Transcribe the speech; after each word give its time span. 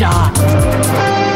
ya. 0.00 1.27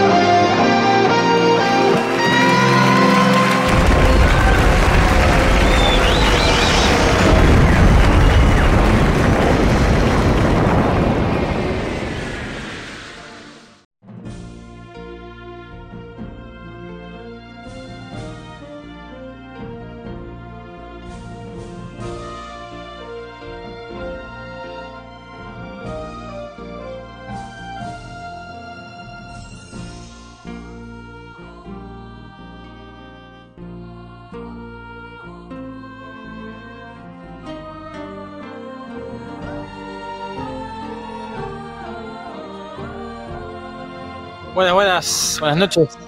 Buenas, 45.03 45.39
buenas, 45.41 45.41
buenas 45.41 45.59
noches. 45.59 45.99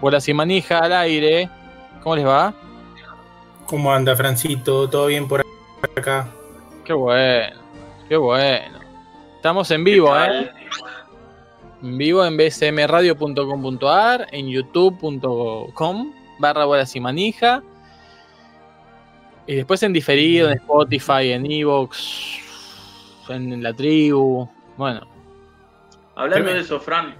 Bolas 0.00 0.28
y 0.28 0.34
manija 0.34 0.78
al 0.80 0.92
aire. 0.92 1.48
¿Cómo 2.02 2.16
les 2.16 2.26
va? 2.26 2.52
¿Cómo 3.66 3.92
anda, 3.92 4.16
Francito? 4.16 4.90
¿Todo 4.90 5.06
bien 5.06 5.28
por 5.28 5.44
acá? 5.96 6.28
Qué 6.84 6.92
bueno, 6.92 7.56
qué 8.08 8.16
bueno. 8.16 8.80
Estamos 9.36 9.70
en 9.70 9.84
vivo, 9.84 10.16
¿eh? 10.16 10.50
En 11.80 11.96
vivo 11.96 12.24
en 12.24 12.36
bsmradio.com.ar, 12.36 14.26
en 14.32 14.48
youtube.com 14.48 16.12
barra 16.40 16.64
bolas 16.64 16.96
y 16.96 17.00
manija. 17.00 17.62
Y 19.46 19.54
después 19.54 19.80
en 19.84 19.92
diferido, 19.92 20.50
en 20.50 20.54
Spotify, 20.54 21.30
en 21.30 21.48
Evox, 21.48 22.40
en 23.28 23.62
la 23.62 23.72
tribu. 23.72 24.48
Bueno, 24.76 25.06
Hablando 26.16 26.50
de 26.50 26.60
eso, 26.60 26.80
Fran, 26.80 27.14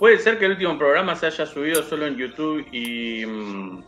¿puede 0.00 0.18
ser 0.18 0.38
que 0.38 0.46
el 0.46 0.52
último 0.52 0.76
programa 0.78 1.14
se 1.14 1.26
haya 1.26 1.46
subido 1.46 1.82
solo 1.84 2.06
en 2.06 2.16
YouTube 2.16 2.66
y. 2.72 3.24
mm, 3.24 3.82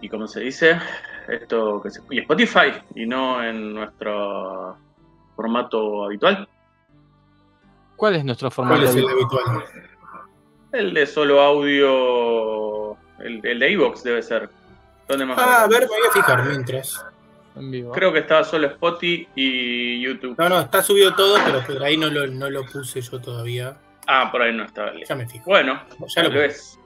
y 0.00 0.08
cómo 0.08 0.26
se 0.26 0.40
dice? 0.40 0.80
Esto 1.28 1.80
que 1.80 1.90
se, 1.90 2.00
y 2.10 2.18
Spotify 2.18 2.72
y 2.94 3.06
no 3.06 3.42
en 3.42 3.74
nuestro 3.74 4.76
formato 5.36 6.04
habitual? 6.04 6.48
¿cuál 7.96 8.16
es 8.16 8.24
nuestro 8.24 8.50
formato? 8.50 8.80
¿Cuál 8.80 8.88
es 8.88 8.96
el 8.96 9.08
habitual? 9.08 9.64
El 10.72 10.92
de 10.92 11.06
solo 11.06 11.40
audio. 11.40 12.96
El, 13.18 13.46
el 13.46 13.58
de 13.58 13.72
Evox 13.72 14.02
debe 14.02 14.22
ser. 14.22 14.50
¿Dónde 15.06 15.24
más? 15.26 15.38
Ah, 15.38 15.64
a 15.64 15.68
ver, 15.68 15.82
me 15.82 15.86
voy 15.86 16.08
a 16.08 16.12
fijar 16.12 16.44
mientras. 16.46 17.04
En 17.56 17.70
vivo. 17.70 17.92
Creo 17.92 18.12
que 18.12 18.18
estaba 18.18 18.42
solo 18.42 18.66
Spotify 18.66 19.28
y 19.36 20.02
YouTube. 20.02 20.34
No, 20.36 20.48
no, 20.48 20.60
está 20.60 20.82
subido 20.82 21.14
todo, 21.14 21.38
pero 21.44 21.64
por 21.64 21.82
ahí 21.84 21.96
no 21.96 22.08
lo, 22.08 22.26
no 22.26 22.50
lo 22.50 22.66
puse 22.66 23.00
yo 23.00 23.20
todavía. 23.20 23.76
Ah, 24.06 24.28
por 24.30 24.42
ahí 24.42 24.54
no 24.54 24.64
estaba. 24.64 24.92
Ya 25.08 25.14
me 25.14 25.26
fijo. 25.26 25.44
Bueno, 25.46 25.80
Ya 26.14 26.22
lo 26.22 26.30
vez. 26.30 26.78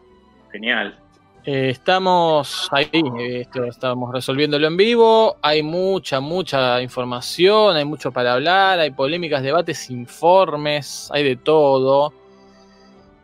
Genial. 0.53 0.99
Eh, 1.45 1.71
estamos 1.71 2.69
ahí, 2.73 2.91
eh, 2.93 3.41
esto 3.41 3.65
estamos 3.65 4.13
resolviéndolo 4.13 4.67
en 4.67 4.77
vivo. 4.77 5.37
Hay 5.41 5.63
mucha, 5.63 6.21
mucha 6.21 6.83
información, 6.83 7.77
hay 7.77 7.85
mucho 7.85 8.13
para 8.13 8.35
hablar, 8.35 8.79
hay 8.79 8.91
polémicas, 8.91 9.43
debates, 9.43 9.89
informes, 9.91 11.09
hay 11.13 11.25
de 11.25 11.37
todo. 11.37 12.13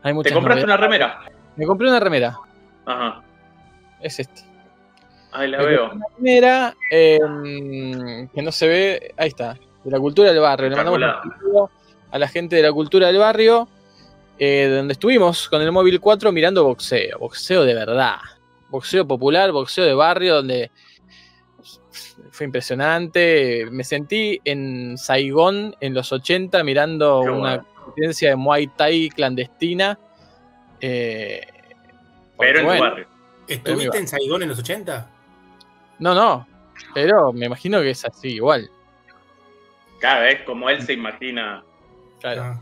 Hay 0.02 0.14
¿Te 0.22 0.32
compraste 0.32 0.64
una 0.64 0.76
remera? 0.76 1.20
Me 1.56 1.66
compré 1.66 1.88
una 1.88 2.00
remera, 2.00 2.38
Ajá. 2.86 3.22
es 4.00 4.20
esta. 4.20 4.42
Ahí 5.32 5.50
la 5.50 5.58
Me 5.58 5.66
veo. 5.66 5.90
Una 5.92 6.06
remera 6.16 6.74
eh, 6.90 7.18
que 8.34 8.42
no 8.42 8.52
se 8.52 8.68
ve, 8.68 9.14
ahí 9.16 9.28
está, 9.28 9.54
de 9.84 9.90
la 9.90 9.98
cultura 9.98 10.30
del 10.30 10.40
barrio. 10.40 10.70
Le 10.70 10.76
mandamos 10.76 11.00
un 11.00 11.68
a 12.10 12.18
la 12.18 12.28
gente 12.28 12.56
de 12.56 12.62
la 12.62 12.72
cultura 12.72 13.08
del 13.08 13.18
barrio, 13.18 13.68
eh, 14.38 14.68
donde 14.76 14.92
estuvimos 14.92 15.48
con 15.48 15.62
el 15.62 15.70
móvil 15.72 16.00
4 16.00 16.32
mirando 16.32 16.64
boxeo, 16.64 17.18
boxeo 17.18 17.64
de 17.64 17.74
verdad, 17.74 18.16
boxeo 18.68 19.06
popular, 19.06 19.52
boxeo 19.52 19.84
de 19.84 19.94
barrio, 19.94 20.36
donde 20.36 20.70
fue 22.30 22.46
impresionante. 22.46 23.66
Me 23.70 23.84
sentí 23.84 24.40
en 24.44 24.98
Saigón 24.98 25.74
en 25.80 25.94
los 25.94 26.10
80 26.12 26.64
mirando 26.64 27.20
Qué 27.24 27.30
una 27.30 27.38
bueno. 27.56 27.66
competencia 27.84 28.30
de 28.30 28.36
Muay 28.36 28.66
Thai 28.68 29.08
clandestina. 29.10 29.98
eh, 30.80 31.46
Pero 32.38 32.58
en 32.58 32.64
tu 32.64 32.68
bueno, 32.70 32.80
barrio. 32.82 33.06
¿Estuviste 33.46 33.98
en 33.98 34.08
Saigón 34.08 34.42
en 34.42 34.48
los 34.48 34.58
80? 34.58 35.10
No, 36.00 36.14
no, 36.14 36.46
pero 36.92 37.32
me 37.32 37.46
imagino 37.46 37.80
que 37.80 37.90
es 37.90 38.04
así 38.04 38.30
igual. 38.34 38.68
Cada 40.00 40.20
vez 40.20 40.42
como 40.42 40.68
él 40.68 40.82
se 40.82 40.94
imagina 40.94 41.62
Claro. 42.20 42.42
Ah, 42.42 42.60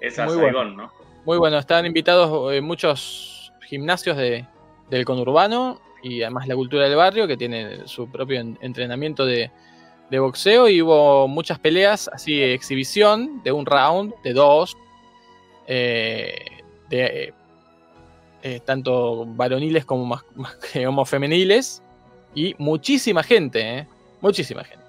esa 0.00 0.26
Saigón, 0.26 0.76
¿no? 0.76 0.90
Muy 1.24 1.38
bueno, 1.38 1.58
están 1.58 1.86
invitados 1.86 2.52
eh, 2.52 2.60
muchos 2.60 3.52
gimnasios 3.68 4.16
de, 4.16 4.46
del 4.90 5.04
conurbano 5.04 5.80
y 6.02 6.22
además 6.22 6.48
la 6.48 6.56
cultura 6.56 6.84
del 6.88 6.96
barrio 6.96 7.28
que 7.28 7.36
tiene 7.36 7.86
su 7.86 8.10
propio 8.10 8.40
en- 8.40 8.58
entrenamiento 8.60 9.24
de, 9.24 9.50
de 10.10 10.18
boxeo 10.18 10.68
y 10.68 10.82
hubo 10.82 11.28
muchas 11.28 11.58
peleas 11.60 12.08
así 12.12 12.36
de 12.36 12.54
exhibición 12.54 13.40
de 13.44 13.52
un 13.52 13.66
round, 13.66 14.12
de 14.24 14.32
dos, 14.32 14.76
eh, 15.68 16.34
de 16.88 17.32
eh, 18.42 18.60
tanto 18.64 19.24
varoniles 19.24 19.84
como 19.84 20.04
más, 20.04 20.24
más 20.34 20.56
que 20.56 20.86
homofemeniles 20.86 21.82
y 22.34 22.56
muchísima 22.58 23.22
gente, 23.22 23.78
eh, 23.78 23.86
muchísima 24.20 24.64
gente. 24.64 24.82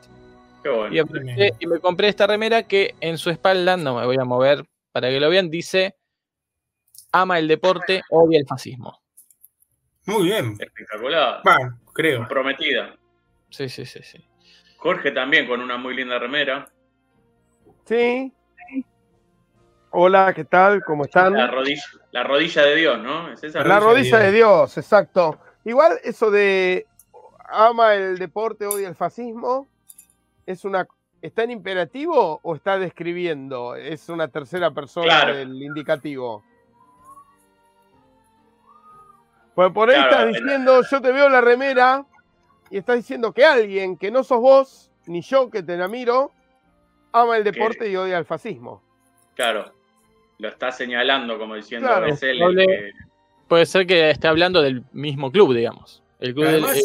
Qué 0.63 0.69
bueno. 0.69 0.95
Y, 0.95 0.97
aproveché 0.97 1.51
y 1.59 1.67
me 1.67 1.79
compré 1.79 2.07
esta 2.07 2.25
remera 2.25 2.63
que 2.63 2.95
en 3.01 3.19
su 3.19 3.29
espalda, 3.29 3.77
no 3.77 3.99
me 3.99 4.05
voy 4.05 4.17
a 4.17 4.25
mover 4.25 4.65
para 4.91 5.09
que 5.09 5.19
lo 5.19 5.29
vean, 5.29 5.51
dice, 5.51 5.95
ama 7.13 7.39
el 7.39 7.47
deporte, 7.47 8.01
odia 8.09 8.39
el 8.39 8.45
fascismo. 8.45 8.99
Muy 10.05 10.23
bien. 10.23 10.57
Espectacular. 10.59 11.41
Va, 11.47 11.77
creo. 11.93 12.17
Comprometida. 12.19 12.97
Sí, 13.49 13.69
sí, 13.69 13.85
sí, 13.85 14.01
sí. 14.03 14.27
Jorge 14.77 15.11
también 15.11 15.47
con 15.47 15.61
una 15.61 15.77
muy 15.77 15.95
linda 15.95 16.19
remera. 16.19 16.67
Sí. 17.85 18.33
Hola, 19.91 20.33
¿qué 20.35 20.43
tal? 20.43 20.83
¿Cómo 20.83 21.05
están? 21.05 21.33
La 21.33 21.47
rodilla, 21.47 21.83
la 22.11 22.23
rodilla 22.23 22.63
de 22.63 22.75
Dios, 22.75 22.99
¿no? 22.99 23.31
¿Es 23.31 23.43
esa? 23.43 23.63
La 23.63 23.79
rodilla 23.79 24.17
de 24.17 24.25
de 24.25 24.31
Dios, 24.31 24.77
exacto. 24.77 25.39
Igual 25.63 25.99
eso 26.03 26.31
de 26.31 26.87
ama 27.47 27.93
el 27.93 28.17
deporte, 28.17 28.65
odia 28.65 28.89
el 28.89 28.95
fascismo, 28.95 29.67
es 30.47 30.65
una 30.65 30.87
¿está 31.21 31.43
en 31.43 31.51
imperativo 31.51 32.39
o 32.41 32.55
está 32.55 32.79
describiendo? 32.79 33.75
Es 33.75 34.09
una 34.09 34.27
tercera 34.29 34.71
persona 34.71 35.05
Claro. 35.05 35.35
del 35.35 35.61
indicativo. 35.61 36.43
Pues 39.55 39.71
por 39.71 39.89
ahí 39.89 39.95
Claro, 39.95 40.09
estás 40.11 40.25
el- 40.27 40.33
diciendo, 40.43 40.81
yo 40.89 41.01
te 41.01 41.11
veo 41.11 41.29
la 41.29 41.41
remera 41.41 42.05
y 42.69 42.77
estás 42.77 42.95
diciendo 42.97 43.31
que 43.33 43.45
alguien 43.45 43.97
que 43.97 44.09
no 44.11 44.23
sos 44.23 44.39
vos, 44.39 44.91
ni 45.05 45.21
yo 45.21 45.49
que 45.49 45.61
te 45.63 45.77
la 45.77 45.87
miro, 45.87 46.31
ama 47.11 47.37
el 47.37 47.43
deporte 47.43 47.89
y 47.89 47.95
odia 47.95 48.17
el 48.17 48.25
fascismo. 48.25 48.81
Claro. 49.35 49.71
Lo 50.39 50.47
está 50.49 50.71
señalando 50.71 51.37
como 51.37 51.55
diciendo, 51.55 51.87
Claro, 51.87 52.07
es 52.07 52.21
él 52.23 52.29
el 52.31 52.39
doble- 52.39 52.65
que- 52.65 52.91
Puede 53.47 53.65
ser 53.67 53.85
que 53.85 54.09
esté 54.09 54.27
hablando 54.27 54.61
del 54.61 54.83
mismo 54.93 55.31
club, 55.31 55.53
digamos. 55.53 56.01
El 56.19 56.33
club 56.33 56.45
del- 56.47 56.63
eh, 56.65 56.81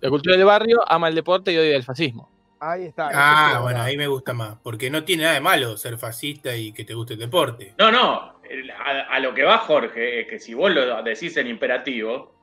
la 0.00 0.10
cultura 0.10 0.36
del 0.36 0.44
barrio 0.44 0.80
ama 0.86 1.08
el 1.08 1.14
deporte 1.14 1.52
y 1.52 1.56
odia 1.56 1.76
el 1.76 1.84
fascismo. 1.84 2.28
Ahí 2.60 2.84
está. 2.84 3.08
Ah, 3.12 3.60
bueno, 3.62 3.80
ahí 3.80 3.96
me 3.96 4.06
gusta 4.08 4.32
más. 4.34 4.56
Porque 4.62 4.90
no 4.90 5.04
tiene 5.04 5.22
nada 5.22 5.34
de 5.34 5.40
malo 5.40 5.76
ser 5.76 5.96
fascista 5.98 6.54
y 6.54 6.72
que 6.72 6.84
te 6.84 6.92
guste 6.94 7.14
el 7.14 7.20
deporte. 7.20 7.74
No, 7.78 7.90
no. 7.90 8.34
A, 8.78 9.14
a 9.14 9.20
lo 9.20 9.32
que 9.34 9.42
va 9.44 9.58
Jorge 9.58 10.20
es 10.22 10.26
que 10.28 10.38
si 10.38 10.54
vos 10.54 10.70
lo 10.72 11.02
decís 11.02 11.36
en 11.36 11.46
imperativo, 11.46 12.34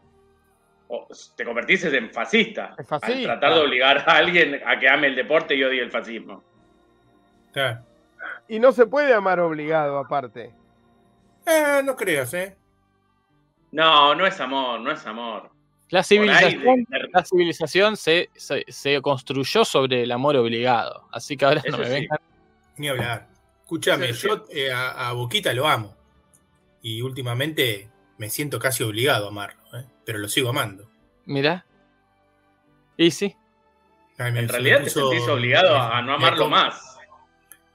te 1.35 1.45
convertís 1.45 1.83
en 1.85 2.09
fascista. 2.11 2.75
Es 2.77 2.87
fascista. 2.87 3.33
Al 3.33 3.39
tratar 3.39 3.53
de 3.55 3.59
obligar 3.65 3.97
a 4.07 4.17
alguien 4.17 4.61
a 4.65 4.79
que 4.79 4.89
ame 4.89 5.07
el 5.07 5.15
deporte 5.15 5.55
y 5.55 5.63
odie 5.63 5.81
el 5.81 5.91
fascismo. 5.91 6.43
Claro. 7.53 7.79
Y 8.47 8.59
no 8.59 8.71
se 8.71 8.85
puede 8.87 9.13
amar 9.13 9.39
obligado, 9.39 9.97
aparte. 9.99 10.51
Eh, 11.45 11.81
no 11.83 11.95
creas, 11.95 12.33
¿eh? 12.33 12.55
No, 13.71 14.15
no 14.15 14.25
es 14.25 14.39
amor, 14.39 14.79
no 14.79 14.91
es 14.91 15.05
amor. 15.05 15.51
La 15.89 16.03
civilización, 16.03 16.85
de- 16.89 17.09
la 17.11 17.23
civilización 17.25 17.97
se, 17.97 18.29
se- 18.35 18.65
se 18.67 19.01
construyó 19.01 19.65
sobre 19.65 20.03
el 20.03 20.11
amor 20.11 20.35
obligado. 20.37 21.07
Así 21.11 21.35
que 21.37 21.45
ahora 21.45 21.61
no 21.65 21.69
Eso 21.69 21.77
me 21.77 21.85
sí. 21.85 21.91
vengan. 21.93 22.19
Ni 22.77 22.87
hablar. 22.89 23.27
Escúchame, 23.63 24.07
Sí, 24.07 24.13
sí. 24.13 24.27
yo 24.27 24.45
eh, 24.51 24.71
a, 24.71 25.09
a 25.09 25.13
Boquita 25.13 25.53
lo 25.53 25.67
amo. 25.67 25.95
Y 26.81 27.01
últimamente 27.01 27.89
me 28.17 28.29
siento 28.29 28.59
casi 28.59 28.83
obligado 28.83 29.25
a 29.25 29.29
amarlo, 29.29 29.61
¿eh? 29.77 29.85
pero 30.05 30.19
lo 30.19 30.27
sigo 30.27 30.49
amando. 30.49 30.89
Mirá. 31.25 31.65
Y 32.97 33.11
sí. 33.11 33.35
Ay, 34.17 34.31
me- 34.31 34.39
En 34.39 34.49
realidad 34.49 34.79
me 34.79 34.85
te 34.85 34.91
puso- 34.91 35.09
sentís 35.11 35.27
obligado 35.29 35.73
me- 35.73 35.95
a 35.95 36.01
no 36.01 36.13
amarlo 36.13 36.49
más. 36.49 36.97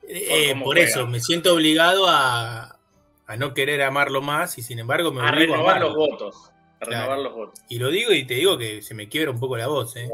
Eh, 0.06 0.52
por 0.54 0.74
juega. 0.74 0.82
eso, 0.82 1.06
me 1.06 1.20
siento 1.20 1.54
obligado 1.54 2.06
a, 2.08 2.78
a 3.26 3.36
no 3.36 3.54
querer 3.54 3.80
amarlo 3.82 4.20
más 4.20 4.58
y 4.58 4.62
sin 4.62 4.78
embargo 4.78 5.10
me 5.12 5.22
A 5.22 5.30
obligo 5.30 5.54
a 5.54 5.56
renovar 5.56 5.76
amarlo. 5.78 5.88
los 5.88 5.96
votos. 5.96 6.50
A 6.80 6.84
Claro. 6.84 7.02
renovar 7.04 7.18
los 7.20 7.34
votos. 7.34 7.60
Y 7.70 7.78
lo 7.78 7.88
digo 7.88 8.12
y 8.12 8.26
te 8.26 8.34
digo 8.34 8.58
que 8.58 8.82
se 8.82 8.94
me 8.94 9.08
quiebra 9.08 9.30
un 9.30 9.40
poco 9.40 9.56
la 9.56 9.66
voz, 9.68 9.96
¿eh? 9.96 10.10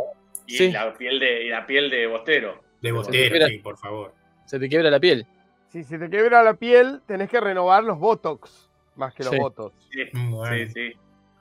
Y 0.46 0.56
Sí. 0.58 0.70
la 0.70 0.94
piel 0.94 1.18
de, 1.18 1.44
y 1.44 1.48
la 1.48 1.66
piel 1.66 1.90
de 1.90 2.06
Bostero. 2.06 2.60
De 2.80 2.90
quiebra. 2.90 2.98
bostero, 3.02 3.46
sí, 3.48 3.58
por 3.58 3.76
favor. 3.78 4.14
Se 4.46 4.58
te 4.60 4.68
quiebra 4.68 4.90
la 4.90 5.00
piel. 5.00 5.26
Si 5.70 5.82
se 5.84 5.98
te 5.98 6.08
quiebra 6.08 6.42
la 6.44 6.54
piel, 6.54 7.02
tenés 7.06 7.28
que 7.28 7.40
renovar 7.40 7.82
los 7.84 7.98
botox 7.98 8.69
más 9.00 9.14
que 9.14 9.24
los 9.24 9.32
Sí. 9.32 9.38
votos. 9.38 9.72
Sí, 9.90 10.04
bueno. 10.14 10.54
sí, 10.56 10.70
sí. 10.72 10.92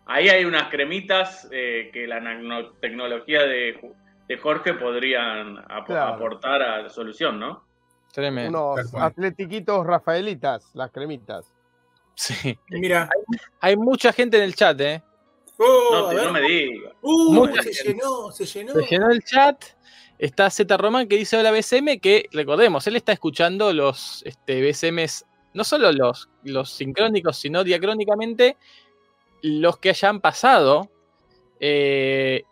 Ahí 0.07 0.27
hay 0.29 0.43
unas 0.45 0.69
cremitas 0.71 1.47
eh, 1.51 1.91
que 1.93 2.07
la 2.07 2.19
nanotecnología 2.19 3.43
de, 3.43 3.79
de 4.27 4.37
Jorge 4.39 4.73
podrían 4.73 5.59
ap- 5.69 5.85
Claro. 5.85 6.15
aportar 6.15 6.61
a 6.63 6.81
la 6.81 6.89
solución, 6.89 7.39
¿no? 7.39 7.63
Tremendo. 8.11 8.73
Unos 8.73 8.95
atletiquitos 8.95 9.85
rafaelitas, 9.85 10.71
las 10.73 10.89
cremitas. 10.91 11.53
Sí. 12.15 12.57
Mira. 12.69 13.07
Hay 13.61 13.77
mucha 13.77 14.11
gente 14.11 14.37
en 14.37 14.43
el 14.43 14.55
chat, 14.55 14.79
¿eh? 14.81 15.03
Oh, 15.59 15.89
No, 15.91 16.09
te- 16.09 16.15
no 16.25 16.31
me 16.33 16.41
digas. 16.41 16.93
Uh, 17.01 17.45
se 17.47 17.53
gente. 17.61 17.83
llenó, 17.83 18.31
se 18.31 18.45
llenó. 18.45 18.73
Se 18.73 18.81
llenó 18.87 19.09
el 19.11 19.23
chat. 19.23 19.63
Está 20.17 20.49
Z 20.49 20.75
Román 20.75 21.07
que 21.07 21.15
dice 21.17 21.37
hola 21.37 21.51
BCM, 21.51 21.99
que 22.01 22.25
recordemos, 22.33 22.85
él 22.87 22.97
está 22.97 23.13
escuchando 23.13 23.71
los 23.71 24.21
este, 24.25 24.59
BCMs, 24.61 25.25
no 25.53 25.63
solo 25.63 25.91
los, 25.91 26.29
los 26.43 26.69
sincrónicos, 26.71 27.37
sino 27.37 27.63
diacrónicamente 27.63 28.57
los 29.41 29.77
que 29.77 29.89
hayan 29.89 30.21
pasado. 30.21 30.89
Eh, 31.59 32.43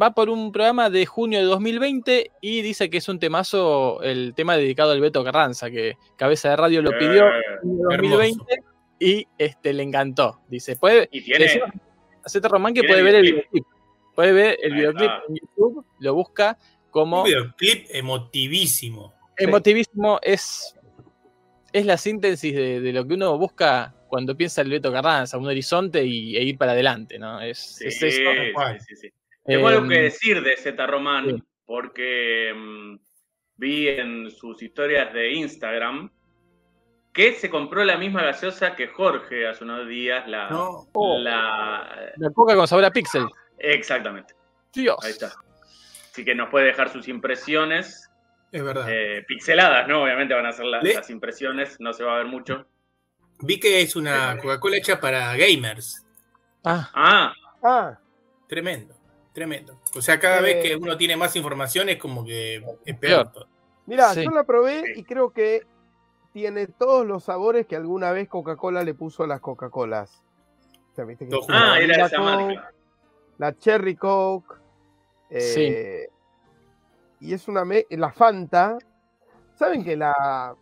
va 0.00 0.14
por 0.14 0.30
un 0.30 0.52
programa 0.52 0.90
de 0.90 1.04
junio 1.06 1.38
de 1.38 1.44
2020 1.44 2.30
y 2.40 2.62
dice 2.62 2.88
que 2.88 2.98
es 2.98 3.08
un 3.08 3.18
temazo, 3.18 4.02
el 4.02 4.34
tema 4.34 4.56
dedicado 4.56 4.92
al 4.92 5.00
Beto 5.00 5.22
Carranza, 5.24 5.70
que 5.70 5.96
Cabeza 6.16 6.50
de 6.50 6.56
Radio 6.56 6.82
lo 6.82 6.96
pidió 6.98 7.26
Eh, 7.26 7.42
en 7.62 7.78
2020 7.78 8.44
y 8.98 9.26
este, 9.36 9.72
le 9.72 9.82
encantó. 9.82 10.40
Dice, 10.48 10.76
puede, 10.76 11.08
y 11.12 11.22
tiene. 11.22 11.46
Román 12.44 12.72
que 12.72 12.84
puede 12.84 13.02
ver 13.02 13.16
el 13.16 13.22
videoclip. 13.22 13.64
Puede 14.14 14.32
ver 14.32 14.58
el 14.62 14.74
videoclip 14.74 15.10
en 15.28 15.34
YouTube, 15.36 15.84
lo 15.98 16.14
busca 16.14 16.58
como 16.90 17.22
Un 17.22 17.24
videoclip 17.24 17.86
emotivísimo. 17.90 19.12
emotivísimo. 19.36 20.20
Es, 20.22 20.76
es 21.72 21.86
la 21.86 21.96
síntesis 21.96 22.54
de, 22.54 22.80
de 22.80 22.92
lo 22.92 23.06
que 23.06 23.14
uno 23.14 23.36
busca 23.38 23.94
cuando 24.08 24.36
piensa 24.36 24.60
el 24.62 24.70
Beto 24.70 24.92
Carranza, 24.92 25.38
un 25.38 25.46
horizonte 25.46 26.04
y, 26.04 26.36
e 26.36 26.42
ir 26.42 26.58
para 26.58 26.72
adelante, 26.72 27.18
¿no? 27.18 27.40
Es, 27.40 27.76
Sí, 27.76 27.86
es 27.88 28.02
eso. 28.02 28.30
sí, 28.32 28.52
cual. 28.52 28.80
sí, 28.80 28.96
sí. 28.96 29.08
Tengo 29.44 29.68
algo 29.68 29.88
que 29.88 29.98
decir 30.02 30.42
de 30.42 30.56
Z 30.56 30.86
Román, 30.86 31.24
sí. 31.36 31.42
porque 31.64 32.52
mm, 32.54 32.96
vi 33.56 33.88
en 33.88 34.30
sus 34.30 34.62
historias 34.62 35.12
de 35.14 35.32
Instagram 35.32 36.10
que 37.12 37.32
se 37.34 37.50
compró 37.50 37.84
la 37.84 37.96
misma 37.98 38.22
gaseosa 38.22 38.74
que 38.76 38.88
Jorge 38.88 39.46
hace 39.46 39.64
unos 39.64 39.86
días. 39.88 40.26
La, 40.28 40.48
No. 40.48 40.88
la- 41.18 42.12
La 42.16 42.30
coca 42.30 42.54
con 42.54 42.66
sabor 42.68 42.84
a 42.84 42.90
pixel. 42.90 43.24
exactamente, 43.58 44.34
Dios. 44.72 44.96
ahí 45.02 45.10
está. 45.10 45.32
Así 46.10 46.24
que 46.24 46.34
nos 46.34 46.50
puede 46.50 46.66
dejar 46.66 46.90
sus 46.90 47.08
impresiones 47.08 48.01
Es 48.52 48.62
verdad. 48.62 48.86
eh, 48.88 49.24
pixeladas, 49.26 49.88
¿no? 49.88 50.02
Obviamente 50.04 50.34
van 50.34 50.46
a 50.46 50.52
ser 50.52 50.66
las 50.66 51.10
impresiones, 51.10 51.80
no 51.80 51.92
se 51.92 52.04
va 52.04 52.14
a 52.14 52.18
ver 52.18 52.26
mucho. 52.26 52.66
Vi 53.40 53.58
que 53.58 53.80
es 53.80 53.96
una 53.96 54.36
Coca-Cola 54.38 54.76
hecha 54.76 55.00
para 55.00 55.34
gamers. 55.36 56.04
Ah, 56.62 56.90
Ah, 56.94 57.32
Ah, 57.62 57.98
Tremendo, 58.46 58.94
tremendo. 59.32 59.80
O 59.96 60.02
sea, 60.02 60.20
cada 60.20 60.40
Eh, 60.40 60.42
vez 60.42 60.62
que 60.62 60.76
uno 60.76 60.96
tiene 60.96 61.16
más 61.16 61.34
información 61.36 61.88
es 61.88 61.96
como 61.96 62.24
que 62.24 62.62
es 62.84 62.98
peor. 62.98 63.32
todo. 63.32 63.48
mira, 63.86 64.12
Sí. 64.14 64.22
yo 64.24 64.30
la 64.30 64.44
probé 64.44 64.84
y 64.94 65.02
creo 65.04 65.32
que 65.32 65.62
tiene 66.32 66.66
todos 66.66 67.06
los 67.06 67.24
sabores 67.24 67.66
que 67.66 67.76
alguna 67.76 68.12
vez 68.12 68.28
Coca-Cola 68.28 68.84
le 68.84 68.94
puso 68.94 69.24
a 69.24 69.26
las 69.26 69.40
Coca-Colas. 69.40 70.22
O 70.92 70.94
sea, 70.94 71.04
ah, 71.48 71.78
la 71.78 71.78
era 71.78 72.06
esa 72.06 72.16
Coke, 72.18 72.20
marca. 72.22 72.72
La 73.38 73.56
Cherry 73.58 73.96
Coke. 73.96 74.54
eh, 75.30 76.08
Y 77.22 77.32
es 77.32 77.46
una. 77.48 77.64
me- 77.64 77.86
La 77.90 78.12
Fanta. 78.12 78.76
¿Saben 79.54 79.84
que 79.84 79.96
la. 79.96 80.54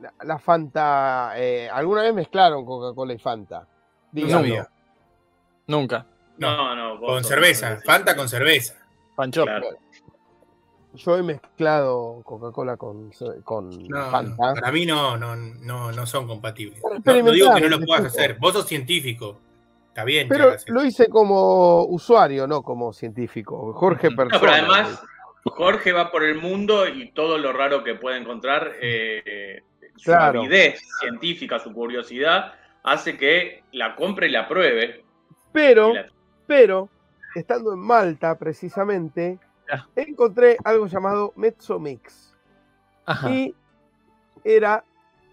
La, 0.00 0.12
la 0.24 0.38
Fanta. 0.38 1.32
eh, 1.36 1.68
alguna 1.70 2.02
vez 2.02 2.14
mezclaron 2.14 2.64
Coca-Cola 2.64 3.12
y 3.14 3.18
Fanta? 3.18 3.60
No 3.60 3.66
Díganlo. 4.12 4.36
sabía. 4.38 4.68
nunca. 5.66 6.06
No, 6.38 6.74
no, 6.76 6.98
vos 6.98 7.10
Con 7.14 7.24
cerveza, 7.24 7.78
Fanta 7.84 8.14
con 8.16 8.28
cerveza. 8.28 8.74
Pancho. 9.16 9.42
Claro. 9.44 9.66
Yo 10.94 11.16
he 11.18 11.22
mezclado 11.22 12.22
Coca-Cola 12.24 12.76
con, 12.76 13.10
con 13.44 13.68
No, 13.88 14.10
Fanta. 14.10 14.48
no, 14.48 14.54
para 14.54 14.72
mí 14.72 14.86
no, 14.86 15.16
no, 15.18 15.36
no, 15.36 15.92
no 15.92 16.06
son 16.06 16.26
compatibles. 16.26 16.80
No, 16.82 17.22
no 17.22 17.30
digo 17.32 17.54
que 17.54 17.60
no 17.60 17.68
lo 17.68 17.80
puedas 17.84 18.06
hacer. 18.06 18.38
Vos 18.38 18.52
sos 18.54 18.66
científico. 18.66 19.36
Está 19.88 20.04
bien. 20.04 20.28
Pero 20.28 20.52
lo 20.68 20.84
hice 20.84 21.08
como 21.08 21.82
usuario, 21.84 22.46
no 22.46 22.62
como 22.62 22.92
científico. 22.92 23.72
Jorge 23.74 24.10
No, 24.10 24.16
Persona. 24.16 24.36
No, 24.38 24.40
pero 24.40 24.52
además, 24.52 25.02
Jorge 25.44 25.92
va 25.92 26.10
por 26.10 26.24
el 26.24 26.36
mundo 26.40 26.86
y 26.86 27.10
todo 27.12 27.38
lo 27.38 27.52
raro 27.52 27.82
que 27.84 27.94
puede 27.94 28.18
encontrar, 28.18 28.72
eh, 28.80 29.62
su 29.96 30.04
Claro. 30.10 30.40
avidez 30.40 30.80
científica, 31.00 31.58
su 31.58 31.72
curiosidad, 31.72 32.54
hace 32.82 33.16
que 33.16 33.62
la 33.72 33.94
compre 33.96 34.28
y 34.28 34.30
la 34.30 34.46
pruebe. 34.48 35.04
Pero, 35.52 35.94
la- 35.94 36.06
pero, 36.46 36.88
estando 37.34 37.72
en 37.72 37.80
Malta 37.80 38.38
precisamente, 38.38 39.38
encontré 39.96 40.56
algo 40.64 40.86
llamado 40.86 41.32
Mezzo 41.36 41.78
Mix. 41.78 42.34
Ajá. 43.06 43.30
Y 43.30 43.54
era, 44.44 44.84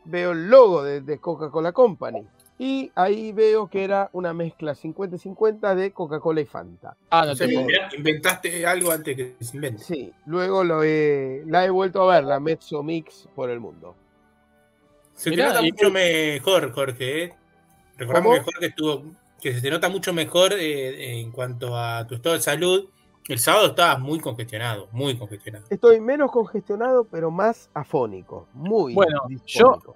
veo 0.06 0.32
el 0.32 0.50
logo 0.50 0.84
de, 0.84 1.02
de 1.02 1.20
Coca-Cola 1.20 1.72
Company. 1.72 2.26
Y 2.58 2.90
ahí 2.96 3.34
veo 3.34 3.68
que 3.68 3.84
era 3.84 4.10
una 4.14 4.34
mezcla 4.34 4.74
50-50 4.74 5.76
de 5.76 5.92
Coca-Cola 5.92 6.40
y 6.42 6.46
Fanta. 6.46 6.96
Ah, 7.10 7.26
no 7.26 7.36
te 7.36 7.46
inventaste 7.98 8.66
algo 8.66 8.92
antes 8.92 9.16
que 9.16 9.36
se 9.42 9.58
invente. 9.58 9.84
Sí, 9.84 10.14
luego 10.26 10.64
lo 10.64 10.82
he, 10.84 11.44
la 11.48 11.66
he 11.66 11.70
vuelto 11.70 12.10
a 12.10 12.16
ver, 12.16 12.24
la 12.24 12.40
Mezzo 12.40 12.82
Mix 12.82 13.28
por 13.36 13.50
el 13.50 13.60
mundo. 13.60 13.96
Se 15.14 15.30
Mirá, 15.30 15.48
te 15.48 15.54
nota 15.56 15.66
y- 15.68 15.72
mucho 15.72 15.92
mejor, 15.92 16.72
Jorge. 16.72 17.24
¿eh? 17.24 17.34
Recordamos 17.98 18.30
¿Cómo? 18.32 18.46
que 18.46 18.52
Jorge 18.54 18.66
estuvo, 18.68 19.04
que 19.42 19.54
se 19.54 19.62
te 19.62 19.70
nota 19.70 19.90
mucho 19.90 20.14
mejor 20.14 20.54
eh, 20.54 21.20
en 21.20 21.32
cuanto 21.32 21.76
a 21.78 22.08
tu 22.08 22.16
estado 22.16 22.36
de 22.36 22.42
salud. 22.42 22.90
El 23.28 23.40
sábado 23.40 23.68
estabas 23.68 24.00
muy 24.00 24.20
congestionado, 24.20 24.88
muy 24.92 25.18
congestionado. 25.18 25.66
Estoy 25.70 26.00
menos 26.00 26.32
congestionado, 26.32 27.06
pero 27.06 27.32
más 27.32 27.70
afónico. 27.74 28.48
Muy 28.54 28.94
Bueno, 28.94 29.20
disfónico. 29.28 29.96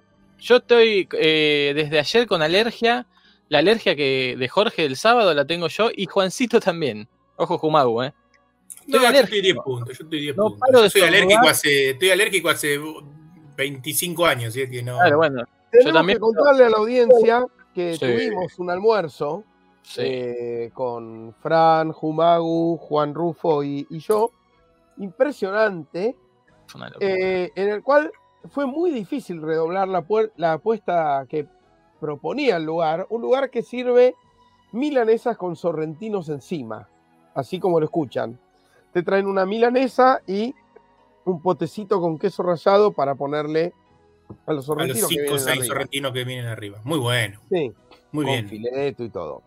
estoy 0.56 1.08
eh, 1.12 1.72
desde 1.74 1.98
ayer 1.98 2.26
con 2.26 2.42
alergia. 2.42 3.06
La 3.48 3.58
alergia 3.58 3.96
que 3.96 4.36
de 4.38 4.48
Jorge 4.48 4.82
del 4.82 4.96
sábado 4.96 5.34
la 5.34 5.44
tengo 5.44 5.66
yo 5.68 5.90
y 5.94 6.06
Juancito 6.06 6.60
también. 6.60 7.08
Ojo, 7.36 7.58
Jumagu, 7.58 8.02
¿eh? 8.04 8.12
No, 8.86 8.96
Estoy 8.96 9.00
yo 9.02 9.08
alérgico. 9.08 9.24
estoy 9.24 9.40
10 9.42 9.56
puntos, 9.64 9.98
yo 9.98 10.04
estoy 10.04 10.20
10 10.20 10.36
No 10.36 10.42
puntos. 10.50 10.68
Yo 10.72 10.78
soy 10.78 10.86
estornudar. 10.86 11.14
alérgico 11.14 11.48
hace, 11.48 11.90
estoy 11.90 12.10
alérgico 12.10 12.48
hace 12.48 12.80
25 13.56 14.26
años, 14.26 14.54
¿sí? 14.54 14.68
que 14.70 14.82
no. 14.82 14.96
Claro, 14.96 15.16
bueno. 15.18 15.44
Tenemos 15.70 15.92
también- 15.92 16.16
que 16.18 16.20
contarle 16.20 16.64
a 16.64 16.70
la 16.70 16.76
audiencia 16.78 17.46
que 17.74 17.94
Sí. 17.94 18.00
tuvimos 18.00 18.58
un 18.58 18.70
almuerzo 18.70 19.44
Sí. 19.82 20.00
eh, 20.04 20.70
con 20.74 21.34
Fran, 21.42 21.92
Jumagu, 21.92 22.76
Juan 22.78 23.14
Rufo 23.14 23.62
y, 23.64 23.86
y 23.90 23.98
yo. 23.98 24.30
Impresionante. 24.98 26.16
eh, 27.00 27.50
en 27.56 27.68
el 27.68 27.82
cual 27.82 28.12
fue 28.48 28.66
muy 28.66 28.90
difícil 28.90 29.42
redoblar 29.42 29.88
la, 29.88 30.52
apuesta 30.52 31.26
que 31.28 31.46
proponía 32.00 32.56
el 32.56 32.64
lugar. 32.64 33.06
Un 33.10 33.22
lugar 33.22 33.50
que 33.50 33.62
sirve 33.62 34.14
milanesas 34.72 35.36
con 35.36 35.56
sorrentinos 35.56 36.28
encima. 36.28 36.88
Así 37.34 37.58
como 37.60 37.78
lo 37.78 37.84
escuchan. 37.84 38.38
Te 38.92 39.02
traen 39.02 39.26
una 39.26 39.46
milanesa 39.46 40.20
y 40.26 40.54
un 41.24 41.40
potecito 41.40 42.00
con 42.00 42.18
queso 42.18 42.42
rallado 42.42 42.92
para 42.92 43.14
ponerle 43.14 43.72
a 44.28 44.32
los 44.32 44.46
a 44.46 44.52
los 44.52 44.64
sorrentinos. 44.64 45.08
que 45.08 45.14
5 45.16 45.22
o 45.22 45.26
vienen 45.26 45.38
6 45.38 45.48
arriba. 45.48 45.66
sorrentinos 45.66 46.12
que 46.12 46.24
vienen 46.24 46.46
arriba. 46.46 46.80
Muy 46.84 46.98
bueno, 46.98 47.40
Sí, 47.50 47.72
muy 48.12 48.24
con 48.24 48.32
bien. 48.32 48.48
fileto 48.48 49.04
y 49.04 49.10
todo. 49.10 49.42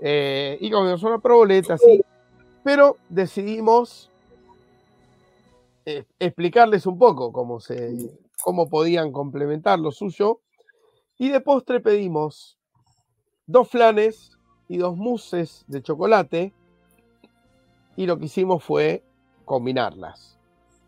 Eh, 0.00 0.58
y 0.60 0.70
comimos 0.70 1.02
una 1.02 1.18
proboleta, 1.18 1.78
sí. 1.78 2.02
Pero 2.62 2.96
decidimos 3.08 4.10
eh, 5.86 6.04
explicarles 6.18 6.86
un 6.86 6.98
poco 6.98 7.30
cómo 7.30 7.60
se, 7.60 7.94
cómo 8.44 8.68
podían 8.68 9.10
complementar 9.10 9.78
lo 9.78 9.90
suyo. 9.90 10.40
Y 11.16 11.30
de 11.30 11.40
postre 11.40 11.80
pedimos 11.80 12.58
dos 13.46 13.68
flanes 13.70 14.32
y 14.68 14.76
dos 14.76 14.96
mousses 14.98 15.64
de 15.66 15.82
chocolate. 15.82 16.52
Y 17.96 18.04
lo 18.06 18.18
que 18.18 18.26
hicimos 18.26 18.62
fue 18.62 19.02
combinarlas. 19.46 20.38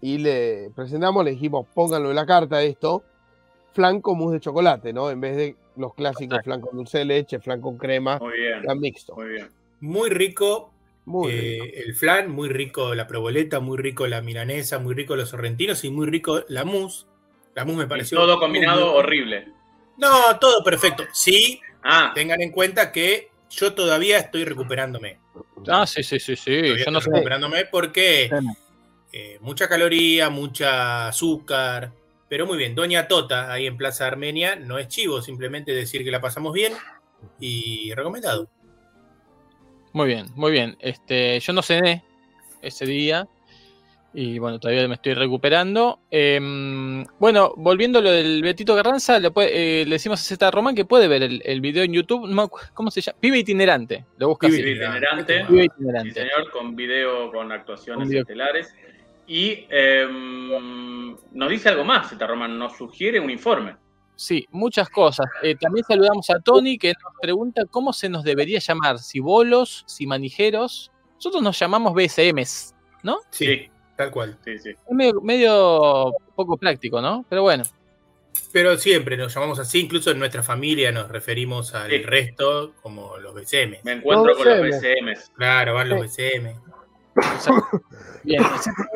Y 0.02 0.18
le 0.18 0.70
presentamos, 0.76 1.24
le 1.24 1.30
dijimos, 1.30 1.66
pónganlo 1.74 2.10
en 2.10 2.16
la 2.16 2.26
carta 2.26 2.62
esto, 2.62 3.02
flan 3.72 4.02
con 4.02 4.18
mousse 4.18 4.34
de 4.34 4.40
chocolate, 4.40 4.92
¿no? 4.92 5.10
En 5.10 5.20
vez 5.20 5.36
de 5.36 5.56
los 5.76 5.94
clásicos 5.94 6.40
flan 6.44 6.60
con 6.60 6.76
dulce 6.76 6.98
de 6.98 7.04
leche, 7.06 7.40
flan 7.40 7.60
con 7.62 7.78
crema, 7.78 8.18
Muy 8.18 8.36
bien. 8.38 8.60
flan 8.60 8.78
mixto. 8.78 9.14
Muy 9.14 9.28
bien. 9.28 9.48
Muy 9.80 10.10
rico 10.10 10.72
Muy 11.06 11.32
eh, 11.32 11.60
rico. 11.62 11.76
el 11.86 11.94
flan, 11.94 12.30
muy 12.30 12.48
rico 12.50 12.94
la 12.94 13.06
proboleta, 13.06 13.60
muy 13.60 13.78
rico 13.78 14.06
la 14.06 14.20
milanesa, 14.20 14.78
muy 14.78 14.94
rico 14.94 15.16
los 15.16 15.30
sorrentinos 15.30 15.84
y 15.84 15.90
muy 15.90 16.06
rico 16.06 16.40
la 16.48 16.64
mousse. 16.64 17.06
La 17.56 17.64
mousse 17.64 17.78
me 17.78 17.84
Y 17.84 17.88
pareció. 17.88 18.18
todo 18.18 18.38
combinado 18.38 18.94
horrible. 18.94 19.48
No, 19.96 20.38
todo 20.38 20.62
perfecto. 20.62 21.04
Sí, 21.12 21.60
Ah, 21.88 22.10
tengan 22.14 22.40
en 22.42 22.50
cuenta 22.50 22.90
que 22.90 23.30
yo 23.48 23.72
todavía 23.72 24.18
estoy 24.18 24.44
recuperándome. 24.44 25.20
Ah, 25.68 25.86
sí, 25.86 26.02
sí, 26.02 26.18
sí, 26.18 26.34
sí. 26.34 26.60
Todavía 26.62 26.84
Yo 26.84 26.90
no 26.90 26.98
estoy 26.98 27.10
sé. 27.12 27.16
recuperándome 27.18 27.64
porque 27.66 28.28
eh, 29.12 29.38
mucha 29.40 29.68
caloría, 29.68 30.28
mucha 30.28 31.08
azúcar. 31.08 31.92
Pero 32.28 32.44
muy 32.44 32.58
bien, 32.58 32.74
Doña 32.74 33.06
Tota, 33.06 33.52
ahí 33.52 33.66
en 33.66 33.76
Plaza 33.76 34.06
Armenia, 34.08 34.56
no 34.56 34.78
es 34.78 34.88
chivo, 34.88 35.22
simplemente 35.22 35.72
decir 35.72 36.02
que 36.02 36.10
la 36.10 36.20
pasamos 36.20 36.52
bien 36.52 36.72
y 37.38 37.92
recomendado. 37.94 38.48
Muy 39.92 40.08
bien, 40.08 40.26
muy 40.34 40.50
bien. 40.50 40.76
Este, 40.80 41.38
yo 41.38 41.52
no 41.52 41.62
cené 41.62 42.04
ese 42.62 42.84
día. 42.84 43.28
Y 44.18 44.38
bueno, 44.38 44.58
todavía 44.58 44.88
me 44.88 44.94
estoy 44.94 45.12
recuperando. 45.12 46.00
Em, 46.10 47.04
bueno, 47.18 47.52
volviendo 47.58 47.98
a 47.98 48.02
lo 48.02 48.10
del 48.10 48.40
Betito 48.40 48.74
Carranza, 48.74 49.20
le, 49.20 49.30
puede- 49.30 49.82
eh, 49.82 49.84
le 49.84 49.90
decimos 49.96 50.18
a 50.22 50.24
Z 50.24 50.50
Román 50.50 50.74
que 50.74 50.86
puede 50.86 51.06
ver 51.06 51.22
el, 51.22 51.42
el 51.44 51.60
video 51.60 51.82
en 51.84 51.92
YouTube. 51.92 52.26
¿Cómo 52.72 52.90
se 52.90 53.02
llama? 53.02 53.18
Pibe 53.20 53.36
itinerante. 53.38 54.06
Lo 54.16 54.28
busca 54.28 54.46
Pibe 54.48 54.70
itinerante. 54.70 55.44
Pibe 55.46 55.60
Sí, 55.60 55.66
itinerante. 55.66 56.12
señor, 56.14 56.50
con 56.50 56.74
video, 56.74 57.30
con 57.30 57.52
actuaciones 57.52 58.04
Con 58.04 58.08
video. 58.08 58.22
estelares. 58.22 58.74
Y 59.26 59.66
em, 59.68 61.14
nos 61.32 61.50
dice 61.50 61.68
algo 61.68 61.84
más, 61.84 62.08
Zeta 62.08 62.26
Roman, 62.26 62.58
nos 62.58 62.74
sugiere 62.74 63.20
un 63.20 63.28
informe. 63.30 63.76
Sí, 64.14 64.46
muchas 64.50 64.88
cosas. 64.88 65.26
Eh, 65.42 65.56
también 65.56 65.84
saludamos 65.86 66.30
a 66.30 66.40
Tony 66.40 66.78
que 66.78 66.88
nos 67.02 67.12
pregunta 67.20 67.64
cómo 67.70 67.92
se 67.92 68.08
nos 68.08 68.24
debería 68.24 68.60
llamar, 68.60 68.98
si 68.98 69.20
bolos, 69.20 69.84
si 69.86 70.06
manijeros. 70.06 70.90
Nosotros 71.16 71.42
nos 71.42 71.58
llamamos 71.58 71.92
BSMs, 71.92 72.74
¿no? 73.02 73.18
Sí, 73.30 73.44
Sí, 73.46 73.70
tal 73.96 74.10
cual. 74.10 74.36
sí, 74.44 74.58
sí. 74.58 74.70
Es 74.70 74.92
medio, 74.94 75.20
medio 75.22 76.12
poco 76.34 76.56
práctico, 76.56 77.00
¿no? 77.00 77.24
Pero 77.28 77.42
bueno, 77.42 77.64
Pero 78.52 78.76
siempre 78.76 79.16
nos 79.16 79.34
llamamos 79.34 79.58
así, 79.58 79.80
incluso 79.80 80.10
en 80.10 80.18
nuestra 80.18 80.42
familia 80.42 80.92
nos 80.92 81.08
referimos 81.08 81.74
al 81.74 81.90
Sí. 81.90 82.02
resto 82.02 82.74
como 82.82 83.16
los 83.18 83.34
BCM. 83.34 83.78
Me 83.82 83.92
encuentro 83.92 84.26
Los 84.28 84.36
con 84.36 84.46
los 84.48 84.60
BCM. 84.60 85.14
Claro, 85.36 85.74
van 85.74 85.88
los 85.88 86.00
BCM. 86.02 86.54
bien. 88.24 88.42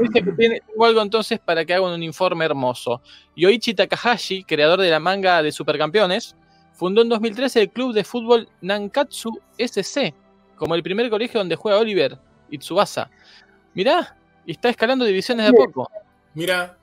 Dice 0.00 0.22
que 0.22 0.32
tiene- 0.32 0.60
tengo 0.66 0.84
algo 0.84 1.00
entonces 1.02 1.38
para 1.38 1.64
que 1.64 1.72
hagan 1.74 1.92
un 1.92 2.02
informe 2.02 2.44
hermoso. 2.44 3.00
Yoichi 3.36 3.74
Takahashi, 3.74 4.44
creador 4.44 4.80
de 4.80 4.90
la 4.90 5.00
manga 5.00 5.42
de 5.42 5.52
Supercampeones, 5.52 6.36
fundó 6.74 7.02
en 7.02 7.08
2013 7.08 7.62
el 7.62 7.70
club 7.70 7.92
de 7.94 8.04
fútbol 8.04 8.48
Nankatsu 8.60 9.40
SC, 9.58 10.14
como 10.56 10.74
el 10.74 10.82
primer 10.82 11.08
colegio 11.10 11.40
donde 11.40 11.56
juega 11.56 11.78
Oliver 11.78 12.18
y 12.50 12.58
Tsubasa. 12.58 13.10
Mirá, 13.74 14.16
y 14.46 14.52
está 14.52 14.68
escalando 14.68 15.04
divisiones 15.04 15.46
de 15.46 15.50
a 15.50 15.52
poco. 15.52 15.90
Mira, 16.34 16.76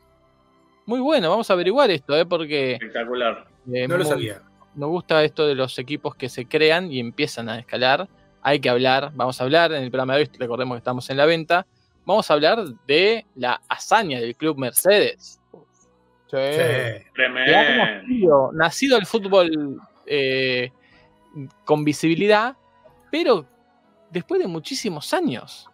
Muy 0.86 1.00
bueno, 1.02 1.30
vamos 1.30 1.50
a 1.50 1.54
averiguar 1.54 1.92
esto, 1.92 2.16
¿eh? 2.18 2.26
porque 2.26 2.74
Espectacular. 2.74 3.46
eh, 3.74 3.88
no 3.88 3.98
lo 3.98 4.04
muy- 4.04 4.10
sabía. 4.14 4.42
nos 4.76 4.90
gusta 4.90 5.24
esto 5.24 5.46
de 5.46 5.56
los 5.56 5.78
equipos 5.80 6.16
que 6.16 6.30
se 6.30 6.46
crean 6.48 6.92
y 6.92 7.00
empiezan 7.00 7.50
a 7.50 7.60
escalar. 7.60 8.08
Hay 8.42 8.60
que 8.62 8.70
hablar, 8.70 9.12
vamos 9.16 9.40
a 9.42 9.44
hablar 9.44 9.74
en 9.74 9.84
el 9.84 9.92
programa 9.92 10.16
de 10.16 10.22
hoy, 10.22 10.30
recordemos 10.40 10.76
que 10.76 10.80
estamos 10.80 11.10
en 11.10 11.18
la 11.18 11.26
venta. 11.26 11.66
Vamos 12.06 12.30
a 12.32 12.34
hablar 12.36 12.64
de 12.88 13.26
la 13.36 13.60
hazaña 13.68 14.22
del 14.22 14.36
club 14.38 14.58
Mercedes. 14.58 15.42
Sí. 16.32 16.38
Tremendo. 17.14 17.52
nacido, 17.52 18.52
nacido 18.54 18.98
el 18.98 19.06
fútbol 19.06 19.82
eh, 20.06 20.72
con 21.66 21.84
visibilidad, 21.84 22.56
pero 23.12 23.46
después 24.10 24.40
de 24.42 24.48
muchísimos 24.48 25.14
años, 25.14 25.70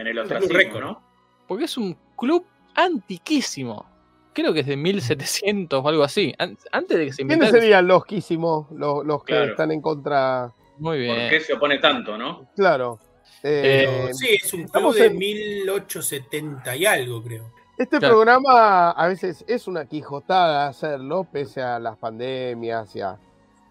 En 0.00 0.06
el 0.06 0.18
ostracismo. 0.18 0.80
¿no? 0.80 1.02
porque 1.46 1.64
es 1.64 1.76
un 1.76 1.96
club 2.16 2.44
antiquísimo. 2.74 3.84
Creo 4.32 4.52
que 4.52 4.60
es 4.60 4.66
de 4.66 4.76
1700 4.76 5.84
o 5.84 5.88
algo 5.88 6.04
así, 6.04 6.32
an- 6.38 6.56
antes 6.70 6.96
de 6.98 7.06
que 7.06 7.12
se 7.12 7.16
¿Quiénes 7.18 7.34
inventara. 7.36 7.60
serían 7.60 7.86
los 7.88 8.04
quísimos, 8.06 8.70
los, 8.70 9.04
los 9.04 9.24
que 9.24 9.32
Claro. 9.32 9.50
están 9.50 9.72
en 9.72 9.80
contra? 9.80 10.52
Muy 10.78 11.06
¿Por 11.06 11.16
bien. 11.16 11.28
qué 11.30 11.40
se 11.40 11.52
opone 11.54 11.78
tanto, 11.78 12.16
no? 12.16 12.46
Claro. 12.54 12.98
Eh, 13.42 13.86
Pero 14.04 14.14
sí, 14.14 14.28
es 14.40 14.52
un 14.54 14.60
club 14.60 14.66
estamos 14.66 14.94
de 14.96 15.06
en- 15.06 15.18
1870 15.18 16.76
y 16.76 16.86
algo, 16.86 17.22
creo. 17.22 17.44
Este 17.76 17.98
Claro. 17.98 18.14
programa 18.14 18.90
a 18.90 19.08
veces 19.08 19.44
es 19.48 19.66
una 19.66 19.86
quijotada 19.86 20.68
hacerlo, 20.68 21.26
pese 21.30 21.62
a 21.62 21.78
las 21.78 21.96
pandemias 21.96 22.94
y 22.94 23.00
a 23.00 23.18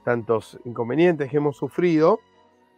tantos 0.03 0.57
inconvenientes 0.65 1.29
que 1.29 1.37
hemos 1.37 1.55
sufrido. 1.57 2.19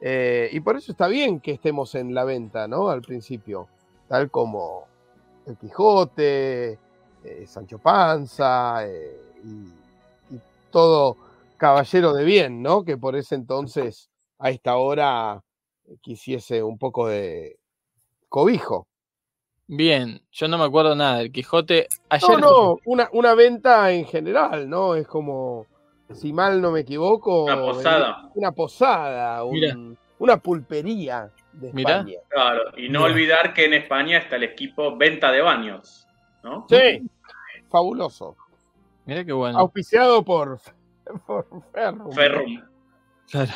Eh, 0.02 0.50
y 0.52 0.60
por 0.62 0.76
eso 0.76 0.92
está 0.92 1.08
bien 1.08 1.40
que 1.40 1.52
estemos 1.52 1.94
en 1.96 2.14
la 2.14 2.24
venta, 2.24 2.68
¿no? 2.68 2.90
Al 2.90 3.02
principio. 3.02 3.68
Tal 4.08 4.30
como 4.30 4.86
el 5.46 5.56
Quijote, 5.58 6.80
eh, 7.24 7.46
Sancho 7.46 7.78
Panza 7.78 8.86
eh, 8.86 9.22
y, 9.44 10.36
y 10.36 10.40
todo 10.72 11.16
caballero 11.58 12.14
de 12.14 12.24
bien, 12.24 12.64
¿no? 12.64 12.84
Que 12.84 12.98
por 12.98 13.16
ese 13.16 13.36
entonces, 13.36 14.10
a 14.40 14.50
esta 14.50 14.78
hora, 14.78 15.44
quisiese 16.02 16.64
un 16.64 16.80
poco 16.80 17.08
de 17.08 17.60
cobijo. 18.30 18.88
Bien, 19.68 20.22
yo 20.32 20.48
no 20.48 20.58
me 20.58 20.66
acuerdo 20.66 20.96
nada 20.96 21.20
del 21.20 21.32
Quijote. 21.32 21.88
Ayer 22.10 22.30
No, 22.30 22.40
no, 22.40 22.78
una, 22.86 23.10
una 23.14 23.36
venta 23.36 23.92
en 23.92 24.06
general, 24.06 24.70
¿no? 24.70 24.96
Es 24.96 25.08
como, 25.08 25.66
si 26.14 26.34
mal 26.34 26.62
no 26.62 26.72
me 26.72 26.82
equivoco, 26.82 27.46
Una 27.46 27.56
posada. 27.58 28.30
una 28.36 28.52
posada, 28.52 29.44
un- 29.44 29.54
Mira. 29.54 29.76
una 30.20 30.38
pulpería 30.38 31.32
de 31.54 31.74
Mira. 31.74 31.98
España. 32.00 32.18
Claro, 32.30 32.62
y 32.78 32.90
no 32.90 33.00
Mira. 33.00 33.12
olvidar 33.12 33.54
que 33.54 33.66
en 33.66 33.74
España 33.74 34.18
está 34.20 34.36
el 34.38 34.44
equipo 34.44 34.96
Venta 34.98 35.32
de 35.32 35.42
Baños, 35.42 36.08
¿no? 36.44 36.66
Sí, 36.70 37.02
fabuloso. 37.70 38.36
Mirá 39.06 39.26
qué 39.26 39.34
bueno. 39.34 39.60
Auspiciado 39.60 40.24
por, 40.24 40.60
por 41.28 41.46
Ferrum. 41.74 42.12
Ferrum. 42.14 42.62
Claro. 43.30 43.52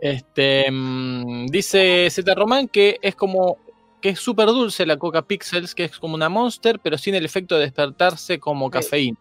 Este 0.00 0.66
mm, 0.70 1.46
dice 1.46 2.08
Z 2.10 2.34
Román 2.34 2.68
que 2.68 2.98
es 3.02 3.14
como 3.14 3.58
que 4.00 4.10
es 4.10 4.18
súper 4.18 4.46
dulce 4.46 4.86
la 4.86 4.96
Coca 4.96 5.20
Pixels, 5.22 5.74
que 5.74 5.84
es 5.84 5.98
como 5.98 6.14
una 6.14 6.30
Monster, 6.30 6.80
pero 6.80 6.96
sin 6.96 7.14
el 7.14 7.24
efecto 7.26 7.56
de 7.56 7.62
despertarse 7.62 8.40
como 8.40 8.70
cafeína. 8.70 9.18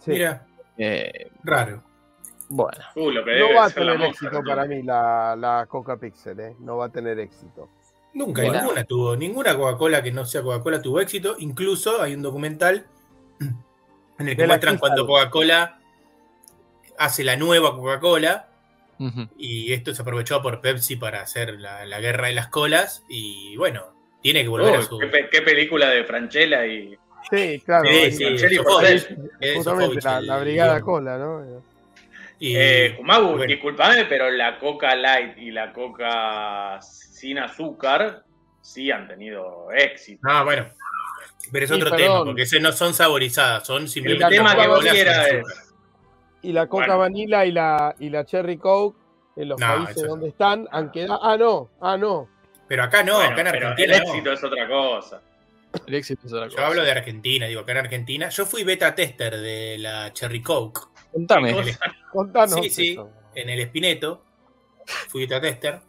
Sí. 0.00 0.10
Mira, 0.10 0.46
Eh, 0.78 1.30
raro. 1.44 1.82
bueno, 2.48 2.84
Uh, 2.96 3.10
lo 3.10 3.24
que 3.24 3.38
No 3.38 3.54
va 3.54 3.66
a 3.66 3.70
tener 3.70 4.00
éxito 4.02 4.42
para 4.44 4.64
mí 4.66 4.82
la, 4.82 5.36
la 5.36 5.66
Coca 5.66 5.96
Pixel, 5.96 6.40
¿eh? 6.40 6.56
No 6.60 6.78
va 6.78 6.86
a 6.86 6.88
tener 6.92 7.18
éxito. 7.18 7.68
Nunca 8.14 8.42
Mira. 8.42 8.60
ninguna 8.60 8.84
tuvo, 8.84 9.16
ninguna 9.16 9.56
Coca-Cola 9.56 10.02
que 10.02 10.12
no 10.12 10.24
sea 10.24 10.42
Coca-Cola 10.42 10.82
tuvo 10.82 11.00
éxito. 11.00 11.36
Incluso 11.38 12.02
hay 12.02 12.14
un 12.14 12.22
documental 12.22 12.86
en 14.18 14.28
el 14.28 14.36
que 14.36 14.46
muestran 14.46 14.78
cuando. 14.78 15.06
Coca-Cola 15.06 15.78
hace 16.98 17.24
la 17.24 17.36
nueva 17.36 17.74
Coca-Cola 17.74 18.48
y 19.36 19.72
esto 19.72 19.92
se 19.94 20.02
aprovechó 20.02 20.40
por 20.42 20.60
Pepsi 20.60 20.94
para 20.94 21.22
hacer 21.22 21.58
la, 21.58 21.84
la 21.86 21.98
guerra 21.98 22.28
de 22.28 22.34
las 22.34 22.46
colas 22.46 23.02
y 23.08 23.56
bueno, 23.56 23.94
tiene 24.20 24.42
que 24.44 24.48
volver 24.48 24.76
a 24.76 24.82
su... 24.82 24.96
qué 24.98 25.42
película 25.42 25.88
de 25.90 26.04
Franchella 26.04 26.64
y 26.66 26.96
Sí, 27.30 27.62
claro. 27.64 27.88
Sí, 27.88 28.10
sí. 28.38 28.58
Porcel. 28.58 29.30
es 29.40 29.54
justamente 29.56 30.00
la, 30.02 30.18
el 30.18 30.26
la 30.26 30.38
Brigada. 30.38 30.80
Cola, 30.80 31.18
¿no? 31.18 31.62
Y, 32.38 32.56
Eh, 32.56 32.94
Kumabu, 32.96 33.28
bueno, 33.36 33.44
disculpame, 33.44 34.04
pero 34.06 34.28
la 34.30 34.58
Coca 34.58 34.94
Light 34.96 35.38
y 35.38 35.50
la 35.52 35.72
Coca 35.72 36.78
sin 36.82 37.38
azúcar 37.38 38.24
sí 38.60 38.90
han 38.90 39.06
tenido 39.06 39.68
éxito. 39.72 40.20
Ah, 40.28 40.42
bueno. 40.42 40.66
Pero 41.50 41.64
es 41.64 41.70
Sí, 41.70 41.76
otro 41.76 41.90
perdón. 41.90 42.06
tema, 42.08 42.24
porque 42.24 42.42
ese 42.42 42.58
no 42.60 42.72
son 42.72 42.94
saborizadas, 42.94 43.66
son 43.66 43.82
El 43.82 43.88
simplemente 43.88 44.36
tema 44.36 44.56
que 44.56 44.66
vos 44.68 44.80
quieras 44.84 45.28
es. 45.28 45.74
Y 46.42 46.52
la 46.52 46.66
Coca 46.66 46.86
Bueno. 46.86 46.98
Vanilla 47.00 47.44
y 47.46 47.52
la, 47.52 47.94
y 48.00 48.08
la 48.10 48.24
Cherry 48.24 48.56
Coke 48.56 48.98
en 49.36 49.48
los 49.48 49.60
No, 49.60 49.66
países 49.84 50.02
no. 50.02 50.08
donde 50.08 50.28
están 50.28 50.66
han 50.72 50.90
quedado. 50.90 51.20
Ah, 51.22 51.36
no, 51.36 51.70
ah, 51.80 51.96
no. 51.96 52.28
Pero 52.66 52.82
acá 52.84 53.02
no, 53.04 53.14
Bueno, 53.16 53.30
acá 53.32 53.40
en 53.42 53.46
pero 53.52 53.68
Argentina 53.68 53.96
el 53.96 54.02
no. 54.02 54.08
éxito 54.08 54.32
es 54.32 54.42
otra 54.44 54.66
cosa. 54.68 55.22
El 55.86 55.94
éxito 55.94 56.26
es 56.26 56.32
otra 56.32 56.48
Yo 56.48 56.58
hablo 56.64 56.82
de 56.82 56.90
Argentina, 56.92 57.46
digo, 57.46 57.60
acá 57.60 57.72
en 57.72 57.78
Argentina. 57.78 58.28
Yo 58.28 58.46
fui 58.46 58.64
beta 58.64 58.94
tester 58.94 59.36
de 59.38 59.78
la 59.78 60.12
Cherry 60.12 60.42
Coke 60.42 60.80
Contame. 61.12 61.52
Cosa- 61.52 61.78
Contanos. 62.10 62.60
Sí, 62.62 62.70
sí. 62.70 62.92
eso. 62.92 63.10
en 63.34 63.48
el 63.50 63.60
Espineto. 63.60 64.24
Fui 65.08 65.22
beta 65.22 65.40
tester. 65.40 65.80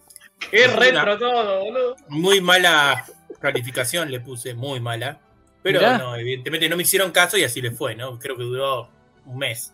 Qué 0.51 0.65
Una- 0.65 0.75
retro 0.75 1.17
todo, 1.17 1.63
boludo. 1.65 1.95
Muy 2.09 2.41
mala 2.41 3.05
calificación 3.39 4.09
le 4.11 4.19
puse, 4.19 4.53
muy 4.53 4.79
mala. 4.79 5.19
Pero 5.61 5.79
Mirá. 5.79 5.97
no, 5.97 6.15
evidentemente 6.15 6.67
no 6.67 6.75
me 6.75 6.83
hicieron 6.83 7.11
caso 7.11 7.37
y 7.37 7.43
así 7.43 7.61
le 7.61 7.71
fue, 7.71 7.95
¿no? 7.95 8.19
Creo 8.19 8.35
que 8.35 8.43
duró 8.43 8.89
un 9.25 9.37
mes. 9.37 9.73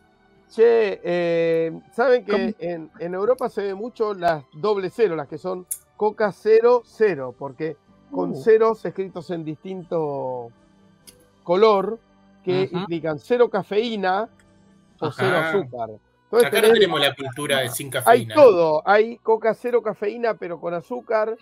Che, 0.55 0.99
eh, 1.03 1.71
¿saben 1.95 2.25
que 2.25 2.55
en 2.99 3.13
Europa 3.13 3.49
se 3.49 3.61
ve 3.63 3.73
mucho 3.75 4.13
las 4.13 4.43
doble 4.53 4.89
cero, 4.89 5.15
las 5.15 5.27
que 5.27 5.37
son 5.39 5.65
Coca 5.97 6.31
cero 6.31 6.81
cero, 6.85 7.35
porque 7.37 7.75
con 8.11 8.31
Uh. 8.31 8.35
ceros 8.43 8.83
escritos 8.85 9.29
en 9.31 9.43
distinto 9.45 10.51
color 11.43 11.99
que 12.43 12.63
Ujú. 12.65 12.77
implican 12.79 13.19
cero 13.19 13.49
cafeína 13.49 14.29
o 14.99 15.05
Ajá. 15.07 15.15
cero 15.17 15.37
azúcar. 15.37 15.89
Entonces 16.25 16.47
Acá 16.47 16.61
no 16.67 16.73
tenemos 16.73 16.99
la 16.99 17.15
cultura 17.15 17.59
de 17.59 17.69
sin 17.69 17.87
hay 17.87 17.91
cafeína. 17.91 18.35
todo, 18.35 18.83
hay 18.85 19.17
Coca 19.17 19.53
cero 19.53 19.81
cafeína 19.81 20.35
pero 20.35 20.59
con 20.59 20.73
azúcar. 20.73 21.35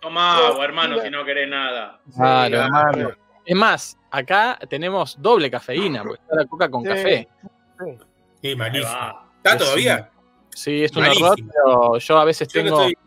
Toma 0.00 0.36
agua, 0.48 0.64
hermano, 0.64 1.00
si 1.00 1.10
no 1.10 1.24
querés 1.24 1.48
nada. 1.48 2.00
Claro, 2.14 2.56
Sí, 2.56 2.62
hermano. 2.62 3.10
Es 3.44 3.56
más, 3.56 3.98
acá 4.10 4.58
tenemos 4.68 5.16
doble 5.20 5.50
cafeína, 5.50 6.02
porque 6.02 6.20
está 6.20 6.36
la 6.36 6.46
coca 6.46 6.70
con 6.70 6.82
Sí. 6.82 6.88
café. 6.88 7.28
Sí, 8.42 8.56
malísimo. 8.56 8.90
va. 8.92 9.28
¿Está 9.38 9.52
Es 9.52 9.58
todavía? 9.58 10.10
Sí, 10.50 10.84
es 10.84 10.94
un 10.96 11.02
Malísimo. 11.02 11.26
error, 11.28 11.38
pero 11.64 11.98
yo 11.98 12.18
a 12.18 12.24
veces 12.24 12.48
Yo 12.48 12.60
no 12.62 12.64
tengo, 12.64 12.80
estoy- 12.82 12.98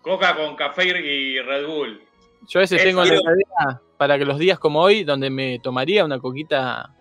Coca 0.00 0.34
con 0.36 0.56
café 0.56 0.84
y 0.98 1.40
Red 1.40 1.66
Bull. 1.66 2.02
Yo 2.48 2.60
a 2.60 2.62
veces 2.62 2.78
Es 2.78 2.84
tengo 2.84 3.04
la 3.04 3.14
idea 3.14 3.80
para 3.96 4.18
que 4.18 4.24
los 4.24 4.38
días 4.38 4.58
como 4.58 4.80
hoy, 4.80 5.04
donde 5.04 5.30
me 5.30 5.58
tomaría 5.58 6.04
una 6.04 6.18
coquita 6.18 6.94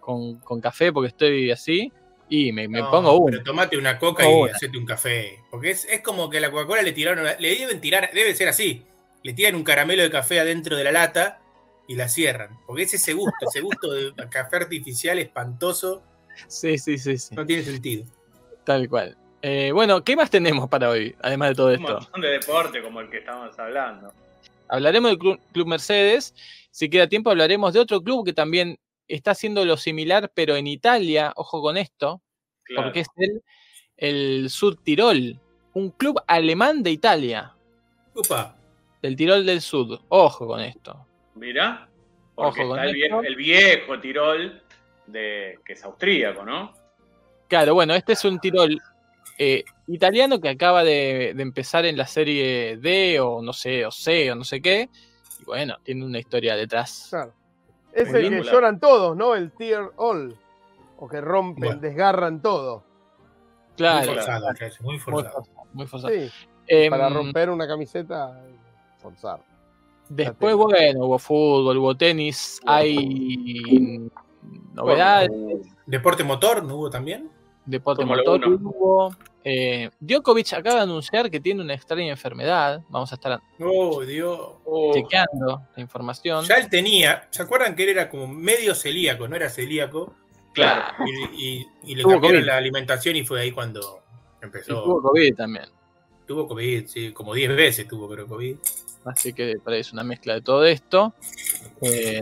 con, 0.00 0.38
con 0.40 0.60
café 0.60 0.92
porque 0.92 1.08
estoy 1.08 1.50
así, 1.50 1.92
y 2.30 2.52
me, 2.52 2.68
me 2.68 2.80
No, 2.80 2.90
pongo 2.90 3.12
uno. 3.18 3.30
Pero 3.32 3.42
tomate 3.44 3.76
una 3.78 3.98
coca 3.98 4.28
y 4.28 4.32
una. 4.32 4.52
hacete 4.52 4.76
un 4.76 4.84
café. 4.86 5.40
Porque 5.50 5.70
es, 5.70 5.84
es 5.86 6.02
como 6.02 6.28
que 6.28 6.38
a 6.38 6.40
la 6.40 6.50
Coca-Cola 6.50 6.82
le 6.82 6.92
tiraron, 6.92 7.24
le 7.38 7.58
deben 7.58 7.80
tirar, 7.80 8.10
debe 8.12 8.34
ser 8.34 8.48
así. 8.48 8.84
Le 9.22 9.32
tiran 9.32 9.54
un 9.54 9.64
caramelo 9.64 10.02
de 10.02 10.10
café 10.10 10.38
adentro 10.40 10.76
de 10.76 10.84
la 10.84 10.92
lata 10.92 11.40
y 11.86 11.94
la 11.96 12.06
cierran. 12.08 12.58
Porque 12.66 12.82
es 12.82 12.94
ese 12.94 13.14
gusto, 13.14 13.34
ese 13.48 13.60
gusto 13.62 13.90
de 13.92 14.12
café 14.30 14.56
artificial 14.56 15.18
espantoso, 15.18 16.02
Sí, 16.46 16.78
sí, 16.78 16.98
sí, 16.98 17.18
sí. 17.18 17.34
no 17.34 17.44
tiene 17.44 17.62
sentido. 17.64 18.04
Tal 18.64 18.88
cual. 18.88 19.16
Eh, 19.42 19.72
bueno, 19.72 20.04
¿qué 20.04 20.14
más 20.14 20.30
tenemos 20.30 20.68
para 20.68 20.90
hoy? 20.90 21.16
Además 21.22 21.48
de 21.50 21.54
todo 21.56 21.66
Un 21.68 21.74
esto. 21.74 21.94
montón 21.94 22.20
de 22.20 22.28
deporte 22.28 22.82
como 22.82 23.00
el 23.00 23.08
que 23.10 23.18
estamos 23.18 23.58
hablando. 23.58 24.12
Hablaremos 24.68 25.10
del 25.10 25.18
Club, 25.18 25.40
Club 25.52 25.66
Mercedes. 25.68 26.34
Si 26.70 26.88
queda 26.90 27.08
tiempo, 27.08 27.30
hablaremos 27.30 27.72
de 27.72 27.80
otro 27.80 28.00
club 28.02 28.24
que 28.24 28.32
también 28.32 28.78
está 29.08 29.30
haciendo 29.32 29.64
lo 29.64 29.76
similar, 29.76 30.30
pero 30.34 30.56
en 30.56 30.66
Italia. 30.66 31.32
Ojo 31.36 31.60
con 31.62 31.76
esto, 31.76 32.20
Claro. 32.64 32.88
porque 32.88 33.00
es 33.00 33.08
el, 33.16 33.42
el 33.96 34.50
Sud 34.50 34.78
Tirol, 34.84 35.40
un 35.72 35.90
club 35.90 36.20
alemán 36.26 36.82
de 36.82 36.90
Italia, 36.90 37.54
Upa, 38.14 38.54
del 39.02 39.16
Tirol 39.16 39.46
del 39.46 39.60
Sud. 39.62 39.98
Ojo 40.08 40.46
con 40.46 40.60
esto. 40.60 41.06
Porque 41.34 42.62
Ojo 42.62 42.68
con 42.68 42.78
está 42.78 42.84
el, 42.90 43.02
esto. 43.02 43.20
vie- 43.20 43.26
el 43.26 43.36
viejo 43.36 44.00
Tirol, 44.00 44.62
de, 45.06 45.58
que 45.64 45.72
es 45.72 45.82
austríaco, 45.84 46.44
¿no? 46.44 46.74
Claro, 47.48 47.74
bueno, 47.74 47.94
este 47.94 48.12
es 48.12 48.24
un 48.24 48.38
Tirol 48.38 48.78
eh, 49.38 49.64
italiano 49.88 50.40
que 50.40 50.48
acaba 50.50 50.84
de, 50.84 51.32
de 51.34 51.42
empezar 51.42 51.84
en 51.86 51.96
la 51.96 52.06
serie 52.06 52.76
D 52.76 53.18
o 53.20 53.42
no 53.42 53.52
sé, 53.52 53.84
o 53.84 53.90
C 53.90 54.30
o 54.30 54.34
no 54.34 54.44
sé 54.44 54.60
qué. 54.62 54.88
Y 55.40 55.44
bueno, 55.44 55.76
tiene 55.82 56.04
una 56.04 56.18
historia 56.18 56.54
detrás. 56.56 57.08
Claro. 57.10 57.32
Es 57.92 58.08
Muy 58.10 58.20
el 58.20 58.30
que 58.42 58.50
lloran 58.50 58.78
todos, 58.78 59.16
¿no? 59.16 59.34
El 59.34 59.50
tear 59.52 59.90
all. 59.96 60.36
O 60.98 61.08
que 61.08 61.20
rompen, 61.20 61.64
Bueno. 61.64 61.80
desgarran 61.80 62.40
todo. 62.42 62.76
muy 62.78 63.76
Claro, 63.76 64.12
forzado, 64.14 64.46
Jess, 64.58 64.80
muy 64.80 64.90
muy 64.94 64.98
forzado. 64.98 65.34
forzado, 65.34 65.66
muy 65.72 65.86
forzado. 65.86 66.14
Sí, 66.14 66.30
Em, 66.66 66.90
para 66.90 67.08
romper 67.08 67.48
una 67.48 67.66
camiseta, 67.66 68.38
forzar. 69.00 69.40
Después, 70.10 70.54
bueno, 70.54 71.06
hubo 71.06 71.18
fútbol, 71.18 71.78
hubo 71.78 71.96
tenis, 71.96 72.60
hay 72.66 74.08
novedades, 74.74 75.30
¿Deporte 75.86 76.24
motor 76.24 76.62
no 76.64 76.74
hubo 76.76 76.90
también? 76.90 77.30
deporte 77.64 78.04
motor 78.04 78.46
uno. 78.48 78.70
hubo. 78.70 79.16
Eh, 79.50 79.90
Djokovic 80.00 80.52
acaba 80.52 80.76
de 80.76 80.82
anunciar 80.82 81.30
que 81.30 81.40
tiene 81.40 81.62
una 81.62 81.72
extraña 81.72 82.10
enfermedad. 82.10 82.82
Vamos 82.90 83.10
a 83.12 83.14
estar 83.14 83.40
Oh, 83.60 84.02
Dios. 84.04 84.38
Oh, 84.66 84.92
chequeando 84.92 85.62
la 85.74 85.80
información. 85.82 86.44
Ya 86.44 86.56
él 86.56 86.68
tenía, 86.68 87.26
¿se 87.30 87.40
acuerdan 87.42 87.74
que 87.74 87.84
él 87.84 87.88
era 87.90 88.10
como 88.10 88.26
medio 88.26 88.74
celíaco? 88.74 89.26
No 89.26 89.36
era 89.36 89.48
celíaco. 89.48 90.14
claro. 90.52 90.82
Y, 91.06 91.46
y- 91.60 91.66
y 91.84 91.94
le 91.94 92.02
cambiaron 92.02 92.38
COVID. 92.40 92.44
la 92.46 92.56
alimentación 92.56 93.16
y 93.16 93.24
fue 93.24 93.40
ahí 93.40 93.52
cuando 93.52 94.02
Y 94.42 94.44
empezó. 94.44 94.82
tuvo 94.82 95.00
COVID 95.02 95.34
también. 95.34 95.64
Tuvo 96.26 96.46
COVID, 96.46 96.86
sí, 96.86 97.12
como 97.12 97.32
10 97.32 97.56
veces 97.56 97.88
tuvo 97.88 98.06
creo 98.08 98.26
COVID. 98.26 98.56
Así 99.04 99.32
que 99.32 99.56
es 99.66 99.92
una 99.92 100.04
mezcla 100.04 100.34
de 100.34 100.42
todo 100.42 100.64
esto. 100.66 101.14
Eh, 101.80 102.20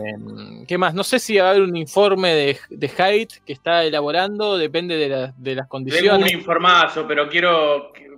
¿Qué 0.67 0.77
más? 0.77 0.93
No 0.93 1.03
sé 1.03 1.19
si 1.19 1.37
va 1.37 1.47
a 1.47 1.49
haber 1.51 1.63
un 1.63 1.75
informe 1.75 2.33
de, 2.33 2.57
de 2.69 2.91
Haidt 2.97 3.33
que 3.45 3.53
está 3.53 3.83
elaborando, 3.83 4.57
depende 4.57 4.95
de, 4.95 5.09
la- 5.09 5.33
de 5.37 5.55
las 5.55 5.67
Tengo 5.67 5.77
un 5.77 5.85
condiciones. 5.85 6.31
informazo, 6.33 7.05
pero 7.07 7.27
quiero 7.27 7.91
que, 7.93 8.17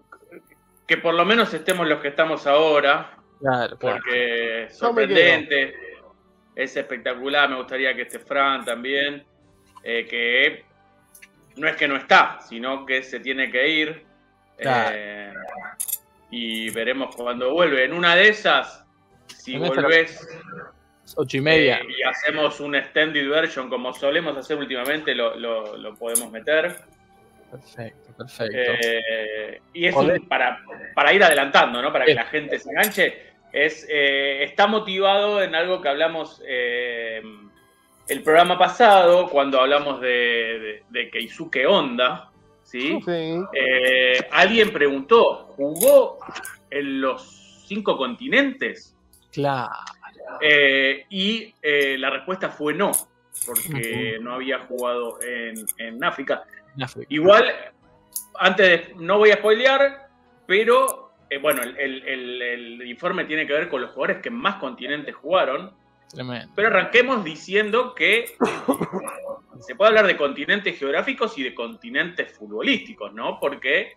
que 0.85 0.97
por 0.97 1.13
lo 1.15 1.25
menos 1.25 1.53
estemos 1.53 1.87
los 1.87 1.99
que 1.99 2.09
estamos 2.09 2.45
ahora, 2.45 3.15
Claro, 3.39 3.77
claro. 3.77 3.97
porque 4.03 4.63
es 4.65 4.77
sorprendente, 4.77 5.73
es 6.55 6.75
espectacular, 6.75 7.49
me 7.49 7.55
gustaría 7.55 7.95
que 7.95 8.01
esté 8.01 8.19
Fran 8.19 8.65
también, 8.65 9.23
eh, 9.81 10.05
que 10.05 10.65
no 11.55 11.67
es 11.69 11.75
que 11.77 11.87
no 11.87 11.95
está, 11.95 12.39
sino 12.47 12.85
que 12.85 13.01
se 13.01 13.19
tiene 13.21 13.49
que 13.49 13.67
ir. 13.69 14.05
Claro. 14.57 14.91
eh, 14.93 15.33
y 16.31 16.69
veremos 16.71 17.15
cuando 17.15 17.51
vuelve. 17.51 17.85
En 17.85 17.93
una 17.93 18.15
de 18.15 18.29
esas, 18.29 18.85
si 19.27 19.57
volvés 19.57 20.27
Ocho 21.15 21.37
y 21.37 21.41
media. 21.41 21.77
eh, 21.77 21.87
y 21.97 22.03
hacemos 22.03 22.59
un 22.59 22.75
extended 22.75 23.27
version 23.29 23.67
como 23.69 23.93
solemos 23.93 24.37
hacer 24.37 24.57
últimamente, 24.57 25.15
lo, 25.15 25.35
lo- 25.35 25.75
lo 25.77 25.95
podemos 25.95 26.29
meter. 26.31 26.77
Perfecto, 27.49 28.13
perfecto. 28.15 28.55
Eh, 28.55 29.59
y 29.73 29.85
es 29.87 29.95
Joder. 29.95 30.19
un- 30.21 30.27
para, 30.27 30.61
para 30.93 31.11
ir 31.13 31.23
adelantando, 31.23 31.81
¿no? 31.81 31.91
Para 31.91 32.05
que 32.05 32.13
la 32.13 32.25
gente 32.25 32.59
se 32.59 32.69
enganche. 32.69 33.29
Es, 33.51 33.87
eh, 33.89 34.43
está 34.43 34.67
motivado 34.67 35.41
en 35.41 35.55
algo 35.55 35.81
que 35.81 35.89
hablamos 35.89 36.39
eh, 36.45 37.23
el 38.07 38.21
programa 38.21 38.59
pasado, 38.59 39.27
cuando 39.29 39.59
hablamos 39.59 39.99
de, 40.01 40.07
de, 40.09 40.83
de 40.89 41.09
Keisuke 41.09 41.65
Honda. 41.65 42.28
¿Sí? 42.69 42.99
Sí. 43.05 43.41
Eh, 43.53 44.27
alguien 44.31 44.71
preguntó, 44.71 45.45
¿jugó 45.55 46.19
en 46.69 47.01
los 47.01 47.63
cinco 47.67 47.97
continentes? 47.97 48.95
claro. 49.31 49.69
Eh, 50.41 51.05
y 51.09 51.53
eh, 51.61 51.97
la 51.97 52.11
respuesta 52.11 52.49
fue 52.49 52.73
no, 52.75 52.91
porque 53.47 54.17
no 54.21 54.33
había 54.35 54.59
jugado 54.67 55.19
en, 55.23 55.65
en 55.79 56.03
África. 56.03 56.43
en 56.75 56.83
África. 56.83 57.07
Igual, 57.09 57.45
antes 58.35 58.67
de, 58.89 58.93
no 58.97 59.17
voy 59.17 59.31
a 59.31 59.37
spoilear, 59.37 60.07
pero 60.45 61.13
bueno, 61.41 61.63
el, 61.63 61.75
el- 61.77 62.03
el- 62.07 62.41
el 62.81 62.87
informe 62.87 63.25
tiene 63.25 63.47
que 63.47 63.53
ver 63.53 63.69
con 63.69 63.81
los 63.81 63.89
jugadores 63.91 64.21
que 64.21 64.29
más 64.29 64.55
continentes 64.57 65.15
jugaron. 65.15 65.73
Tremendo. 66.11 66.51
Pero 66.55 66.67
arranquemos 66.69 67.23
diciendo 67.23 67.93
que 67.95 68.25
se 69.59 69.75
puede 69.75 69.89
hablar 69.89 70.07
de 70.07 70.17
continentes 70.17 70.77
geográficos 70.77 71.37
y 71.37 71.43
de 71.43 71.53
continentes 71.53 72.31
futbolísticos, 72.33 73.13
¿no? 73.13 73.39
Porque 73.39 73.95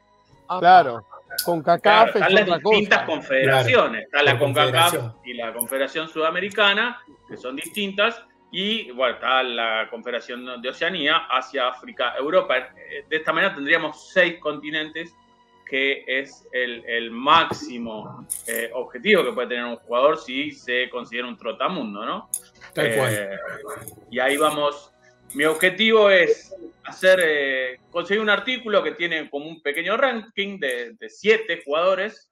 Ah, 0.48 0.59
Claro. 0.61 1.05
Con 1.44 1.62
CACAF 1.62 2.09
es 2.11 2.14
están 2.16 2.35
las 2.35 2.46
distintas 2.46 2.98
cosa. 3.01 3.07
confederaciones. 3.07 4.05
Está 4.05 4.22
la 4.22 4.38
CONCACAF 4.38 4.94
y 5.25 5.33
la 5.35 5.53
Confederación 5.55 6.09
Sudamericana, 6.09 7.01
que 7.27 7.38
son 7.38 7.57
distintas. 7.57 8.22
Y 8.51 8.90
bueno, 8.90 9.14
está 9.14 9.42
la 9.42 9.88
Confederación 9.88 10.61
de 10.61 10.68
Oceanía, 10.68 11.22
Asia, 11.31 11.68
África, 11.68 12.14
Europa. 12.18 12.59
Eh, 12.59 13.07
De 13.09 13.16
esta 13.16 13.33
manera 13.33 13.55
tendríamos 13.55 14.11
seis 14.12 14.38
continentes, 14.40 15.14
que 15.64 16.05
es 16.07 16.46
el, 16.53 16.85
el 16.87 17.11
máximo 17.11 18.27
eh, 18.46 18.70
objetivo 18.75 19.25
que 19.25 19.33
puede 19.33 19.48
tener 19.48 19.64
un 19.64 19.77
jugador 19.77 20.18
si 20.18 20.51
se 20.53 20.90
considera 20.90 21.27
un 21.29 21.38
trotamundo, 21.38 22.05
¿no? 22.05 22.29
Tal 22.75 22.94
cual. 22.94 23.11
Eh, 23.11 23.38
y 24.11 24.18
ahí 24.18 24.37
vamos. 24.37 24.91
Mi 25.35 25.45
objetivo 25.45 26.11
es 26.11 26.55
hacer, 26.85 27.21
eh, 27.23 27.81
conseguir 27.90 28.21
un 28.21 28.31
artículo 28.31 28.83
que 28.83 28.92
tiene 28.92 29.31
como 29.31 29.47
un 29.47 29.62
pequeño 29.62 29.97
ranking 29.97 30.59
de, 30.59 30.97
siete 31.09 31.62
jugadores. 31.64 32.31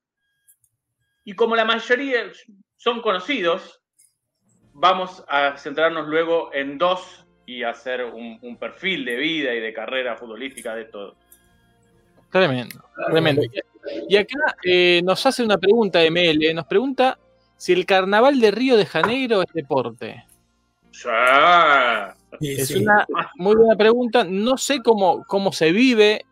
Y 1.24 1.34
como 1.34 1.56
la 1.56 1.64
mayoría 1.64 2.30
son 2.76 3.00
conocidos, 3.00 3.80
vamos 4.72 5.24
a 5.28 5.56
centrarnos 5.56 6.08
luego 6.08 6.50
en 6.52 6.78
dos 6.78 7.26
y 7.46 7.62
hacer 7.62 8.04
un, 8.04 8.56
perfil 8.58 9.04
de 9.04 9.16
vida 9.16 9.54
y 9.54 9.60
de 9.60 9.72
carrera 9.72 10.16
futbolística 10.16 10.74
de 10.74 10.84
todo. 10.84 11.16
Tremendo, 12.30 12.84
tremendo. 13.10 13.42
Y 14.08 14.16
acá 14.16 14.56
eh, 14.62 15.00
nos 15.02 15.24
hace 15.26 15.42
una 15.42 15.58
pregunta 15.58 16.00
ML, 16.04 16.54
nos 16.54 16.66
pregunta 16.66 17.18
si 17.56 17.72
el 17.72 17.86
carnaval 17.86 18.40
de 18.40 18.50
Río 18.50 18.76
de 18.76 18.86
Janeiro 18.86 19.42
es 19.42 19.52
deporte. 19.52 20.24
Ya. 21.04 22.14
Sí, 22.40 22.52
Es 22.52 22.68
sí. 22.68 22.76
una 22.82 23.06
muy 23.36 23.54
buena 23.56 23.76
pregunta. 23.76 24.24
No 24.24 24.56
sé 24.56 24.80
cómo, 24.82 25.24
cómo 25.26 25.52
se 25.52 25.72
vive. 25.72 26.24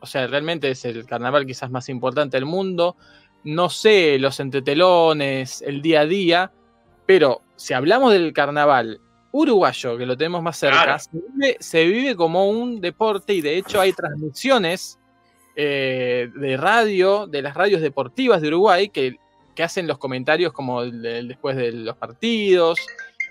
O 0.00 0.06
sea, 0.06 0.26
realmente 0.26 0.70
es 0.70 0.84
el 0.84 1.04
carnaval 1.06 1.46
quizás 1.46 1.70
más 1.70 1.88
importante 1.88 2.36
del 2.36 2.46
mundo. 2.46 2.96
No 3.44 3.68
sé 3.70 4.18
los 4.18 4.40
entretelones, 4.40 5.62
el 5.62 5.82
día 5.82 6.00
a 6.02 6.06
día. 6.06 6.52
Pero 7.06 7.42
si 7.56 7.74
hablamos 7.74 8.12
del 8.12 8.32
carnaval 8.32 9.00
uruguayo, 9.32 9.96
que 9.96 10.06
lo 10.06 10.16
tenemos 10.16 10.42
más 10.42 10.56
cerca, 10.58 10.82
Claro. 10.84 10.98
se, 10.98 11.10
vive, 11.12 11.56
se 11.60 11.84
vive 11.86 12.16
como 12.16 12.48
un 12.48 12.80
deporte 12.80 13.34
y 13.34 13.40
de 13.40 13.58
hecho 13.58 13.80
hay 13.80 13.92
transmisiones 13.92 14.98
eh, 15.56 16.30
de 16.34 16.56
radio, 16.56 17.26
de 17.26 17.42
las 17.42 17.54
radios 17.54 17.80
deportivas 17.82 18.40
de 18.40 18.48
Uruguay, 18.48 18.88
que, 18.88 19.16
que 19.54 19.62
hacen 19.62 19.86
los 19.86 19.98
comentarios 19.98 20.52
como 20.52 20.82
el- 20.82 21.04
el 21.04 21.28
después 21.28 21.56
de 21.56 21.72
los 21.72 21.96
partidos, 21.96 22.78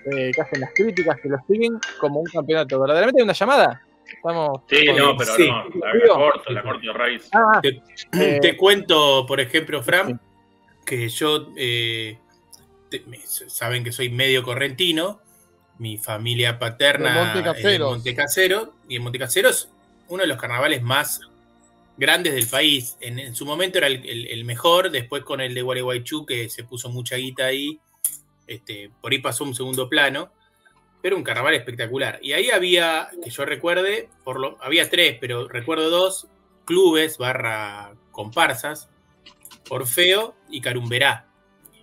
eh, 0.06 0.30
que 0.34 0.40
hacen 0.40 0.60
las 0.60 0.72
críticas, 0.74 1.20
que 1.20 1.28
lo 1.28 1.38
siguen 1.48 1.78
como 1.98 2.20
un 2.20 2.26
campeonato. 2.26 2.80
¿Verdaderamente 2.80 3.20
hay 3.20 3.24
una 3.24 3.32
llamada? 3.32 3.82
Estamos 4.12 4.62
Sí, 4.68 4.86
con- 4.86 4.96
no, 4.96 5.16
pero 5.16 5.34
Sí. 5.36 5.46
no, 5.48 5.64
la, 5.78 5.94
la 5.94 6.14
corto, 6.14 6.52
la 6.52 6.62
corto 6.62 6.92
raíz. 6.92 7.28
Ah, 7.32 7.60
Te, 7.62 7.80
Eh, 8.12 8.38
te 8.40 8.56
cuento, 8.56 9.24
por 9.26 9.40
ejemplo, 9.40 9.78
sí. 9.80 9.84
Fran, 9.84 10.20
que 10.84 11.08
yo, 11.08 11.48
eh, 11.56 12.18
te- 12.90 13.00
me- 13.06 13.20
saben 13.26 13.84
que 13.84 13.92
soy 13.92 14.08
medio 14.10 14.42
correntino, 14.42 15.20
mi 15.78 15.96
familia 15.96 16.58
paterna 16.58 17.32
es 17.44 17.62
de 17.62 17.78
Montecasero, 17.78 18.74
y 18.88 18.96
en 18.96 19.02
Montecasero 19.02 19.48
es 19.48 19.70
uno 20.08 20.22
de 20.22 20.26
los 20.26 20.38
carnavales 20.38 20.82
más 20.82 21.20
grandes 21.96 22.34
del 22.34 22.46
país. 22.48 22.96
En, 23.00 23.18
en 23.18 23.34
su 23.34 23.46
momento 23.46 23.78
era 23.78 23.86
el, 23.86 24.04
el- 24.08 24.26
el 24.26 24.44
mejor, 24.44 24.90
después 24.90 25.22
con 25.22 25.40
el 25.40 25.54
de 25.54 25.62
Gualeguaychú, 25.62 26.26
que 26.26 26.48
se 26.48 26.64
puso 26.64 26.88
mucha 26.88 27.16
guita 27.16 27.44
ahí, 27.46 27.78
este, 28.50 28.90
por 29.00 29.12
ahí 29.12 29.18
pasó 29.18 29.44
un 29.44 29.54
segundo 29.54 29.88
plano, 29.88 30.32
pero 31.00 31.16
un 31.16 31.22
carnaval 31.22 31.54
espectacular. 31.54 32.18
Y 32.20 32.32
ahí 32.32 32.50
había, 32.50 33.08
que 33.22 33.30
yo 33.30 33.44
recuerde, 33.44 34.10
por 34.24 34.40
lo, 34.40 34.58
había 34.60 34.90
tres, 34.90 35.16
pero 35.20 35.46
recuerdo 35.48 35.88
dos, 35.88 36.26
clubes 36.64 37.16
barra 37.16 37.94
comparsas, 38.10 38.90
Orfeo 39.68 40.34
y 40.50 40.60
Carumberá. 40.60 41.28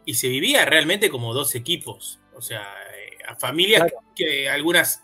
Y 0.05 0.15
se 0.15 0.27
vivía 0.27 0.65
realmente 0.65 1.09
como 1.09 1.33
dos 1.33 1.55
equipos. 1.55 2.19
O 2.35 2.41
sea, 2.41 2.63
eh, 2.95 3.17
a 3.27 3.35
familias 3.35 3.83
que 4.15 4.49
algunas 4.49 5.03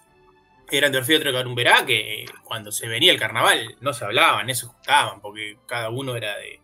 eran 0.69 0.91
de 0.91 0.97
Orfeo 0.97 1.15
y 1.15 1.19
otras 1.19 1.34
de 1.34 1.39
Carumberá, 1.39 1.86
que 1.86 2.26
cuando 2.43 2.71
se 2.73 2.88
venía 2.89 3.12
el 3.12 3.19
carnaval 3.19 3.78
no 3.80 3.93
se 3.93 4.04
hablaban, 4.04 4.47
no 4.47 4.54
se 4.54 4.65
juntaban, 4.65 5.21
porque 5.21 5.58
cada 5.65 5.89
uno 5.89 6.15
era 6.15 6.38
de, 6.38 6.60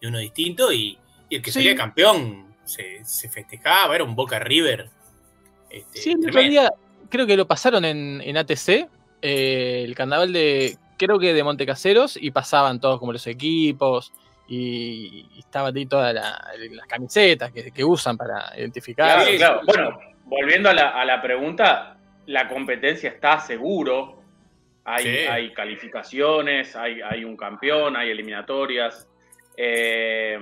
de 0.00 0.08
uno 0.08 0.18
distinto 0.18 0.72
y, 0.72 0.98
y 1.28 1.36
el 1.36 1.42
que 1.42 1.50
Sí. 1.52 1.60
salía 1.60 1.76
campeón 1.76 2.49
se, 2.70 3.04
se 3.04 3.28
festejaba, 3.28 3.94
era 3.94 4.04
un 4.04 4.14
Boca 4.14 4.38
River. 4.38 4.88
este, 5.68 5.98
Sí, 6.00 6.12
el 6.12 6.28
otro 6.28 6.40
día 6.40 6.72
creo 7.08 7.26
que 7.26 7.36
lo 7.36 7.46
pasaron 7.46 7.84
en, 7.84 8.20
en 8.24 8.36
ATC, 8.36 8.88
eh, 9.22 9.82
el 9.84 9.94
carnaval 9.94 10.32
de, 10.32 10.76
creo 10.96 11.18
que 11.18 11.34
de 11.34 11.42
Montecaseros, 11.44 12.16
y 12.16 12.30
pasaban 12.30 12.80
todos 12.80 12.98
como 12.98 13.12
los 13.12 13.26
equipos, 13.26 14.12
y, 14.48 15.26
y 15.34 15.38
estaban 15.40 15.76
ahí 15.76 15.86
todas 15.86 16.12
la- 16.14 16.42
las 16.72 16.86
camisetas 16.86 17.52
que, 17.52 17.70
que 17.70 17.84
usan 17.84 18.16
para 18.16 18.52
identificar. 18.56 19.24
Claro, 19.36 19.60
claro. 19.60 19.60
Bueno, 19.66 19.98
volviendo 20.24 20.70
a 20.70 20.74
la, 20.74 20.88
a 20.90 21.04
la 21.04 21.20
pregunta, 21.22 21.96
la 22.26 22.48
competencia 22.48 23.10
está 23.10 23.38
seguro. 23.40 24.18
Hay, 24.84 25.04
Sí. 25.04 25.08
hay 25.28 25.52
calificaciones, 25.52 26.74
hay, 26.74 27.00
hay 27.02 27.24
un 27.24 27.36
campeón, 27.36 27.96
hay 27.96 28.10
eliminatorias. 28.10 29.06
Eh, 29.56 30.38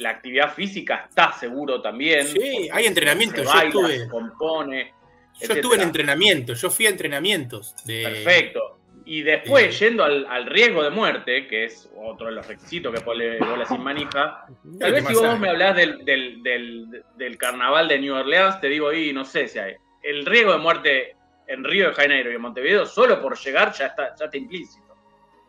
la 0.00 0.10
actividad 0.10 0.52
física 0.54 1.06
está 1.08 1.32
seguro 1.32 1.80
también. 1.80 2.26
Sí, 2.26 2.68
hay 2.72 2.86
entrenamiento. 2.86 3.36
Se 3.36 3.44
Yo 3.44 3.48
baila, 3.50 3.66
estuve, 3.68 3.98
se 3.98 4.08
compone. 4.08 4.94
yo 5.40 5.54
estuve 5.54 5.74
en 5.76 5.82
entrenamiento, 5.82 6.54
yo 6.54 6.70
fui 6.70 6.86
a 6.86 6.90
entrenamientos. 6.90 7.74
De, 7.84 8.02
Perfecto. 8.02 8.78
Y 9.04 9.22
después, 9.22 9.78
yendo 9.78 10.04
al, 10.04 10.24
al 10.26 10.46
riesgo 10.46 10.82
de 10.82 10.90
muerte, 10.90 11.46
que 11.48 11.64
es 11.64 11.90
otro 11.96 12.26
de 12.26 12.32
los 12.32 12.46
requisitos 12.46 12.94
que 12.94 13.00
pone 13.00 13.38
bola 13.38 13.64
sin 13.66 13.82
manija, 13.82 14.46
tal 14.78 14.94
¿Qué 14.94 15.00
vez 15.00 15.06
si 15.06 15.14
vos 15.14 15.38
me 15.38 15.48
hablás 15.48 15.74
del, 15.74 16.04
del, 16.04 16.42
del, 16.42 17.02
del 17.16 17.36
carnaval 17.38 17.88
de 17.88 17.98
New 17.98 18.14
Orleans, 18.14 18.60
te 18.60 18.68
digo, 18.68 18.92
y 18.92 19.12
no 19.12 19.24
sé 19.24 19.48
si 19.48 19.58
hay. 19.58 19.74
El 20.02 20.24
riesgo 20.26 20.52
de 20.52 20.58
muerte 20.58 21.16
en 21.48 21.64
Río 21.64 21.88
de 21.88 21.94
Janeiro 21.94 22.30
y 22.30 22.36
en 22.36 22.40
Montevideo, 22.42 22.86
solo 22.86 23.20
por 23.20 23.36
llegar 23.36 23.72
ya 23.72 23.86
está, 23.86 24.14
ya 24.16 24.26
está 24.26 24.36
implícito. 24.36 24.94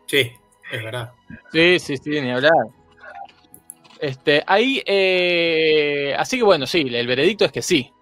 Sí, 0.08 0.32
es 0.72 0.84
verdad. 0.84 1.12
Sí, 1.52 1.78
sí, 1.80 1.98
sí, 1.98 2.20
ni 2.20 2.32
hablar. 2.32 2.52
Este, 4.02 4.44
ahí, 4.48 4.82
eh, 4.86 6.16
así 6.18 6.38
que 6.38 6.44
bueno, 6.44 6.66
sí, 6.66 6.82
el 6.92 7.06
veredicto 7.06 7.46
es 7.46 7.52
que 7.52 7.62
sí, 7.62 7.94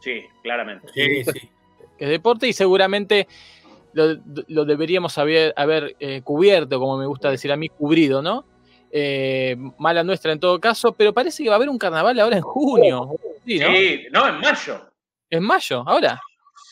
Sí, 0.00 0.22
claramente. 0.42 0.86
Sí, 0.94 1.24
sí. 1.24 1.50
que 1.98 2.04
es 2.04 2.10
deporte 2.10 2.46
y 2.46 2.52
seguramente 2.52 3.26
lo, 3.94 4.16
lo 4.48 4.64
deberíamos 4.66 5.16
haber, 5.18 5.54
haber 5.56 5.96
eh, 5.98 6.20
cubierto, 6.22 6.78
como 6.78 6.98
me 6.98 7.06
gusta 7.06 7.30
decir 7.30 7.50
a 7.50 7.56
mí, 7.56 7.68
cubrido, 7.70 8.20
¿no? 8.20 8.44
Eh, 8.92 9.56
mala 9.78 10.04
nuestra 10.04 10.30
en 10.32 10.38
todo 10.38 10.60
caso, 10.60 10.92
pero 10.92 11.12
parece 11.12 11.42
que 11.42 11.48
va 11.48 11.54
a 11.54 11.56
haber 11.56 11.70
un 11.70 11.78
carnaval 11.78 12.20
ahora 12.20 12.36
en 12.36 12.42
junio. 12.42 13.16
Sí, 13.44 13.58
¿no? 13.58 13.66
Sí, 13.74 14.06
no, 14.12 14.28
en 14.28 14.40
mayo. 14.40 14.90
En 15.30 15.42
mayo, 15.42 15.82
ahora. 15.86 16.20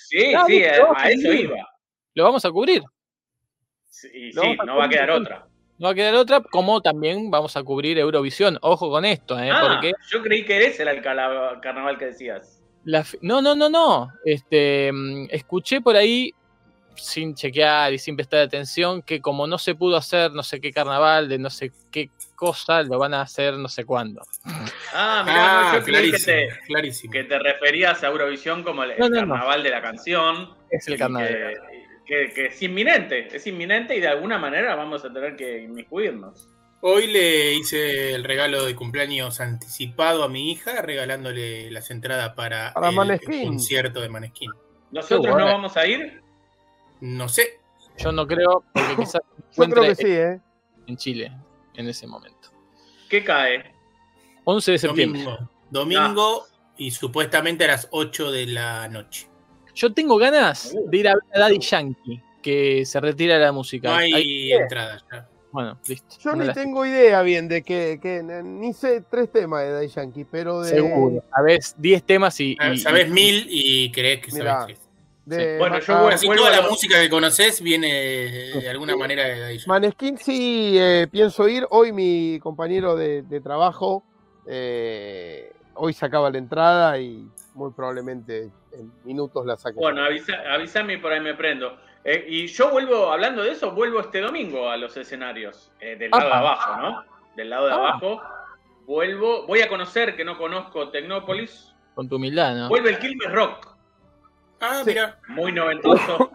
Sí, 0.09 0.35
Ah, 0.35 0.44
sí, 0.46 0.62
a, 0.62 1.11
eso 1.11 1.33
iba. 1.33 1.68
Lo 2.14 2.25
vamos 2.25 2.44
a 2.44 2.51
cubrir. 2.51 2.83
Sí, 3.88 4.31
sí, 4.31 4.57
a 4.59 4.64
no 4.64 4.77
va 4.77 4.85
a 4.85 4.88
quedar 4.88 5.11
otra. 5.11 5.46
No 5.79 5.87
va 5.89 5.93
a 5.93 5.95
quedar 5.95 6.15
otra, 6.15 6.41
como 6.41 6.81
también 6.81 7.31
vamos 7.31 7.57
a 7.57 7.63
cubrir 7.63 7.99
Eurovisión. 7.99 8.59
Ojo 8.63 8.91
con 8.91 9.05
esto, 9.05 9.39
¿eh? 9.39 9.51
Ah, 9.53 9.69
porque 9.81 9.93
yo 10.11 10.23
creí 10.23 10.45
que 10.45 10.65
ese 10.67 10.83
era 10.83 10.93
el 10.93 11.03
carnaval 11.03 11.99
que 11.99 12.07
decías. 12.07 12.63
La 12.85 13.05
no, 13.21 13.41
no, 13.43 13.55
no, 13.55 13.69
no. 13.69 14.13
Este, 14.25 14.91
mm, 14.93 15.27
escuché 15.31 15.81
por 15.81 15.97
ahí, 15.97 16.33
sin 16.95 17.35
chequear 17.35 17.93
y 17.95 17.99
sin 17.99 18.17
prestar 18.17 18.41
atención, 18.41 19.03
que 19.03 19.21
como 19.21 19.47
no 19.47 19.57
se 19.59 19.75
pudo 19.75 19.97
hacer 19.97 20.33
no 20.33 20.43
sé 20.43 20.61
qué 20.61 20.73
carnaval 20.73 21.29
de 21.29 21.39
no 21.39 21.49
sé 21.49 21.73
qué 21.91 22.11
cosa, 22.37 22.83
lo 22.83 22.99
van 22.99 23.15
a 23.15 23.23
hacer 23.23 23.55
no 23.55 23.69
sé 23.69 23.85
cuándo. 23.85 24.21
Ah, 24.93 25.23
mirá, 25.25 25.71
Ah, 25.73 25.79
yo 25.79 25.85
creí 25.85 26.11
que 26.13 26.19
clarísimo, 26.19 26.27
te, 26.27 26.67
clarísimo. 26.67 27.13
que 27.13 27.25
te 27.25 27.39
referías 27.39 28.03
a 28.05 28.09
Eurovisión 28.09 28.63
como 28.63 28.85
el, 28.85 28.91
el 28.93 28.99
No, 28.99 29.09
no, 29.09 29.23
no. 29.23 29.33
carnaval 29.35 29.63
de 29.63 29.71
la 29.71 29.81
canción. 29.81 30.51
Es 30.71 30.87
el 30.89 30.99
carnaval. 30.99 31.29
Que, 31.29 31.57
que- 32.07 32.31
que 32.35 32.47
es 32.47 32.62
inminente, 32.62 33.35
es 33.35 33.47
inminente 33.47 33.97
y 33.97 34.01
de 34.01 34.09
alguna 34.09 34.38
manera 34.38 34.75
vamos 34.75 35.05
a 35.05 35.12
tener 35.12 35.37
que 35.37 35.62
inmiscuirnos. 35.62 36.49
Hoy 36.81 37.07
le 37.07 37.55
hice 37.55 38.12
el 38.15 38.25
regalo 38.25 38.65
de 38.65 38.75
cumpleaños 38.75 39.41
anticipado 39.41 40.25
a 40.25 40.29
mi 40.29 40.51
hija, 40.51 40.83
regalándole 40.83 41.71
las 41.71 41.91
entradas 41.93 42.35
para, 42.35 42.73
Para 42.73 42.88
el, 42.88 43.21
concierto 43.45 44.01
de 44.01 44.09
Maneskin. 44.09 44.51
¿Nosotros 44.91 45.21
bueno. 45.21 45.38
no 45.38 45.45
vamos 45.53 45.77
a 45.77 45.87
ir? 45.87 46.21
No 47.01 47.29
sé, 47.29 47.61
Yo 47.99 48.11
no 48.11 48.27
creo, 48.27 48.65
porque 48.73 48.97
quizás 48.97 49.21
Yo 49.57 49.65
creo 49.65 49.83
que 49.85 49.95
sí, 49.95 50.07
¿eh? 50.09 50.41
en 50.87 50.97
Chile 50.97 51.33
en 51.75 51.88
ese 51.88 52.07
momento. 52.07 52.51
¿Qué 53.09 53.23
cae? 53.23 53.73
11 54.45 54.73
de 54.73 54.79
septiembre. 54.79 55.23
domingo. 55.23 55.51
Domingo 55.71 56.47
y 56.77 56.91
supuestamente 56.91 57.65
a 57.65 57.69
las 57.69 57.88
8 57.93 58.33
de 58.33 58.47
la 58.47 58.88
noche. 58.88 59.29
Yo 59.75 59.93
tengo 59.93 60.17
ganas 60.19 60.75
de 60.87 60.97
ir 60.97 61.09
a 61.09 61.15
ver 61.15 61.23
a 61.35 61.39
Daddy 61.41 61.59
Yankee, 61.59 62.23
que 62.43 62.85
se 62.85 63.01
retira 63.01 63.35
de 63.35 63.41
la 63.41 63.53
música. 63.53 63.89
No 63.89 63.95
hay 63.97 64.13
Ahí- 64.13 64.53
entradas 64.53 65.05
ya. 65.11 65.29
bueno, 65.51 65.79
listo. 65.87 66.17
Yo 66.21 66.35
No 66.37 66.45
ni 66.45 66.53
tengo 66.53 66.85
idea 66.87 67.23
bien 67.23 67.49
de 67.49 67.63
que, 67.63 67.99
que 68.03 68.23
ni 68.23 68.73
sé 68.73 69.03
tres 69.11 69.31
temas 69.33 69.63
de 69.63 69.71
Daddy 69.73 69.89
Yankee, 69.89 70.25
pero 70.25 70.61
de. 70.63 70.71
Seguro. 70.71 71.23
Sabés 71.35 71.75
10 71.79 72.03
temas 72.05 72.39
y. 72.41 72.57
y- 72.73 72.79
Sabes 72.79 73.09
y- 73.09 73.11
mil 73.11 73.47
y 73.49 73.91
crees 73.93 74.21
que 74.21 74.33
Mirá. 74.33 74.61
sabes 74.61 74.79
tres. 74.79 74.89
de 75.25 75.57
Bueno, 75.59 75.79
yo 75.79 75.99
voy- 76.01 76.11
Casi 76.11 76.27
toda 76.27 76.51
la 76.51 76.69
música 76.69 77.01
que 77.01 77.09
conoces 77.09 77.61
viene 77.63 77.89
de 78.61 78.69
alguna 78.69 78.97
manera 78.97 79.25
de 79.25 79.45
ahí. 79.45 79.59
Maneskin 79.67 80.19
sí 80.19 80.75
eh, 80.79 81.07
pienso 81.11 81.49
ir. 81.49 81.65
Hoy 81.71 81.93
mi 81.93 82.41
compañero 82.43 82.97
de, 82.97 83.23
de 83.23 83.41
trabajo 83.41 84.03
eh, 84.47 85.53
hoy 85.75 85.93
sacaba 85.93 86.29
la 86.31 86.39
entrada 86.39 86.99
y 86.99 87.25
muy 87.55 87.71
probablemente 87.73 88.51
en 88.73 88.93
minutos 89.05 89.45
la 89.47 89.57
saque. 89.57 89.79
Bueno, 89.79 90.03
avisa, 90.05 90.35
avísame 90.53 90.95
y 90.95 90.97
por 90.99 91.12
ahí 91.12 91.21
me 91.21 91.35
prendo. 91.35 91.77
Eh, 92.05 92.25
y 92.29 92.47
yo 92.49 92.71
vuelvo, 92.71 93.12
hablando 93.12 93.43
de 93.43 93.53
eso, 93.53 93.73
vuelvo 93.73 94.01
este 94.01 94.21
domingo 94.21 94.69
a 94.69 94.77
los 94.77 94.97
escenarios, 94.97 95.71
eh, 95.81 95.97
del 95.97 96.11
lado 96.11 96.27
de 96.29 96.33
abajo, 96.35 96.77
¿no? 96.81 97.05
Del 97.37 97.51
lado 97.51 97.67
de 97.67 97.73
Ah. 97.73 97.77
abajo. 97.77 98.21
Vuelvo, 98.87 99.47
voy 99.47 99.61
a 99.61 99.69
conocer, 99.69 100.17
que 100.17 100.25
no 100.25 100.37
conozco 100.37 100.91
Tecnópolis. 100.91 101.73
Con 101.95 102.09
tu 102.09 102.17
humildad, 102.17 102.55
¿no? 102.57 102.69
Vuelve 102.69 102.91
el 102.91 102.99
Quilmes 102.99 103.31
Rock, 103.33 103.69
Ah, 104.61 104.81
Sí. 104.85 104.91
mira. 104.91 105.19
muy 105.29 105.53
noventoso, 105.53 106.31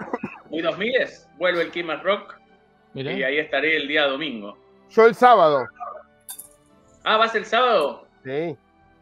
muy 0.49 0.61
2000 0.61 1.27
Vuelve 1.37 1.61
el 1.63 1.71
Quilmes 1.71 2.01
Rock 2.03 2.35
Mirá. 2.93 3.11
y 3.13 3.23
ahí 3.23 3.37
estaré 3.37 3.75
el 3.77 3.87
día 3.87 4.05
domingo. 4.07 4.57
Yo 4.89 5.05
el 5.05 5.15
sábado. 5.15 5.65
Ah, 7.03 7.17
¿vas 7.17 7.35
el 7.35 7.45
sábado? 7.45 8.05
Sí. 8.23 8.57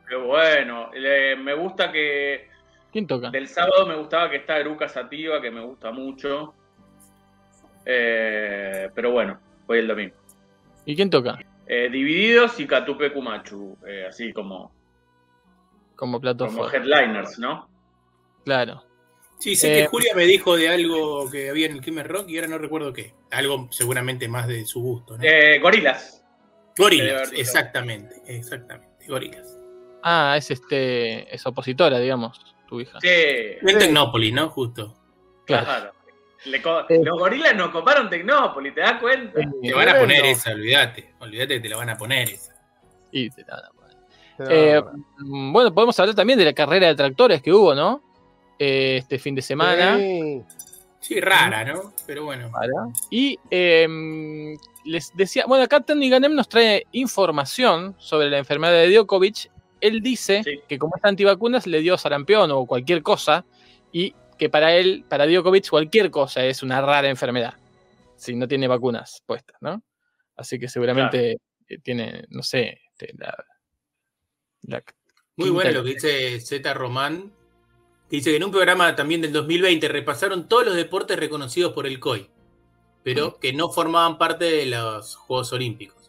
Qué 0.07 0.15
bueno. 0.15 0.91
Le- 0.93 1.35
me 1.35 1.53
gusta 1.53 1.91
que 1.91 2.49
¿Quién 2.91 3.07
toca? 3.07 3.29
Del 3.29 3.47
sábado 3.47 3.85
me 3.85 3.95
gustaba 3.95 4.29
que 4.29 4.37
está 4.37 4.57
Eruca 4.57 4.87
Sativa, 4.87 5.41
que 5.41 5.51
me 5.51 5.61
gusta 5.61 5.91
mucho. 5.91 6.53
Eh, 7.85 8.89
pero 8.95 9.11
bueno, 9.11 9.39
voy 9.67 9.79
el 9.79 9.87
domingo. 9.87 10.15
¿Y 10.85 10.95
quién 10.95 11.09
toca? 11.09 11.37
Eh, 11.67 11.89
Divididos 11.89 12.59
y 12.59 12.67
Catupe 12.67 13.11
Kumachu, 13.11 13.77
eh, 13.87 14.05
así 14.07 14.31
como, 14.31 14.71
Como 15.95 16.19
plato 16.21 16.45
como 16.47 16.69
headliners, 16.71 17.39
¿no? 17.39 17.67
Claro. 18.43 18.83
Sí, 19.39 19.55
sé 19.55 19.73
Eh, 19.73 19.81
que 19.81 19.87
Julia 19.87 20.13
me 20.15 20.23
dijo 20.25 20.55
de 20.55 20.69
algo 20.69 21.29
que 21.29 21.49
había 21.49 21.65
en 21.65 21.73
el 21.73 21.81
Kimmer 21.81 22.07
Rock 22.07 22.29
y 22.29 22.37
ahora 22.37 22.47
no 22.47 22.57
recuerdo 22.57 22.93
qué. 22.93 23.13
Algo 23.31 23.67
seguramente 23.71 24.27
más 24.27 24.47
de 24.47 24.65
su 24.65 24.81
gusto, 24.81 25.17
¿no? 25.17 25.23
Eh, 25.23 25.59
gorilas. 25.59 26.23
Gorilas, 26.77 27.31
exactamente, 27.33 28.15
exactamente. 28.27 29.05
Gorilas. 29.07 29.54
Ah, 30.07 30.35
es 30.37 30.51
este. 30.51 31.33
Es 31.33 31.45
opositora, 31.47 31.97
digamos. 31.99 32.39
tu 32.67 32.79
hija. 32.81 32.99
Sí, 33.01 33.07
En 33.61 33.77
Tecnópolis, 33.79 34.33
¿no? 34.33 34.49
Justo. 34.49 34.93
Claro. 35.45 35.65
claro. 35.65 35.91
Le 36.45 36.61
co- 36.61 36.87
Eh. 36.89 36.99
Los 37.03 37.17
gorilas 37.19 37.55
nos 37.55 37.69
coparon 37.69 38.09
Tecnópolis, 38.09 38.73
¿te 38.75 38.81
das 38.81 38.99
cuenta? 39.01 39.39
Eh, 39.41 39.45
Te 39.63 39.73
van 39.73 39.89
a 39.89 39.99
poner 39.99 40.25
esa, 40.25 40.51
olvídate. 40.51 41.13
Olvídate 41.19 41.55
que 41.55 41.59
te 41.61 41.69
la 41.69 41.77
van 41.77 41.89
a 41.89 41.97
poner 41.97 42.29
esa. 42.29 42.55
Y 43.11 43.29
te 43.31 43.43
la 43.47 43.55
van 43.55 43.65
a 43.65 43.69
poner. 43.69 44.51
Eh, 44.51 44.81
Bueno, 45.17 45.73
podemos 45.73 45.99
hablar 45.99 46.15
también 46.15 46.37
de 46.39 46.45
la 46.45 46.53
carrera 46.53 46.87
de 46.87 46.95
tractores 46.95 47.41
que 47.41 47.51
hubo, 47.53 47.73
¿no? 47.73 48.01
Eh, 48.59 48.97
este 48.99 49.17
fin 49.19 49.33
de 49.35 49.41
semana. 49.41 49.97
sí. 49.97 50.41
Sí, 50.99 51.19
rara, 51.21 51.63
¿no? 51.63 51.93
Pero 52.07 52.23
bueno. 52.25 52.51
Y 53.11 53.37
eh, 53.51 54.55
les 54.85 55.15
decía, 55.15 55.45
bueno, 55.47 55.63
acá 55.65 55.79
Tony 55.81 56.09
Ganem 56.09 56.33
nos 56.33 56.49
trae 56.49 56.87
información 56.93 57.93
sobre 57.99 58.29
la 58.31 58.39
enfermedad 58.39 58.73
de 58.73 58.91
Djokovic. 58.91 59.51
Él 59.87 60.01
dice 60.01 60.41
Sí. 60.43 60.59
que 60.67 60.77
como 60.79 60.95
está 60.95 61.09
antivacunas 61.09 61.67
le 61.67 61.79
dio 61.81 61.97
sarampión 61.97 62.51
o 62.51 62.65
cualquier 62.65 63.01
cosa 63.03 63.45
y 63.91 64.13
que 64.37 64.49
para 64.49 64.75
él, 64.75 65.05
para 65.07 65.25
Djokovic, 65.27 65.69
cualquier 65.69 66.11
cosa 66.11 66.43
es 66.45 66.63
una 66.63 66.81
rara 66.81 67.09
enfermedad 67.09 67.53
si 68.17 68.35
no 68.35 68.47
tiene 68.47 68.67
vacunas 68.67 69.21
puestas, 69.25 69.57
¿no? 69.61 69.83
Así 70.37 70.57
que 70.59 70.67
seguramente 70.69 71.37
eh, 71.67 71.77
tiene, 71.83 72.25
no 72.29 72.41
sé, 72.43 72.81
este, 72.91 73.13
la, 73.17 73.33
la- 74.63 74.83
Muy 75.37 75.49
bueno 75.49 75.71
lo 75.71 75.83
que 75.83 75.93
dice 75.95 76.39
Z 76.39 76.73
Román, 76.73 77.31
que 78.09 78.17
dice 78.17 78.29
que 78.31 78.37
en 78.37 78.43
un 78.43 78.51
programa 78.51 78.95
también 78.95 79.21
del 79.21 79.33
2020 79.33 79.87
repasaron 79.87 80.47
todos 80.47 80.65
los 80.65 80.75
deportes 80.75 81.17
reconocidos 81.17 81.73
por 81.73 81.87
el 81.87 81.99
COI, 81.99 82.29
pero 83.03 83.37
que 83.39 83.51
no 83.53 83.69
formaban 83.69 84.17
parte 84.17 84.45
de 84.45 84.65
los 84.67 85.15
Juegos 85.15 85.51
Olímpicos. 85.53 86.04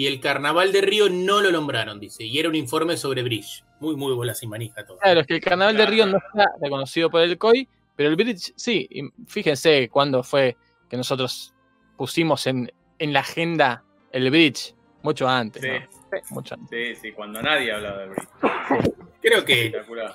Y 0.00 0.06
el 0.06 0.18
Carnaval 0.18 0.72
de 0.72 0.80
Río 0.80 1.10
no 1.10 1.42
lo 1.42 1.52
nombraron, 1.52 2.00
dice, 2.00 2.24
y 2.24 2.38
era 2.38 2.48
un 2.48 2.54
informe 2.54 2.96
sobre 2.96 3.22
Bridge. 3.22 3.62
Muy, 3.80 3.96
muy 3.96 4.14
bola 4.14 4.34
sin 4.34 4.48
manija 4.48 4.82
todo. 4.86 4.96
Claro, 4.96 5.20
es 5.20 5.26
que 5.26 5.34
el 5.34 5.42
Carnaval 5.42 5.76
de. 5.76 5.84
Río 5.84 6.06
no 6.06 6.16
está 6.16 6.50
reconocido 6.58 7.10
por 7.10 7.20
el 7.20 7.36
COI, 7.36 7.68
pero 7.96 8.08
el 8.08 8.16
Bridge 8.16 8.54
sí. 8.56 8.88
Y 8.90 9.02
fíjense 9.26 9.90
cuándo 9.90 10.22
fue 10.22 10.56
que 10.88 10.96
nosotros 10.96 11.52
pusimos 11.98 12.46
en, 12.46 12.72
en 12.98 13.12
la 13.12 13.20
agenda 13.20 13.84
el 14.10 14.30
Bridge, 14.30 14.74
mucho 15.02 15.28
antes. 15.28 15.60
Sí. 15.60 15.68
¿no? 15.68 16.18
Sí, 16.18 16.34
mucho 16.34 16.54
antes. 16.54 16.94
Sí, 16.96 17.08
sí, 17.08 17.12
cuando 17.12 17.42
nadie 17.42 17.70
hablaba 17.70 17.98
de 17.98 18.08
Bridge. 18.08 18.28
Creo 19.20 19.44
que 19.44 19.66
Espectacular. 19.66 20.14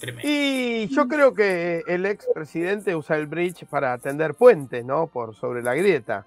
tremendo. 0.00 0.26
Y 0.26 0.88
yo 0.88 1.06
creo 1.08 1.34
que 1.34 1.82
el 1.86 2.06
ex 2.06 2.26
presidente 2.32 2.96
usa 2.96 3.16
el 3.18 3.26
bridge 3.26 3.66
para 3.66 3.98
tender 3.98 4.32
puentes, 4.32 4.82
¿no? 4.82 5.08
Por 5.08 5.34
sobre 5.34 5.62
la 5.62 5.74
grieta. 5.74 6.24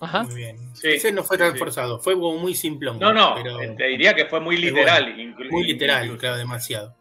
Ajá. 0.00 0.22
Muy 0.24 0.34
bien. 0.34 0.74
Sí, 0.74 0.88
Ese 0.88 1.12
no 1.12 1.22
fue 1.22 1.36
tan 1.36 1.52
sí. 1.52 1.58
forzado, 1.58 1.98
fue 2.00 2.14
como 2.14 2.38
muy 2.38 2.54
simplón. 2.54 2.98
No, 2.98 3.12
no, 3.12 3.34
pero 3.34 3.58
te 3.76 3.84
diría 3.86 4.14
que 4.14 4.24
fue 4.26 4.40
muy 4.40 4.56
literal. 4.56 5.14
inclu- 5.16 5.50
muy 5.50 5.64
literal, 5.64 6.04
incluso. 6.04 6.20
claro, 6.20 6.36
demasiado. 6.38 6.96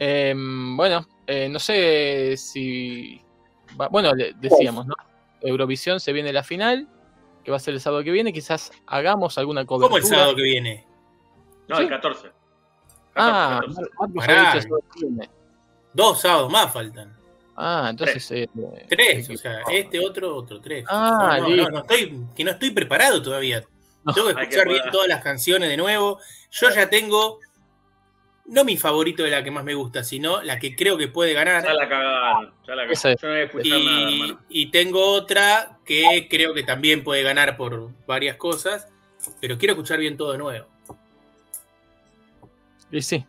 Eh, 0.00 0.32
bueno, 0.36 1.04
eh, 1.26 1.48
no 1.48 1.58
sé 1.58 2.36
si. 2.36 3.20
bueno, 3.90 4.12
decíamos, 4.38 4.86
¿no? 4.86 4.94
Eurovisión 5.40 5.98
se 6.00 6.12
viene 6.12 6.32
la 6.32 6.44
final, 6.44 6.88
que 7.44 7.50
va 7.50 7.56
a 7.56 7.60
ser 7.60 7.74
el 7.74 7.80
sábado 7.80 8.04
que 8.04 8.12
viene. 8.12 8.32
Quizás 8.32 8.70
hagamos 8.86 9.38
alguna 9.38 9.64
cobertura. 9.66 9.88
¿Cómo 9.88 9.96
el 9.98 10.04
sábado 10.04 10.36
que 10.36 10.42
viene? 10.42 10.86
No, 11.66 11.76
Sí. 11.76 11.82
el 11.82 11.88
14. 11.88 12.28
14, 12.28 12.32
Ah, 13.16 13.58
14. 13.62 13.80
Mar- 13.80 13.90
Marcos 13.98 14.14
Pará. 14.26 14.32
había 14.40 14.44
dicho 14.52 14.56
el 14.56 14.62
sábado 14.62 14.84
que 14.94 15.00
viene. 15.06 15.30
Dos 15.92 16.20
sábados 16.20 16.52
más 16.52 16.72
faltan. 16.72 17.17
Ah, 17.60 17.88
entonces. 17.90 18.30
eh, 18.30 18.48
eh, 18.56 18.86
Tres, 18.88 19.28
o 19.30 19.36
sea, 19.36 19.62
este, 19.72 19.98
otro, 19.98 20.36
otro, 20.36 20.60
tres. 20.60 20.84
Ah, 20.88 21.38
no, 21.40 21.48
no, 21.48 21.54
listo. 21.56 21.70
no, 21.72 21.76
no 21.78 21.80
estoy, 21.80 22.24
que 22.36 22.44
no 22.44 22.52
estoy 22.52 22.70
preparado 22.70 23.20
todavía. 23.20 23.64
No. 24.04 24.14
Tengo 24.14 24.32
que 24.32 24.40
escuchar 24.42 24.68
bien 24.68 24.82
todas 24.92 25.08
las 25.08 25.24
canciones 25.24 25.68
de 25.68 25.76
nuevo. 25.76 26.20
Yo 26.52 26.70
ya 26.70 26.88
tengo, 26.88 27.40
no 28.46 28.62
mi 28.64 28.76
favorito 28.76 29.24
de 29.24 29.30
la 29.30 29.42
que 29.42 29.50
más 29.50 29.64
me 29.64 29.74
gusta, 29.74 30.04
sino 30.04 30.40
la 30.42 30.60
que 30.60 30.76
creo 30.76 30.96
que 30.96 31.08
puede 31.08 31.32
ganar. 31.32 31.64
Ya 31.64 31.74
la 31.74 31.88
cagaron. 31.88 32.54
Ya 32.64 32.76
la 32.76 32.86
cagaron. 32.86 33.16
Yo 33.20 33.28
no 33.28 33.32
voy 33.34 33.40
a 33.40 33.44
escuchar 33.44 33.78
Y, 33.78 34.36
y 34.48 34.70
tengo 34.70 35.04
otra 35.04 35.78
que 35.84 36.28
creo 36.30 36.54
que 36.54 36.62
también 36.62 37.02
puede 37.02 37.24
ganar 37.24 37.56
por 37.56 37.90
varias 38.06 38.36
cosas, 38.36 38.86
pero 39.40 39.58
quiero 39.58 39.72
escuchar 39.74 39.98
bien 39.98 40.16
todo 40.16 40.30
de 40.30 40.38
nuevo. 40.38 40.68
Y 42.92 43.02
sí. 43.02 43.26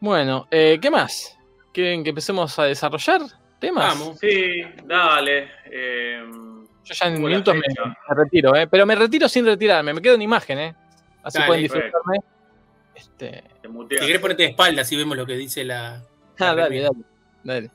Bueno, 0.00 0.48
eh, 0.50 0.78
¿qué 0.82 0.90
más? 0.90 1.33
¿Quieren 1.74 2.04
que 2.04 2.10
empecemos 2.10 2.56
a 2.56 2.64
desarrollar 2.64 3.22
temas? 3.58 3.98
Vamos. 3.98 4.18
Sí, 4.20 4.62
dale. 4.84 5.50
eh, 5.64 6.22
Yo 6.84 6.94
ya 6.94 7.06
en 7.08 7.20
minutos 7.20 7.52
me, 7.52 8.14
retiro, 8.14 8.54
¿eh? 8.54 8.68
Pero 8.68 8.86
me 8.86 8.94
retiro 8.94 9.28
sin 9.28 9.44
retirarme, 9.44 9.92
me 9.92 10.00
quedo 10.00 10.14
en 10.14 10.22
imagen, 10.22 10.58
¿eh? 10.60 10.74
Así 11.24 11.38
Dale, 11.38 11.48
pueden 11.48 11.62
disfrutarme. 11.64 12.18
Este... 12.94 13.42
te 13.88 13.98
Si 13.98 14.06
querés 14.06 14.20
ponerte 14.20 14.44
de 14.44 14.48
espalda, 14.50 14.84
si 14.84 14.96
vemos 14.96 15.16
lo 15.16 15.26
que 15.26 15.32
dice 15.34 15.64
la. 15.64 16.00
la 16.38 16.50
Ah, 16.50 16.54
dale, 16.54 16.80
dale, 16.80 16.98
dale. 17.42 17.70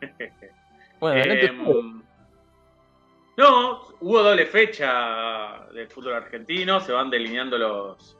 Bueno, 0.98 1.18
adelante 1.18 1.46
Eh, 1.46 2.02
no, 3.36 3.82
hubo 4.00 4.22
doble 4.22 4.44
fecha 4.46 5.66
del 5.72 5.88
fútbol 5.88 6.14
argentino, 6.14 6.80
se 6.80 6.92
van 6.92 7.08
delineando 7.08 7.56
los, 7.56 8.16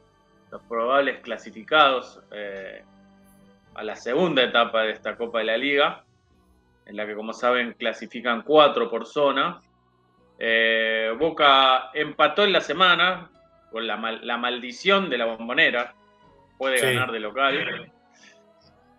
los 0.51 0.63
probables 0.63 1.21
clasificados 1.21 2.21
eh, 2.33 2.83
a 3.75 3.83
la 3.83 3.97
segunda 3.97 4.43
etapa 4.43 4.83
de 4.83 4.93
esta 4.93 5.17
Copa 5.17 5.39
de 5.39 5.45
la 5.45 5.57
Liga, 5.57 6.05
en 6.87 6.97
la 6.97 7.07
que 7.07 7.15
como 7.15 7.33
saben 7.33 7.75
clasifican 7.75 8.43
cuatro 8.43 8.91
por 8.91 9.07
zona. 9.07 9.61
Eh, 10.39 11.15
Boca 11.19 11.91
empató 11.95 12.45
en 12.45 12.53
la 12.53 12.61
semana 12.61 13.31
con 13.71 13.87
la, 13.87 13.97
mal- 13.97 14.21
la 14.27 14.37
maldición 14.39 15.09
de 15.11 15.19
la 15.19 15.27
bombonera, 15.27 15.95
puede 16.59 16.79
Sí. 16.79 16.87
ganar 16.87 17.13
de 17.13 17.21
local. 17.21 17.93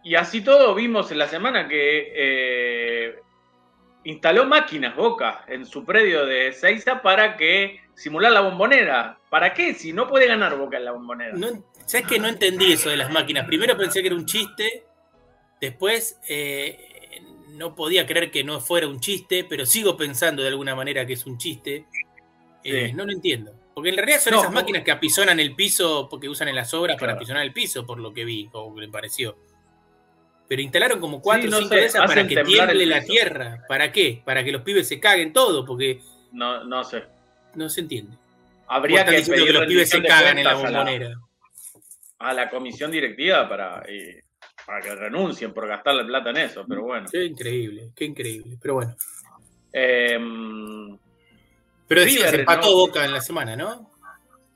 Y 0.04 0.16
así 0.16 0.44
todo 0.44 0.74
vimos 0.74 1.12
en 1.12 1.18
la 1.20 1.28
semana 1.28 1.68
que 1.68 2.12
eh, 2.16 3.16
instaló 4.04 4.46
máquinas 4.46 4.96
Boca 4.96 5.44
en 5.48 5.66
su 5.66 5.84
predio 5.86 6.26
de 6.26 6.54
Seiza 6.54 7.02
para 7.02 7.38
que 7.38 7.82
simular 7.94 8.32
la 8.32 8.42
bombonera. 8.42 9.18
¿Para 9.30 9.54
qué? 9.54 9.74
Si 9.74 9.94
no 9.94 10.08
puede 10.08 10.28
ganar 10.28 10.56
Boca 10.58 10.78
en 10.78 10.86
la 10.86 10.92
bombonera. 10.92 11.34
No, 11.38 11.48
¿Sabes 11.86 12.08
que 12.08 12.20
no 12.20 12.28
entendí 12.28 12.72
eso 12.74 12.90
de 12.90 12.98
las 12.98 13.12
máquinas? 13.12 13.46
Primero 13.48 13.78
pensé 13.78 14.02
que 14.02 14.08
era 14.08 14.16
un 14.16 14.26
chiste, 14.26 14.86
después 15.60 16.20
eh, 16.28 17.22
no 17.50 17.76
podía 17.76 18.06
creer 18.06 18.32
que 18.32 18.44
no 18.44 18.60
fuera 18.62 18.88
un 18.88 19.00
chiste, 19.00 19.44
pero 19.44 19.66
sigo 19.66 19.98
pensando 19.98 20.42
de 20.42 20.48
alguna 20.50 20.76
manera 20.76 21.06
que 21.06 21.14
es 21.14 21.26
un 21.26 21.38
chiste. 21.38 21.86
Eh, 22.64 22.88
Sí. 22.88 22.94
No 22.94 23.06
lo 23.06 23.12
entiendo. 23.12 23.54
Porque 23.74 23.90
en 23.90 23.96
realidad 23.98 24.20
son 24.20 24.34
No, 24.34 24.40
esas 24.42 24.52
no. 24.52 24.56
máquinas 24.60 24.84
que 24.84 24.92
apisonan 24.92 25.40
el 25.40 25.56
piso 25.56 26.08
porque 26.10 26.28
usan 26.30 26.48
en 26.50 26.56
las 26.56 26.74
obras 26.74 26.98
para 27.00 27.14
apisonar 27.14 27.44
el 27.44 27.54
piso, 27.54 27.86
por 27.86 28.00
lo 28.00 28.14
que 28.14 28.26
vi, 28.26 28.50
o 28.52 28.74
que 28.76 28.82
me 28.82 28.88
pareció. 28.90 29.38
Pero 30.48 30.62
instalaron 30.62 31.00
como 31.00 31.22
cuatro 31.22 31.44
Sí, 31.44 31.48
o 31.48 31.52
no 31.52 31.58
cinco 31.62 31.76
de 31.76 31.86
esas 31.86 32.06
para 32.06 32.28
que 32.28 32.44
tiemble 32.44 32.86
la 32.86 33.02
tierra. 33.04 33.64
¿Para 33.70 33.92
qué? 33.94 34.22
Para 34.26 34.44
que 34.44 34.52
los 34.52 34.62
pibes 34.64 34.88
se 34.88 35.00
caguen 35.00 35.32
todo, 35.32 35.66
porque 35.66 36.02
No, 36.34 36.64
no 36.66 36.84
sé. 36.84 37.04
no 37.56 37.70
se 37.70 37.80
entiende. 37.82 38.18
Habría 38.68 39.06
que 39.06 39.24
que 39.24 39.52
los 39.54 39.66
pibes 39.66 39.90
se 39.90 40.04
cagan 40.04 40.38
en 40.38 40.44
la- 40.44 40.54
bombonera. 40.56 41.14
A 42.22 42.34
la, 42.34 42.50
comisión 42.50 42.92
directiva 42.92 43.48
para, 43.48 43.84
eh, 43.88 44.24
para 44.66 44.82
que 44.82 44.96
renuncien 44.96 45.54
por 45.54 45.68
gastar 45.68 45.96
la 45.96 46.06
plata 46.06 46.30
en 46.30 46.38
eso, 46.38 46.66
pero 46.68 46.84
bueno. 46.84 47.08
Qué 47.12 47.26
increíble, 47.26 47.92
qué 47.96 48.06
increíble. 48.06 48.58
Pero 48.62 48.76
bueno. 48.76 48.96
Eh, 49.74 50.18
Pero 51.88 52.02
decías, 52.02 52.32
River, 52.32 52.40
empató 52.42 52.70
¿no? 52.70 52.76
Boca 52.76 53.06
en 53.06 53.14
la 53.14 53.22
semana, 53.22 53.56
¿no? 53.56 53.92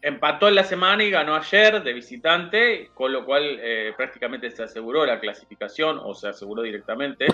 empató 0.05 0.47
en 0.47 0.53
la 0.53 0.63
semana 0.63 1.03
y 1.03 1.09
ganó 1.09 1.33
ayer 1.35 1.81
de 1.81 1.91
visitante, 1.91 2.91
con 2.93 3.11
lo 3.11 3.25
cual 3.25 3.57
eh, 3.59 3.91
prácticamente 3.97 4.51
se 4.51 4.61
aseguró 4.61 5.03
la 5.03 5.19
clasificación 5.19 5.99
o 5.99 6.13
se 6.13 6.27
aseguró 6.27 6.61
directamente. 6.61 7.25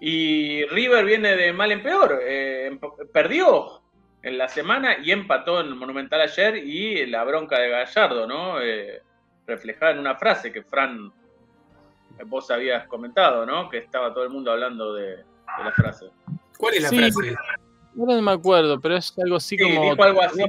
Y 0.00 0.64
River 0.64 1.04
viene 1.04 1.36
de 1.36 1.52
mal 1.52 1.70
en 1.72 1.82
peor. 1.82 2.18
eh, 2.22 2.78
perdió 3.12 3.82
en 4.22 4.38
la 4.38 4.48
semana 4.48 4.96
y 5.04 5.10
empató 5.12 5.60
en 5.60 5.66
el 5.66 5.74
Monumental 5.74 6.22
ayer 6.22 6.56
y 6.56 7.04
la 7.06 7.24
bronca 7.24 7.60
de 7.60 7.68
Gallardo, 7.68 8.26
¿no? 8.26 8.62
Eh, 8.62 9.02
reflejada 9.46 9.92
en 9.92 9.98
una 9.98 10.16
frase 10.16 10.52
que 10.52 10.62
Fran, 10.62 11.12
eh, 12.18 12.22
vos 12.26 12.50
habías 12.50 12.86
comentado, 12.88 13.46
¿no? 13.46 13.68
Que 13.68 13.78
estaba 13.78 14.12
todo 14.12 14.24
el 14.24 14.30
mundo 14.30 14.50
hablando 14.52 14.94
de, 14.94 15.16
de 15.16 15.24
la 15.64 15.72
frase. 15.72 16.06
¿Cuál 16.58 16.74
es 16.74 16.82
la 16.82 16.88
Sí. 16.88 16.96
frase? 16.98 17.34
No 17.94 18.20
me 18.22 18.30
acuerdo, 18.32 18.78
pero 18.80 18.96
es 18.96 19.14
algo 19.18 19.36
así 19.36 19.56
Sí, 19.56 19.62
como 19.62 19.90
dijo 19.90 20.02
algo 20.02 20.22
así. 20.22 20.44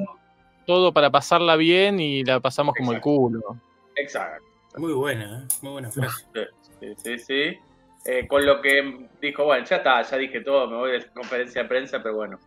todo 0.66 0.92
para 0.94 1.10
pasarla 1.10 1.56
bien 1.56 2.00
y 2.00 2.24
la 2.26 2.40
pasamos 2.42 2.76
como 2.78 2.92
el 2.92 3.00
culo. 3.00 3.56
Exacto. 3.96 4.44
Muy 4.78 4.94
buena, 4.94 5.40
¿eh? 5.44 5.48
muy 5.62 5.72
buena 5.74 5.90
frase. 5.92 6.26
Sí, 6.80 6.94
sí, 6.98 7.20
sí. 7.20 7.58
Eh, 8.06 8.28
con 8.28 8.46
lo 8.46 8.62
que 8.62 9.08
dijo, 9.22 9.46
bueno, 9.46 9.66
ya 9.66 9.78
está, 9.78 10.02
ya 10.02 10.18
dije 10.18 10.42
todo, 10.42 10.68
me 10.68 10.76
voy 10.78 10.92
de 10.92 11.00
la 11.00 11.14
conferencia 11.14 11.64
de 11.64 11.68
prensa, 11.70 12.02
pero 12.04 12.16
bueno, 12.16 12.38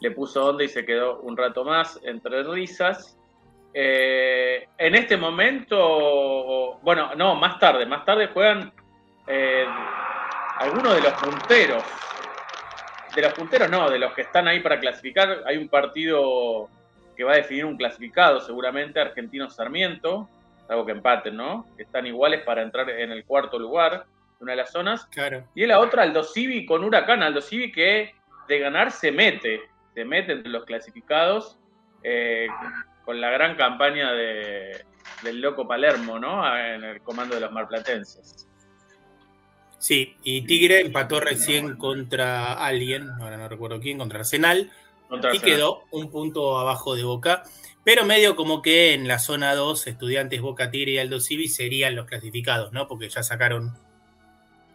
le 0.00 0.10
puso 0.10 0.44
onda 0.46 0.64
y 0.64 0.68
se 0.68 0.84
quedó 0.86 1.20
un 1.20 1.36
rato 1.36 1.64
más 1.64 1.98
entre 2.02 2.42
risas. 2.44 3.18
Eh, 3.74 4.68
en 4.76 4.94
este 4.94 5.16
momento, 5.16 6.78
bueno, 6.82 7.14
no, 7.14 7.34
más 7.36 7.58
tarde, 7.58 7.86
más 7.86 8.04
tarde 8.04 8.28
juegan 8.28 8.72
eh, 9.26 9.66
algunos 10.58 10.94
de 10.94 11.02
los 11.02 11.12
punteros. 11.14 11.82
De 13.14 13.22
los 13.22 13.32
punteros 13.34 13.70
no, 13.70 13.90
de 13.90 13.98
los 13.98 14.12
que 14.12 14.22
están 14.22 14.48
ahí 14.48 14.60
para 14.60 14.78
clasificar. 14.78 15.42
Hay 15.46 15.56
un 15.56 15.68
partido 15.68 16.68
que 17.16 17.24
va 17.24 17.32
a 17.32 17.36
definir 17.36 17.64
un 17.64 17.76
clasificado 17.76 18.40
seguramente, 18.40 19.00
Argentino 19.00 19.50
Sarmiento. 19.50 20.28
salvo 20.66 20.86
que 20.86 20.92
empaten, 20.92 21.36
¿no? 21.36 21.66
Que 21.76 21.82
están 21.82 22.06
iguales 22.06 22.42
para 22.42 22.62
entrar 22.62 22.88
en 22.88 23.10
el 23.12 23.24
cuarto 23.24 23.58
lugar, 23.58 24.04
una 24.40 24.52
de 24.52 24.56
las 24.56 24.72
zonas. 24.72 25.06
Claro. 25.06 25.44
Y 25.54 25.66
la 25.66 25.78
otra, 25.78 26.02
Aldo 26.02 26.24
Civi 26.24 26.64
con 26.64 26.84
Huracán. 26.84 27.22
Aldo 27.22 27.42
Civi 27.42 27.70
que 27.70 28.14
de 28.48 28.58
ganar 28.58 28.90
se 28.90 29.12
mete, 29.12 29.62
se 29.94 30.04
mete 30.04 30.32
entre 30.32 30.50
los 30.50 30.64
clasificados 30.64 31.58
eh, 32.02 32.48
con 33.04 33.20
la 33.20 33.30
gran 33.30 33.56
campaña 33.56 34.12
de, 34.12 34.84
del 35.22 35.40
loco 35.40 35.66
Palermo, 35.66 36.18
¿no? 36.18 36.46
En 36.56 36.84
el 36.84 37.00
comando 37.02 37.34
de 37.34 37.40
los 37.40 37.52
marplatenses. 37.52 38.46
Sí, 39.78 40.16
y 40.22 40.42
Tigre 40.42 40.80
empató 40.80 41.18
recién 41.20 41.76
contra 41.76 42.52
alguien, 42.52 43.10
ahora 43.20 43.36
no 43.36 43.48
recuerdo 43.48 43.80
quién, 43.80 43.98
contra 43.98 44.20
Arsenal, 44.20 44.70
Contra 45.08 45.30
y 45.34 45.38
Arsenal. 45.38 45.56
quedó 45.56 45.82
un 45.90 46.10
punto 46.10 46.58
abajo 46.58 46.94
de 46.94 47.02
Boca. 47.04 47.42
Pero 47.84 48.04
medio 48.04 48.36
como 48.36 48.62
que 48.62 48.94
en 48.94 49.08
la 49.08 49.18
zona 49.18 49.56
2, 49.56 49.88
Estudiantes, 49.88 50.40
Boca 50.40 50.70
Tigre 50.70 50.92
y 50.92 50.98
Aldo 50.98 51.18
Civi 51.18 51.48
serían 51.48 51.96
los 51.96 52.06
clasificados, 52.06 52.72
¿no? 52.72 52.86
Porque 52.86 53.08
ya 53.08 53.24
sacaron 53.24 53.76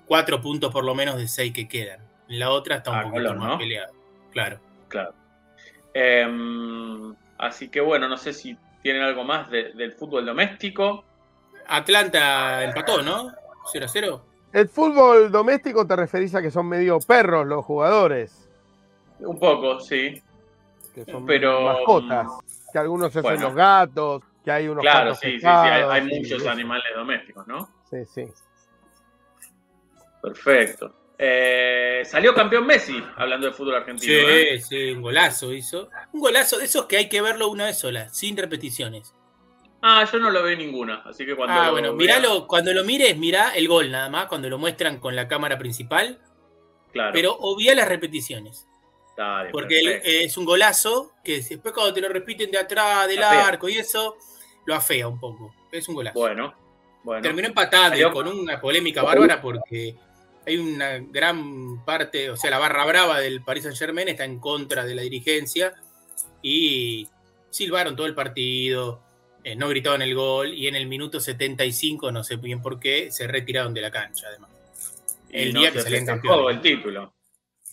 cuatro 0.06 0.42
puntos 0.42 0.74
por 0.74 0.84
lo 0.84 0.94
menos 0.94 1.16
de 1.18 1.30
seis 1.30 1.54
que 1.54 1.70
quedan. 1.70 2.02
En 2.28 2.40
la 2.40 2.50
otra 2.50 2.76
está 2.78 2.92
un 2.92 2.98
Ah, 2.98 3.04
poquito 3.04 3.34
más 3.36 3.48
¿no? 3.48 3.58
peleado. 3.58 3.94
Claro. 4.32 4.60
Claro. 4.90 5.14
Em, 5.94 7.16
así 7.38 7.70
que 7.70 7.82
bueno, 7.82 8.08
no 8.08 8.18
sé 8.18 8.34
si 8.34 8.58
tienen 8.82 9.02
algo 9.04 9.24
más 9.24 9.50
de- 9.50 9.74
del 9.74 9.94
fútbol 9.94 10.26
doméstico. 10.26 11.04
Atlanta 11.68 12.64
empató, 12.64 13.02
¿no? 13.02 13.32
0 13.72 13.86
a 13.86 13.90
0. 13.90 14.22
El 14.54 14.70
fútbol 14.70 15.32
doméstico 15.32 15.86
te 15.86 15.96
referís 15.96 16.34
a 16.36 16.42
que 16.42 16.50
son 16.52 16.68
medio 16.68 17.00
perros 17.00 17.46
los 17.46 17.66
jugadores, 17.66 18.48
Un 19.20 19.38
poco, 19.40 19.80
sí. 19.82 20.22
que 20.96 21.04
son 21.06 21.26
Pero, 21.26 21.62
mascotas, 21.64 22.28
que 22.72 22.80
algunos 22.80 23.12
se 23.12 23.20
hacen 23.20 23.32
bueno. 23.32 23.48
los 23.48 23.56
gatos, 23.56 24.24
que 24.44 24.52
hay 24.52 24.68
unos 24.70 24.82
Claro, 24.84 25.14
sí, 25.16 25.32
sí, 25.34 25.40
sí. 25.42 25.46
Hay, 25.46 26.02
muchos 26.04 26.42
eso. 26.42 26.50
animales 26.50 26.86
domésticos, 26.96 27.46
¿no? 27.48 27.70
Sí, 27.90 27.98
sí. 28.06 28.26
Perfecto. 30.22 30.94
Eh, 31.20 32.04
salió 32.06 32.34
campeón 32.36 32.66
Messi, 32.68 33.04
hablando 33.16 33.48
de 33.48 33.54
fútbol 33.54 33.76
argentino. 33.76 34.14
¿eh? 34.14 34.60
Sí, 34.62 34.68
sí, 34.70 34.92
un 34.92 35.02
golazo 35.02 35.52
hizo. 35.54 35.90
Un 36.14 36.22
golazo 36.22 36.58
de 36.60 36.66
esos 36.66 36.86
que 36.86 36.98
hay 36.98 37.10
que 37.10 37.22
verlo 37.22 37.48
una 37.50 37.66
vez 37.66 37.80
sola, 37.80 38.10
sin 38.10 38.38
repeticiones. 38.38 39.14
Ah, 39.82 40.08
yo 40.12 40.20
no 40.20 40.30
lo 40.30 40.44
vi 40.44 40.56
ninguna, 40.56 41.02
así 41.06 41.26
que 41.26 41.36
cuando. 41.36 41.56
Ah, 41.60 41.68
lo 41.68 41.72
bueno, 41.72 41.94
míralo, 41.94 42.48
cuando 42.48 42.74
lo 42.74 42.84
mires, 42.84 43.18
mirá 43.18 43.52
el 43.56 43.68
gol 43.68 43.90
nada 43.92 44.10
más, 44.10 44.28
cuando 44.28 44.50
lo 44.50 44.58
muestran 44.58 45.00
con 45.00 45.16
la 45.16 45.28
cámara 45.28 45.58
principal, 45.58 46.20
Claro. 46.92 47.12
pero 47.14 47.34
obvia 47.40 47.74
las 47.76 47.88
repeticiones. 47.88 48.68
Dale, 49.16 49.50
Porque 49.50 49.80
él, 49.80 49.88
eh, 49.88 50.24
es 50.26 50.38
un 50.38 50.46
golazo 50.46 51.14
que 51.24 51.42
después 51.42 51.74
cuando 51.74 51.92
te 51.94 52.02
lo 52.02 52.10
repiten 52.10 52.52
de 52.52 52.60
atrás, 52.60 53.08
del 53.08 53.24
Afea. 53.24 53.48
arco 53.48 53.68
y 53.70 53.78
eso, 53.78 54.16
lo 54.66 54.76
afea 54.76 55.08
un 55.08 55.20
poco. 55.20 55.54
Es 55.72 55.88
un 55.90 55.96
golazo. 55.96 56.20
Bueno, 56.20 56.54
bueno. 57.04 57.22
Terminó 57.24 57.48
empatando 57.48 57.90
Salió- 57.90 58.12
con 58.14 58.28
una 58.28 58.62
polémica 58.62 59.02
bárbara 59.02 59.42
porque 59.42 59.96
hay 60.48 60.58
una 60.58 61.00
gran 61.00 61.84
parte, 61.84 62.30
o 62.30 62.38
sea, 62.38 62.50
la 62.50 62.58
barra 62.58 62.86
brava 62.86 63.20
del 63.20 63.44
Paris 63.44 63.64
Saint 63.64 63.78
Germain 63.78 64.08
está 64.08 64.24
en 64.24 64.40
contra 64.40 64.86
de 64.86 64.96
la 64.96 65.02
dirigencia 65.02 65.76
y 66.42 67.08
silbaron 67.50 67.98
todo 67.98 68.08
el 68.08 68.16
partido, 68.16 69.04
eh, 69.44 69.56
no 69.58 69.68
gritaban 69.68 70.02
el 70.02 70.16
gol 70.16 70.54
y 70.54 70.68
en 70.68 70.76
el 70.76 70.88
minuto 70.88 71.20
75, 71.20 72.12
no 72.14 72.24
sé 72.24 72.38
bien 72.38 72.62
por 72.62 72.80
qué, 72.80 73.12
se 73.12 73.28
retiraron 73.28 73.74
de 73.74 73.82
la 73.82 73.92
cancha 73.92 74.28
además. 74.28 74.52
El 75.30 75.54
no 75.54 75.60
día 75.60 75.72
que 75.72 75.80
se 75.80 75.84
salían 75.84 76.06
festejó 76.06 76.28
campeones. 76.28 76.56
el 76.56 76.62
título. 76.62 77.14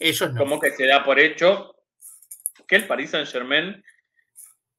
Ellos 0.01 0.33
no. 0.33 0.41
Como 0.41 0.59
que 0.61 0.73
se 0.73 0.87
da 0.87 1.05
por 1.05 1.21
hecho 1.21 1.77
que 2.67 2.77
el 2.77 2.87
Paris 2.89 3.11
Saint 3.11 3.29
Germain 3.29 3.85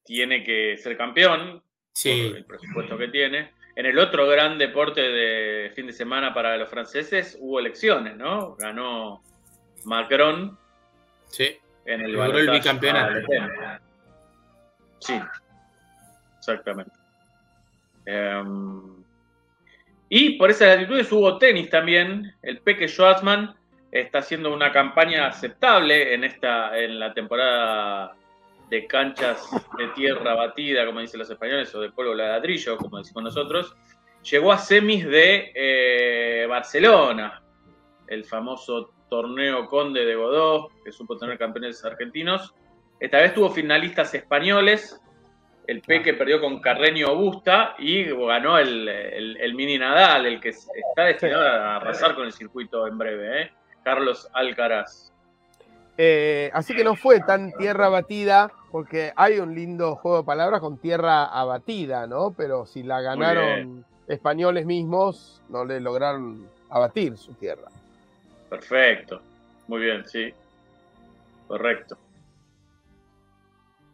tiene 0.03 0.43
que 0.43 0.77
ser 0.77 0.97
campeón 0.97 1.63
Sí, 1.95 2.27
por 2.27 2.38
el 2.38 2.45
presupuesto 2.45 2.97
que 2.97 3.08
tiene. 3.08 3.51
En 3.75 3.85
el 3.85 3.99
otro 3.99 4.27
gran 4.27 4.57
deporte 4.57 5.01
de 5.01 5.71
fin 5.75 5.88
de 5.88 5.93
semana 5.93 6.33
para 6.33 6.55
los 6.55 6.69
franceses 6.69 7.38
hubo 7.41 7.59
elecciones, 7.59 8.15
¿no? 8.15 8.55
Ganó 8.55 9.21
Macron 9.83 10.57
sí. 11.27 11.57
en 11.85 12.01
el 12.01 12.13
Logró 12.13 12.39
el 12.39 12.49
bicampeonato. 12.51 13.11
a 13.11 13.15
Le 13.15 13.27
Pen. 13.27 13.49
Sí, 14.99 15.19
exactamente. 16.39 16.91
Em, 18.05 19.03
y 20.07 20.38
por 20.38 20.51
esas 20.51 20.69
latitudes 20.69 21.11
hubo 21.11 21.38
tenis 21.38 21.69
también. 21.69 22.33
El 22.41 22.59
Peque 22.59 22.88
Schwarzman 22.88 23.55
está 23.91 24.19
haciendo 24.19 24.53
una 24.53 24.71
campaña 24.71 25.27
aceptable 25.27 26.13
en 26.13 26.23
esta 26.23 26.77
en 26.77 26.99
la 26.99 27.13
temporada 27.13 28.15
de 28.69 28.88
canchas 28.88 29.49
de 29.78 29.88
tierra 29.89 30.34
batida, 30.36 30.86
como 30.86 30.99
dicen 30.99 31.19
los 31.19 31.30
españoles, 31.30 31.73
o 31.75 31.82
de 31.82 31.91
polvo 31.91 32.13
ladrillo, 32.13 32.78
como 32.78 32.97
decimos 32.97 33.23
nosotros. 33.23 33.75
Llegó 34.30 34.51
a 34.51 34.58
semis 34.58 35.06
de 35.06 35.51
eh, 35.54 36.45
Barcelona, 36.47 37.43
el 38.08 38.25
famoso 38.25 38.91
torneo 39.10 39.67
Conde 39.67 40.04
de 40.06 40.15
Godó, 40.15 40.69
que 40.84 40.91
supo 40.91 41.15
tener 41.17 41.38
campeones 41.38 41.84
argentinos. 41.86 42.54
Esta 42.99 43.17
vez 43.19 43.34
tuvo 43.34 43.49
finalistas 43.51 44.13
españoles. 44.15 44.99
El 45.67 45.82
Peque 45.82 46.13
perdió 46.13 46.39
con 46.41 46.60
Carreño 46.60 47.15
Busta 47.15 47.75
y 47.80 48.04
ganó 48.04 48.58
el, 48.58 48.88
el- 48.88 49.38
el 49.38 49.54
mini 49.56 49.78
Nadal, 49.78 50.25
el 50.28 50.39
que 50.39 50.49
está 50.49 51.04
destinado 51.06 51.43
a 51.47 51.75
arrasar 51.78 52.15
con 52.15 52.25
el 52.25 52.32
circuito 52.34 52.88
en 52.88 52.97
breve, 52.97 53.41
¿eh? 53.41 53.51
Carlos 53.84 54.28
Alcaraz. 54.34 55.12
Eh, 55.97 56.49
así 56.53 56.75
que 56.75 56.84
no 56.84 56.95
fue 56.95 57.21
tan 57.21 57.53
tierra 57.53 57.89
batida, 57.89 58.51
porque 58.71 59.13
hay 59.15 59.39
un 59.39 59.55
lindo 59.55 59.95
juego 59.95 60.17
de 60.17 60.23
palabras 60.23 60.60
con 60.60 60.77
tierra 60.77 61.25
abatida, 61.25 62.08
¿no? 62.08 62.34
Pero 62.36 62.65
si 62.65 62.84
la 62.84 63.01
ganaron 63.01 63.86
españoles 64.08 64.65
mismos, 64.65 65.41
no 65.49 65.63
le 65.63 65.79
lograron 65.79 66.47
abatir 66.69 67.17
su 67.17 67.34
tierra. 67.34 67.69
Perfecto. 68.49 69.21
Muy 69.67 69.81
bien, 69.81 70.05
sí. 70.08 70.34
Correcto. 71.47 71.97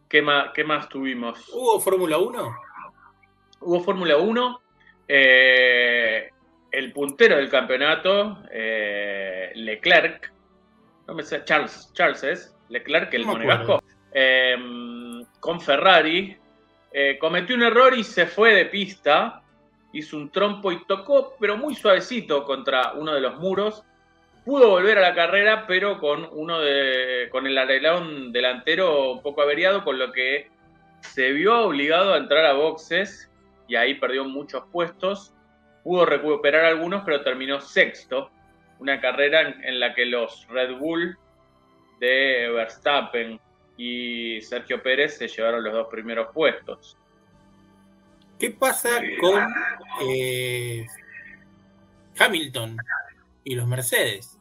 ¿Qué 0.10 0.22
más, 0.22 0.52
qué 0.54 0.64
más 0.64 0.90
tuvimos? 0.90 1.48
¿Hubo 1.54 1.80
Fórmula 1.80 2.18
1? 2.18 2.56
Hubo 3.62 3.80
Fórmula 3.82 4.18
1. 4.18 4.62
eh, 5.08 6.30
el 6.72 6.94
puntero 6.94 7.36
del 7.36 7.50
campeonato, 7.50 8.40
eh, 8.50 9.52
Leclerc, 9.56 10.32
no 11.12 11.17
me 11.17 11.24
sé, 11.24 11.43
Charles, 11.43 11.91
Charles 11.91 12.24
es, 12.24 12.56
Leclerc, 12.69 13.13
el 13.13 13.24
No 13.24 13.34
monegasco, 13.34 13.84
eh, 14.13 14.56
con 15.41 15.60
Ferrari, 15.60 16.38
eh, 16.93 17.17
cometió 17.19 17.54
un 17.54 17.63
error 17.63 17.93
y 17.97 18.06
se 18.06 18.26
fue 18.28 18.54
de 18.56 18.67
pista, 18.67 19.41
hizo 19.91 20.15
un 20.15 20.32
trompo 20.32 20.71
y 20.71 20.86
tocó, 20.86 21.36
pero 21.38 21.58
muy 21.58 21.76
suavecito 21.76 22.45
contra 22.45 22.93
uno 22.93 23.13
de 23.13 23.19
los 23.19 23.38
muros. 23.39 23.84
Pudo 24.45 24.69
volver 24.69 25.00
a 25.00 25.02
la 25.02 25.13
carrera, 25.13 25.67
pero 25.67 26.00
con 26.00 26.30
uno 26.32 26.62
de, 26.62 27.28
con 27.30 27.45
el 27.45 27.58
alerón 27.58 28.32
delantero 28.32 29.12
un 29.12 29.21
poco 29.21 29.41
averiado, 29.41 29.84
con 29.84 30.00
lo 30.00 30.13
que 30.13 30.50
se 31.02 31.34
vio 31.34 31.65
obligado 31.65 32.13
a 32.13 32.17
entrar 32.19 32.45
a 32.45 32.54
boxes 32.54 33.30
y 33.67 33.76
ahí 33.76 33.95
perdió 33.95 34.24
muchos 34.24 34.63
puestos. 34.71 35.34
Pudo 35.84 36.06
recuperar 36.06 36.63
algunos, 36.63 37.04
pero 37.04 37.21
terminó 37.21 37.60
sexto. 37.60 38.32
Una 38.82 39.00
carrera 39.00 39.41
en, 39.62 39.80
la 39.80 39.94
que 39.94 40.06
los 40.06 40.48
Red 40.50 40.78
Bull 40.78 41.15
de 42.00 42.50
Verstappen 42.50 43.39
y 43.78 44.41
Sergio 44.41 44.82
Pérez 44.82 45.17
se 45.17 45.28
llevaron 45.28 45.63
los 45.63 45.72
dos 45.72 45.88
primeros 45.88 46.34
puestos. 46.34 46.98
¿Qué 48.39 48.50
pasa 48.50 48.89
con 49.20 49.48
eh, 50.10 50.88
Hamilton 52.17 52.78
y 53.44 53.54
los 53.54 53.67
Mercedes? 53.67 54.39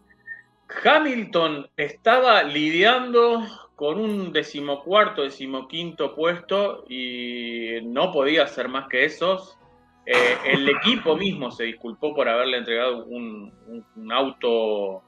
Hamilton 0.83 1.69
estaba 1.77 2.43
lidiando 2.43 3.47
con 3.77 4.01
un 4.01 4.33
decimocuarto, 4.33 5.23
decimoquinto 5.23 6.15
puesto 6.15 6.87
y 6.89 7.81
no 7.83 8.11
podía 8.11 8.45
hacer 8.45 8.69
más 8.69 8.89
que 8.89 9.05
esos. 9.05 9.59
Eh, 10.07 10.37
el 10.47 10.69
equipo 10.69 11.15
mismo 11.17 11.51
se 11.51 11.65
disculpó 11.65 12.15
por 12.15 12.29
haberle 12.29 12.57
entregado 12.59 13.05
un, 13.05 13.53
un- 13.67 13.87
un 13.97 14.13
auto 14.13 15.03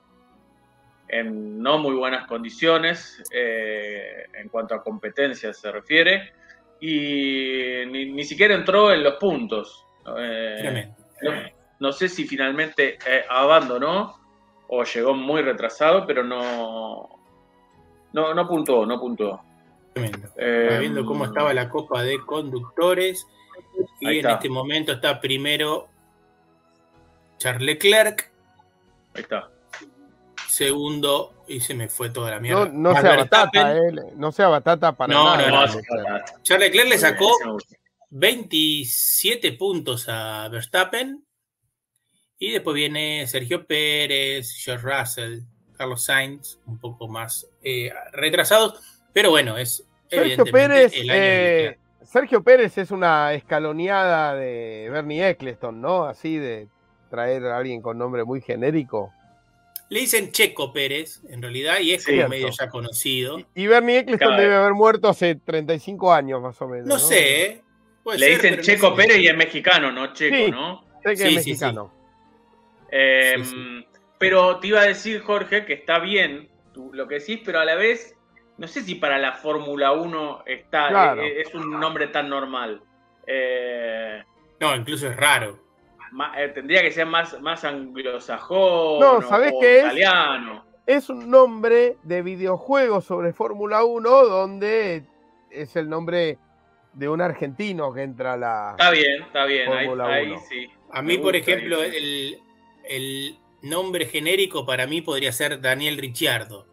en 1.09 1.61
no 1.61 1.79
muy 1.79 1.95
buenas 1.95 2.27
condiciones 2.27 3.23
eh, 3.35 4.27
en 4.35 4.49
cuanto 4.49 4.75
a 4.75 4.83
competencia 4.83 5.53
se 5.53 5.71
refiere 5.73 6.33
y 6.81 7.85
ni, 7.87 8.13
ni 8.13 8.25
siquiera 8.25 8.55
entró 8.55 8.93
en 8.93 9.03
los 9.03 9.15
puntos. 9.15 9.85
Eh, 10.19 10.59
no, 11.23 11.31
no 11.81 11.93
sé 11.93 12.09
si 12.09 12.27
finalmente 12.27 12.99
abandonó 13.29 14.19
o 14.69 14.85
llegó 14.85 15.15
muy 15.15 15.43
retrasado, 15.43 16.07
pero 16.07 16.23
no, 16.25 17.09
no, 18.13 18.35
no 18.35 18.49
puntuó, 18.49 18.87
no 18.87 18.99
puntuó. 18.99 19.43
Tremendo. 19.93 20.29
Viendo 20.81 21.05
cómo 21.05 21.25
estaba 21.27 21.53
la 21.53 21.69
Copa 21.69 22.03
de 22.03 22.19
Conductores 22.21 23.27
y 24.03 24.07
Ahí 24.07 24.19
en 24.19 24.27
está. 24.27 24.33
este 24.35 24.49
momento 24.49 24.93
está 24.93 25.21
primero 25.21 25.89
Charles 27.39 27.63
Leclerc, 27.63 28.31
Ahí 29.15 29.23
está. 29.23 29.51
segundo, 30.49 31.45
y 31.49 31.61
se 31.61 31.75
me 31.75 31.89
fue 31.89 32.11
toda 32.11 32.31
la 32.31 32.37
No, 32.37 32.43
mierda. 32.43 32.67
no 32.73 32.91
Max 32.93 33.01
sea 33.03 33.17
batata, 33.17 33.77
eh, 33.77 33.93
no 34.17 34.33
sea 34.33 34.49
batata 34.49 34.93
para 34.93 35.13
No, 35.15 35.37
nada. 35.37 35.49
no, 35.51 35.67
no. 35.67 35.83
Charles 36.43 36.69
Leclerc 36.69 36.89
le 36.89 36.99
sacó 36.99 37.31
Ese 37.37 37.45
me 37.47 37.53
gusta. 37.53 37.77
27 38.11 39.53
puntos 39.53 40.09
a 40.09 40.49
Verstappen. 40.49 41.25
Y 42.39 42.51
después 42.51 42.75
viene 42.75 43.27
Sergio 43.29 43.67
Pérez, 43.67 44.53
George 44.65 44.85
Russell, 44.85 45.41
Carlos 45.77 46.05
Sainz, 46.05 46.59
un 46.67 46.79
poco 46.79 47.07
más 47.09 47.47
eh, 47.63 47.93
retrasados. 48.13 48.81
Pero 49.13 49.31
bueno, 49.31 49.57
es 49.57 49.85
Sergio 50.11 50.45
Pérez, 50.47 50.93
eh, 50.95 51.79
Sergio 52.05 52.43
Pérez 52.43 52.79
es 52.79 52.91
una 52.91 53.33
escaloneada 53.35 54.35
de 54.35 54.89
Bernie 54.91 55.29
Eccleston, 55.29 55.81
¿no? 55.81 56.05
Así 56.05 56.37
de 56.37 56.69
traer 57.11 57.45
a 57.47 57.59
alguien 57.59 57.83
con 57.83 57.99
nombre 57.99 58.25
muy 58.25 58.41
genérico. 58.41 59.13
Le 59.89 60.01
dicen 60.01 60.33
Checo 60.33 60.73
Pérez, 60.73 61.21
en 61.29 61.43
realidad, 61.43 61.79
y 61.81 61.93
es 61.93 62.07
como 62.07 62.29
medio 62.29 62.49
ya 62.49 62.69
conocido. 62.69 63.39
Y, 63.55 63.67
Bernie 63.67 63.99
Eccleston 63.99 64.37
debe 64.39 64.55
haber 64.55 64.73
muerto 64.73 65.09
hace 65.09 65.35
35 65.35 66.13
años 66.13 66.41
más 66.41 66.61
o 66.63 66.69
menos. 66.69 66.87
No, 66.87 66.99
sé, 66.99 67.45
¿eh? 67.45 67.63
Le 68.17 68.29
dicen 68.31 68.61
Checo 68.61 68.95
Pérez 68.95 69.19
y 69.19 69.27
es 69.27 69.37
mexicano, 69.37 69.93
¿no? 69.93 70.13
Checo, 70.15 70.51
¿no? 70.51 70.85
Sé 71.05 71.15
que 71.15 71.29
es 71.29 71.35
mexicano. 71.35 71.93
Em, 72.91 73.85
pero 74.19 74.59
te 74.59 74.69
iba 74.69 74.81
a 74.81 74.87
decir, 74.87 75.21
Jorge, 75.21 75.65
que 75.65 75.75
está 75.75 75.99
bien 75.99 76.49
lo 76.93 77.07
que 77.07 77.17
decís, 77.17 77.41
pero 77.45 77.61
a 77.61 77.65
la 77.65 77.75
vez, 77.75 78.17
no 78.63 78.69
sé 78.69 78.83
si 78.83 78.95
para 78.95 79.19
la 79.19 79.33
Fórmula 79.33 79.91
1 79.91 80.45
está, 80.47 81.17
eh, 81.17 81.41
es, 81.41 81.53
un 81.53 81.69
nombre 81.81 82.07
tan 82.07 82.29
normal. 82.29 82.81
Eh, 83.27 84.23
no, 84.61 84.77
incluso 84.77 85.09
es 85.09 85.17
raro. 85.17 85.59
Eh, 86.37 86.49
tendría 86.55 86.81
que 86.81 86.93
ser 86.93 87.07
más, 87.07 87.41
más 87.41 87.65
anglosajón 87.65 89.01
no, 89.01 89.21
¿sabés 89.23 89.53
qué 89.61 89.81
italiano. 89.81 90.65
Es? 90.87 91.11
un 91.11 91.29
nombre 91.29 91.97
de 92.05 92.23
videojuego 92.23 93.01
sobre 93.01 93.33
Fórmula 93.33 93.83
1 93.83 94.27
donde 94.27 95.07
es 95.51 95.75
el 95.75 95.89
nombre 95.89 96.39
de 96.93 97.09
un 97.09 97.21
argentino 97.21 97.93
que 97.93 98.03
entra 98.03 98.35
a 98.35 98.37
la. 98.37 98.77
Está 98.79 98.93
bien, 98.93 99.23
está 99.23 99.45
bien. 99.45 99.73
Ahí, 100.03 100.37
sí. 100.49 100.71
A 100.93 101.03
mí, 101.03 101.19
por 101.19 101.35
ejemplo, 101.35 101.83
el, 101.83 102.39
el, 102.89 103.39
nombre 103.63 104.07
genérico 104.07 104.65
para 104.65 104.87
mí 104.87 105.03
podría 105.03 105.33
ser 105.33 105.61
Daniel 105.61 105.99
Ricciardo, 105.99 106.72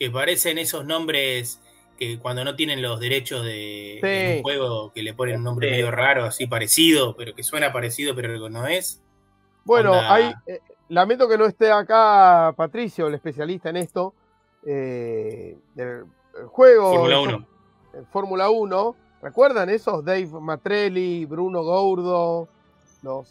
que 0.00 0.10
parecen 0.10 0.56
esos 0.56 0.86
nombres 0.86 1.60
que 1.98 2.18
cuando 2.18 2.42
no 2.42 2.56
tienen 2.56 2.80
los 2.80 2.98
derechos 2.98 3.44
de, 3.44 4.36
un 4.38 4.42
juego, 4.42 4.90
que 4.94 5.02
le 5.02 5.12
ponen 5.12 5.36
un 5.36 5.44
nombre 5.44 5.70
medio 5.70 5.90
raro, 5.90 6.24
así 6.24 6.46
parecido, 6.46 7.14
pero 7.14 7.34
que 7.34 7.42
suena 7.42 7.70
parecido, 7.70 8.14
pero 8.14 8.48
no 8.48 8.66
es. 8.66 9.02
Bueno, 9.62 9.92
hay, 9.92 10.32
eh, 10.46 10.60
lamento 10.88 11.28
que 11.28 11.36
no 11.36 11.44
esté 11.44 11.70
acá 11.70 12.54
Patricio, 12.56 13.08
el 13.08 13.14
especialista 13.14 13.68
en 13.68 13.76
esto, 13.76 14.14
eh, 14.64 15.58
del 15.74 16.06
juego. 16.46 16.94
Fórmula 16.94 17.20
1. 17.20 17.46
Fórmula 18.10 18.50
1. 18.50 18.96
¿Recuerdan 19.20 19.68
esos? 19.68 20.02
Dave 20.02 20.28
Matrelli, 20.28 21.26
Bruno 21.26 21.62
Gourdo, 21.62 22.48
los, 23.02 23.28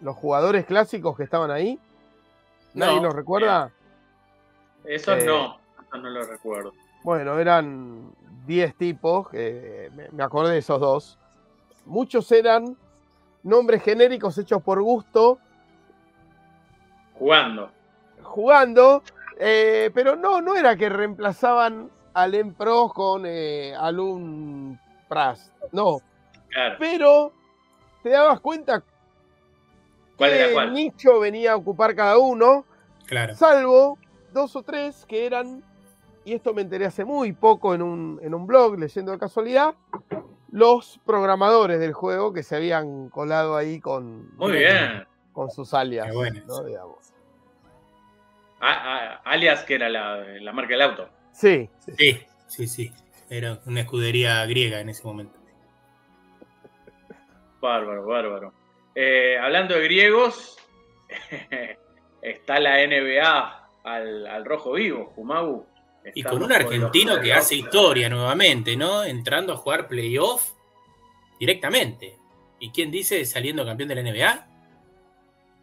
los 0.00 0.16
jugadores 0.16 0.64
clásicos 0.64 1.16
que 1.16 1.22
estaban 1.22 1.52
ahí. 1.52 1.78
¿Nadie 2.74 3.00
los 3.00 3.14
recuerda? 3.14 3.70
Eso 4.84 5.16
no, 5.16 5.58
eso 5.80 5.98
no 5.98 6.10
lo 6.10 6.24
recuerdo. 6.24 6.72
Bueno, 7.02 7.38
eran 7.38 8.12
10 8.46 8.74
tipos, 8.76 9.28
me 9.32 10.22
acordé 10.22 10.52
de 10.52 10.58
esos 10.58 10.80
dos. 10.80 11.18
Muchos 11.84 12.30
eran 12.32 12.76
nombres 13.42 13.82
genéricos 13.82 14.38
hechos 14.38 14.62
por 14.62 14.80
gusto. 14.82 15.38
Jugando. 17.14 17.70
Jugando, 18.22 19.02
eh, 19.38 19.90
pero 19.94 20.16
no, 20.16 20.40
no 20.40 20.54
era 20.54 20.76
que 20.76 20.88
reemplazaban 20.88 21.90
al 22.14 22.34
Empro 22.34 22.88
con 22.88 23.24
eh, 23.26 23.74
Alum 23.78 24.78
Pras, 25.08 25.52
no. 25.72 26.00
Pero 26.78 27.32
te 28.02 28.10
dabas 28.10 28.40
cuenta 28.40 28.82
¿Cuál 30.16 30.72
nicho 30.72 31.18
venía 31.20 31.52
a 31.52 31.56
ocupar 31.56 31.94
cada 31.96 32.18
uno, 32.18 32.64
claro. 33.06 33.34
salvo 33.34 33.98
dos 34.32 34.56
o 34.56 34.62
tres 34.62 35.04
que 35.06 35.26
eran 35.26 35.62
y 36.24 36.34
esto 36.34 36.54
me 36.54 36.62
enteré 36.62 36.86
hace 36.86 37.04
muy 37.04 37.32
poco 37.32 37.74
en 37.74 37.82
un, 37.82 38.20
en 38.22 38.34
un 38.34 38.46
blog, 38.46 38.78
leyendo 38.78 39.12
de 39.12 39.18
casualidad, 39.18 39.74
los 40.50 41.00
programadores 41.04 41.80
del 41.80 41.92
juego 41.92 42.32
que 42.32 42.42
se 42.42 42.56
habían 42.56 43.08
colado 43.08 43.56
ahí 43.56 43.80
con, 43.80 44.34
muy 44.36 44.52
bien. 44.52 45.06
con 45.32 45.50
sus 45.50 45.74
alias. 45.74 46.06
alias 49.24 49.64
que 49.64 49.74
era 49.74 49.88
la, 49.88 50.52
marca 50.52 50.72
del 50.72 50.82
auto. 50.82 51.08
Sí, 51.32 51.68
sí, 51.96 52.20
sí, 52.46 52.66
sí. 52.68 52.92
Era 53.28 53.60
una 53.64 53.80
escudería 53.80 54.44
griega 54.46 54.80
en 54.80 54.90
ese 54.90 55.02
momento. 55.04 55.38
Bárbaro, 57.60 58.04
bárbaro. 58.04 58.52
Eh, 58.94 59.38
hablando 59.40 59.74
de 59.74 59.84
griegos, 59.84 60.58
está 62.22 62.60
la 62.60 62.86
NBA 62.86 63.61
al, 63.84 64.26
al 64.26 64.44
rojo 64.44 64.72
vivo, 64.72 65.12
Jumagu 65.14 65.66
y 66.14 66.22
con 66.22 66.42
un 66.42 66.52
argentino 66.52 67.20
que 67.20 67.32
hace 67.32 67.56
historia 67.56 68.08
nuevamente, 68.08 68.76
¿no? 68.76 69.04
Entrando 69.04 69.52
a 69.52 69.56
jugar 69.56 69.88
playoff 69.88 70.52
directamente. 71.38 72.18
¿Y 72.58 72.70
quién 72.70 72.90
dice 72.90 73.24
saliendo 73.24 73.64
campeón 73.64 73.88
de 73.88 73.94
la 73.94 74.02
NBA? 74.02 74.48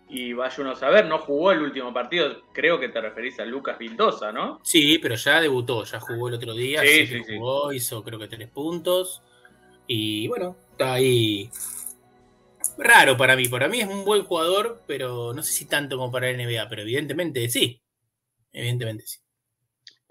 Y 0.09 0.33
vaya 0.33 0.55
uno 0.59 0.71
a 0.71 0.75
saber, 0.75 1.05
no 1.05 1.19
jugó 1.19 1.51
el 1.51 1.61
último 1.61 1.93
partido, 1.93 2.41
creo 2.51 2.79
que 2.79 2.89
te 2.89 2.99
referís 2.99 3.39
a 3.39 3.45
Lucas 3.45 3.77
Vildosa, 3.77 4.31
¿no? 4.31 4.59
Sí, 4.63 4.97
pero 4.97 5.13
ya 5.15 5.39
debutó, 5.39 5.83
ya 5.83 5.99
jugó 5.99 6.29
el 6.29 6.33
otro 6.33 6.55
día, 6.55 6.81
sí, 6.81 7.05
sí, 7.05 7.21
jugó, 7.37 7.71
hizo 7.71 8.03
creo 8.03 8.17
que 8.17 8.27
tres 8.27 8.49
puntos. 8.49 9.21
Y 9.85 10.27
bueno, 10.27 10.55
está 10.71 10.93
ahí. 10.93 11.49
Raro 12.77 13.17
para 13.17 13.35
mí, 13.35 13.47
para 13.49 13.67
mí 13.67 13.81
es 13.81 13.87
un 13.87 14.03
buen 14.03 14.23
jugador, 14.23 14.81
pero 14.87 15.33
no 15.33 15.43
sé 15.43 15.53
si 15.53 15.65
tanto 15.65 15.97
como 15.97 16.11
para 16.11 16.31
la 16.31 16.43
NBA, 16.43 16.67
pero 16.69 16.81
evidentemente 16.81 17.47
sí. 17.49 17.79
Evidentemente 18.53 19.05
sí. 19.05 19.19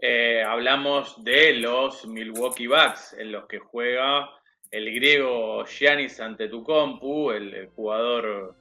Eh, 0.01 0.43
hablamos 0.43 1.23
de 1.25 1.55
los 1.55 2.07
Milwaukee 2.07 2.69
Bucks, 2.69 3.15
en 3.19 3.33
los 3.33 3.47
que 3.47 3.59
juega 3.59 4.31
el 4.71 4.95
griego 4.95 5.65
Giannis 5.65 6.21
Antetokounmpo, 6.21 7.33
el, 7.33 7.53
el 7.55 7.67
jugador, 7.69 8.55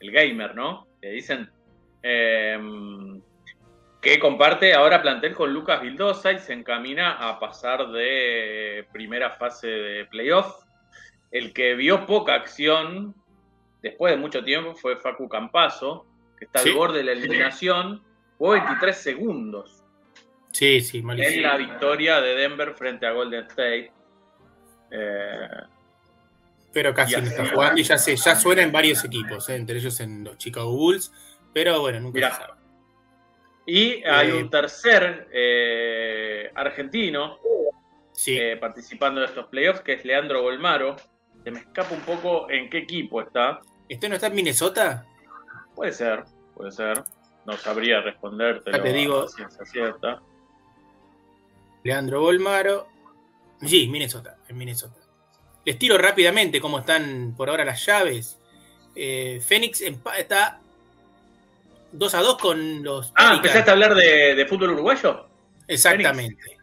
el 0.00 0.10
gamer, 0.10 0.54
¿no? 0.54 0.86
Le 1.00 1.10
dicen. 1.10 1.50
Em, 2.02 3.20
que 4.00 4.20
comparte 4.20 4.72
ahora 4.72 5.02
plantel 5.02 5.34
con 5.34 5.52
Lucas 5.52 5.82
Vildosa 5.82 6.30
y 6.30 6.38
se 6.38 6.52
encamina 6.52 7.14
a 7.14 7.40
pasar 7.40 7.88
de 7.88 8.86
primera 8.92 9.30
fase 9.30 9.66
de 9.66 10.04
playoff. 10.04 10.62
El 11.32 11.52
que 11.52 11.74
vio 11.74 12.06
poca 12.06 12.34
acción 12.34 13.16
después 13.82 14.12
de 14.12 14.18
mucho 14.18 14.44
tiempo 14.44 14.76
fue 14.76 14.96
Facu 14.96 15.28
Campazo, 15.28 16.06
que 16.38 16.44
está 16.44 16.60
al 16.60 16.72
borde 16.74 16.98
de 16.98 17.04
la 17.04 17.12
eliminación, 17.12 18.00
jugó 18.38 18.52
23 18.52 18.96
segundos. 18.96 19.84
Sí, 20.52 20.80
sí, 20.80 21.02
malísimo. 21.02 21.36
En 21.36 21.42
la 21.42 21.56
victoria 21.56 22.20
de 22.20 22.34
Denver 22.34 22.74
frente 22.74 23.06
a 23.06 23.12
Golden 23.12 23.44
State. 23.44 23.92
Eh, 24.90 25.48
pero 26.72 26.94
casi 26.94 27.16
no 27.16 27.26
está 27.26 27.46
jugando 27.46 27.80
y 27.80 27.84
ya, 27.84 27.98
se, 27.98 28.16
ya 28.16 28.34
suena 28.36 28.62
en 28.62 28.72
varios 28.72 29.04
equipos, 29.04 29.48
eh, 29.48 29.56
entre 29.56 29.76
ellos 29.78 29.98
en 30.00 30.24
los 30.24 30.38
Chicago 30.38 30.70
Bulls, 30.72 31.12
pero 31.52 31.80
bueno, 31.80 32.00
nunca 32.00 32.30
se 32.30 32.36
sabe. 32.36 32.52
Y 33.66 34.04
hay 34.04 34.30
un 34.30 34.46
eh, 34.46 34.48
tercer 34.50 35.28
argentino 36.54 37.38
participando 38.60 39.20
de 39.20 39.26
estos 39.26 39.46
playoffs, 39.48 39.80
que 39.80 39.94
es 39.94 40.04
Leandro 40.04 40.42
Golmaro. 40.42 40.96
Se 41.44 41.50
me 41.50 41.60
escapa 41.60 41.94
un 41.94 42.00
poco 42.00 42.50
en 42.50 42.70
qué 42.70 42.78
equipo 42.78 43.20
está. 43.20 43.60
¿Este 43.88 44.08
no 44.08 44.14
está 44.14 44.28
en 44.28 44.34
Minnesota? 44.34 45.06
Puede 45.74 45.92
ser, 45.92 46.24
puede 46.54 46.72
ser. 46.72 47.04
No 47.46 47.56
sabría 47.56 48.00
responderte. 48.00 48.72
Ya 48.72 48.82
te 48.82 48.92
digo. 48.92 49.28
Ciencia 49.28 49.64
cierta. 49.64 50.20
Leandro 51.84 52.20
Bolmaro. 52.20 52.88
Sí, 53.64 53.86
Minnesota, 53.86 54.36
en 54.48 54.58
Minnesota. 54.58 55.00
Les 55.64 55.78
tiro 55.78 55.96
rápidamente 55.96 56.60
cómo 56.60 56.80
están 56.80 57.34
por 57.36 57.48
ahora 57.48 57.64
las 57.64 57.84
llaves. 57.86 58.38
Eh, 58.94 59.40
Fénix 59.44 59.80
está 59.80 60.60
2 61.92 62.14
a 62.14 62.20
2 62.20 62.38
con 62.38 62.82
los. 62.82 63.12
Ah, 63.14 63.34
¿empezaste 63.34 63.70
a 63.70 63.74
hablar 63.74 63.94
de, 63.94 64.46
fútbol 64.48 64.72
uruguayo? 64.72 65.28
Exactamente. 65.68 66.58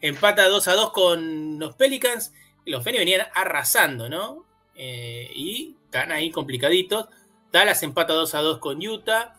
Empata 0.00 0.48
2 0.48 0.68
a 0.68 0.74
2 0.74 0.90
con 0.90 1.58
los 1.58 1.74
Pelicans. 1.76 2.32
Los 2.64 2.82
Fénix 2.82 3.00
venían 3.00 3.26
arrasando, 3.34 4.08
¿no? 4.08 4.44
Eh, 4.74 5.30
y 5.32 5.76
están 5.84 6.10
ahí 6.10 6.30
complicaditos. 6.30 7.06
Dallas 7.52 7.82
empata 7.84 8.12
2 8.12 8.34
a 8.34 8.40
2 8.40 8.58
con 8.58 8.84
Utah. 8.84 9.35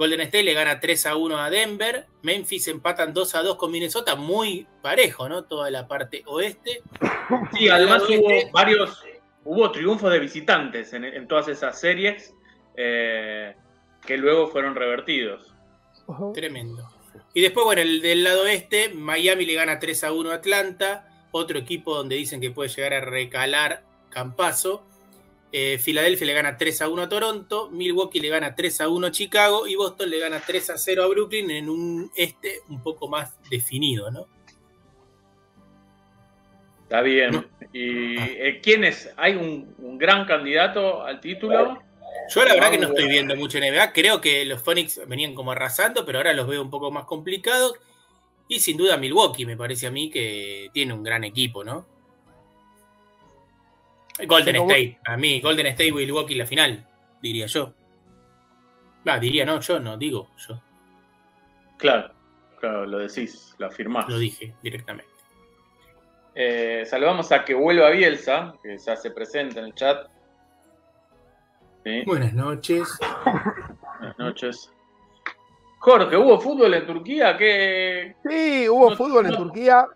Golden 0.00 0.22
State 0.22 0.44
le 0.44 0.54
gana 0.54 0.80
3 0.80 1.06
a 1.06 1.16
1 1.16 1.38
a 1.38 1.50
Denver. 1.50 2.06
Memphis 2.22 2.68
empatan 2.68 3.12
2 3.12 3.34
a 3.34 3.42
2 3.42 3.56
con 3.56 3.70
Minnesota. 3.70 4.16
Muy 4.16 4.66
parejo, 4.80 5.28
¿no? 5.28 5.44
Toda 5.44 5.70
la 5.70 5.86
parte 5.86 6.22
oeste. 6.26 6.82
Sí, 7.52 7.68
además 7.68 8.02
hubo 8.08 8.50
varios. 8.50 9.04
Hubo 9.44 9.70
triunfos 9.70 10.10
de 10.10 10.18
visitantes 10.18 10.92
en, 10.94 11.28
todas 11.28 11.48
esas 11.48 11.78
series 11.78 12.34
eh, 12.76 13.54
que 14.06 14.16
luego 14.16 14.48
fueron 14.48 14.74
revertidos. 14.74 15.54
Tremendo. 16.32 16.88
Y 17.34 17.42
después, 17.42 17.64
bueno, 17.66 17.82
el 17.82 18.00
del 18.00 18.24
lado 18.24 18.46
este, 18.46 18.88
Miami 18.88 19.44
le 19.44 19.54
gana 19.54 19.78
3 19.78 20.04
a 20.04 20.12
1 20.12 20.30
a 20.30 20.34
Atlanta. 20.34 21.28
Otro 21.30 21.58
equipo 21.58 21.94
donde 21.94 22.16
dicen 22.16 22.40
que 22.40 22.50
puede 22.50 22.70
llegar 22.70 22.94
a 22.94 23.00
recalar 23.00 23.84
Campazo. 24.08 24.82
Eh, 25.52 25.78
Filadelfia 25.78 26.26
le 26.26 26.32
gana 26.32 26.56
3 26.56 26.82
a 26.82 26.88
1 26.88 27.02
a 27.02 27.08
Toronto, 27.08 27.70
Milwaukee 27.70 28.20
le 28.20 28.28
gana 28.28 28.54
3 28.54 28.82
a 28.82 28.88
1 28.88 29.06
a 29.06 29.10
Chicago 29.10 29.66
y 29.66 29.74
Boston 29.74 30.08
le 30.08 30.20
gana 30.20 30.40
3 30.40 30.70
a 30.70 30.78
0 30.78 31.02
a 31.02 31.08
Brooklyn 31.08 31.50
en 31.50 31.68
un 31.68 32.10
este 32.14 32.60
un 32.68 32.80
poco 32.82 33.08
más 33.08 33.36
definido, 33.50 34.10
¿no? 34.12 34.26
Está 36.82 37.02
bien. 37.02 37.32
No. 37.32 37.44
¿Y 37.72 38.16
eh, 38.18 38.60
quién 38.62 38.84
es? 38.84 39.10
¿Hay 39.16 39.34
un, 39.34 39.74
un 39.78 39.98
gran 39.98 40.24
candidato 40.24 41.02
al 41.02 41.20
título? 41.20 41.80
Yo 42.32 42.44
la 42.44 42.54
verdad 42.54 42.70
que 42.70 42.78
no 42.78 42.88
estoy 42.88 43.08
viendo 43.08 43.34
mucho 43.34 43.58
NBA, 43.58 43.92
creo 43.92 44.20
que 44.20 44.44
los 44.44 44.62
Phoenix 44.62 45.00
venían 45.08 45.34
como 45.34 45.50
arrasando, 45.50 46.04
pero 46.04 46.18
ahora 46.18 46.32
los 46.32 46.46
veo 46.46 46.62
un 46.62 46.70
poco 46.70 46.92
más 46.92 47.04
complicados. 47.04 47.74
Y 48.46 48.60
sin 48.60 48.76
duda 48.76 48.96
Milwaukee 48.96 49.46
me 49.46 49.56
parece 49.56 49.88
a 49.88 49.90
mí 49.90 50.10
que 50.10 50.70
tiene 50.72 50.92
un 50.92 51.02
gran 51.02 51.24
equipo, 51.24 51.64
¿no? 51.64 51.86
Golden 54.26 54.56
State, 54.56 54.98
a 55.04 55.16
mí, 55.16 55.40
Golden 55.40 55.66
State 55.68 55.92
Milwaukee 55.92 56.34
la 56.34 56.46
final, 56.46 56.86
diría 57.22 57.46
yo. 57.46 57.72
Va, 59.08 59.18
diría 59.18 59.44
no, 59.44 59.60
yo 59.60 59.80
no, 59.80 59.96
digo, 59.96 60.30
yo 60.36 60.60
Claro, 61.78 62.12
claro, 62.58 62.84
lo 62.86 62.98
decís, 62.98 63.54
lo 63.58 63.66
afirmás. 63.66 64.08
lo 64.08 64.18
dije 64.18 64.54
directamente. 64.62 65.10
Eh, 66.34 66.84
saludamos 66.86 67.32
a 67.32 67.44
que 67.44 67.54
vuelva 67.54 67.90
Bielsa, 67.90 68.54
que 68.62 68.76
ya 68.78 68.96
se 68.96 69.10
presenta 69.10 69.60
en 69.60 69.66
el 69.66 69.74
chat. 69.74 70.06
Sí, 71.84 72.02
Buenas 72.04 72.34
noches. 72.34 72.98
buenas 73.98 74.18
noches. 74.18 74.70
Jorge, 75.78 76.14
¿hubo 76.16 76.38
fútbol 76.38 76.74
en 76.74 76.86
Turquía? 76.86 77.36
¿Qué? 77.38 78.14
Sí, 78.28 78.68
hubo 78.68 78.90
No- 78.90 78.96
fútbol 78.96 79.26
en 79.26 79.36
Turquía. 79.36 79.86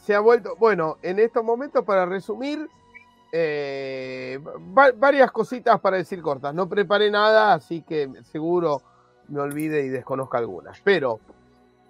Se 0.00 0.14
ha 0.14 0.20
vuelto. 0.20 0.56
Bueno, 0.56 0.96
en 1.02 1.18
estos 1.18 1.44
momentos, 1.44 1.84
para 1.84 2.06
resumir, 2.06 2.66
eh, 3.32 4.38
va- 4.76 4.92
varias 4.92 5.30
cositas 5.30 5.80
para 5.80 5.96
decir 5.98 6.20
cortas. 6.22 6.54
No 6.54 6.68
preparé 6.68 7.10
nada, 7.10 7.52
así 7.54 7.82
que 7.82 8.08
seguro 8.30 8.82
me 9.28 9.40
olvide 9.40 9.84
y 9.84 9.88
desconozca 9.88 10.38
algunas. 10.38 10.80
Pero 10.82 11.20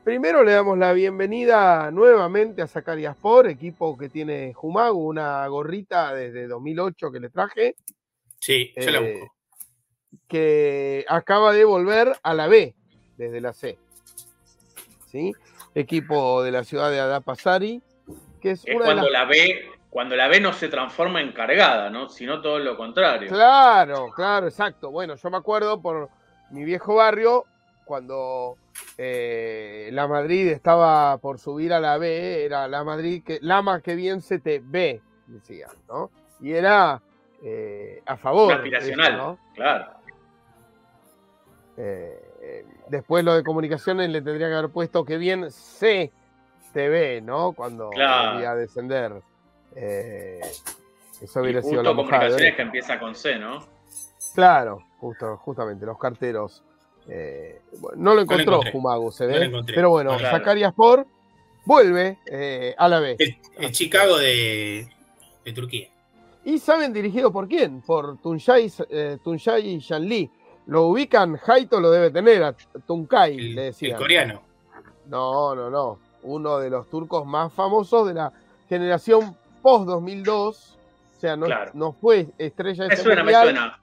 primero 0.04 0.42
le 0.42 0.52
damos 0.52 0.76
la 0.78 0.92
bienvenida 0.92 1.90
nuevamente 1.90 2.62
a 2.62 2.66
Zacariaspor, 2.66 3.46
equipo 3.48 3.96
que 3.96 4.08
tiene 4.08 4.52
Jumagu, 4.54 5.06
una 5.08 5.46
gorrita 5.46 6.12
desde 6.14 6.46
2008 6.48 7.10
que 7.12 7.20
le 7.20 7.30
traje, 7.30 7.74
Sí, 8.40 8.72
yo 8.76 8.90
la 8.90 8.98
Eh, 9.00 9.18
busco. 9.20 9.34
que 10.28 11.04
acaba 11.08 11.52
de 11.52 11.64
volver 11.64 12.12
a 12.22 12.34
la 12.34 12.46
B 12.46 12.74
desde 13.16 13.40
la 13.40 13.52
C. 13.52 13.78
¿Sí? 15.06 15.32
Equipo 15.74 16.42
de 16.42 16.50
la 16.52 16.64
ciudad 16.64 16.90
de 16.90 17.00
Adapazari, 17.00 17.82
que 18.40 18.52
es 18.52 18.64
Es 18.66 18.74
una 18.74 18.84
de 18.86 18.92
cuando 18.94 19.10
las 19.10 19.12
la 19.12 19.24
B, 19.28 19.60
cuando 19.90 20.16
la 20.16 20.28
B 20.28 20.40
no 20.40 20.52
se 20.52 20.68
transforma 20.68 21.20
en 21.20 21.32
cargada, 21.32 21.90
¿no? 21.90 22.08
Sino 22.08 22.40
todo 22.40 22.58
lo 22.58 22.76
contrario. 22.76 23.28
Claro, 23.28 24.10
claro, 24.14 24.46
exacto. 24.46 24.90
Bueno, 24.90 25.14
yo 25.16 25.30
me 25.30 25.38
acuerdo 25.38 25.80
por 25.80 26.10
mi 26.50 26.64
viejo 26.64 26.96
barrio, 26.96 27.44
cuando 27.84 28.56
eh, 28.98 29.88
la 29.92 30.06
Madrid 30.06 30.48
estaba 30.48 31.16
por 31.18 31.38
subir 31.38 31.72
a 31.72 31.80
la 31.80 31.96
B, 31.96 32.44
era 32.44 32.68
la 32.68 32.84
Madrid 32.84 33.22
que, 33.24 33.38
Lama 33.40 33.80
que 33.80 33.94
bien 33.96 34.20
se 34.20 34.38
te 34.38 34.60
ve, 34.62 35.00
decía, 35.26 35.68
¿no? 35.88 36.10
Y 36.40 36.52
era 36.52 37.00
eh, 37.42 38.02
a 38.04 38.16
favor. 38.16 38.48
de 38.48 38.54
eso, 38.54 38.58
Aspiracional. 38.76 39.16
¿no? 39.16 39.38
Claro. 39.54 39.92
Eh, 41.78 42.64
después 42.88 43.24
lo 43.24 43.34
de 43.34 43.42
comunicaciones 43.42 44.10
le 44.10 44.20
tendría 44.20 44.48
que 44.48 44.54
haber 44.54 44.70
puesto 44.70 45.04
que 45.04 45.16
bien 45.16 45.50
se 45.50 46.12
te 46.72 46.88
ve, 46.88 47.20
¿no? 47.22 47.52
Cuando 47.52 47.90
Claro. 47.90 48.46
a 48.46 48.54
descender. 48.54 49.22
Eh, 49.74 50.40
eso 51.20 51.40
Y 51.40 51.42
hubiera 51.42 51.62
sido 51.62 51.76
justo 51.76 51.82
la 51.82 51.92
mojada 51.92 52.24
de 52.24 52.30
comunicaciones 52.30 52.34
oreja. 52.34 52.56
que 52.56 52.62
empieza 52.62 52.98
con 53.00 53.14
C, 53.14 53.38
¿no? 53.38 53.64
Claro, 54.34 54.82
justo, 55.00 55.36
justamente, 55.38 55.86
los 55.86 55.98
carteros. 55.98 56.62
eh, 57.08 57.62
no 57.96 58.14
lo 58.14 58.20
encontró. 58.20 58.60
Fumagu, 58.70 59.10
se 59.10 59.26
No 59.26 59.32
ve. 59.62 59.72
pero 59.74 59.90
bueno, 59.90 60.16
Claro. 60.18 60.36
Zacariaspor 60.38 61.06
vuelve 61.64 62.18
eh, 62.26 62.74
a 62.76 62.88
la 62.88 63.00
B. 63.00 63.16
El, 63.18 63.38
el 63.58 63.72
Chicago 63.72 64.18
de, 64.18 64.88
de 65.44 65.52
Turquía. 65.52 65.88
¿Y 66.44 66.58
saben 66.58 66.92
dirigido 66.92 67.32
por 67.32 67.48
quién? 67.48 67.80
Por 67.82 68.18
Tuncay, 68.18 68.70
eh, 68.90 69.18
Tuncay 69.24 69.78
Shanli. 69.78 70.30
Lo 70.66 70.84
ubican, 70.88 71.36
Jaito 71.36 71.80
lo 71.80 71.90
debe 71.90 72.10
tener, 72.10 72.42
a 72.42 72.54
Tuncay, 72.86 73.32
El, 73.38 73.54
le 73.54 73.60
el 73.68 73.72
decían. 73.72 73.98
coreano. 73.98 74.42
No, 75.06 75.54
no, 75.54 75.70
no. 75.70 75.98
Uno 76.24 76.58
de 76.58 76.68
los 76.68 76.88
turcos 76.90 77.24
más 77.26 77.52
famosos 77.54 78.06
de 78.06 78.14
la 78.14 78.32
generación 78.68 79.34
post-2002. 79.68 80.30
O 80.36 81.20
sea, 81.20 81.36
no, 81.36 81.46
Claro. 81.46 81.70
no 81.74 81.92
fue 81.92 82.28
estrella 82.38 82.86
de 82.86 82.96
suena. 82.96 83.78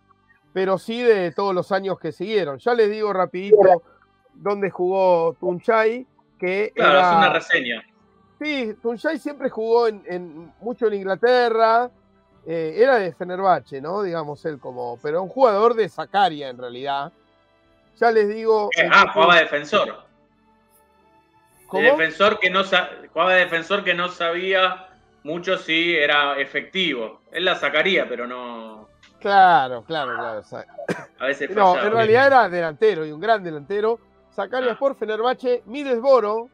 pero 0.53 0.77
sí 0.77 1.01
de 1.03 1.31
todos 1.31 1.53
los 1.53 1.71
años 1.71 1.99
que 1.99 2.11
siguieron. 2.13 2.59
Ya 2.59 2.73
les 2.73 2.89
digo 2.89 3.11
rapidito 3.11 3.83
dónde 4.33 4.69
jugó 4.69 5.35
Tunchay, 5.39 6.07
que 6.39 6.71
Claro, 6.75 6.91
era- 6.99 7.11
es 7.11 7.17
una 7.17 7.29
reseña. 7.33 7.83
Sí, 8.41 8.73
Tunchay 8.81 9.19
siempre 9.19 9.49
jugó 9.49 9.87
en, 9.87 10.01
en- 10.07 10.53
mucho 10.61 10.87
en 10.87 10.93
Inglaterra. 10.95 11.89
eh, 12.47 12.75
era 12.77 12.99
de 12.99 13.11
Fenerbahce, 13.11 13.81
¿no? 13.81 14.03
Digamos 14.03 14.45
él 14.45 14.59
como. 14.59 14.99
Pero 15.01 15.23
un 15.23 15.29
jugador 15.29 15.73
de 15.73 15.89
Zacaria 15.89 16.47
en 16.49 16.59
realidad. 16.59 17.11
Ya 17.99 18.11
les 18.11 18.29
digo. 18.29 18.69
Eh, 18.77 18.87
ah, 18.91 19.09
jugaba 19.11 19.37
defensor. 19.39 20.03
¿Cómo? 21.65 21.81
De 21.81 21.89
defensor 21.89 22.37
que 22.39 22.51
no 22.51 22.61
jugaba 23.11 23.33
de 23.33 23.39
defensor 23.39 23.83
que 23.83 23.95
no 23.95 24.09
sabía 24.09 24.84
mucho 25.25 25.57
si 25.57 25.95
era 25.95 26.39
efectivo. 26.39 27.21
Él 27.31 27.43
la 27.45 27.55
sacaría, 27.55 28.07
pero 28.07 28.27
no. 28.27 28.87
Claro, 29.19 29.83
claro, 29.83 30.13
claro. 30.15 30.41
A 31.19 31.25
veces 31.25 31.49
No, 31.49 31.71
fallaba. 31.73 31.87
en 31.87 31.93
realidad 31.93 32.27
era 32.27 32.49
delantero 32.49 33.05
y 33.05 33.11
un 33.11 33.19
gran 33.19 33.43
delantero. 33.43 33.99
Zacaria 34.35 34.69
Ah. 34.69 34.73
Sport, 34.73 34.99
Fenerbahce, 34.99 35.63
Middlesbrough. 35.65 36.49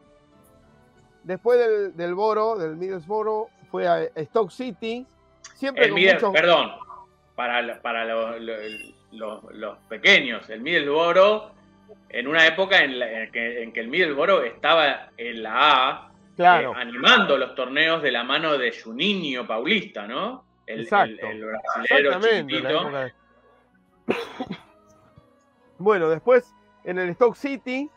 Después 1.23 1.59
del, 1.59 1.95
del 1.97 2.13
Boro, 2.15 2.55
del 2.57 2.77
Middlesbrough, 2.77 3.49
fue 3.69 3.87
a 3.87 4.07
Stoke 4.25 4.51
City. 4.51 5.05
Siempre 5.55 5.85
El 5.85 5.91
con 5.91 5.99
Middle- 5.99 6.13
muchos- 6.15 6.33
Perdón, 6.33 6.71
para, 7.35 7.81
para 7.81 8.05
lo- 8.05 8.39
lo- 8.39 8.53
los, 9.11 9.43
los 9.53 9.77
pequeños, 9.89 10.49
el 10.49 10.61
Middlesbrough, 10.61 11.51
en 12.09 12.27
una 12.27 12.47
época 12.47 12.79
en, 12.83 12.99
la- 12.99 13.23
en 13.23 13.31
que, 13.31 13.63
en 13.63 13.73
que 13.73 13.81
el 13.81 13.87
Middlesbrough 13.89 14.45
estaba 14.45 15.09
en 15.17 15.43
la 15.43 15.89
A, 15.89 16.10
Claro, 16.35 16.71
eh, 16.71 16.75
animando 16.77 17.37
los 17.37 17.53
torneos 17.55 18.01
de 18.01 18.11
la 18.11 18.23
mano 18.23 18.57
de 18.57 18.71
Juninho 18.79 19.45
Paulista, 19.45 20.07
¿no? 20.07 20.45
El, 20.65 20.81
Exacto. 20.81 21.27
el, 21.27 21.37
el 21.37 21.45
brasilero 21.45 22.21
chiquitito. 22.21 22.89
de- 22.91 23.13
bueno, 25.77 26.09
después 26.09 26.53
en 26.83 26.99
el 26.99 27.13
Stoke 27.15 27.35
City 27.37 27.89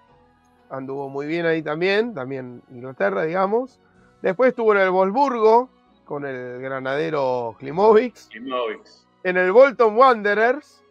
anduvo 0.71 1.09
muy 1.09 1.27
bien 1.27 1.47
ahí 1.47 1.63
también, 1.63 2.15
también 2.15 2.63
Inglaterra, 2.71 3.23
digamos. 3.25 3.81
Después 4.23 4.51
estuvo 4.51 4.73
en 4.75 4.81
el 4.81 4.91
Wolfsburgo 4.91 5.71
con 6.05 6.25
el 6.27 6.61
granadero 6.61 7.55
Klimovic. 7.59 8.15
Klimovic. 8.31 8.83
En 9.23 9.37
el 9.37 9.53
Bolton 9.53 9.97
Wanderers. 9.97 10.83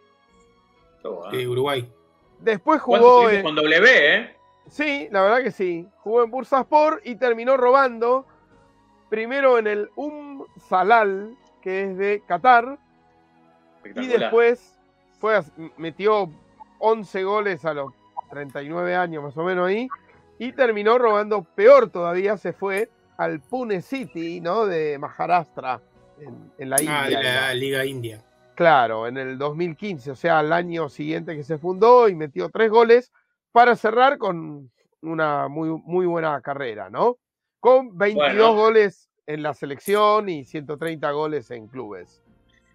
Todo, 1.02 1.32
¿eh? 1.32 1.38
De 1.38 1.48
Uruguay. 1.48 1.92
Después 2.40 2.82
¿Cuánto 2.82 3.08
jugó 3.08 3.30
en, 3.30 3.44
con 3.44 3.56
W, 3.56 4.16
eh? 4.16 4.38
Sí, 4.70 5.08
la 5.12 5.22
verdad 5.22 5.44
que 5.44 5.52
sí. 5.52 5.88
Jugó 6.00 6.24
en 6.24 6.32
Bursaspor 6.32 7.02
y 7.04 7.16
terminó 7.16 7.58
robando. 7.58 8.26
Primero 9.10 9.58
en 9.58 9.68
el 9.68 9.90
Um 9.96 10.44
Salal, 10.68 11.36
que 11.62 11.84
es 11.84 11.98
de 11.98 12.24
Qatar. 12.28 12.80
Y 13.96 14.08
después 14.08 14.80
fue 15.20 15.40
metió 15.78 16.32
11 16.80 17.24
goles 17.24 17.66
a 17.66 17.74
los 17.74 17.94
39 18.32 18.96
años 18.96 19.24
más 19.24 19.38
o 19.38 19.44
menos 19.44 19.68
ahí. 19.68 19.88
Y 20.40 20.54
terminó 20.54 20.98
robando 20.98 21.44
peor 21.44 21.90
todavía. 21.90 22.38
Se 22.38 22.54
fue 22.54 22.90
al 23.18 23.40
Pune 23.40 23.82
City, 23.82 24.42
¿no? 24.42 24.66
De 24.66 24.98
Maharashtra, 24.98 25.82
en, 26.20 26.52
en 26.58 26.70
la 26.70 26.82
India. 26.82 27.02
Ah, 27.02 27.06
de 27.06 27.12
la 27.12 27.20
digamos. 27.20 27.56
Liga 27.56 27.86
India. 27.86 28.24
Claro, 28.56 29.08
en 29.08 29.18
el 29.18 29.38
2015, 29.38 30.12
o 30.12 30.16
sea, 30.16 30.40
al 30.40 30.54
año 30.54 30.88
siguiente 30.88 31.36
que 31.36 31.44
se 31.44 31.58
fundó 31.58 32.08
y 32.08 32.16
metió 32.16 32.50
tres 32.50 32.70
goles 32.70 33.12
para 33.54 33.78
cerrar 33.78 34.18
con 34.18 34.70
una 35.02 35.48
muy, 35.48 35.70
muy 35.86 36.06
buena 36.06 36.42
carrera, 36.42 36.90
¿no? 36.90 37.18
Con 37.62 37.98
22 37.98 38.36
Bueno. 38.36 38.54
goles 38.56 39.10
en 39.26 39.42
la 39.44 39.54
selección 39.54 40.28
y 40.28 40.44
130 40.44 41.12
goles 41.12 41.50
en 41.52 41.68
clubes. 41.68 42.22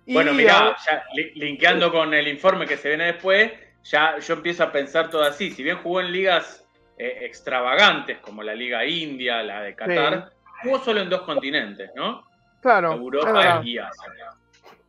Bueno, 0.06 0.32
mirá, 0.32 0.58
ahora- 0.60 0.76
ya 0.86 1.04
li- 1.14 1.32
linkeando 1.34 1.92
con 1.92 2.14
el 2.14 2.26
informe 2.28 2.66
que 2.66 2.78
se 2.78 2.88
viene 2.88 3.04
después, 3.12 3.52
ya 3.84 4.18
yo 4.18 4.34
empiezo 4.34 4.64
a 4.64 4.72
pensar 4.72 5.10
todo 5.10 5.22
así. 5.24 5.50
Si 5.50 5.62
bien 5.62 5.78
jugó 5.82 6.00
en 6.00 6.10
ligas 6.12 6.64
eh, 6.96 7.18
extravagantes 7.26 8.18
como 8.18 8.42
la 8.42 8.54
Liga 8.54 8.84
India, 8.86 9.42
la 9.42 9.60
de 9.62 9.74
Qatar, 9.76 10.32
jugó 10.62 10.78
solo 10.80 11.00
en 11.00 11.08
dos 11.10 11.22
continentes, 11.22 11.90
¿no? 11.94 12.24
claro, 12.60 12.92
Europa 12.94 13.60
y 13.64 13.78
Asia. 13.78 14.10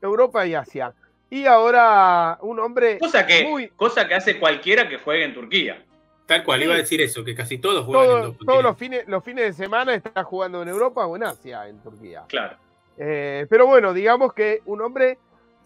Europa 0.01 0.45
y 0.47 0.55
Asia. 0.55 0.93
Y 1.29 1.45
ahora 1.45 2.37
un 2.41 2.59
hombre 2.59 2.97
Cosa 2.99 3.25
que, 3.25 3.43
muy... 3.47 3.67
cosa 3.69 4.07
que 4.07 4.15
hace 4.15 4.39
cualquiera 4.39 4.87
que 4.89 4.97
juegue 4.97 5.25
en 5.25 5.33
Turquía. 5.33 5.85
Tal 6.25 6.43
cual, 6.43 6.59
Sí. 6.59 6.65
iba 6.65 6.73
a 6.75 6.77
decir 6.77 7.01
eso, 7.01 7.23
que 7.23 7.33
casi 7.35 7.57
todos 7.57 7.85
juegan 7.85 8.03
en 8.03 8.09
todo- 8.09 8.21
dos 8.31 8.37
todos 8.45 8.63
los 8.63 8.77
fines, 8.77 9.07
los 9.07 9.23
fines 9.23 9.45
de 9.45 9.53
semana 9.53 9.93
está 9.95 10.23
jugando 10.23 10.61
en 10.61 10.67
Europa 10.69 11.05
o 11.07 11.15
en 11.15 11.23
Asia, 11.23 11.67
en 11.67 11.79
Turquía. 11.81 12.23
Claro. 12.27 12.55
Eh, 12.97 13.47
pero 13.49 13.65
bueno, 13.65 13.93
digamos 13.93 14.33
que 14.33 14.61
un 14.65 14.81
hombre 14.81 15.17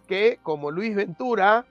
que, 0.07 0.39
como 0.43 0.69
Luis 0.71 0.95
Ventura, 0.95 1.65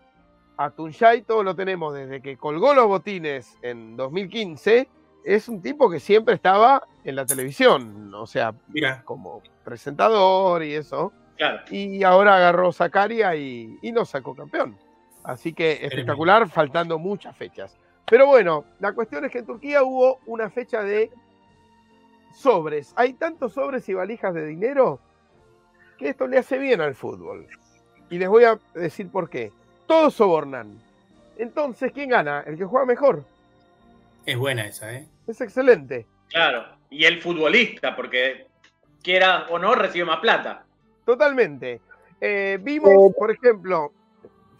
a 0.56 0.70
Tunjay 0.70 1.22
todo 1.22 1.42
lo 1.42 1.54
tenemos 1.54 1.94
desde 1.94 2.20
que 2.20 2.36
colgó 2.36 2.74
los 2.74 2.86
botines 2.86 3.56
en 3.62 3.96
2015, 3.96 4.88
es 5.24 5.48
un 5.48 5.62
tipo 5.62 5.88
que 5.90 6.00
siempre 6.00 6.34
estaba 6.34 6.82
en 7.04 7.16
la 7.16 7.24
televisión, 7.26 8.12
o 8.14 8.26
sea, 8.26 8.52
Mira, 8.68 9.02
como 9.04 9.42
presentador 9.64 10.62
y 10.64 10.74
eso. 10.74 11.12
Claro. 11.36 11.62
Y 11.70 12.02
ahora 12.02 12.36
agarró 12.36 12.72
Zacaria 12.72 13.34
y, 13.34 13.78
y 13.82 13.92
nos 13.92 14.10
sacó 14.10 14.34
campeón. 14.34 14.76
Así 15.24 15.52
que 15.52 15.84
espectacular, 15.86 16.48
faltando 16.48 16.98
muchas 16.98 17.36
fechas. 17.36 17.76
Pero 18.06 18.26
bueno, 18.26 18.64
la 18.80 18.92
cuestión 18.92 19.24
es 19.24 19.30
que 19.30 19.38
en 19.38 19.46
Turquía 19.46 19.82
hubo 19.82 20.18
una 20.26 20.50
fecha 20.50 20.82
de 20.82 21.10
sobres. 22.34 22.92
Hay 22.96 23.14
tantos 23.14 23.52
sobres 23.54 23.88
y 23.88 23.94
valijas 23.94 24.34
de 24.34 24.46
dinero 24.46 25.00
que 25.98 26.08
esto 26.08 26.26
le 26.26 26.38
hace 26.38 26.58
bien 26.58 26.80
al 26.80 26.94
fútbol. 26.94 27.46
Y 28.10 28.18
les 28.18 28.28
voy 28.28 28.44
a 28.44 28.58
decir 28.74 29.08
por 29.10 29.30
qué. 29.30 29.52
Todos 29.86 30.14
sobornan. 30.14 30.78
Entonces, 31.38 31.92
¿quién 31.92 32.10
gana? 32.10 32.42
El 32.46 32.58
que 32.58 32.64
juega 32.64 32.84
mejor. 32.84 33.24
es 34.26 34.36
buena 34.36 34.66
esa, 34.66 34.92
¿eh? 34.92 35.06
Es 35.26 35.40
excelente. 35.40 36.06
Claro. 36.28 36.64
Y 36.90 37.04
el 37.04 37.22
futbolista, 37.22 37.96
porque 37.96 38.48
quiera 39.02 39.46
o 39.48 39.58
no, 39.58 39.74
recibe 39.74 40.04
más 40.04 40.20
plata. 40.20 40.64
Totalmente. 41.04 41.80
Eh, 42.20 42.58
vimos, 42.62 43.12
por 43.18 43.30
ejemplo, 43.30 43.92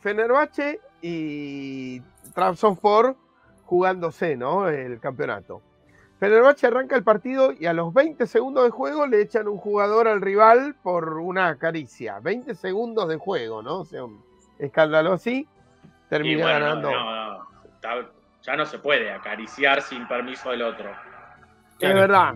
Fenerbahce 0.00 0.80
y 1.00 2.00
Trabzonspor 2.34 3.16
jugándose, 3.64 4.36
¿no? 4.36 4.68
El 4.68 4.98
campeonato. 5.00 5.62
Fenerbahce 6.18 6.66
arranca 6.66 6.94
el 6.96 7.02
partido 7.02 7.52
y 7.52 7.66
a 7.66 7.72
los 7.72 7.92
20 7.92 8.26
segundos 8.26 8.64
de 8.64 8.70
juego 8.70 9.06
le 9.06 9.20
echan 9.22 9.48
un 9.48 9.58
jugador 9.58 10.06
al 10.08 10.20
rival 10.20 10.76
por 10.82 11.18
una 11.18 11.58
caricia. 11.58 12.20
20 12.20 12.54
segundos 12.54 13.08
de 13.08 13.16
juego, 13.16 13.62
¿no? 13.62 13.80
O 13.80 13.84
sea, 13.84 14.04
un 14.04 14.22
escándalo 14.58 15.12
así. 15.14 15.48
Termina 16.08 16.44
bueno, 16.44 16.60
ganando. 16.60 16.90
no, 16.90 17.38
no, 17.38 18.08
ya 18.42 18.56
no 18.56 18.66
se 18.66 18.78
puede 18.78 19.10
acariciar 19.10 19.82
sin 19.82 20.06
permiso 20.06 20.50
del 20.50 20.62
otro. 20.62 20.90
Es 20.90 20.96
Claro. 21.78 21.94
verdad. 22.00 22.34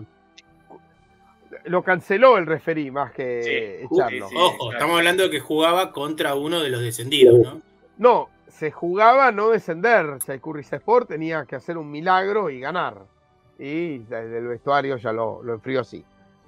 Lo 1.65 1.83
canceló 1.83 2.37
el 2.37 2.45
referí 2.45 2.91
más 2.91 3.11
que 3.11 3.41
Sí, 3.43 3.85
echarlo. 3.95 4.29
sí, 4.29 4.35
Ojo, 4.37 4.57
claro. 4.57 4.71
estamos 4.73 4.97
hablando 4.97 5.29
que 5.29 5.39
jugaba 5.39 5.91
contra 5.91 6.35
uno 6.35 6.61
de 6.61 6.69
los 6.69 6.81
descendidos, 6.81 7.39
¿no? 7.39 7.61
No, 7.97 8.29
se 8.47 8.71
jugaba 8.71 9.27
a 9.27 9.31
no 9.31 9.49
descender. 9.49 10.17
Chaykur 10.19 10.59
Sport 10.59 11.07
tenía 11.09 11.45
que 11.45 11.55
hacer 11.55 11.77
un 11.77 11.89
milagro 11.89 12.49
y 12.49 12.59
ganar. 12.59 12.97
Y 13.59 13.99
desde 13.99 14.37
el 14.37 14.47
vestuario 14.47 14.97
ya 14.97 15.11
lo, 15.11 15.41
lo 15.43 15.53
enfrió 15.53 15.81
así. 15.81 16.03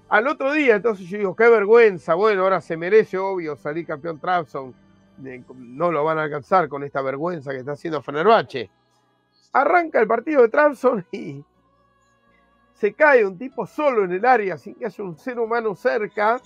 Al 0.10 0.28
otro 0.28 0.52
día, 0.54 0.76
entonces 0.76 1.08
yo 1.08 1.18
digo, 1.18 1.36
qué 1.36 1.48
vergüenza. 1.50 2.16
Bueno, 2.16 2.44
ahora 2.44 2.62
se 2.62 2.76
merece, 2.78 3.18
obvio, 3.18 3.56
salir 3.56 3.86
campeón 3.86 4.20
Trabzon. 4.20 4.74
No 5.56 5.92
lo 5.92 6.04
van 6.04 6.18
a 6.18 6.24
alcanzar 6.24 6.68
con 6.70 6.84
esta 6.84 7.02
vergüenza 7.02 7.52
que 7.52 7.58
está 7.58 7.74
haciendo 7.74 8.02
Fenerbahce. 8.02 8.70
Arranca 9.54 10.00
el 10.00 10.08
partido 10.08 10.42
de 10.44 10.50
Trabzon 10.50 11.06
y 11.12 11.44
se 12.80 12.94
cae 12.94 13.26
un 13.26 13.38
tipo 13.38 13.68
solo 13.68 14.06
en 14.06 14.14
el 14.14 14.26
área 14.26 14.58
sin 14.58 14.74
que 14.76 14.86
haya 14.86 15.04
un 15.04 15.18
ser 15.18 15.38
humano 15.40 15.76
cerca 15.76 16.40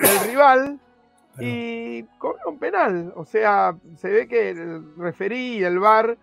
del 0.00 0.20
rival 0.28 0.78
y 1.38 2.02
cobra 2.18 2.42
un 2.46 2.58
penal. 2.58 3.12
O 3.16 3.24
sea, 3.24 3.74
se 3.96 4.10
ve 4.10 4.28
que 4.28 4.50
el 4.50 4.94
referí 4.98 5.58
y 5.58 5.64
el 5.64 5.78
VAR 5.78 6.16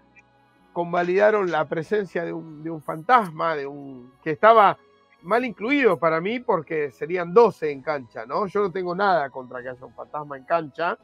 convalidaron 0.74 1.50
la 1.52 1.66
presencia 1.66 2.24
de 2.24 2.32
un, 2.32 2.64
de 2.64 2.70
un 2.70 2.82
fantasma, 2.82 3.56
de 3.56 3.66
un 3.66 4.14
que 4.24 4.32
estaba 4.32 4.78
mal 5.24 5.44
incluido 5.44 5.98
para 5.98 6.22
mí 6.22 6.40
porque 6.40 6.92
serían 6.92 7.34
12 7.34 7.72
en 7.72 7.82
cancha, 7.82 8.26
¿no? 8.26 8.46
Yo 8.48 8.62
no 8.62 8.72
tengo 8.72 8.96
nada 8.96 9.30
contra 9.30 9.62
que 9.62 9.70
haya 9.70 9.86
un 9.86 9.94
fantasma 9.94 10.38
en 10.38 10.44
cancha. 10.46 10.98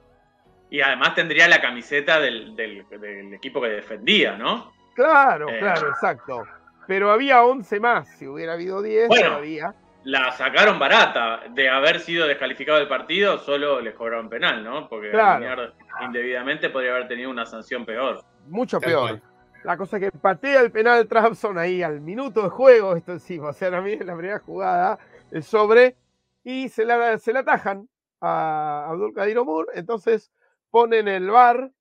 Y 0.70 0.82
además 0.82 1.16
tendría 1.16 1.48
la 1.48 1.60
camiseta 1.62 2.20
del, 2.20 2.56
del- 2.56 2.86
del 2.90 3.34
equipo 3.34 3.60
que 3.62 3.70
defendía, 3.70 4.38
¿no? 4.38 4.72
Claro, 4.94 5.50
Eh. 5.50 5.58
claro, 5.60 5.90
exacto. 5.90 6.44
Pero 6.88 7.12
había 7.12 7.44
11 7.44 7.80
más, 7.80 8.08
si 8.18 8.28
hubiera 8.28 8.54
habido 8.54 8.82
10 8.82 9.08
Bueno. 9.08 9.30
todavía. 9.30 9.74
La 10.04 10.32
sacaron 10.32 10.78
barata. 10.78 11.42
De 11.50 11.68
haber 11.68 12.00
sido 12.00 12.28
descalificado 12.28 12.78
del 12.78 12.88
partido, 12.88 13.40
solo 13.40 13.82
les 13.82 13.96
cobraron 13.96 14.30
penal, 14.30 14.64
¿no? 14.64 14.88
Porque 14.88 15.10
Claro. 15.10 15.34
alinear 15.46 15.74
indebidamente 16.06 16.70
podría 16.70 16.92
haber 16.92 17.08
tenido 17.08 17.30
una 17.32 17.46
sanción 17.46 17.86
peor. 17.86 18.24
Mucho 18.48 18.80
peor. 18.80 19.20
La 19.64 19.78
cosa 19.78 19.98
es 19.98 20.04
que 20.04 20.12
patea 20.12 20.62
el 20.62 20.72
penal 20.72 21.08
Trabzon 21.08 21.58
ahí 21.58 21.82
al 21.82 22.02
minuto 22.02 22.44
de 22.44 22.50
juego, 22.50 22.96
esto 22.96 23.14
encima, 23.14 23.48
o 23.50 23.54
sea, 23.54 23.72
también 23.72 24.00
en 24.02 24.06
la 24.08 24.16
primera 24.16 24.38
jugada, 24.40 25.00
el 25.32 25.42
sobre, 25.42 25.96
y 26.44 26.70
se 26.70 26.86
la, 26.86 27.18
se 27.18 27.34
la 27.34 27.40
atajan 27.40 27.90
a 28.22 28.86
Abdul 28.92 29.12
Kadir 29.16 29.40
Omur, 29.40 29.70
entonces 29.74 30.32
ponen 30.70 31.08
el 31.08 31.32
bar 31.32 31.72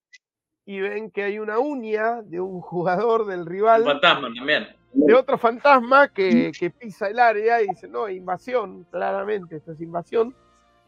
y 0.64 0.80
ven 0.80 1.10
que 1.10 1.24
hay 1.24 1.38
una 1.38 1.58
uña 1.58 2.22
de 2.22 2.40
un 2.40 2.62
jugador 2.62 3.26
del 3.26 3.40
Un 3.40 3.46
rival, 3.48 3.84
fantasma 3.84 4.28
también. 4.34 4.66
De 4.94 5.14
otro 5.14 5.36
fantasma 5.38 6.08
que, 6.08 6.52
que 6.58 6.70
pisa 6.70 7.08
el 7.08 7.18
área 7.18 7.60
y 7.60 7.68
dice, 7.68 7.88
no, 7.88 8.08
invasión, 8.08 8.84
claramente, 8.90 9.56
esto 9.56 9.72
es 9.72 9.80
invasión, 9.80 10.34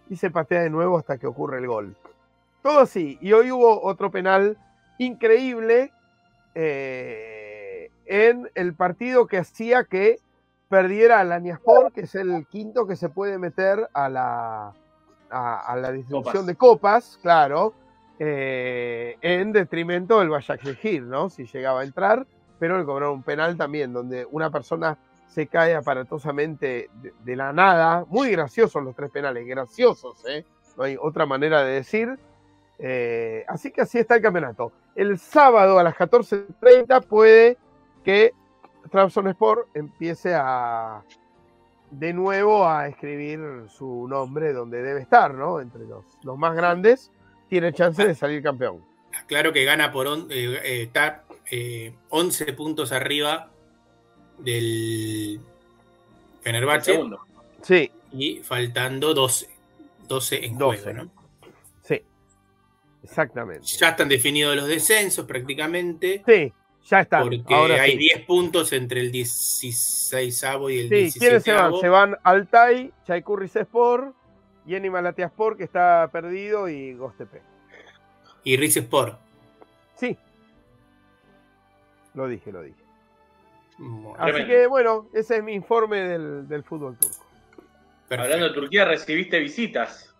y 0.08 0.16
se 0.16 0.30
patea 0.30 0.62
de 0.62 0.70
nuevo 0.70 0.96
hasta 0.96 1.18
que 1.18 1.26
ocurre 1.26 1.58
el 1.58 1.66
gol. 1.66 1.96
Todo 2.62 2.80
así, 2.80 3.18
y 3.20 3.32
hoy 3.32 3.50
hubo 3.52 3.82
otro 3.82 4.10
penal 4.10 4.56
increíble 4.98 5.92
eh, 6.54 7.90
en 8.06 8.48
el 8.54 8.74
partido 8.74 9.26
que 9.26 9.38
hacía 9.38 9.84
que 9.84 10.18
perdiera 10.68 11.20
al 11.20 11.32
Aniaspor, 11.32 11.92
que 11.92 12.02
es 12.02 12.14
el 12.14 12.46
quinto 12.46 12.86
que 12.86 12.96
se 12.96 13.08
puede 13.08 13.38
meter 13.38 13.88
a 13.92 14.08
la, 14.08 14.72
a, 15.30 15.72
a 15.72 15.76
la 15.76 15.92
distribución 15.92 16.32
Copas. 16.32 16.46
de 16.46 16.56
copas, 16.56 17.18
claro, 17.22 17.74
eh, 18.18 19.16
en 19.20 19.52
detrimento 19.52 20.20
del 20.20 20.30
Başakşehir, 20.30 21.02
¿no? 21.02 21.28
Si 21.28 21.44
llegaba 21.46 21.80
a 21.82 21.84
entrar, 21.84 22.26
pero 22.58 22.78
le 22.78 22.84
cobraron 22.84 23.14
un 23.16 23.22
penal 23.22 23.56
también, 23.56 23.92
donde 23.92 24.26
una 24.30 24.50
persona 24.50 24.96
se 25.28 25.46
cae 25.46 25.74
aparatosamente 25.74 26.88
de, 27.24 27.36
la 27.36 27.52
nada. 27.52 28.04
Muy 28.08 28.30
graciosos 28.30 28.82
los 28.82 28.94
tres 28.94 29.10
penales, 29.10 29.46
graciosos, 29.46 30.24
¿eh? 30.26 30.44
No 30.76 30.84
hay 30.84 30.96
otra 31.00 31.26
manera 31.26 31.62
de 31.62 31.72
decir. 31.72 32.18
Eh, 32.78 33.44
así 33.48 33.70
que 33.70 33.82
así 33.82 33.98
está 33.98 34.16
el 34.16 34.22
campeonato. 34.22 34.72
El 34.94 35.18
sábado 35.18 35.78
a 35.78 35.82
las 35.82 35.94
14.30 35.94 37.04
puede 37.04 37.56
que 38.04 38.32
Trabzonspor 38.90 39.68
empiece 39.74 40.34
a 40.34 41.02
de 41.90 42.12
nuevo 42.12 42.66
a 42.66 42.88
escribir 42.88 43.40
su 43.68 44.06
nombre 44.08 44.52
donde 44.52 44.82
debe 44.82 45.00
estar, 45.00 45.34
¿no? 45.34 45.60
Entre 45.60 45.84
los, 45.86 46.04
los 46.22 46.36
más 46.36 46.54
grandes, 46.54 47.10
tiene 47.48 47.72
chance 47.72 48.06
de 48.06 48.14
salir 48.14 48.42
campeón. 48.42 48.82
Claro 49.26 49.52
que 49.52 49.64
gana 49.64 49.92
por 49.92 50.06
on- 50.06 50.26
eh, 50.30 50.58
eh, 50.64 50.82
eh, 51.50 51.94
11 52.10 52.52
puntos 52.52 52.92
arriba 52.92 53.50
del 54.38 55.34
El 55.34 55.40
Fenerbahce 56.42 56.92
segundo. 56.92 57.20
Sí, 57.62 57.90
y 58.12 58.36
faltando 58.42 59.14
12. 59.14 59.48
12 60.08 60.46
en 60.46 60.58
12. 60.58 60.82
juego, 60.82 61.02
¿no? 61.04 61.10
sí, 61.82 62.00
exactamente. 63.02 63.66
Ya 63.66 63.88
están 63.90 64.08
definidos 64.08 64.54
los 64.56 64.68
descensos 64.68 65.26
prácticamente. 65.26 66.22
Sí, 66.26 66.52
ya 66.88 67.00
está. 67.00 67.22
Porque 67.22 67.42
Ahora 67.48 67.82
hay 67.82 67.92
sí. 67.92 67.98
10 67.98 68.20
puntos 68.26 68.72
entre 68.72 69.00
el 69.00 69.10
16 69.10 70.44
y 70.70 70.78
el 70.78 70.88
Sí, 71.10 71.18
¿quiénes 71.18 71.42
se 71.42 71.52
van? 71.52 71.70
17 71.72 71.80
Se 71.80 71.88
van 71.88 72.16
Altay, 72.22 72.92
Chaykur 73.06 73.40
Rizespor, 73.40 74.14
Yeni 74.64 74.90
Malatyaspor, 74.90 75.56
que 75.56 75.64
está 75.64 76.08
perdido, 76.12 76.68
y 76.68 76.94
Gostepe. 76.94 77.42
y 78.44 78.56
Riz 78.56 78.76
Sport. 78.76 79.18
Sí. 79.96 80.16
Lo 82.16 82.26
dije, 82.26 82.50
lo 82.50 82.62
dije. 82.62 82.82
Bueno, 83.78 84.14
Así 84.18 84.32
Tremendo. 84.32 84.48
que 84.54 84.66
bueno, 84.66 85.06
ese 85.12 85.36
es 85.36 85.44
mi 85.44 85.52
informe 85.52 85.98
del, 86.00 86.48
del 86.48 86.64
fútbol 86.64 86.96
turco. 86.96 87.24
perfecto. 88.08 88.24
Hablando 88.24 88.48
de 88.48 88.54
Turquía, 88.54 88.84
recibiste 88.86 89.38
visitas. 89.38 90.12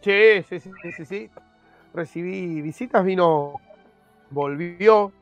Sí, 0.00 0.42
sí, 0.48 0.60
sí, 0.60 0.70
sí, 0.96 1.04
sí. 1.04 1.30
Recibí 1.92 2.60
visitas, 2.62 3.04
vino, 3.04 3.60
volvió 4.30 5.12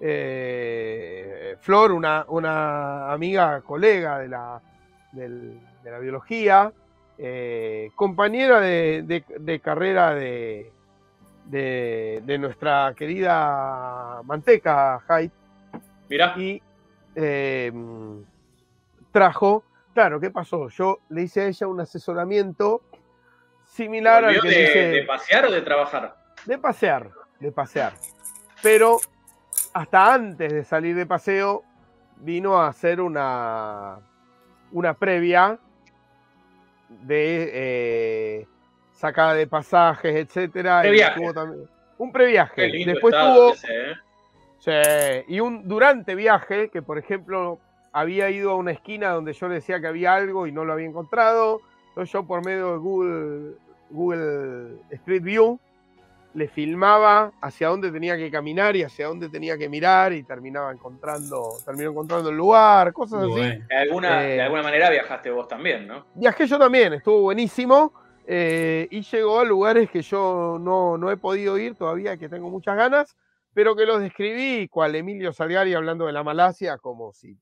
eh, 0.00 1.56
Flor, 1.60 1.92
una, 1.92 2.24
una 2.28 3.12
amiga, 3.12 3.60
colega 3.62 4.18
de 4.18 4.28
la, 4.28 4.60
del- 5.12 5.58
de 5.82 5.90
la 5.90 5.98
biología, 5.98 6.72
eh, 7.16 7.90
compañera 7.94 8.60
de, 8.60 9.02
de- 9.06 9.24
de 9.38 9.60
carrera 9.60 10.14
de, 10.14 10.70
de, 11.50 12.22
de 12.24 12.38
nuestra 12.38 12.94
querida 12.96 14.20
Manteca 14.24 15.02
Haidt, 15.08 15.32
Mirá, 16.08 16.34
y 16.36 16.62
eh, 17.14 17.72
trajo, 19.12 19.64
claro, 19.92 20.20
¿qué 20.20 20.30
pasó? 20.30 20.68
Yo 20.68 21.00
le 21.08 21.22
hice 21.22 21.42
a 21.42 21.46
ella 21.46 21.66
un 21.66 21.80
asesoramiento 21.80 22.82
similar 23.64 24.24
al 24.24 24.36
¿volvió 24.36 24.50
que 24.50 24.56
de, 24.56 24.90
de 24.90 25.02
pasear 25.02 25.46
o 25.46 25.50
de 25.50 25.62
trabajar? 25.62 26.16
de 26.46 26.58
pasear, 26.58 27.10
de 27.38 27.52
pasear. 27.52 27.92
Pero 28.62 28.98
hasta 29.72 30.14
antes 30.14 30.52
de 30.52 30.64
salir 30.64 30.96
de 30.96 31.06
paseo 31.06 31.62
vino 32.16 32.58
a 32.58 32.68
hacer 32.68 33.00
una, 33.00 33.98
una 34.72 34.94
previa 34.94 35.58
de 36.88 37.50
eh, 37.52 38.46
sacada 39.00 39.32
de 39.34 39.46
pasajes, 39.46 40.14
etcétera. 40.14 40.82
Previaje. 40.82 41.32
también- 41.32 41.66
un 41.96 42.12
previaje. 42.12 42.54
Qué 42.54 42.66
lindo 42.68 42.92
Después 42.92 43.14
tuvo 43.14 43.52
¿eh? 43.68 43.94
Sí, 44.58 45.34
y 45.34 45.40
un 45.40 45.66
durante 45.66 46.14
viaje, 46.14 46.68
que 46.68 46.82
por 46.82 46.98
ejemplo 46.98 47.58
había 47.92 48.28
ido 48.30 48.50
a 48.50 48.56
una 48.56 48.72
esquina 48.72 49.10
donde 49.10 49.32
yo 49.32 49.48
le 49.48 49.54
decía 49.54 49.80
que 49.80 49.86
había 49.86 50.14
algo 50.14 50.46
y 50.46 50.52
no 50.52 50.64
lo 50.66 50.74
había 50.74 50.86
encontrado. 50.86 51.60
Entonces 51.88 52.12
yo 52.12 52.24
por 52.26 52.44
medio 52.44 52.72
de 52.72 52.78
Google, 52.78 53.52
Google 53.88 54.76
Street 54.90 55.22
View 55.22 55.58
le 56.34 56.46
filmaba 56.48 57.32
hacia 57.40 57.68
dónde 57.68 57.90
tenía 57.90 58.16
que 58.16 58.30
caminar 58.30 58.76
y 58.76 58.82
hacia 58.84 59.06
dónde 59.08 59.28
tenía 59.30 59.56
que 59.58 59.68
mirar 59.68 60.12
y 60.12 60.22
terminaba 60.22 60.70
encontrando, 60.72 61.48
terminó 61.64 61.90
encontrando 61.90 62.28
el 62.30 62.36
lugar, 62.36 62.92
cosas 62.92 63.22
así. 63.24 63.40
De 63.68 63.76
alguna, 63.76 64.22
Eh. 64.24 64.34
de 64.36 64.42
alguna 64.42 64.62
manera 64.62 64.90
viajaste 64.90 65.30
vos 65.30 65.48
también, 65.48 65.88
¿no? 65.88 66.04
Viajé 66.14 66.46
yo 66.46 66.58
también, 66.58 66.92
estuvo 66.92 67.22
buenísimo. 67.22 67.92
Eh, 68.32 68.86
y 68.92 69.02
llegó 69.02 69.40
a 69.40 69.44
lugares 69.44 69.90
que 69.90 70.02
yo 70.02 70.56
no, 70.60 70.96
no 70.96 71.10
he 71.10 71.16
podido 71.16 71.58
ir 71.58 71.74
todavía, 71.74 72.16
que 72.16 72.28
tengo 72.28 72.48
muchas 72.48 72.76
ganas, 72.76 73.16
pero 73.52 73.74
que 73.74 73.86
los 73.86 74.00
describí 74.00 74.68
cual 74.68 74.94
Emilio 74.94 75.32
Salgari 75.32 75.74
hablando 75.74 76.06
de 76.06 76.12
la 76.12 76.22
Malasia 76.22 76.78
como 76.78 77.12
si 77.12 77.36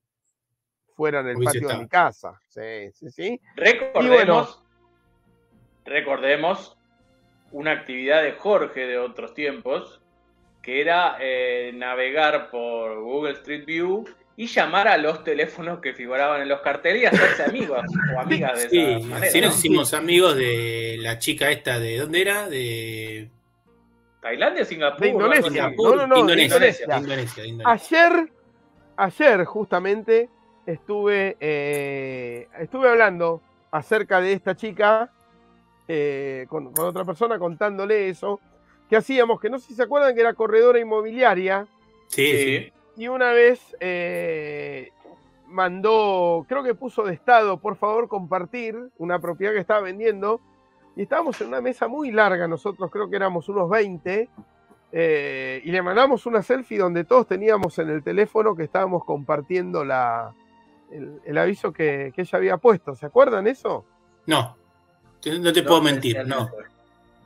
fuera 0.95 1.19
en 1.19 1.27
el 1.27 1.43
patio 1.43 1.67
de 1.67 1.77
mi 1.77 1.87
casa. 1.87 2.41
Sí, 2.47 2.91
sí, 2.91 3.11
sí. 3.11 3.41
Recordemos, 3.55 4.63
recordemos 5.85 6.75
una 7.51 7.73
actividad 7.73 8.23
de 8.23 8.31
Jorge 8.31 8.87
de 8.87 8.97
otros 8.97 9.35
tiempos, 9.35 10.01
que 10.63 10.81
era 10.81 11.17
eh, 11.19 11.71
navegar 11.71 12.49
por 12.49 12.99
Google 12.99 13.33
Street 13.33 13.65
View 13.67 14.05
y 14.39 14.47
llamar 14.47 14.87
a 14.87 14.95
los 14.97 15.25
teléfonos 15.25 15.79
que 15.81 15.93
figuraban 15.93 16.41
en 16.41 16.47
los 16.47 16.61
carteles 16.61 17.03
y 17.03 17.05
hacerse 17.07 17.43
amigos 17.43 17.81
o 18.15 18.19
amigas 18.21 18.57
de 18.57 18.69
Sí, 18.69 18.79
esa 18.79 19.07
manera. 19.07 19.27
así 19.27 19.41
nos 19.41 19.49
¿no? 19.51 19.57
hicimos 19.57 19.93
amigos 19.93 20.35
de 20.37 20.95
la 21.01 21.19
chica 21.19 21.51
esta 21.51 21.77
de 21.77 21.97
¿dónde 21.97 22.21
era? 22.21 22.47
De 22.47 23.29
¿Tailandia, 24.21 24.63
Singapur? 24.63 25.01
De 25.01 25.09
Indonesia. 25.09 25.49
Singapur, 25.49 25.97
no, 25.97 26.07
no, 26.07 26.15
de 26.15 26.21
Indonesia, 26.21 26.45
Indonesia. 26.55 26.87
de 26.87 26.97
Indonesia, 27.01 27.43
de 27.43 27.49
Indonesia. 27.49 27.97
Ayer, 27.97 28.31
ayer 28.95 29.43
justamente 29.43 30.29
estuve, 30.65 31.35
eh, 31.41 32.47
estuve 32.59 32.87
hablando 32.89 33.41
acerca 33.71 34.21
de 34.21 34.31
esta 34.31 34.55
chica 34.55 35.11
eh, 35.85 36.45
con, 36.47 36.71
con 36.71 36.85
otra 36.85 37.03
persona 37.03 37.37
contándole 37.37 38.07
eso, 38.07 38.39
que 38.89 38.95
hacíamos, 38.95 39.41
que 39.41 39.49
no 39.49 39.59
sé 39.59 39.67
si 39.67 39.73
se 39.73 39.83
acuerdan 39.83 40.15
que 40.15 40.21
era 40.21 40.33
corredora 40.33 40.79
inmobiliaria 40.79 41.67
Sí, 42.07 42.25
sí. 42.37 42.73
Y 42.99 43.07
una 43.07 43.31
vez 43.31 43.75
eh, 43.79 44.91
mandó, 45.47 46.45
creo 46.49 46.63
que 46.63 46.75
puso 46.75 47.03
de 47.03 47.13
estado, 47.13 47.57
por 47.57 47.77
favor 47.77 48.07
compartir 48.09 48.77
una 48.97 49.19
propiedad 49.19 49.53
que 49.53 49.59
estaba 49.59 49.79
vendiendo 49.81 50.41
y 50.97 51.03
estábamos 51.03 51.39
en 51.39 51.47
una 51.47 51.61
mesa 51.61 51.87
muy 51.87 52.11
larga, 52.11 52.45
nosotros 52.47 52.91
creo 52.91 53.09
que 53.09 53.15
éramos 53.15 53.47
unos 53.47 53.69
20 53.69 54.29
eh, 54.91 55.61
y 55.63 55.71
le 55.71 55.81
mandamos 55.81 56.25
una 56.25 56.41
selfie 56.43 56.77
donde 56.77 57.05
todos 57.05 57.25
teníamos 57.25 57.79
en 57.79 57.89
el 57.89 58.03
teléfono 58.03 58.53
que 58.55 58.63
estábamos 58.63 59.05
compartiendo 59.05 59.85
la, 59.85 60.33
el, 60.91 61.21
el 61.23 61.37
aviso 61.37 61.71
que, 61.71 62.11
que 62.13 62.23
ella 62.23 62.37
había 62.37 62.57
puesto. 62.57 62.95
¿Se 62.95 63.05
acuerdan 63.05 63.47
eso? 63.47 63.85
No, 64.25 64.57
te- 65.21 65.39
no 65.39 65.53
te 65.53 65.63
puedo 65.63 65.81
mentir, 65.81 66.27
no. 66.27 66.49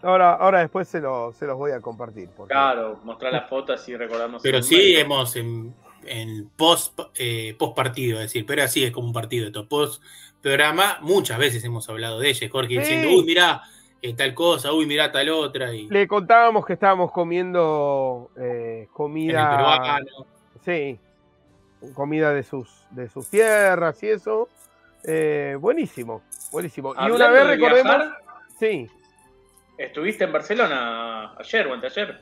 Ahora, 0.04 0.34
ahora 0.34 0.60
después 0.60 0.88
se, 0.88 1.00
lo- 1.00 1.34
se 1.34 1.46
los 1.46 1.58
voy 1.58 1.72
a 1.72 1.80
compartir. 1.82 2.30
porque- 2.36 2.52
Claro, 2.54 3.00
mostrar 3.04 3.32
las 3.34 3.50
fotos 3.50 3.88
y 3.90 3.96
recordarnos. 3.96 4.42
Pero 4.44 4.62
sí 4.62 4.96
hemos 4.98 5.36
en, 5.36 5.74
en 6.06 6.50
post, 6.56 7.00
eh, 7.16 7.56
post 7.58 7.76
partido, 7.76 8.18
es 8.20 8.26
decir, 8.26 8.46
pero 8.46 8.64
así 8.64 8.84
es 8.84 8.92
como 8.92 9.08
un 9.08 9.14
partido 9.14 9.46
de 9.46 9.52
todo. 9.52 9.68
Post 9.68 10.04
programa, 10.42 10.98
muchas 11.02 11.38
veces 11.38 11.64
hemos 11.64 11.88
hablado 11.90 12.20
de 12.20 12.30
ella, 12.30 12.50
Jorge, 12.52 12.70
Sí. 12.74 12.80
diciendo, 12.80 13.08
uy, 13.18 13.24
mirá 13.24 13.62
eh, 14.02 14.14
tal 14.14 14.34
cosa, 14.34 14.74
uy, 14.74 14.86
mirá 14.86 15.10
tal 15.14 15.30
otra, 15.30 15.74
y 15.74 15.88
Le 15.88 16.06
contábamos 16.10 16.66
que 16.66 16.74
estábamos 16.74 17.10
comiendo 17.14 18.30
eh, 18.36 18.42
en 18.76 18.82
el 18.82 18.88
comida. 18.90 19.50
peruano. 19.50 20.06
Sí, 20.66 21.00
comida 21.94 22.34
de 22.34 22.44
sus, 22.44 22.70
de 22.92 23.08
sus 23.10 23.30
tierras 23.30 24.04
y 24.04 24.10
eso. 24.10 24.50
Eh, 25.06 25.56
buenísimo, 25.60 26.22
buenísimo. 26.52 26.94
Y 26.96 27.12
una 27.12 27.30
vez 27.30 27.44
de 27.48 27.56
recordemos. 27.56 27.96
viajar, 27.96 28.18
Sí, 28.60 28.88
¿Estuviste 29.78 30.24
en 30.26 30.32
Barcelona 30.32 31.34
ayer 31.38 31.68
o 31.68 31.74
anteayer? 31.74 32.22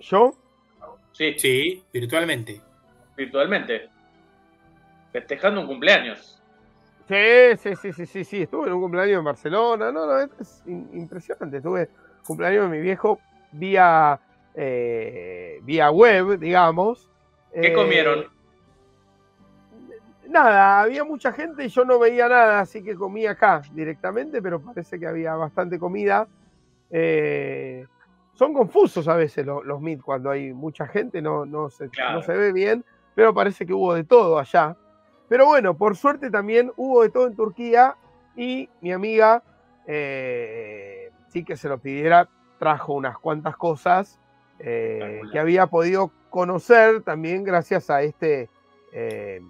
yo. 0.00 0.34
Sí, 1.12 1.34
Sí, 1.38 1.84
virtualmente. 1.92 2.60
virtualmente. 3.16 3.88
Festejando 5.12 5.60
un 5.60 5.66
cumpleaños. 5.68 6.42
Sí, 7.08 7.56
sí, 7.58 7.76
sí, 7.76 7.92
sí, 7.92 8.06
sí, 8.06 8.24
sí. 8.24 8.42
Estuve 8.42 8.66
en 8.66 8.72
un 8.74 8.80
cumpleaños 8.82 9.18
en 9.18 9.24
Barcelona. 9.24 9.92
No, 9.92 10.06
no, 10.06 10.18
es 10.40 10.62
in- 10.66 10.90
impresionante. 10.92 11.58
Estuve 11.58 11.88
cumpleaños 12.26 12.68
de 12.70 12.76
mi 12.76 12.82
viejo 12.82 13.20
vía, 13.52 14.18
eh, 14.54 15.60
vía 15.62 15.90
web, 15.90 16.38
digamos. 16.38 17.08
¿Qué 17.52 17.68
Eh, 17.68 17.72
comieron? 17.72 18.26
Nada, 20.28 20.80
había 20.82 21.04
mucha 21.04 21.32
gente 21.32 21.64
y 21.64 21.68
yo 21.68 21.84
no 21.84 21.98
veía 21.98 22.28
nada, 22.28 22.60
así 22.60 22.82
que 22.82 22.94
comí 22.94 23.26
acá 23.26 23.62
directamente, 23.72 24.40
pero 24.42 24.60
parece 24.60 24.98
que 24.98 25.06
había 25.06 25.34
bastante 25.34 25.78
comida. 25.78 26.26
Eh, 26.90 27.86
son 28.34 28.52
confusos 28.52 29.06
a 29.08 29.14
veces 29.16 29.44
lo- 29.46 29.62
los 29.62 29.80
meet 29.80 30.00
cuando 30.00 30.30
hay 30.30 30.52
mucha 30.52 30.86
gente, 30.86 31.22
no, 31.22 31.44
no, 31.46 31.70
se, 31.70 31.88
Claro. 31.88 32.14
no 32.14 32.22
se 32.22 32.32
ve 32.36 32.52
bien, 32.52 32.84
pero 33.14 33.32
parece 33.34 33.64
que 33.66 33.72
hubo 33.72 33.94
de 33.94 34.04
todo 34.04 34.38
allá. 34.38 34.76
Pero 35.28 35.46
bueno, 35.46 35.76
por 35.76 35.96
suerte 35.96 36.30
también 36.30 36.72
hubo 36.76 37.02
de 37.02 37.10
todo 37.10 37.26
en 37.26 37.36
Turquía 37.36 37.96
y 38.36 38.68
mi 38.80 38.92
amiga, 38.92 39.42
eh, 39.86 41.10
sí 41.28 41.44
que 41.44 41.56
se 41.56 41.68
lo 41.68 41.78
pidiera, 41.78 42.28
trajo 42.58 42.94
unas 42.94 43.18
cuantas 43.18 43.56
cosas 43.56 44.18
eh, 44.58 45.20
que 45.32 45.38
había 45.38 45.66
podido 45.66 46.10
conocer 46.30 47.02
también 47.02 47.44
gracias 47.44 47.90
a 47.90 48.02
este 48.02 48.48
eh, 48.92 49.40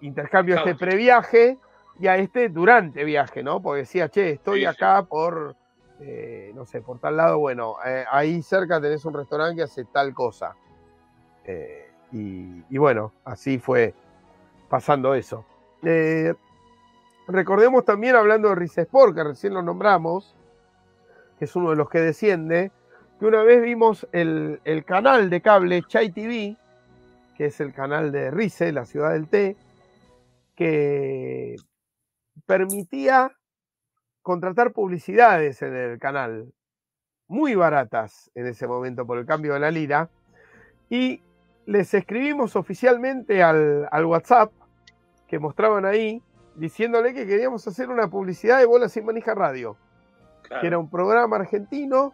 intercambio, 0.00 0.56
a 0.56 0.58
este 0.58 0.74
previaje 0.74 1.58
y 1.98 2.06
a 2.06 2.16
este 2.16 2.48
durante 2.48 3.04
viaje, 3.04 3.42
¿no? 3.42 3.60
Porque 3.60 3.80
decía, 3.80 4.08
che, 4.08 4.32
estoy 4.32 4.60
Sí, 4.60 4.60
sí. 4.60 4.66
acá 4.66 5.02
por, 5.02 5.56
eh, 6.00 6.52
no 6.54 6.66
sé, 6.66 6.80
por 6.82 6.98
tal 6.98 7.16
lado, 7.16 7.38
bueno, 7.38 7.76
eh, 7.84 8.04
ahí 8.10 8.42
cerca 8.42 8.80
tenés 8.80 9.04
un 9.04 9.14
restaurante 9.14 9.56
que 9.56 9.62
hace 9.62 9.84
tal 9.84 10.12
cosa. 10.14 10.54
Eh, 11.44 11.90
y, 12.12 12.62
y 12.68 12.78
bueno, 12.78 13.12
así 13.24 13.58
fue 13.58 13.94
pasando 14.68 15.14
eso. 15.14 15.44
Recordemos 17.28 17.84
también, 17.84 18.14
hablando 18.14 18.50
de 18.50 18.54
Rizesport, 18.54 19.14
que 19.14 19.24
recién 19.24 19.54
lo 19.54 19.62
nombramos, 19.62 20.36
que 21.38 21.46
es 21.46 21.56
uno 21.56 21.70
de 21.70 21.76
los 21.76 21.88
que 21.88 22.00
desciende, 22.00 22.70
que 23.18 23.26
una 23.26 23.42
vez 23.42 23.62
vimos 23.62 24.06
el, 24.12 24.60
el 24.64 24.84
canal 24.84 25.28
de 25.28 25.40
cable 25.40 25.82
Chai 25.88 26.10
TV, 26.10 26.56
que 27.36 27.46
es 27.46 27.60
el 27.60 27.72
canal 27.72 28.12
de 28.12 28.30
Rize, 28.30 28.72
la 28.72 28.84
ciudad 28.84 29.12
del 29.12 29.28
té, 29.28 29.56
que 30.56 31.56
permitía 32.46 33.30
contratar 34.22 34.72
publicidades 34.72 35.62
en 35.62 35.76
el 35.76 35.98
canal, 36.00 36.52
muy 37.28 37.54
baratas 37.54 38.30
en 38.34 38.46
ese 38.46 38.66
momento 38.66 39.06
por 39.06 39.18
el 39.18 39.26
cambio 39.26 39.54
de 39.54 39.60
la 39.60 39.70
lira, 39.70 40.10
y 40.90 41.22
les 41.66 41.94
escribimos 41.94 42.56
oficialmente 42.56 43.42
al, 43.42 43.88
al 43.92 44.04
WhatsApp 44.06 44.52
que 45.28 45.38
mostraban 45.38 45.84
ahí, 45.84 46.22
diciéndole 46.56 47.14
que 47.14 47.26
queríamos 47.26 47.66
hacer 47.68 47.88
una 47.90 48.08
publicidad 48.08 48.58
de 48.58 48.66
Bola 48.66 48.88
Sin 48.88 49.04
Manija 49.04 49.34
Radio 49.34 49.76
Claro. 50.42 50.60
que 50.60 50.66
era 50.68 50.78
un 50.78 50.88
programa 50.88 51.36
argentino 51.36 52.12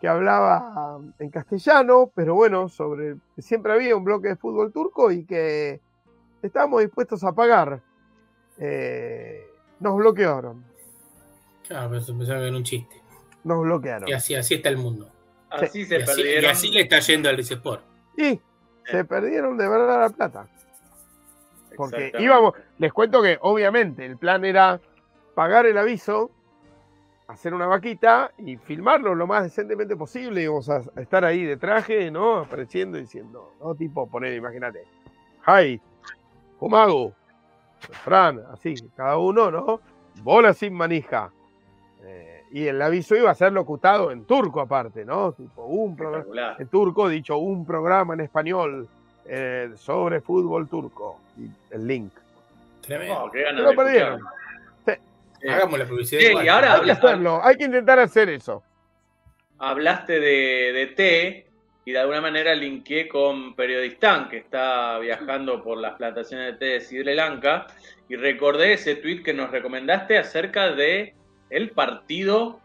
que 0.00 0.08
hablaba 0.08 0.98
en 1.18 1.30
castellano, 1.30 2.10
pero 2.14 2.34
bueno, 2.34 2.68
sobre 2.70 3.16
siempre 3.38 3.74
había 3.74 3.94
un 3.94 4.04
bloque 4.04 4.28
de 4.28 4.36
fútbol 4.36 4.72
turco 4.72 5.10
y 5.10 5.24
que 5.24 5.80
estábamos 6.46 6.80
dispuestos 6.80 7.24
a 7.24 7.32
pagar. 7.32 7.80
Eh, 8.58 9.46
nos 9.80 9.96
bloquearon, 9.96 10.64
Claro, 11.66 11.88
pero 11.90 12.00
se 12.02 12.12
pensaba 12.12 12.40
que 12.40 12.48
era 12.48 12.56
un 12.56 12.62
chiste. 12.62 12.96
nos 13.42 13.62
bloquearon. 13.62 14.08
Y 14.08 14.12
así, 14.12 14.34
así 14.34 14.54
está 14.54 14.68
el 14.68 14.76
mundo. 14.76 15.08
Así 15.50 15.84
se 15.84 15.98
Y 15.98 16.02
así, 16.02 16.22
y 16.22 16.44
así 16.44 16.70
le 16.70 16.80
está 16.82 16.98
yendo 17.00 17.28
al 17.28 17.40
Sport. 17.40 17.82
Y 18.16 18.40
se 18.84 19.04
perdieron 19.04 19.56
de 19.56 19.68
verdad 19.68 20.00
la 20.00 20.08
plata. 20.10 20.48
Porque 21.76 22.12
íbamos, 22.18 22.54
les 22.78 22.92
cuento 22.92 23.20
que 23.22 23.38
obviamente 23.40 24.04
el 24.06 24.16
plan 24.16 24.44
era 24.44 24.80
pagar 25.34 25.66
el 25.66 25.76
aviso, 25.76 26.30
hacer 27.26 27.54
una 27.54 27.66
vaquita 27.66 28.30
y 28.38 28.56
filmarlo 28.56 29.14
lo 29.14 29.26
más 29.26 29.42
decentemente 29.44 29.96
posible. 29.96 30.42
Íbamos 30.42 30.68
a 30.70 30.82
a 30.94 31.00
estar 31.00 31.24
ahí 31.24 31.44
de 31.44 31.56
traje, 31.56 32.10
¿no? 32.10 32.38
Apareciendo 32.40 32.98
y 32.98 33.02
diciendo, 33.02 33.54
¿no? 33.60 33.74
Tipo, 33.74 34.08
poner, 34.08 34.34
imagínate, 34.34 34.84
Hi, 35.46 35.80
Fumago, 36.64 37.12
Fran, 38.04 38.40
así, 38.50 38.74
cada 38.96 39.18
uno, 39.18 39.50
¿no? 39.50 39.80
Bola 40.22 40.54
sin 40.54 40.72
manija. 40.72 41.30
Eh, 42.02 42.42
y 42.52 42.66
el 42.66 42.80
aviso 42.80 43.14
iba 43.14 43.30
a 43.30 43.34
ser 43.34 43.52
locutado 43.52 44.10
en 44.10 44.24
turco 44.24 44.62
aparte, 44.62 45.04
¿no? 45.04 45.32
Tipo, 45.32 45.66
un 45.66 45.94
programa 45.94 46.56
en 46.58 46.66
turco, 46.68 47.06
dicho 47.10 47.36
un 47.36 47.66
programa 47.66 48.14
en 48.14 48.20
español 48.20 48.88
eh, 49.26 49.72
sobre 49.76 50.22
fútbol 50.22 50.66
turco. 50.66 51.20
Y 51.36 51.50
el 51.74 51.86
link. 51.86 52.12
Tremendo. 52.80 53.26
No, 53.26 53.30
qué 53.30 53.42
ganas 53.42 53.70
escuchar. 53.70 54.18
Hagamos 55.46 55.78
la 55.78 55.84
publicidad. 55.86 56.20
Sí, 56.22 56.26
igual. 56.28 56.46
y 56.46 56.48
ahora 56.48 56.74
Hay 56.76 56.80
que 56.80 56.92
hacerlo, 56.92 57.40
hay 57.44 57.56
que 57.56 57.64
intentar 57.64 57.98
hacer 57.98 58.30
eso. 58.30 58.62
hablaste 59.58 60.18
de, 60.18 60.72
de 60.72 60.86
té 60.96 61.43
y 61.84 61.92
de 61.92 61.98
alguna 61.98 62.20
manera 62.20 62.54
linkeé 62.54 63.08
con 63.08 63.54
Periodistán, 63.54 64.28
que 64.28 64.38
está 64.38 64.98
viajando 64.98 65.62
por 65.62 65.78
las 65.78 65.94
plantaciones 65.94 66.52
de 66.52 66.58
té 66.58 66.64
de 66.66 66.80
Sri 66.80 67.14
Lanka, 67.14 67.66
y 68.08 68.16
recordé 68.16 68.72
ese 68.74 68.96
tweet 68.96 69.22
que 69.22 69.34
nos 69.34 69.50
recomendaste 69.50 70.16
acerca 70.18 70.72
de 70.72 71.14
el 71.50 71.70
partido 71.70 72.60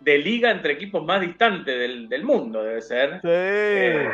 de 0.00 0.18
liga 0.18 0.50
entre 0.50 0.72
equipos 0.72 1.04
más 1.04 1.20
distantes 1.20 1.78
del, 1.78 2.08
del 2.08 2.24
mundo, 2.24 2.62
debe 2.62 2.82
ser, 2.82 3.20
Sí. 3.20 3.28
eh, 3.28 4.08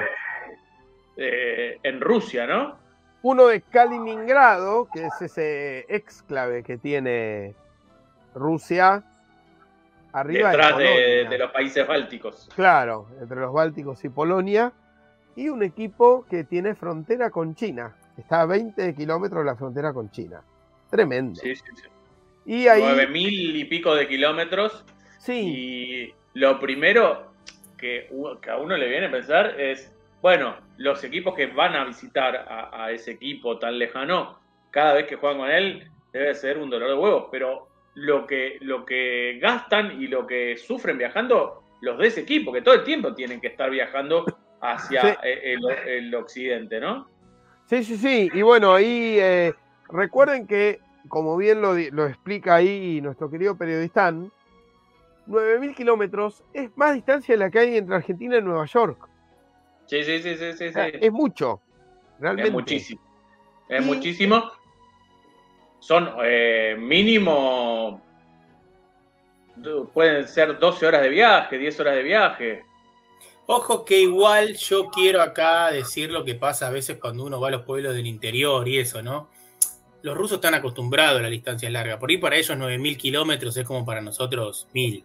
eh, 1.16 1.78
en 1.82 2.00
Rusia, 2.00 2.46
¿no? 2.46 2.78
Uno 3.22 3.46
de 3.46 3.60
Kaliningrado, 3.62 4.88
que 4.92 5.06
es 5.06 5.22
ese 5.22 5.86
exclave 5.88 6.62
que 6.62 6.76
tiene 6.76 7.54
Rusia, 8.34 9.04
arriba 10.12 10.50
de 10.50 10.56
Detrás 10.56 10.78
de, 10.78 11.38
los 11.38 11.50
países 11.50 11.86
bálticos. 11.86 12.48
Claro, 12.54 13.08
entre 13.20 13.40
los 13.40 13.52
Bálticos 13.52 14.04
y 14.04 14.08
Polonia. 14.08 14.72
Y 15.34 15.48
un 15.48 15.62
equipo 15.62 16.26
que 16.28 16.44
tiene 16.44 16.74
frontera 16.74 17.30
con 17.30 17.54
China. 17.54 17.96
Está 18.18 18.42
a 18.42 18.46
20 18.46 18.94
kilómetros 18.94 19.40
de 19.40 19.50
la 19.50 19.56
frontera 19.56 19.92
con 19.92 20.10
China. 20.10 20.42
Tremendo. 20.90 21.40
Sí, 21.40 21.56
sí, 21.56 21.64
sí. 21.74 21.88
Y 22.44 22.66
ahí, 22.66 23.06
mil 23.08 23.56
y 23.56 23.64
pico 23.64 23.94
de 23.94 24.08
kilómetros 24.08 24.84
sí, 25.18 25.32
Y 25.32 26.14
lo 26.34 26.58
primero 26.58 27.32
que, 27.78 28.08
a 28.50 28.56
uno 28.56 28.76
le 28.76 28.88
viene 28.88 29.06
a 29.06 29.10
pensar 29.10 29.60
es, 29.60 29.94
bueno, 30.20 30.56
los 30.76 31.02
equipos 31.04 31.34
que 31.34 31.46
van 31.46 31.76
a 31.76 31.84
visitar 31.84 32.36
a, 32.36 32.84
a 32.84 32.90
ese 32.90 33.12
equipo 33.12 33.58
tan 33.58 33.78
lejano, 33.78 34.38
cada 34.70 34.94
vez 34.94 35.06
que 35.06 35.16
juegan 35.16 35.38
con 35.38 35.50
él, 35.50 35.88
debe 36.12 36.34
ser 36.34 36.58
un 36.58 36.68
dolor 36.68 36.88
de 36.88 36.94
huevos, 36.94 37.28
pero 37.30 37.68
lo 37.94 38.26
que, 38.26 38.58
lo 38.60 38.84
que 38.86 39.38
gastan 39.40 40.00
y 40.00 40.06
lo 40.06 40.26
que 40.26 40.56
sufren 40.56 40.98
viajando 40.98 41.62
los 41.80 41.98
de 41.98 42.06
ese 42.06 42.20
equipo, 42.20 42.52
que 42.52 42.62
todo 42.62 42.74
el 42.74 42.84
tiempo 42.84 43.12
tienen 43.14 43.40
que 43.40 43.48
estar 43.48 43.68
viajando 43.70 44.24
hacia 44.60 45.00
Sí. 45.02 45.08
eh, 45.24 45.54
el, 45.54 45.88
el 45.88 46.14
occidente, 46.14 46.80
¿no? 46.80 47.08
sí, 47.66 47.82
sí, 47.84 47.96
sí. 47.96 48.30
Y 48.32 48.42
bueno, 48.42 48.74
ahí 48.74 49.16
eh, 49.18 49.52
recuerden 49.88 50.46
que, 50.46 50.78
como 51.08 51.36
bien 51.36 51.60
lo, 51.60 51.76
explica 51.76 52.54
ahí 52.56 53.00
nuestro 53.00 53.28
querido 53.30 53.56
periodistán, 53.56 54.30
9.000 55.26 55.74
kilómetros 55.74 56.42
es 56.52 56.70
más 56.76 56.94
distancia 56.94 57.34
de 57.34 57.38
la 57.38 57.50
que 57.50 57.58
hay 57.60 57.76
entre 57.76 57.96
Argentina 57.96 58.36
y 58.38 58.42
Nueva 58.42 58.66
York. 58.66 59.08
Sí, 59.86 60.02
sí, 60.04 60.20
sí, 60.20 60.36
sí, 60.36 60.52
sí. 60.52 60.68
Sí. 60.72 60.80
Es 61.00 61.12
mucho. 61.12 61.60
Realmente. 62.20 62.48
Es 62.48 62.52
muchísimo. 62.52 63.00
Es 63.68 63.82
Y- 63.82 63.86
muchísimo. 63.86 64.50
Son 65.82 66.10
eh, 66.24 66.76
mínimo. 66.78 68.00
Pueden 69.92 70.28
ser 70.28 70.56
12 70.58 70.86
horas 70.86 71.02
de 71.02 71.08
viaje, 71.08 71.58
10 71.58 71.80
horas 71.80 71.96
de 71.96 72.02
viaje. 72.04 72.62
Ojo 73.46 73.84
que 73.84 74.00
igual 74.00 74.54
yo 74.54 74.88
quiero 74.90 75.20
acá 75.20 75.72
decir 75.72 76.12
lo 76.12 76.24
que 76.24 76.36
pasa 76.36 76.68
a 76.68 76.70
veces 76.70 76.98
cuando 77.00 77.24
uno 77.24 77.40
va 77.40 77.48
a 77.48 77.50
los 77.50 77.62
pueblos 77.62 77.94
del 77.94 78.06
interior 78.06 78.68
y 78.68 78.78
eso, 78.78 79.02
¿no? 79.02 79.28
Los 80.02 80.16
rusos 80.16 80.36
están 80.36 80.54
acostumbrados 80.54 81.18
a 81.18 81.22
las 81.22 81.30
distancias 81.32 81.72
largas. 81.72 81.98
Por 81.98 82.10
ahí 82.10 82.18
para 82.18 82.36
ellos 82.36 82.56
9.000 82.56 82.96
kilómetros 82.96 83.56
es 83.56 83.66
como 83.66 83.84
para 83.84 84.00
nosotros 84.00 84.68
1.000. 84.72 85.02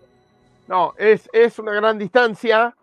No, 0.68 0.94
es, 0.98 1.28
es 1.34 1.58
una 1.58 1.74
gran 1.74 1.98
distancia. 1.98 2.76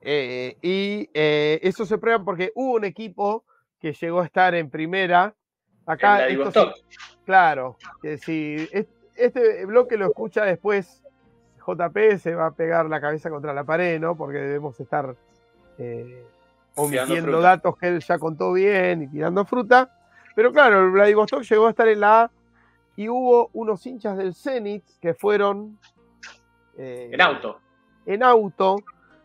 eh, 0.00 0.56
y 0.62 1.10
eh, 1.12 1.60
eso 1.62 1.84
se 1.84 1.98
prueba 1.98 2.24
porque 2.24 2.50
hubo 2.54 2.76
un 2.76 2.84
equipo 2.86 3.44
que 3.78 3.92
llegó 3.92 4.20
a 4.22 4.24
estar 4.24 4.54
en 4.54 4.70
primera. 4.70 5.34
Acá, 5.92 6.26
esto 6.28 6.74
sí- 6.74 6.82
claro, 7.24 7.76
que 8.02 8.18
si 8.18 8.68
es- 8.72 8.86
este 9.16 9.64
bloque 9.66 9.96
lo 9.96 10.06
escucha 10.06 10.44
después, 10.44 11.02
JP 11.66 12.18
se 12.18 12.34
va 12.34 12.46
a 12.46 12.50
pegar 12.52 12.86
la 12.86 13.00
cabeza 13.00 13.28
contra 13.30 13.52
la 13.52 13.64
pared, 13.64 14.00
¿no? 14.00 14.16
Porque 14.16 14.38
debemos 14.38 14.78
estar 14.80 15.14
eh, 15.78 16.24
omitiendo 16.74 17.40
datos 17.40 17.76
que 17.78 17.88
él 17.88 18.00
ya 18.00 18.18
contó 18.18 18.52
bien 18.52 19.02
y 19.02 19.08
tirando 19.08 19.44
fruta. 19.44 19.90
Pero 20.34 20.52
claro, 20.52 20.80
el 20.80 20.90
Vladivostok 20.90 21.42
llegó 21.42 21.66
a 21.66 21.70
estar 21.70 21.88
en 21.88 22.00
la 22.00 22.22
A 22.22 22.30
y 22.96 23.08
hubo 23.08 23.50
unos 23.54 23.84
hinchas 23.86 24.16
del 24.16 24.34
Zenit 24.34 24.84
que 25.00 25.14
fueron 25.14 25.78
eh, 26.78 27.10
En 27.12 27.20
auto. 27.20 27.58
en 28.06 28.22
auto, 28.22 28.76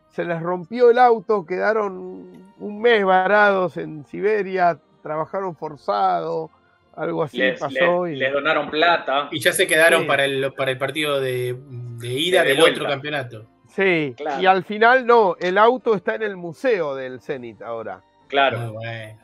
se 0.09 0.23
les 0.25 0.41
rompió 0.41 0.89
el 0.89 0.97
auto, 0.99 1.45
quedaron 1.45 2.53
un 2.57 2.81
mes 2.81 3.03
varados 3.05 3.77
en 3.77 4.05
Siberia, 4.05 4.79
trabajaron 5.09 5.55
forzado, 5.55 6.49
algo 6.95 7.21
así 7.21 7.37
les, 7.37 7.59
pasó. 7.59 8.05
les- 8.07 8.15
y- 8.15 8.19
les 8.19 8.33
donaron 8.33 8.71
plata. 8.71 9.29
Y 9.31 9.39
ya 9.39 9.53
se 9.53 9.67
quedaron 9.67 10.01
Sí. 10.01 10.07
para, 10.07 10.25
el, 10.25 10.51
para 10.53 10.71
el 10.71 10.79
partido 10.79 11.19
de, 11.21 11.55
de 11.59 12.07
ida 12.07 12.41
De 12.41 12.49
del 12.49 12.57
vuelta. 12.59 12.79
otro 12.79 12.89
campeonato. 12.91 13.45
Sí, 13.67 14.15
Claro. 14.17 14.41
y 14.41 14.47
al 14.47 14.63
final 14.63 15.05
no, 15.05 15.35
el 15.39 15.59
auto 15.59 15.93
está 15.93 16.15
en 16.15 16.23
el 16.23 16.35
museo 16.37 16.95
del 16.95 17.21
Zenit 17.21 17.61
ahora. 17.61 18.01
Claro, 18.29 18.57
Muy 18.59 18.67
bueno. 18.71 19.19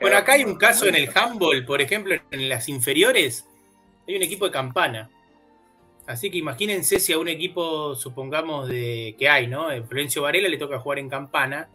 Bueno, 0.00 0.16
acá 0.18 0.32
hay 0.32 0.44
un 0.44 0.56
caso 0.56 0.86
en 0.86 0.96
el 0.96 1.08
handball, 1.14 1.64
por 1.64 1.80
ejemplo, 1.80 2.14
en 2.30 2.48
las 2.48 2.68
inferiores, 2.68 3.48
hay 4.06 4.16
un 4.16 4.22
equipo 4.22 4.44
de 4.44 4.50
campana. 4.50 5.08
Así 6.06 6.30
que 6.30 6.38
imagínense 6.38 6.98
si 6.98 7.12
a 7.14 7.18
un 7.18 7.28
equipo, 7.28 7.94
supongamos, 7.94 8.68
de 8.68 9.14
que 9.18 9.28
hay, 9.30 9.46
¿no? 9.46 9.70
En 9.70 9.86
Florencio 9.88 10.22
Varela 10.22 10.48
le 10.48 10.58
toca 10.58 10.78
jugar 10.80 10.98
en 10.98 11.08
campana, 11.08 11.68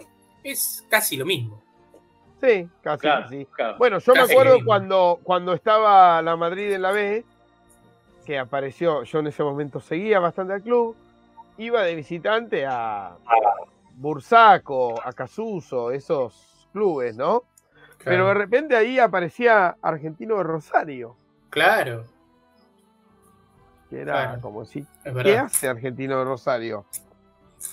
es 0.44 0.86
casi 0.90 1.16
lo 1.18 1.26
mismo. 1.26 1.64
Sí, 2.42 2.68
casi, 2.82 3.02
Claro, 3.02 3.24
casi. 3.24 3.46
claro. 3.46 3.78
Bueno, 3.78 4.00
yo 4.00 4.14
me 4.14 4.22
acuerdo 4.22 4.58
cuando, 4.66 5.20
cuando 5.24 5.54
estaba 5.54 6.22
la 6.22 6.36
Madrid 6.36 6.72
en 6.72 6.82
la 6.82 6.92
B, 6.92 7.24
que 8.26 8.40
apareció, 8.40 9.04
yo 9.04 9.20
en 9.20 9.28
ese 9.28 9.44
momento 9.44 9.80
seguía 9.80 10.20
bastante 10.20 10.54
al 10.54 10.62
club, 10.62 10.96
iba 11.58 11.84
de 11.84 11.96
visitante 11.96 12.66
a 12.68 13.16
Bursaco, 13.96 15.00
a 15.04 15.14
Casuso, 15.14 15.92
esos 15.92 16.68
clubes, 16.74 17.16
¿no? 17.16 17.44
Pero 18.04 18.28
de 18.30 18.34
repente 18.34 18.76
ahí 18.76 18.98
aparecía 18.98 19.76
Argentino 19.82 20.38
de 20.38 20.44
Rosario, 20.44 21.16
Claro, 21.52 22.06
que 23.90 24.00
era 24.02 24.14
Claro. 24.14 24.42
como 24.42 24.66
si, 24.66 24.80
es 25.04 25.14
¿qué 25.24 25.38
hace 25.38 25.68
Argentino 25.68 26.18
de 26.18 26.26
Rosario? 26.26 26.86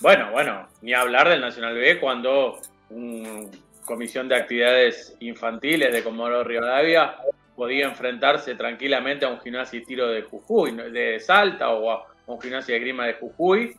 Bueno, 0.01 0.31
bueno, 0.31 0.67
ni 0.81 0.93
hablar 0.93 1.29
del 1.29 1.41
Nacional 1.41 1.73
B 1.73 1.99
cuando 1.99 2.59
una 2.89 3.49
comisión 3.89 4.29
de 4.29 4.35
actividades 4.35 5.15
infantiles 5.19 5.91
de 5.91 6.03
Comodoro 6.03 6.43
Rivadavia 6.43 7.15
podía 7.55 7.87
enfrentarse 7.87 8.53
tranquilamente 8.53 9.25
a 9.25 9.29
un 9.29 9.39
gimnasio 9.41 9.79
y 9.79 9.83
tiro 9.83 10.07
de 10.09 10.21
Jujuy, 10.21 10.71
de 10.91 11.19
Salta 11.19 11.71
o 11.71 11.89
a 11.91 12.05
un 12.27 12.39
gimnasio 12.39 12.75
de 12.75 12.79
grima 12.81 13.07
de 13.07 13.15
Jujuy. 13.15 13.75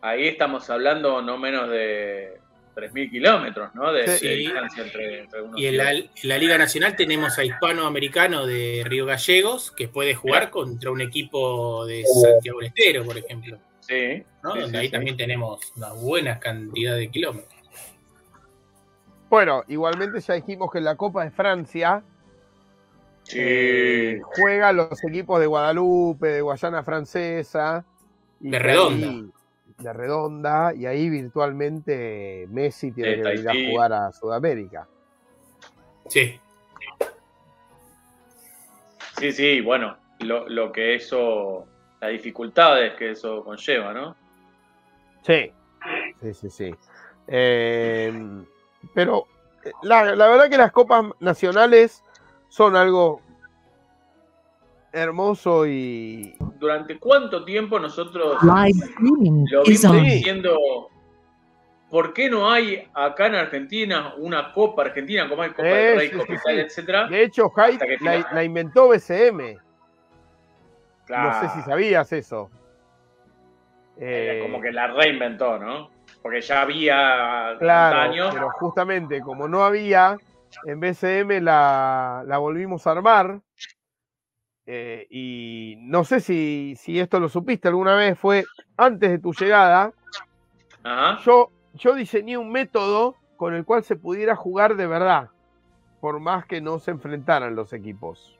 Ahí 0.00 0.26
estamos 0.26 0.68
hablando 0.68 1.22
no 1.22 1.38
menos 1.38 1.70
de 1.70 2.38
3.000 2.74 3.08
kilómetros, 3.10 3.72
¿no? 3.76 3.92
De, 3.92 4.08
Sí. 4.08 4.26
de 4.26 4.34
distancia 4.34 4.82
entre, 4.82 5.20
entre 5.20 5.42
unos 5.42 5.60
Y 5.60 5.66
en 5.66 5.76
la, 5.76 5.92
en 5.92 6.08
la 6.24 6.38
Liga 6.38 6.58
Nacional 6.58 6.96
tenemos 6.96 7.38
a 7.38 7.44
Hispanoamericano 7.44 8.44
de 8.46 8.82
Río 8.84 9.06
Gallegos, 9.06 9.70
que 9.70 9.86
puede 9.86 10.16
jugar 10.16 10.50
contra 10.50 10.90
un 10.90 11.00
equipo 11.00 11.86
de 11.86 12.02
Santiago 12.04 12.58
del 12.58 12.68
Estero, 12.68 13.04
por 13.04 13.16
ejemplo. 13.16 13.58
Sí, 13.78 14.24
¿no? 14.42 14.54
sí, 14.54 14.60
Donde 14.60 14.70
sí, 14.70 14.76
ahí 14.76 14.86
sí. 14.86 14.92
también 14.92 15.16
tenemos 15.16 15.72
una 15.76 15.92
buena 15.92 16.40
cantidad 16.40 16.96
de 16.96 17.08
kilómetros. 17.08 17.61
Bueno, 19.32 19.64
igualmente 19.68 20.20
ya 20.20 20.34
dijimos 20.34 20.70
que 20.70 20.76
en 20.76 20.84
la 20.84 20.94
Copa 20.96 21.24
de 21.24 21.30
Francia 21.30 22.02
Sí. 23.22 23.38
eh, 23.40 24.20
juega 24.22 24.72
los 24.72 25.02
equipos 25.04 25.40
de 25.40 25.46
Guadalupe, 25.46 26.26
de 26.26 26.40
Guayana 26.42 26.82
Francesa. 26.82 27.82
y 28.42 28.50
De 28.50 28.58
Redonda. 28.58 29.06
ahí- 29.08 29.30
de 29.78 29.92
Redonda, 29.94 30.74
y 30.74 30.84
ahí 30.84 31.08
virtualmente 31.08 32.46
Messi 32.50 32.92
tiene 32.92 33.10
De 33.12 33.16
que 33.16 33.22
venir 33.22 33.48
a 33.48 33.54
jugar 33.70 33.92
a 33.94 34.12
Sudamérica. 34.12 34.86
Sí, 36.08 36.38
Sí, 39.18 39.32
sí, 39.32 39.60
bueno, 39.62 39.96
lo, 40.18 40.46
lo 40.48 40.70
que 40.72 40.94
eso, 40.96 41.66
las 42.02 42.10
dificultades 42.10 42.94
que 42.96 43.12
eso 43.12 43.42
conlleva, 43.44 43.94
¿no? 43.94 44.14
Sí, 45.22 45.50
sí, 46.20 46.34
sí, 46.34 46.50
sí. 46.50 46.74
Eh, 47.28 48.42
pero 48.94 49.26
eh, 49.64 49.72
la, 49.82 50.14
la 50.16 50.28
verdad 50.28 50.48
que 50.50 50.56
las 50.58 50.72
copas 50.72 51.04
nacionales 51.20 52.02
son 52.48 52.76
algo 52.76 53.20
hermoso 54.92 55.66
y 55.66 56.36
¿Durante 56.58 56.98
cuánto 56.98 57.44
tiempo 57.44 57.78
nosotros 57.78 58.38
lo 58.42 58.54
vimos 59.64 60.02
diciendo, 60.02 60.56
¿por 61.90 62.12
qué 62.12 62.28
no 62.30 62.50
hay 62.50 62.88
acá 62.94 63.26
en 63.26 63.34
Argentina 63.36 64.14
una 64.18 64.52
Copa 64.52 64.82
Argentina 64.82 65.28
como 65.28 65.42
hay 65.42 65.50
Copa 65.50 65.68
Eh, 65.68 65.74
del 65.86 65.96
Rey, 65.98 66.08
sí, 66.10 66.18
sí, 66.26 66.50
etcétera? 66.50 67.08
de 67.08 67.24
hecho 67.24 67.50
Hyde 67.50 67.98
la, 68.00 68.28
la 68.32 68.44
inventó 68.44 68.88
BCM. 68.88 69.58
Claro, 71.06 71.30
No 71.32 71.40
sé 71.40 71.48
si 71.56 71.62
sabías 71.62 72.12
eso. 72.12 72.50
eh, 73.98 74.38
Eh, 74.38 74.42
como 74.42 74.60
que 74.60 74.72
la 74.72 74.86
reinventó, 74.88 75.58
¿no? 75.58 75.90
Porque 76.22 76.40
ya 76.40 76.62
había 76.62 77.56
Claro, 77.58 78.00
antaño. 78.00 78.30
pero 78.32 78.50
justamente 78.50 79.20
como 79.20 79.48
no 79.48 79.64
había, 79.64 80.18
en 80.64 80.80
BCM 80.80 81.40
la, 81.40 82.22
la 82.26 82.38
volvimos 82.38 82.86
a 82.86 82.92
armar 82.92 83.40
eh, 84.66 85.06
y 85.10 85.74
no 85.80 86.04
sé 86.04 86.20
si, 86.20 86.74
si 86.76 87.00
esto 87.00 87.18
lo 87.18 87.28
supiste 87.28 87.68
alguna 87.68 87.96
vez, 87.96 88.18
fue 88.18 88.44
antes 88.76 89.10
de 89.10 89.18
tu 89.18 89.32
llegada, 89.32 89.92
Ajá. 90.84 91.20
yo, 91.24 91.50
yo 91.74 91.94
diseñé 91.94 92.38
un 92.38 92.52
método 92.52 93.16
con 93.36 93.54
el 93.54 93.64
cual 93.64 93.82
se 93.82 93.96
pudiera 93.96 94.36
jugar 94.36 94.76
de 94.76 94.86
verdad, 94.86 95.30
por 96.00 96.20
más 96.20 96.46
que 96.46 96.60
no 96.60 96.78
se 96.78 96.92
enfrentaran 96.92 97.56
los 97.56 97.72
equipos. 97.72 98.38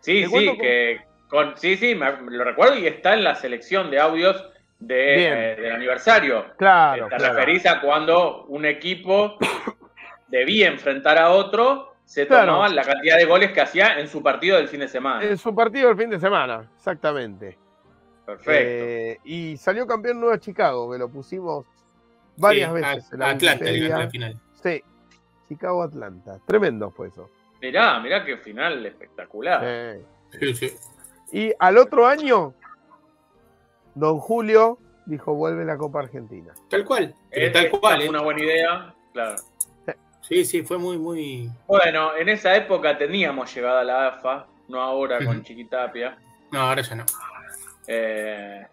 Sí, 0.00 0.26
sí, 0.26 0.58
que 0.58 1.00
con, 1.28 1.56
sí, 1.56 1.76
sí, 1.76 1.94
me, 1.94 2.12
lo 2.30 2.44
recuerdo 2.44 2.76
y 2.78 2.86
está 2.86 3.14
en 3.14 3.24
la 3.24 3.34
selección 3.34 3.90
de 3.90 4.00
audios 4.00 4.44
de, 4.78 5.52
eh, 5.52 5.56
del 5.60 5.72
aniversario. 5.72 6.46
Claro, 6.56 7.08
Te 7.08 7.16
claro. 7.16 7.34
referís 7.34 7.66
a 7.66 7.80
cuando 7.80 8.44
un 8.44 8.64
equipo 8.66 9.36
debía 10.28 10.68
enfrentar 10.68 11.18
a 11.18 11.30
otro, 11.30 11.94
se 12.04 12.26
Claro. 12.26 12.46
tomaban 12.52 12.74
la 12.74 12.84
cantidad 12.84 13.16
de 13.16 13.24
goles 13.24 13.52
que 13.52 13.60
hacía 13.60 13.98
en 13.98 14.08
su 14.08 14.22
partido 14.22 14.56
del 14.56 14.68
fin 14.68 14.80
de 14.80 14.88
semana. 14.88 15.24
En 15.24 15.36
su 15.36 15.54
partido 15.54 15.88
del 15.88 15.96
fin 15.96 16.10
de 16.10 16.18
semana, 16.18 16.68
exactamente. 16.76 17.58
Perfecto. 18.24 18.52
Eh, 18.52 19.18
y 19.24 19.56
salió 19.56 19.86
campeón 19.86 20.20
Nueva 20.20 20.38
Chicago, 20.38 20.90
que 20.92 20.98
lo 20.98 21.08
pusimos 21.08 21.66
varias 22.36 22.68
Sí, 22.68 22.74
veces. 22.74 23.10
a- 23.10 23.14
en 23.14 23.20
la 23.20 23.30
Atlanta, 23.30 23.64
la 23.98 24.10
final. 24.10 24.34
Sí, 24.62 24.82
Chicago-Atlanta. 25.48 26.38
Tremendo 26.46 26.90
fue 26.90 27.08
eso. 27.08 27.30
Mirá, 27.60 27.98
mirá 28.00 28.24
qué 28.24 28.36
final 28.36 28.84
espectacular. 28.86 30.00
Sí. 30.30 30.54
Sí, 30.54 30.54
sí. 30.54 30.76
Y 31.32 31.52
al 31.58 31.78
otro 31.78 32.06
año, 32.06 32.54
Don 33.98 34.18
Julio 34.18 34.78
dijo, 35.06 35.34
vuelve 35.34 35.64
la 35.64 35.76
Copa 35.76 36.00
Argentina. 36.00 36.52
Tal 36.68 36.84
cual. 36.84 37.14
Eh, 37.30 37.50
tal 37.50 37.66
eh, 37.66 37.70
cual. 37.70 38.02
¿eh? 38.02 38.08
una 38.08 38.22
buena 38.22 38.42
idea, 38.42 38.94
claro. 39.12 39.36
Sí, 40.20 40.44
sí, 40.44 40.62
fue 40.62 40.76
muy, 40.78 40.98
muy. 40.98 41.48
Bueno, 41.66 42.14
en 42.16 42.28
esa 42.28 42.54
época 42.54 42.98
teníamos 42.98 43.54
llegada 43.54 43.80
a 43.80 43.84
la 43.84 44.06
AFA, 44.08 44.46
no 44.68 44.80
ahora 44.80 45.24
con. 45.24 45.42
Chiquitapia. 45.42 46.18
No, 46.52 46.60
ahora 46.60 46.82
ya 46.82 46.94
no. 46.96 47.04
Eh, 47.86 48.66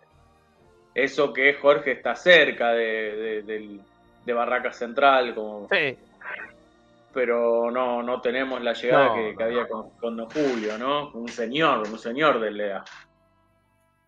eso 0.94 1.32
que 1.32 1.54
Jorge 1.54 1.94
está 1.94 2.16
cerca 2.16 2.72
de, 2.72 2.84
de- 3.16 3.42
del- 3.44 3.82
de 4.26 4.34
Barraca 4.34 4.74
Central, 4.74 5.34
como, 5.36 5.68
Sí, 5.72 5.98
pero 7.14 7.72
no, 7.72 8.02
no 8.04 8.20
tenemos 8.22 8.62
la 8.62 8.74
llegada 8.74 9.08
No, 9.08 9.16
que, 9.16 9.30
que 9.38 9.44
no. 9.44 9.46
había 9.46 9.68
con, 9.68 9.90
con 9.92 10.18
Don 10.18 10.30
Julio, 10.30 10.78
¿no? 10.78 11.12
Un 11.12 11.28
señor, 11.30 11.88
un 11.88 11.98
señor 12.00 12.40
de 12.42 12.52
la, 12.52 12.84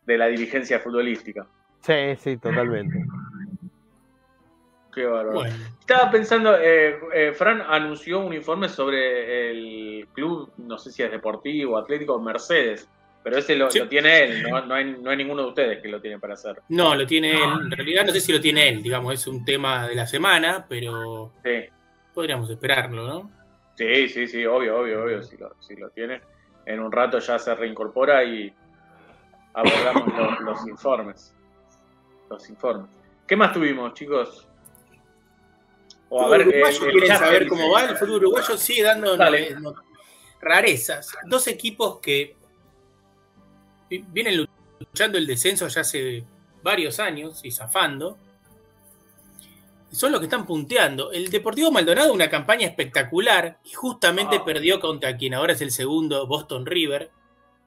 de 0.07 0.17
la 0.17 0.25
dirigencia 0.27 0.79
futbolística. 0.79 1.45
sí, 1.81 2.15
sí, 2.17 2.37
totalmente. 2.37 3.05
Qué 4.93 5.05
bárbaro. 5.05 5.33
Bueno, 5.39 5.55
Estaba 5.79 6.09
pensando, 6.09 6.57
eh, 6.59 6.97
eh, 7.13 7.31
Fran 7.33 7.61
anunció 7.61 8.19
un 8.19 8.33
informe 8.33 8.67
sobre 8.67 9.51
el 9.51 10.07
club, 10.13 10.51
no 10.57 10.77
sé 10.79 10.91
si 10.91 11.03
es 11.03 11.11
deportivo, 11.11 11.77
atlético, 11.77 12.19
Mercedes, 12.19 12.89
pero 13.23 13.37
ese 13.37 13.55
lo, 13.55 13.69
Sí. 13.69 13.77
lo 13.79 13.87
tiene 13.87 14.23
él, 14.23 14.43
¿no? 14.43 14.65
No 14.65 14.73
hay, 14.73 14.85
no 14.99 15.09
hay 15.11 15.17
ninguno 15.17 15.43
de 15.43 15.47
ustedes 15.49 15.81
que 15.83 15.89
lo 15.89 16.01
tiene 16.01 16.17
para 16.17 16.33
hacer. 16.33 16.61
no, 16.69 16.95
lo 16.95 17.05
tiene 17.05 17.31
él. 17.31 17.43
En 17.65 17.71
realidad 17.71 18.05
no 18.05 18.11
sé 18.11 18.21
si 18.21 18.31
lo 18.33 18.41
tiene 18.41 18.69
él, 18.69 18.81
digamos, 18.81 19.13
es 19.13 19.27
un 19.27 19.45
tema 19.45 19.87
de 19.87 19.93
la 19.95 20.07
semana, 20.07 20.65
pero 20.67 21.31
Sí, 21.43 21.65
podríamos 22.13 22.49
esperarlo, 22.49 23.05
¿no? 23.07 23.31
sí, 23.75 24.09
sí, 24.09 24.27
sí, 24.27 24.45
obvio, 24.47 24.79
obvio, 24.79 25.03
obvio, 25.03 25.21
si 25.21 25.37
lo, 25.37 25.53
si 25.59 25.75
lo 25.75 25.89
tiene. 25.91 26.21
En 26.65 26.79
un 26.79 26.91
rato 26.91 27.19
ya 27.19 27.37
se 27.37 27.53
reincorpora 27.53 28.23
y 28.23 28.51
abordamos 29.57 30.13
lo- 30.15 30.39
los 30.41 30.67
informes. 30.67 31.33
Los 32.29 32.49
informes. 32.49 32.89
¿Qué 33.25 33.35
más 33.35 33.53
tuvimos, 33.53 33.93
chicos? 33.93 34.47
O 36.09 36.21
a 36.25 36.29
ver, 36.29 36.41
eh, 36.41 36.47
uruguayo, 36.47 36.85
el 36.85 36.91
¿quieren 36.91 37.09
chat 37.09 37.19
saber 37.19 37.47
cómo 37.47 37.71
va? 37.71 37.83
El 37.85 37.97
fútbol 37.97 38.15
uruguayo 38.17 38.55
sigue 38.57 38.83
dando 38.83 39.17
no- 39.17 39.75
rarezas. 40.39 41.11
Dos 41.25 41.47
equipos 41.47 41.99
que 41.99 42.35
vi- 43.89 44.05
vienen 44.07 44.47
luchando 44.79 45.17
el 45.17 45.25
descenso 45.27 45.67
ya 45.67 45.81
hace 45.81 46.23
varios 46.63 46.99
años 46.99 47.41
y 47.43 47.51
zafando. 47.51 48.17
Son 49.91 50.11
los 50.11 50.19
que 50.19 50.25
están 50.27 50.45
punteando. 50.45 51.11
El 51.11 51.29
Deportivo 51.29 51.71
Maldonado, 51.71 52.13
una 52.13 52.29
campaña 52.29 52.67
espectacular, 52.67 53.59
y 53.63 53.71
justamente 53.73 54.37
Ah. 54.37 54.45
perdió 54.45 54.79
contra 54.79 55.17
quien 55.17 55.33
ahora 55.33 55.53
es 55.53 55.61
el 55.61 55.71
segundo, 55.71 56.27
Boston 56.27 56.65
River. 56.65 57.09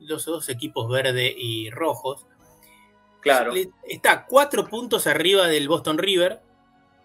Los 0.00 0.24
dos 0.24 0.48
equipos 0.48 0.88
verde 0.90 1.32
y 1.36 1.70
rojos. 1.70 2.26
Claro. 3.20 3.52
Está 3.86 4.24
cuatro 4.26 4.66
puntos 4.66 5.06
arriba 5.06 5.46
del 5.46 5.68
Boston 5.68 5.98
River. 5.98 6.40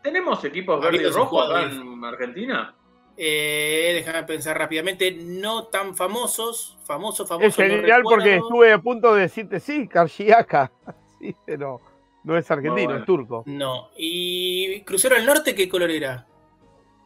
¿Tenemos 0.02 0.44
equipos 0.46 0.80
verde 0.80 0.96
y 0.96 1.00
Habidos 1.00 1.16
rojo 1.16 1.42
acá 1.42 1.68
jugadores. 1.68 1.78
en 1.78 2.06
Argentina? 2.06 2.76
Eh, 3.18 3.92
déjame 3.96 4.24
pensar 4.24 4.58
rápidamente, 4.58 5.12
no 5.12 5.66
tan 5.68 5.96
famosos, 5.96 6.78
famosos, 6.86 7.28
famosos. 7.28 7.48
Es 7.50 7.56
genial 7.56 8.04
no 8.04 8.10
porque 8.10 8.36
estuve 8.36 8.74
a 8.74 8.78
punto 8.80 9.14
de 9.16 9.22
decirte 9.22 9.60
sí, 9.60 9.88
Karchiaka. 9.88 10.72
Sí, 11.20 11.34
pero 11.46 11.80
no 12.26 12.38
es 12.38 12.52
argentino, 12.52 12.86
bueno. 12.88 13.00
es 13.00 13.06
turco. 13.06 13.44
No. 13.48 13.90
¿Y 13.98 14.82
Crucero 14.82 15.16
del 15.16 15.26
Norte 15.26 15.56
qué 15.56 15.68
color 15.70 15.90
era? 15.90 16.28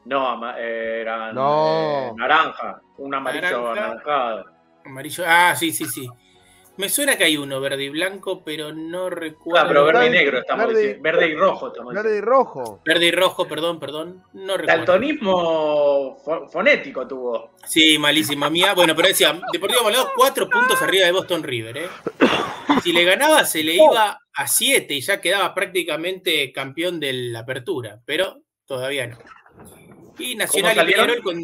No, 0.06 0.50
eh, 0.58 1.02
eran 1.02 1.36
No. 1.36 2.08
eh, 2.10 2.12
naranja, 2.16 2.82
un 2.98 3.14
amarillo 3.14 3.42
Naranja. 3.44 3.72
anaranjado. 3.72 4.46
Amarillo. 4.86 5.24
Ah, 5.28 5.56
sí, 5.56 5.72
sí, 5.72 5.86
sí. 5.86 6.08
Me 6.78 6.88
suena 6.88 7.18
que 7.18 7.26
hay 7.26 7.36
uno 7.36 7.60
verde 7.60 7.84
y 7.84 7.90
blanco, 7.90 8.42
pero 8.42 8.72
no 8.74 9.10
recuerdo. 9.10 9.62
Ah, 9.62 9.68
pero 9.68 9.84
verde 9.84 10.08
y 10.08 10.10
negro 10.12 10.40
estamos 10.40 10.68
verde- 10.68 10.80
diciendo. 10.80 11.04
Verde 11.04 11.28
y 11.30 11.36
rojo 11.36 11.68
estamos 11.68 11.94
Verde 11.94 12.18
y 12.18 12.22
rojo. 12.22 12.82
Verde 12.86 13.06
y 13.08 13.12
rojo, 13.12 13.48
perdón, 13.50 13.80
perdón. 13.82 14.24
No 14.32 14.56
recuerdo. 14.56 14.66
Daltonismo 14.86 16.18
fo- 16.24 16.50
fonético 16.50 17.06
tuvo. 17.06 17.52
Sí, 17.66 17.98
malísima 18.00 18.50
mía. 18.50 18.74
Bueno, 18.74 18.96
pero 18.96 19.10
decía, 19.10 19.38
Deportivo 19.52 19.84
Maldonado, 19.84 20.12
cuatro 20.16 20.50
puntos 20.50 20.82
arriba 20.82 21.06
de 21.06 21.12
Boston 21.12 21.44
River, 21.44 21.78
¿eh? 21.80 21.90
Si 22.82 22.94
le 22.94 23.04
ganaba, 23.04 23.44
se 23.44 23.62
le 23.62 23.76
iba 23.76 24.18
a 24.34 24.48
siete 24.48 24.94
y 24.94 25.02
ya 25.02 25.20
quedaba 25.20 25.54
prácticamente 25.54 26.50
campeón 26.54 26.98
de 27.02 27.12
la 27.12 27.40
apertura, 27.40 28.00
pero 28.06 28.44
todavía 28.66 29.06
no. 29.08 29.18
Y 30.18 30.36
Nacional 30.36 30.78
y? 30.90 30.94
Peñarol 30.94 31.22
con- 31.24 31.44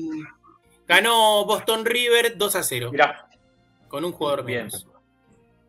ganó 0.87 1.45
Boston 1.45 1.85
River 1.85 2.37
2 2.37 2.55
a 2.55 2.63
0, 2.63 2.91
Mirá, 2.91 3.29
con 3.87 4.05
un 4.05 4.11
jugador 4.11 4.45
Bien. 4.45 4.65
menos. 4.65 4.87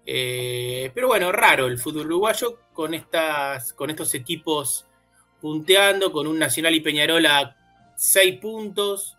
Eh, 0.04 0.90
pero 0.94 1.08
bueno, 1.08 1.32
raro 1.32 1.66
el 1.66 1.78
fútbol 1.78 2.06
uruguayo 2.06 2.60
con, 2.72 2.94
estas, 2.94 3.72
con 3.72 3.90
estos 3.90 4.14
equipos 4.14 4.86
punteando, 5.40 6.12
con 6.12 6.26
un 6.26 6.38
Nacional 6.38 6.74
y 6.74 6.80
Peñarol 6.80 7.26
a 7.26 7.56
6 7.96 8.38
puntos 8.40 9.16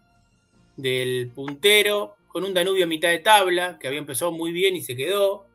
del 0.77 1.31
puntero, 1.33 2.15
con 2.27 2.45
un 2.45 2.53
Danubio 2.53 2.85
a 2.85 2.87
mitad 2.87 3.09
de 3.09 3.19
tabla, 3.19 3.77
que 3.79 3.87
había 3.87 3.99
empezado 3.99 4.31
muy 4.31 4.51
bien 4.51 4.75
y 4.75 4.81
se 4.81 4.95
quedó, 4.95 5.45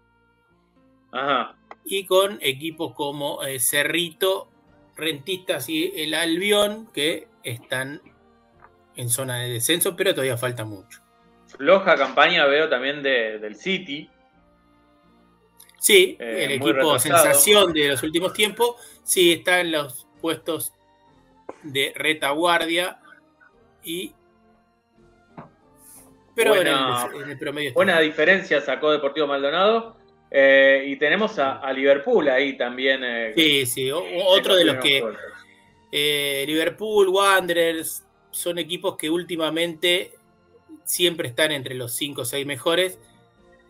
ajá. 1.11 1.57
y 1.85 2.05
con 2.05 2.39
equipos 2.43 2.95
como 2.95 3.43
eh, 3.43 3.59
Cerrito, 3.59 4.49
Rentistas 4.97 5.69
y 5.69 5.93
el 5.97 6.13
Albión, 6.15 6.89
que 6.93 7.29
están 7.43 8.03
en 8.97 9.09
zona 9.09 9.39
de 9.41 9.51
descenso, 9.55 9.95
pero 9.97 10.13
todavía 10.13 10.37
falta 10.37 10.65
mucho. 10.65 11.01
Floja 11.49 11.97
campaña 11.97 12.47
veo 12.47 12.69
también 12.69 13.03
de- 13.03 13.39
del 13.39 13.57
City. 13.57 14.09
Sí, 15.79 16.17
Eh, 16.21 16.45
el 16.45 16.51
equipo 16.53 16.69
retrasado. 16.69 16.99
sensación 16.99 17.73
de 17.73 17.89
los 17.89 18.03
últimos 18.03 18.33
tiempos, 18.33 18.77
sí 19.03 19.33
está 19.33 19.61
en 19.61 19.73
los 19.73 20.07
puestos 20.21 20.73
de 21.63 21.93
retaguardia 21.97 23.01
y... 23.83 24.13
Pero 26.35 26.55
Buena- 26.55 27.07
en, 27.11 27.17
el, 27.17 27.23
en 27.25 27.31
el 27.31 27.39
promedio 27.39 27.69
está 27.69 27.79
Buena 27.79 28.01
diferencia 28.01 28.61
sacó 28.61 28.91
Deportivo 28.91 29.27
Maldonado. 29.27 29.97
Eh, 30.35 30.85
y 30.87 30.97
tenemos 30.97 31.39
a, 31.39 31.59
a 31.59 31.73
Liverpool 31.75 32.27
ahí 32.31 32.57
también. 32.57 33.03
eh, 33.05 33.35
Sí, 33.37 33.67
sí, 33.67 33.91
o- 33.91 34.03
otro 34.29 34.55
de 34.57 34.65
los 34.65 34.77
que... 34.77 35.05
Eh, 35.95 36.45
Liverpool, 36.47 37.09
Wanderers, 37.09 38.03
son 38.33 38.59
equipos 38.59 38.97
que 38.97 39.09
últimamente 39.09 40.15
siempre 40.85 41.29
están 41.29 41.53
entre 41.53 41.75
los 41.77 41.93
5 41.93 42.23
o 42.23 42.25
6 42.25 42.45
mejores, 42.45 42.99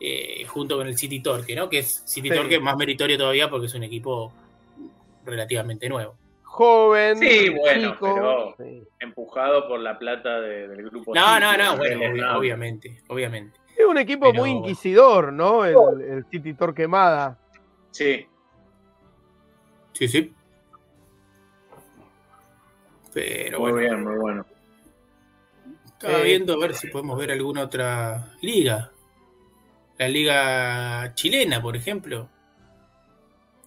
eh, 0.00 0.44
junto 0.46 0.78
con 0.78 0.86
el 0.88 0.96
City 0.96 1.20
Torque, 1.20 1.54
¿no? 1.54 1.68
Que 1.68 1.80
es 1.80 2.02
City 2.06 2.30
Sí. 2.30 2.34
Torque 2.34 2.58
más 2.58 2.76
meritorio 2.76 3.18
todavía 3.18 3.50
porque 3.50 3.66
es 3.66 3.74
un 3.74 3.82
equipo 3.82 4.32
relativamente 5.26 5.88
nuevo. 5.88 6.16
Joven, 6.44 7.18
Sí, 7.18 7.48
bueno, 7.50 7.92
chico. 7.92 8.14
pero- 8.14 8.54
Sí. 8.58 8.82
empujado 9.00 9.68
por 9.68 9.80
la 9.80 9.98
plata 9.98 10.40
de- 10.40 10.68
del 10.68 10.82
grupo. 10.90 11.14
No, 11.14 11.20
City, 11.26 11.40
no, 11.40 11.56
no, 11.56 11.76
bueno, 11.76 11.98
Vélez, 12.00 12.10
obvi- 12.14 12.20
no. 12.20 12.38
obviamente, 12.38 13.02
obviamente. 13.08 13.58
Es 13.76 13.86
un 13.86 13.98
equipo 13.98 14.30
Pero- 14.30 14.40
muy 14.42 14.50
inquisidor, 14.50 15.32
¿no? 15.32 15.64
El, 15.64 16.00
el 16.02 16.24
City 16.30 16.54
Torquemada. 16.54 17.38
Sí, 17.90 18.26
Sí, 19.94 20.08
sí. 20.08 20.32
Pero 23.12 23.60
muy 23.60 23.72
bueno, 23.72 23.88
bien, 23.88 24.04
muy 24.04 24.16
bueno. 24.16 24.46
Estaba 26.03 26.24
Eh, 26.24 26.24
viendo 26.24 26.55
a 26.55 26.59
ver 26.59 26.74
si 26.74 26.88
podemos 26.88 27.16
ver 27.16 27.30
alguna 27.30 27.62
otra 27.62 28.34
liga. 28.40 28.90
La 29.98 30.09
liga 30.09 31.14
chilena, 31.14 31.62
por 31.62 31.76
ejemplo. 31.76 32.28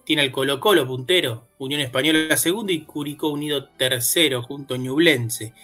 Tiene 0.04 0.22
al 0.22 0.30
Colo 0.30 0.60
Colo 0.60 0.86
puntero, 0.86 1.48
Unión 1.58 1.80
Española 1.80 2.36
segundo 2.36 2.72
y 2.72 2.82
Curicó 2.82 3.28
Unido 3.30 3.68
tercero 3.70 4.42
junto 4.42 4.74
a 4.74 4.78
Ñublense. 4.78 5.54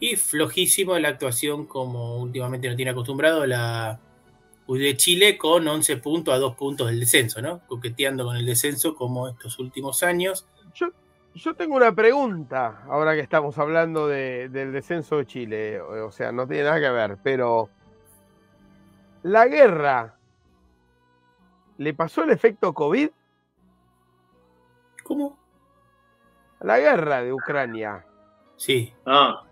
Y 0.00 0.16
flojísimo 0.16 0.98
la 0.98 1.10
actuación 1.10 1.66
como 1.66 2.16
últimamente 2.16 2.68
no 2.68 2.76
tiene 2.76 2.92
acostumbrado 2.92 3.46
la 3.46 4.00
de 4.66 4.96
Chile 4.96 5.38
con 5.38 5.66
11 5.66 5.96
puntos 5.98 6.34
a 6.34 6.38
2 6.38 6.54
puntos 6.56 6.88
del 6.88 7.00
descenso, 7.00 7.40
¿no? 7.40 7.60
Coqueteando 7.66 8.24
con 8.24 8.36
el 8.36 8.44
descenso 8.44 8.94
como 8.94 9.28
estos 9.28 9.58
últimos 9.58 10.02
años. 10.02 10.46
Yo, 10.74 10.88
yo 11.38 11.54
tengo 11.54 11.76
una 11.76 11.92
pregunta, 11.92 12.82
ahora 12.88 13.14
que 13.14 13.20
estamos 13.20 13.56
hablando 13.58 14.06
de- 14.08 14.48
del 14.48 14.72
descenso 14.72 15.16
de 15.18 15.26
Chile. 15.26 15.80
O 15.80 16.10
sea, 16.10 16.32
no 16.32 16.46
tiene 16.46 16.64
nada 16.64 16.80
que 16.80 16.90
ver, 16.90 17.18
pero. 17.22 17.68
¿La 19.22 19.46
guerra 19.46 20.14
le 21.78 21.94
pasó 21.94 22.22
el 22.22 22.30
efecto 22.30 22.72
COVID? 22.72 23.10
¿Cómo? 25.02 25.38
La 26.60 26.78
guerra 26.78 27.22
de 27.22 27.32
Ucrania 27.32 28.04
Sí. 28.56 28.92
Ah, 29.06 29.42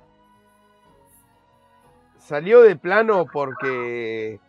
salió 2.19 2.63
de 2.63 2.77
plano 2.77 3.27
porque. 3.33 4.41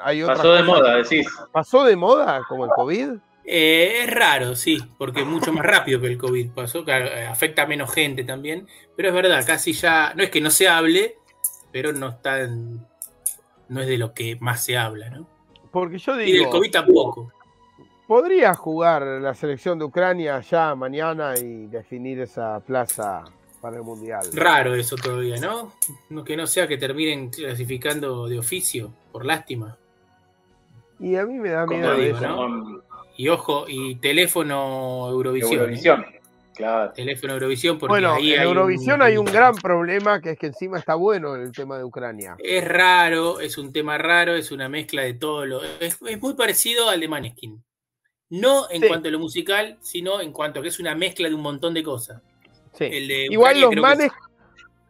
Hay 0.00 0.22
otras 0.22 0.38
pasó 0.38 0.52
de 0.52 0.62
moda, 0.62 0.96
decís. 0.96 1.28
¿Pasó 1.52 1.84
de 1.84 1.96
moda 1.96 2.42
como 2.48 2.64
el 2.64 2.70
COVID? 2.72 3.18
Eh, 3.50 4.02
es 4.04 4.10
raro, 4.10 4.54
sí, 4.54 4.78
porque 4.98 5.20
es 5.22 5.26
mucho 5.26 5.54
más 5.54 5.64
rápido 5.64 5.98
que 6.02 6.08
el 6.08 6.18
COVID 6.18 6.50
pasó, 6.50 6.84
claro, 6.84 7.06
eh, 7.06 7.24
afecta 7.26 7.62
a 7.62 7.66
menos 7.66 7.90
gente 7.90 8.22
también, 8.22 8.66
pero 8.94 9.08
es 9.08 9.14
verdad, 9.14 9.42
casi 9.46 9.72
ya, 9.72 10.12
no 10.14 10.22
es 10.22 10.28
que 10.28 10.42
no 10.42 10.50
se 10.50 10.68
hable, 10.68 11.16
pero 11.72 11.94
no 11.94 12.08
está 12.10 12.40
en- 12.42 12.86
no 13.70 13.80
es 13.80 13.86
de 13.88 13.96
lo 13.96 14.12
que 14.12 14.36
más 14.40 14.62
se 14.62 14.76
habla, 14.76 15.08
¿no? 15.08 15.26
Porque 15.72 15.96
yo 15.96 16.14
Y 16.16 16.18
del 16.18 16.26
digo, 16.26 16.50
COVID 16.50 16.70
tampoco. 16.70 17.32
¿podría 18.06 18.52
jugar 18.52 19.02
la 19.02 19.34
selección 19.34 19.78
de 19.78 19.86
Ucrania 19.86 20.40
ya 20.40 20.74
mañana 20.74 21.32
y 21.38 21.68
definir 21.68 22.20
esa 22.20 22.60
plaza 22.60 23.24
para 23.62 23.76
el 23.78 23.82
Mundial? 23.82 24.26
Raro 24.34 24.74
eso 24.74 24.96
todavía, 24.96 25.36
¿no? 25.40 25.72
No- 26.10 26.22
Que 26.22 26.36
no 26.36 26.46
sea 26.46 26.68
que 26.68 26.76
terminen 26.76 27.30
clasificando 27.30 28.28
de 28.28 28.38
oficio, 28.38 28.92
por 29.10 29.24
lástima. 29.24 29.78
Y 31.00 31.16
a 31.16 31.24
mí 31.24 31.34
me 31.38 31.48
da 31.48 31.64
miedo 31.66 31.94
digo, 31.96 32.18
eso. 32.18 32.26
¿no? 32.26 32.82
Y 33.18 33.28
ojo, 33.28 33.64
y 33.68 33.96
teléfono 33.96 35.08
Eurovisión. 35.10 35.52
¿eh? 35.52 35.56
Eurovisión. 35.56 36.06
Claro. 36.54 36.92
Teléfono 36.92 37.32
Eurovisión, 37.34 37.78
porque 37.78 37.90
Bueno, 37.92 38.14
ahí 38.14 38.32
en 38.32 38.40
hay 38.40 38.46
Eurovisión 38.46 39.02
hay 39.02 39.16
un 39.16 39.24
gran 39.26 39.54
problema 39.56 40.20
que 40.20 40.30
es 40.30 40.38
que 40.38 40.46
encima 40.46 40.78
está 40.78 40.94
bueno 40.94 41.34
el 41.34 41.50
tema 41.52 41.76
de 41.78 41.84
Ucrania. 41.84 42.36
Es 42.38 42.66
raro, 42.66 43.40
es 43.40 43.58
un 43.58 43.72
tema 43.72 43.98
raro, 43.98 44.34
es 44.34 44.50
una 44.52 44.68
mezcla 44.68 45.02
de 45.02 45.14
todo 45.14 45.44
lo. 45.46 45.62
Es, 45.80 45.98
es 46.06 46.20
muy 46.20 46.34
parecido 46.34 46.88
al 46.88 47.00
de 47.00 47.08
Maneskin. 47.08 47.62
No 48.30 48.70
en 48.70 48.82
Sí. 48.82 48.88
cuanto 48.88 49.08
a 49.08 49.10
lo 49.10 49.18
musical, 49.18 49.78
sino 49.80 50.20
en 50.20 50.32
cuanto 50.32 50.60
a 50.60 50.62
que 50.62 50.68
es 50.68 50.78
una 50.78 50.94
mezcla 50.94 51.28
de 51.28 51.34
un 51.34 51.42
montón 51.42 51.74
de 51.74 51.82
cosas. 51.82 52.22
Sí. 52.72 52.84
El 52.84 53.08
de 53.08 53.26
Igual 53.30 53.60
los 53.60 53.74
manes, 53.76 54.12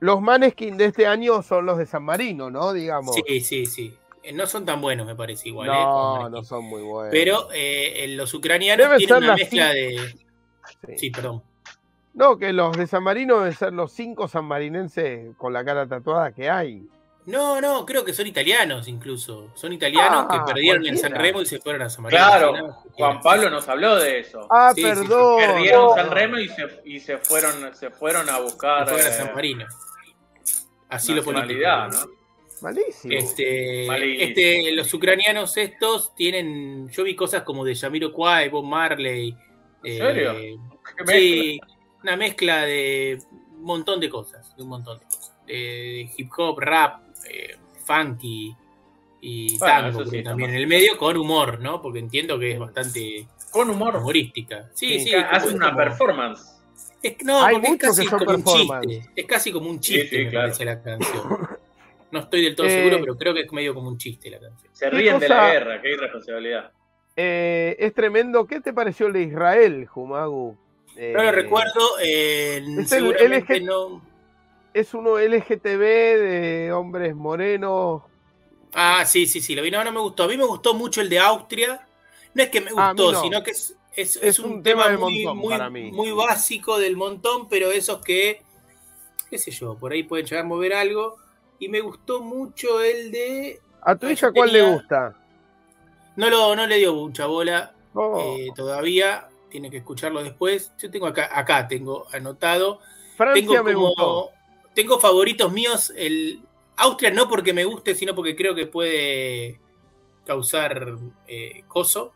los 0.00 0.20
maneskin 0.20 0.76
de 0.76 0.86
este 0.86 1.06
año 1.06 1.42
son 1.42 1.64
los 1.64 1.78
de 1.78 1.86
San 1.86 2.02
Marino, 2.02 2.50
¿no? 2.50 2.72
Digamos. 2.74 3.14
Sí, 3.26 3.40
sí, 3.40 3.64
sí. 3.66 3.94
Eh, 4.28 4.32
No 4.32 4.46
son 4.46 4.64
tan 4.64 4.80
buenos, 4.80 5.06
me 5.06 5.14
parece 5.14 5.48
igual. 5.48 5.68
eh, 5.68 5.72
no, 5.72 6.12
Maneskin. 6.16 6.32
no 6.32 6.44
son 6.44 6.64
muy 6.64 6.82
buenos. 6.82 7.10
Pero 7.12 7.48
eh, 7.52 8.06
los 8.16 8.32
ucranianos 8.34 8.86
Deben 8.86 8.98
tienen 8.98 9.16
una 9.24 9.34
mezcla 9.34 9.72
de. 9.72 9.98
Sí. 10.86 10.92
Sí, 10.96 11.10
perdón. 11.10 11.42
No, 12.14 12.36
que 12.36 12.52
los 12.52 12.76
de 12.76 12.86
San 12.86 13.02
Marino 13.04 13.38
deben 13.38 13.54
ser 13.54 13.72
los 13.72 13.92
cinco 13.92 14.28
sanmarinenses 14.28 15.34
con 15.36 15.52
la 15.52 15.64
cara 15.64 15.86
tatuada 15.86 16.32
que 16.32 16.50
hay. 16.50 16.86
No, 17.26 17.60
no, 17.60 17.84
creo 17.84 18.04
que 18.04 18.12
son 18.14 18.26
italianos 18.26 18.88
incluso. 18.88 19.50
Son 19.54 19.72
italianos 19.72 20.26
Ah, 20.28 20.32
que 20.46 20.52
perdieron 20.52 20.86
en 20.86 20.96
San. 20.96 21.12
Remo 21.14 21.42
y 21.42 21.46
se 21.46 21.58
fueron 21.60 21.82
a 21.82 21.90
San 21.90 22.02
Marino. 22.04 22.24
Claro, 22.24 22.56
no, 22.56 22.72
Juan 22.92 23.20
Pablo 23.20 23.50
nos 23.50 23.68
habló 23.68 23.96
de 23.96 24.20
eso. 24.20 24.46
Ah, 24.50 24.72
Sí, 24.74 24.82
sí, 24.82 24.88
sí, 24.88 24.94
perdón. 25.02 25.36
Perdieron 25.38 25.94
San 25.94 26.10
Remo 26.10 26.38
y 26.38 26.48
se, 26.48 26.80
y 26.86 27.00
se 27.00 27.18
fueron 27.18 27.74
se 27.74 27.90
fueron 27.90 28.28
a 28.30 28.36
Se 28.36 28.42
buscar 28.42 28.88
fueron 28.88 29.06
a 29.06 29.10
eh, 29.10 29.12
San 29.12 29.34
Marino. 29.34 29.66
Así 30.88 31.12
lo 31.12 31.18
nacionalidad, 31.22 31.88
¿no? 31.88 31.98
Malísimo. 32.62 33.14
Este, 33.14 33.86
Malísimo. 33.86 34.28
este, 34.28 34.72
los 34.72 34.92
ucranianos 34.94 35.56
estos 35.56 36.14
tienen, 36.14 36.88
yo 36.90 37.04
vi 37.04 37.14
cosas 37.14 37.42
como 37.42 37.64
de 37.64 37.74
Yamiro 37.74 38.12
Kwai, 38.12 38.48
Bob 38.48 38.64
Marley. 38.64 39.30
¿En 39.82 39.92
eh, 39.92 39.98
serio? 39.98 40.34
Qué 41.06 41.18
Sí, 41.18 41.60
una 42.02 42.16
mezcla 42.16 42.64
de 42.64 43.18
un 43.56 43.62
montón 43.64 44.00
de 44.00 44.08
cosas, 44.08 44.54
de 44.56 44.62
un 44.62 44.68
montón 44.70 44.98
de 44.98 45.04
cosas. 45.04 45.34
Eh, 45.46 46.10
hip 46.16 46.30
hop, 46.36 46.58
rap, 46.60 47.02
eh, 47.30 47.56
funky 47.84 48.54
y 49.20 49.58
Bueno, 49.58 49.74
tango 49.92 50.06
sí, 50.06 50.22
también 50.22 50.50
en 50.50 50.56
el 50.56 50.66
medio 50.66 50.96
con 50.98 51.16
humor, 51.16 51.60
¿no? 51.60 51.80
Porque 51.82 51.98
entiendo 51.98 52.38
que 52.38 52.52
es 52.52 52.58
bastante 52.58 53.26
Con 53.50 53.70
humor. 53.70 53.96
humorística. 53.96 54.68
Sí, 54.74 55.00
Sí, 55.00 55.06
sí. 55.08 55.14
Hace 55.14 55.54
una 55.54 55.66
como- 55.72 55.78
performance. 55.78 56.42
es, 57.02 57.16
no, 57.24 57.42
Hay 57.44 57.54
porque 57.56 57.66
es 57.68 57.72
que 57.72 57.78
casi 57.86 58.06
son 58.06 58.18
como 58.24 58.36
un 58.38 58.44
chiste. 58.44 59.10
Es 59.16 59.26
casi 59.26 59.52
como 59.52 59.70
un 59.70 59.80
chiste, 59.80 60.08
sí, 60.18 60.24
me 60.24 60.30
claro. 60.30 60.46
parece 60.46 60.64
la 60.64 60.82
canción. 60.82 61.22
No 62.10 62.20
estoy 62.20 62.42
del 62.42 62.56
todo 62.56 62.66
Eh, 62.66 62.70
seguro, 62.70 63.00
pero 63.00 63.16
creo 63.16 63.34
que 63.34 63.42
es 63.42 63.52
medio 63.52 63.74
como 63.74 63.88
un 63.88 63.98
chiste 63.98 64.30
la 64.30 64.40
canción. 64.40 64.72
Se 64.72 64.90
¿Qué 64.90 64.90
ríen 64.90 65.18
de 65.18 65.28
la 65.28 65.40
guerra, 65.40 65.80
qué 65.82 65.92
irresponsabilidad. 65.92 66.72
Eh, 67.16 67.76
es 67.80 67.94
tremendo. 67.94 68.46
¿Qué 68.46 68.60
te 68.60 68.72
pareció 68.72 69.06
el 69.08 69.12
de 69.14 69.22
Israel, 69.22 69.86
Jumagu? 69.86 70.56
Eh, 70.96 71.12
No 71.12 71.22
lo 71.22 71.32
recuerdo, 71.32 71.98
eh, 72.02 72.62
es 72.76 72.92
el 72.92 73.18
seguramente 73.18 73.60
LG 73.60 73.64
no. 73.64 74.02
Es 74.72 74.94
uno 74.94 75.18
LGTB 75.18 75.80
de 76.18 76.72
hombres 76.72 77.14
morenos. 77.14 78.02
Ah, 78.72 79.04
sí, 79.06 79.26
sí, 79.26 79.40
sí, 79.40 79.54
lo 79.54 79.62
vi. 79.62 79.70
No, 79.70 79.82
no 79.84 79.92
me 79.92 80.00
gustó. 80.00 80.24
A 80.24 80.28
mí 80.28 80.36
me 80.36 80.44
gustó 80.44 80.74
mucho 80.74 81.00
el 81.00 81.08
de 81.08 81.18
Austria. 81.18 81.86
No 82.34 82.42
es 82.42 82.50
que 82.50 82.60
me 82.60 82.72
gustó, 82.72 83.12
no. 83.12 83.22
sino 83.22 83.42
que 83.42 83.52
es, 83.52 83.76
es, 83.96 84.16
Es 84.20 84.38
es 84.38 84.38
un 84.38 84.52
un, 84.52 84.62
tema 84.62 84.86
tema, 84.86 84.88
del 84.88 84.98
muy, 84.98 85.24
montón 85.24 85.38
muy, 85.38 85.48
para 85.48 85.70
mí. 85.70 85.92
muy 85.92 86.12
básico 86.12 86.78
del 86.78 86.96
montón, 86.96 87.48
pero 87.48 87.70
esos 87.72 88.02
que, 88.02 88.42
qué 89.30 89.38
sé 89.38 89.50
yo, 89.52 89.78
por 89.78 89.92
ahí 89.92 90.04
pueden 90.04 90.26
llegar 90.26 90.44
a 90.44 90.48
mover 90.48 90.74
algo. 90.74 91.18
Y 91.58 91.68
me 91.68 91.80
gustó 91.80 92.20
mucho 92.20 92.80
el 92.80 93.10
de. 93.10 93.60
¿A 93.82 93.96
tu 93.96 94.08
hija 94.08 94.32
cuál 94.32 94.52
le 94.52 94.62
gusta? 94.62 95.14
No, 96.16 96.28
lo, 96.30 96.54
no 96.56 96.66
le 96.66 96.76
dio 96.76 96.94
mucha 96.94 97.26
bola 97.26 97.72
Oh, 97.94 98.36
eh, 98.38 98.48
todavía. 98.54 99.28
Tiene 99.50 99.70
que 99.70 99.78
escucharlo 99.78 100.22
después. 100.22 100.72
Yo 100.78 100.90
tengo 100.90 101.06
acá, 101.06 101.30
acá 101.32 101.66
tengo 101.66 102.06
anotado. 102.12 102.80
Francia 103.16 103.40
tengo 103.40 103.64
me 103.64 103.72
como- 103.74 103.86
gustó. 103.88 104.30
Tengo 104.74 105.00
favoritos 105.00 105.50
míos. 105.52 105.92
El 105.96 106.40
Austria 106.76 107.10
no 107.10 107.28
porque 107.28 107.52
me 107.52 107.64
guste, 107.64 107.94
sino 107.94 108.14
porque 108.14 108.36
creo 108.36 108.54
que 108.54 108.66
puede 108.66 109.58
causar 110.26 110.96
eh, 111.26 111.64
coso. 111.66 112.12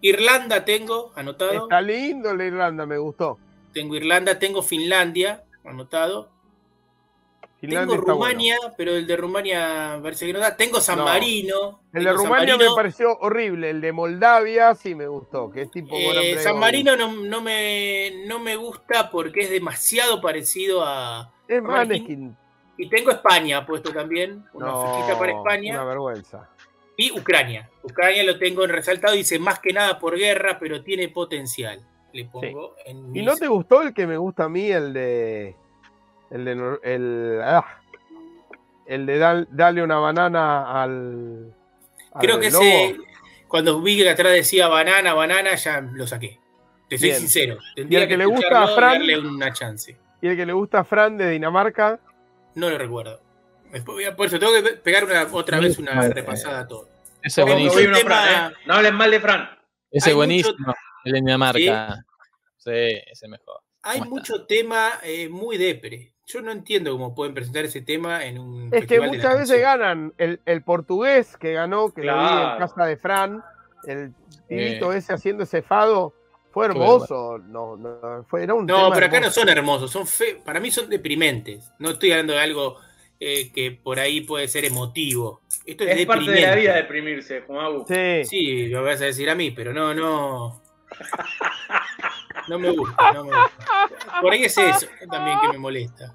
Irlanda 0.00 0.64
tengo 0.64 1.12
anotado. 1.14 1.52
Está 1.52 1.80
lindo 1.80 2.34
la 2.34 2.44
Irlanda, 2.44 2.84
me 2.86 2.98
gustó. 2.98 3.38
Tengo 3.72 3.94
Irlanda, 3.94 4.38
tengo 4.38 4.62
Finlandia 4.62 5.44
anotado. 5.64 6.28
Finlandia 7.68 7.96
tengo 7.96 8.12
Rumania, 8.12 8.56
pero 8.76 8.92
el 8.96 9.06
de 9.06 9.16
Rumania 9.16 10.00
parece 10.02 10.26
que 10.26 10.32
no 10.32 10.40
da. 10.40 10.56
Tengo 10.56 10.80
San 10.80 10.98
No. 10.98 11.04
Marino. 11.04 11.80
El 11.92 12.04
de 12.04 12.12
Rumania 12.12 12.56
me 12.56 12.66
pareció 12.74 13.16
horrible. 13.20 13.70
El 13.70 13.80
de 13.80 13.92
Moldavia 13.92 14.74
sí 14.74 14.94
me 14.94 15.06
gustó. 15.06 15.50
Que 15.50 15.62
es 15.62 15.70
tipo 15.70 15.94
Eh, 15.96 16.38
San. 16.38 16.58
Marino 16.58 16.96
no, 16.96 17.12
no 17.12 17.40
me, 17.40 18.24
no 18.26 18.38
me 18.40 18.56
gusta 18.56 19.10
porque 19.10 19.40
es 19.42 19.50
demasiado 19.50 20.20
parecido 20.20 20.82
a. 20.84 21.32
Es 21.48 21.62
Maneskin. 21.62 22.36
Y 22.78 22.88
tengo 22.88 23.10
España 23.12 23.64
puesto 23.64 23.92
también. 23.92 24.44
Una 24.54 24.66
No, 24.66 25.16
para 25.18 25.32
España. 25.32 25.74
Una 25.74 25.84
vergüenza. 25.84 26.48
Y 26.96 27.12
Ucrania. 27.18 27.70
Ucrania 27.84 28.24
lo 28.24 28.38
tengo 28.38 28.64
en 28.64 28.70
resaltado. 28.70 29.14
Dice 29.14 29.38
más 29.38 29.60
que 29.60 29.72
nada 29.72 29.98
por 29.98 30.16
guerra, 30.18 30.58
pero 30.58 30.82
tiene 30.82 31.08
potencial. 31.08 31.80
Le 32.12 32.24
pongo 32.26 32.74
en 32.84 32.98
¿Y 33.14 33.20
mis- 33.20 33.24
no 33.24 33.36
te 33.36 33.46
gustó 33.46 33.82
el 33.82 33.94
que 33.94 34.06
me 34.06 34.16
gusta 34.16 34.44
a 34.44 34.48
mí, 34.48 34.70
el 34.70 34.92
de. 34.92 35.56
El 36.32 36.44
de. 36.44 36.78
El, 36.82 37.40
ah, 37.42 37.80
el 38.86 39.06
de 39.06 39.46
darle 39.50 39.82
una 39.82 39.96
banana 39.98 40.82
al. 40.82 41.54
al 42.12 42.20
Creo 42.20 42.40
que 42.40 42.50
lobo? 42.50 42.62
ese. 42.64 42.96
Cuando 43.48 43.80
vi 43.82 43.98
que 43.98 44.08
atrás 44.08 44.32
decía 44.32 44.68
banana, 44.68 45.12
banana, 45.14 45.54
ya 45.54 45.80
lo 45.82 46.06
saqué. 46.06 46.40
Te 46.88 46.96
soy 46.98 47.08
Bien. 47.08 47.20
sincero. 47.20 47.58
Y 47.76 47.94
el 47.96 48.08
que 48.08 48.16
le 48.16 48.24
gusta 48.26 48.62
a 48.62 48.68
Fran- 48.68 48.92
darle 48.98 49.18
una 49.18 49.52
chance. 49.52 49.96
Y 50.22 50.28
el 50.28 50.36
que 50.36 50.46
le 50.46 50.52
gusta 50.52 50.80
a 50.80 50.84
Fran 50.84 51.18
de 51.18 51.28
Dinamarca. 51.30 52.00
No 52.54 52.70
lo 52.70 52.78
recuerdo. 52.78 53.20
Después 53.70 53.94
voy 53.96 54.04
a- 54.04 54.16
por 54.16 54.26
eso 54.26 54.38
tengo 54.38 54.52
que 54.54 54.62
pegar 54.76 55.04
una, 55.04 55.26
otra 55.32 55.58
vez 55.60 55.78
una 55.78 56.00
repasada 56.08 56.60
a 56.60 56.66
todo. 56.68 56.88
Ese 57.22 57.42
es 57.42 57.46
buenísimo. 57.46 57.96
tema- 57.96 58.48
¿eh? 58.50 58.54
No 58.66 58.74
hablen 58.74 58.94
mal 58.94 59.10
de 59.10 59.20
Fran. 59.20 59.48
Ese 59.90 60.08
hay 60.08 60.12
es 60.12 60.16
buenísimo. 60.16 60.56
mucho- 60.58 60.78
El 61.04 61.12
de 61.12 61.18
Dinamarca. 61.20 62.04
Sí, 62.56 62.70
ese 62.70 63.26
es 63.26 63.28
mejor. 63.28 63.60
Hay 63.82 63.98
¿Cómo 63.98 64.10
mucho 64.12 64.46
tema 64.46 64.92
eh, 65.02 65.28
muy 65.28 65.56
depre. 65.58 66.11
Yo 66.26 66.40
no 66.40 66.50
entiendo 66.52 66.92
cómo 66.92 67.14
pueden 67.14 67.34
presentar 67.34 67.64
ese 67.64 67.80
tema 67.82 68.24
en 68.24 68.38
un. 68.38 68.64
Es 68.66 68.70
que 68.70 68.78
festival 68.80 69.10
de 69.10 69.16
la 69.18 69.22
muchas 69.24 69.38
veces 69.40 69.62
canción. 69.62 69.80
ganan. 69.80 70.14
El, 70.18 70.40
el 70.46 70.62
portugués 70.62 71.36
que 71.36 71.52
ganó, 71.52 71.92
que 71.92 72.02
lo 72.04 72.14
vi 72.14 72.20
en 72.20 72.26
Claro. 72.28 72.58
casa 72.58 72.86
de 72.86 72.96
Fran, 72.96 73.42
el 73.86 74.12
tibito 74.48 74.92
Eh. 74.92 74.98
ese 74.98 75.12
haciendo 75.14 75.42
ese 75.42 75.62
fado, 75.62 76.14
fue 76.52 76.66
hermoso. 76.66 77.38
No, 77.38 77.76
no, 77.76 78.24
fue, 78.28 78.44
era 78.44 78.54
un 78.54 78.66
No, 78.66 78.76
tema 78.84 78.94
pero 78.94 79.06
acá 79.06 79.20
no 79.20 79.30
son 79.30 79.48
hermosos, 79.48 79.90
son 79.90 80.06
fe 80.06 80.40
para 80.44 80.60
mí 80.60 80.70
son 80.70 80.88
deprimentes. 80.88 81.72
No 81.78 81.90
estoy 81.90 82.12
hablando 82.12 82.34
de 82.34 82.38
algo 82.40 82.76
eh, 83.18 83.50
que 83.52 83.72
por 83.72 83.98
ahí 83.98 84.20
puede 84.22 84.46
ser 84.48 84.64
emotivo. 84.64 85.42
Esto 85.66 85.84
es, 85.84 85.98
Es 86.00 86.06
parte 86.06 86.30
de 86.30 86.40
la 86.40 86.54
vida 86.54 86.74
deprimirse, 86.74 87.40
Juan 87.42 87.84
Sí. 87.86 88.24
Sí, 88.24 88.66
lo 88.68 88.84
vas 88.84 89.00
a 89.00 89.06
decir 89.06 89.28
a 89.28 89.34
mí, 89.34 89.50
pero 89.50 89.72
no, 89.72 89.92
no. 89.92 90.62
No 92.48 92.58
me 92.58 92.70
gusta, 92.70 93.12
no 93.12 93.24
me 93.24 93.36
gusta. 93.36 94.20
Por 94.20 94.32
ahí 94.32 94.44
es 94.44 94.56
eso 94.58 94.86
también 95.10 95.38
que 95.40 95.48
me 95.48 95.58
molesta. 95.58 96.14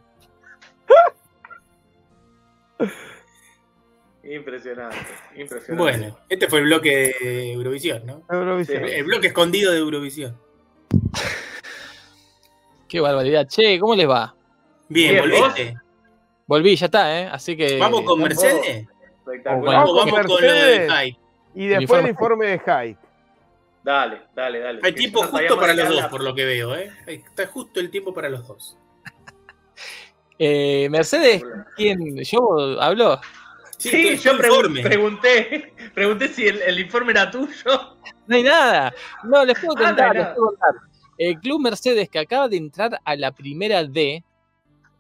Impresionante, 4.24 4.98
impresionante. 5.36 5.76
Bueno, 5.76 6.18
este 6.28 6.50
fue 6.50 6.60
el 6.60 6.66
bloque 6.66 7.16
de 7.22 7.54
Eurovisión, 7.54 8.06
¿no? 8.06 8.24
Eurovisión. 8.30 8.84
El 8.84 9.06
bloque 9.06 9.28
escondido 9.28 9.72
de 9.72 9.80
Eurovisión. 9.80 10.38
Qué 12.90 13.00
barbaridad. 13.00 13.48
Che, 13.48 13.80
¿cómo 13.80 13.96
les 13.96 14.10
va? 14.10 14.36
Bien, 14.90 15.14
Bien, 15.14 15.22
volviste. 15.22 15.78
Volví, 16.46 16.76
ya 16.76 16.86
está, 16.86 17.20
¿eh? 17.22 17.30
Así 17.32 17.56
que. 17.56 17.78
Vamos 17.78 18.02
con 18.04 18.22
Mercedes. 18.22 18.88
Espectacular. 19.20 19.76
Vamos, 19.76 19.96
vamos 19.96 20.12
con 20.12 20.24
lo 20.24 20.40
Mercedes. 20.40 20.92
hype. 20.92 21.20
Y 21.56 21.68
después 21.68 22.04
el 22.04 22.10
informe 22.10 22.48
de 22.48 22.60
Hyde. 22.60 22.98
Dale, 23.88 24.24
dale, 24.36 24.60
dale. 24.60 24.80
Hay 24.84 24.92
tiempo 24.92 25.24
justo 25.24 25.58
para 25.58 25.74
los 25.74 25.88
dos, 25.88 26.06
por 26.08 26.22
lo 26.22 26.36
que 26.36 26.44
veo, 26.44 26.76
¿eh? 26.76 26.92
Está 27.06 27.48
justo 27.48 27.80
el 27.80 27.90
tiempo 27.90 28.14
para 28.14 28.28
los 28.28 28.46
dos. 28.46 28.78
Eh, 30.40 30.88
Mercedes, 30.92 31.42
¿quién? 31.76 32.16
¿Yo 32.18 32.80
hablo? 32.80 33.20
Sí, 33.80 33.90
Sí, 33.90 34.18
yo 34.18 34.34
pregun- 34.38 34.84
pregunté, 34.84 35.74
pregunté 35.96 36.28
si 36.28 36.46
el, 36.48 36.62
el 36.62 36.80
informe 36.80 37.14
era 37.14 37.32
tuyo. 37.32 37.96
No 38.28 38.36
hay 38.36 38.44
nada. 38.44 38.94
No, 39.24 39.44
les 39.46 39.58
puedo 39.58 39.74
Ah, 39.78 39.80
no 39.82 39.88
contar, 39.88 40.16
les 40.16 40.28
puedo 40.28 40.48
contar. 40.50 40.74
El 41.18 41.40
Club 41.40 41.62
Mercedes, 41.62 42.08
que 42.10 42.20
acaba 42.20 42.48
de 42.50 42.58
entrar 42.58 43.00
a 43.04 43.16
la 43.16 43.32
primera 43.32 43.84
D, 43.84 44.24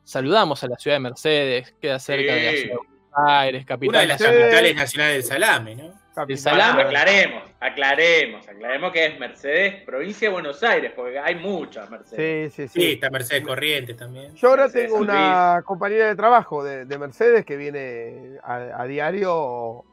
saludamos 0.03 0.63
a 0.63 0.67
la 0.69 0.77
ciudad 0.77 0.95
de 0.95 1.01
Mercedes, 1.01 1.75
queda 1.79 1.99
cerca 1.99 2.33
de 2.33 2.43
la 2.43 2.51
ciudad 2.53 2.63
de 2.63 2.75
Buenos 2.77 3.29
Aires, 3.29 3.65
capital 3.65 3.89
Una 3.89 3.99
de 4.01 4.07
las 4.07 4.21
capitales 4.23 4.75
nacionales 4.75 5.13
del 5.17 5.23
salame, 5.23 5.75
¿no? 5.75 6.06
Capital. 6.21 6.37
salame. 6.53 6.81
Aclaremos, 6.83 7.43
aclaremos, 7.59 8.47
aclaremos 8.47 8.91
que 8.91 9.05
es 9.05 9.19
Mercedes, 9.19 9.83
provincia 9.83 10.27
de 10.27 10.33
Buenos 10.33 10.63
Aires, 10.63 10.91
porque 10.95 11.19
hay 11.19 11.35
muchas 11.35 11.89
Mercedes. 11.89 12.53
Sí, 12.53 12.63
sí, 12.63 12.67
Sí, 12.73 12.79
sí. 12.81 12.91
está 12.93 13.09
Mercedes 13.09 13.43
Corrientes 13.45 13.95
también. 13.97 14.33
Yo 14.35 14.49
ahora 14.49 14.63
Mercedes 14.63 14.85
tengo 14.87 14.97
Luis. 14.99 15.09
una 15.09 15.61
compañera 15.65 16.07
de 16.07 16.15
trabajo 16.15 16.63
de, 16.63 16.85
de 16.85 16.97
Mercedes 16.97 17.45
que 17.45 17.55
viene 17.57 18.37
a, 18.43 18.81
a 18.81 18.85
diario 18.85 19.83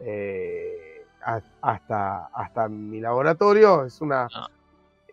eh, 0.00 1.02
a- 1.24 1.40
hasta, 1.62 2.26
hasta 2.34 2.68
mi 2.68 3.00
laboratorio. 3.00 3.84
Es 3.86 4.00
una 4.00 4.28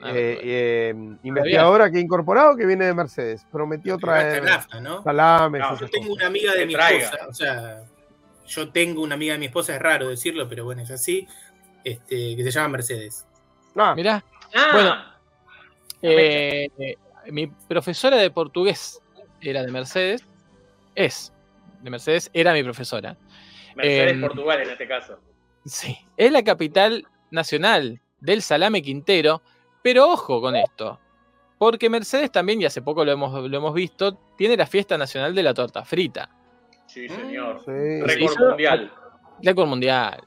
Ah, 0.04 0.10
eh, 0.16 0.94
bueno. 0.94 1.12
eh, 1.14 1.18
investigadora 1.24 1.92
que 1.92 1.98
he 2.00 2.02
incorporado 2.02 2.56
que 2.56 2.66
viene 2.66 2.86
de 2.86 2.94
Mercedes. 2.94 3.46
Prometió 3.52 3.98
traer 4.00 4.44
nafta, 4.44 4.80
¿no? 4.82 5.04
salames. 5.04 5.62
Yo 5.80 5.88
tengo 5.88 6.08
cosas. 6.08 6.10
una 6.18 6.26
amiga 6.28 6.54
de 6.54 6.66
mi 6.66 6.74
esposa, 6.74 7.18
o 7.30 7.34
sea, 7.34 7.84
yo 8.52 8.70
tengo 8.72 9.02
una 9.02 9.16
amiga 9.16 9.34
de 9.34 9.40
mi 9.40 9.46
esposa, 9.46 9.76
es 9.76 9.82
raro 9.82 10.10
decirlo, 10.10 10.48
pero 10.48 10.66
bueno, 10.66 10.82
es 10.82 10.92
así, 10.92 11.28
este, 11.84 12.36
que 12.36 12.44
se 12.44 12.52
llama 12.52 12.68
Mercedes. 12.70 13.26
Ah, 13.76 13.94
Mirá, 13.96 14.24
Ah, 14.54 14.70
Bueno. 14.74 14.96
eh, 16.02 16.70
mi 17.32 17.48
profesora 17.48 18.18
de 18.18 18.30
portugués 18.32 19.02
era 19.40 19.64
de 19.64 19.72
Mercedes, 19.72 20.26
es 20.96 21.32
de 21.82 21.90
Mercedes, 21.90 22.30
era 22.34 22.54
mi 22.54 22.64
profesora. 22.64 23.16
Mercedes 23.76 24.14
em, 24.14 24.22
Portugal 24.22 24.62
en 24.62 24.70
este 24.72 24.88
caso. 24.88 25.20
Sí, 25.66 25.98
es 26.18 26.32
la 26.32 26.44
capital 26.44 27.08
nacional 27.30 28.02
del 28.20 28.42
salame 28.42 28.82
quintero, 28.82 29.42
pero 29.82 30.10
ojo 30.12 30.42
con 30.42 30.56
esto, 30.56 31.00
porque 31.58 31.90
Mercedes 31.90 32.32
también, 32.32 32.62
y 32.62 32.66
hace 32.66 32.82
poco 32.82 33.06
lo 33.06 33.12
hemos, 33.14 33.50
lo 33.50 33.58
hemos 33.58 33.74
visto, 33.74 34.16
tiene 34.38 34.58
la 34.58 34.66
fiesta 34.68 34.98
nacional 34.98 35.34
de 35.34 35.44
la 35.44 35.54
torta 35.54 35.86
frita, 35.86 36.30
Sí, 36.94 37.08
señor. 37.10 37.62
sí. 37.66 38.02
Récord 38.02 38.40
mundial. 38.50 38.92
récord 39.42 39.68
mundial. 39.68 40.24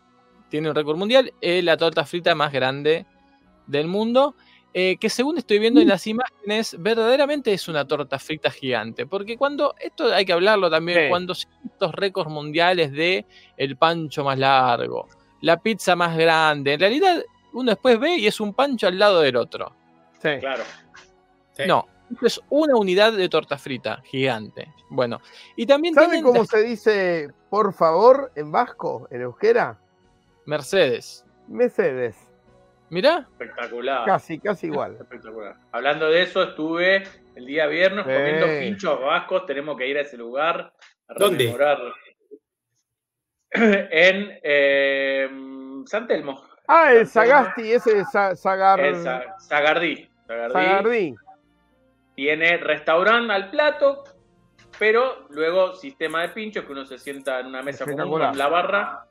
Tiene 0.49 0.69
un 0.69 0.75
récord 0.75 0.97
mundial, 0.97 1.33
es 1.41 1.65
la 1.65 1.77
torta 1.77 2.05
frita 2.05 2.35
más 2.35 2.53
grande 2.53 3.07
del 3.67 3.87
mundo, 3.89 4.35
eh, 4.73 4.97
que 4.99 5.09
según 5.09 5.39
estoy 5.39 5.59
viendo 5.59 5.81
en 5.81 5.89
las 5.89 6.07
imágenes, 6.07 6.77
verdaderamente 6.79 7.53
es 7.53 7.69
una 7.69 7.85
torta 7.87 8.19
frita 8.19 8.51
gigante, 8.51 9.07
porque 9.07 9.37
cuando, 9.37 9.75
esto 9.81 10.13
hay 10.13 10.25
que 10.25 10.33
hablarlo 10.33 10.71
también, 10.71 11.05
Sí. 11.05 11.09
cuando 11.09 11.35
se 11.35 11.49
hacen 11.49 11.71
estos 11.73 11.93
récords 11.95 12.31
mundiales 12.31 12.93
de 12.93 13.27
el 13.57 13.77
pancho 13.77 14.25
más 14.25 14.39
largo, 14.39 15.09
la 15.43 15.61
pizza 15.61 15.95
más 15.97 16.17
grande, 16.17 16.75
en 16.75 16.81
realidad 16.81 17.23
uno 17.53 17.71
después 17.71 17.99
ve 18.01 18.17
y 18.17 18.27
es 18.27 18.41
un 18.41 18.53
pancho 18.55 18.87
al 18.89 18.99
lado 18.99 19.21
del 19.21 19.37
otro. 19.37 19.75
sí. 20.21 20.39
Claro. 20.41 20.65
Sí. 21.53 21.63
No, 21.69 21.87
esto 22.13 22.27
es 22.27 22.41
una 22.51 22.77
unidad 22.77 23.13
de 23.13 23.29
torta 23.29 23.57
frita 23.59 24.01
gigante. 24.05 24.73
Bueno, 24.91 25.21
y 25.57 25.67
también 25.67 25.95
¿Sabe 25.95 26.07
tienen 26.09 26.25
cómo 26.25 26.41
las 26.41 26.49
se 26.49 26.63
dice 26.63 27.29
por 27.51 27.73
favor 27.73 28.31
en 28.37 28.53
vasco, 28.53 29.09
en 29.11 29.23
euskera? 29.23 29.79
Mercedes. 30.47 31.25
Mercedes. 31.49 32.17
Mirá, 32.91 33.27
Espectacular. 33.33 34.05
Casi, 34.05 34.39
casi 34.39 34.67
igual. 34.67 34.97
Espectacular. 35.01 35.57
Hablando 35.73 36.09
de 36.11 36.23
eso, 36.23 36.43
estuve 36.43 37.03
el 37.35 37.47
día 37.47 37.67
viernes 37.67 38.05
Sí. 38.07 38.13
comiendo 38.13 38.47
pinchos 38.61 39.01
vascos. 39.01 39.47
Tenemos 39.47 39.77
que 39.77 39.89
ir 39.89 39.97
a 39.99 40.03
ese 40.03 40.17
lugar 40.17 40.73
a 41.09 41.15
¿Dónde? 41.19 41.45
rememorar. 41.45 41.79
en 43.51 44.39
eh, 44.43 45.29
San 45.87 46.07
Telmo. 46.07 46.43
Ah, 46.67 46.93
el 46.93 47.07
San 47.07 47.25
Telmo. 47.25 47.39
Sagasti, 47.41 47.73
ese 47.73 47.99
En 47.99 48.05
Sa- 48.07 48.37
Sagardí. 48.37 48.95
Sagardí. 49.39 50.09
Sagardí. 50.27 51.15
Tiene 52.15 52.57
restaurante 52.59 53.33
al 53.33 53.51
plato, 53.51 54.05
pero 54.79 55.27
luego 55.31 55.75
sistema 55.75 56.23
de 56.23 56.29
pinchos 56.29 56.65
que 56.65 56.73
uno 56.73 56.85
se 56.85 56.99
sienta 56.99 57.41
en 57.41 57.47
una 57.47 57.63
mesa 57.63 57.85
común 57.85 58.21
con 58.21 58.39
la 58.39 58.49
barra 58.49 59.07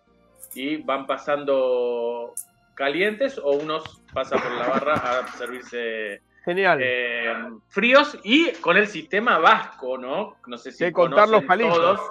y 0.54 0.78
van 0.78 1.06
pasando 1.08 2.34
calientes 2.76 3.38
o 3.38 3.52
unos 3.52 4.02
pasan 4.14 4.42
por 4.42 4.52
la 4.52 4.68
barra 4.68 4.94
a 4.94 5.28
servirse 5.28 6.22
Genial. 6.46 6.80
eh, 6.82 7.34
fríos 7.70 8.18
y 8.24 8.52
con 8.54 8.78
el 8.78 8.88
sistema 8.88 9.38
vasco, 9.40 9.98
¿no? 9.98 10.38
No 10.48 10.58
sé 10.58 10.72
si 10.72 10.84
De 10.84 10.92
contar 10.92 11.30
los 11.30 11.44
palillos. 11.44 11.76
todos, 11.76 12.02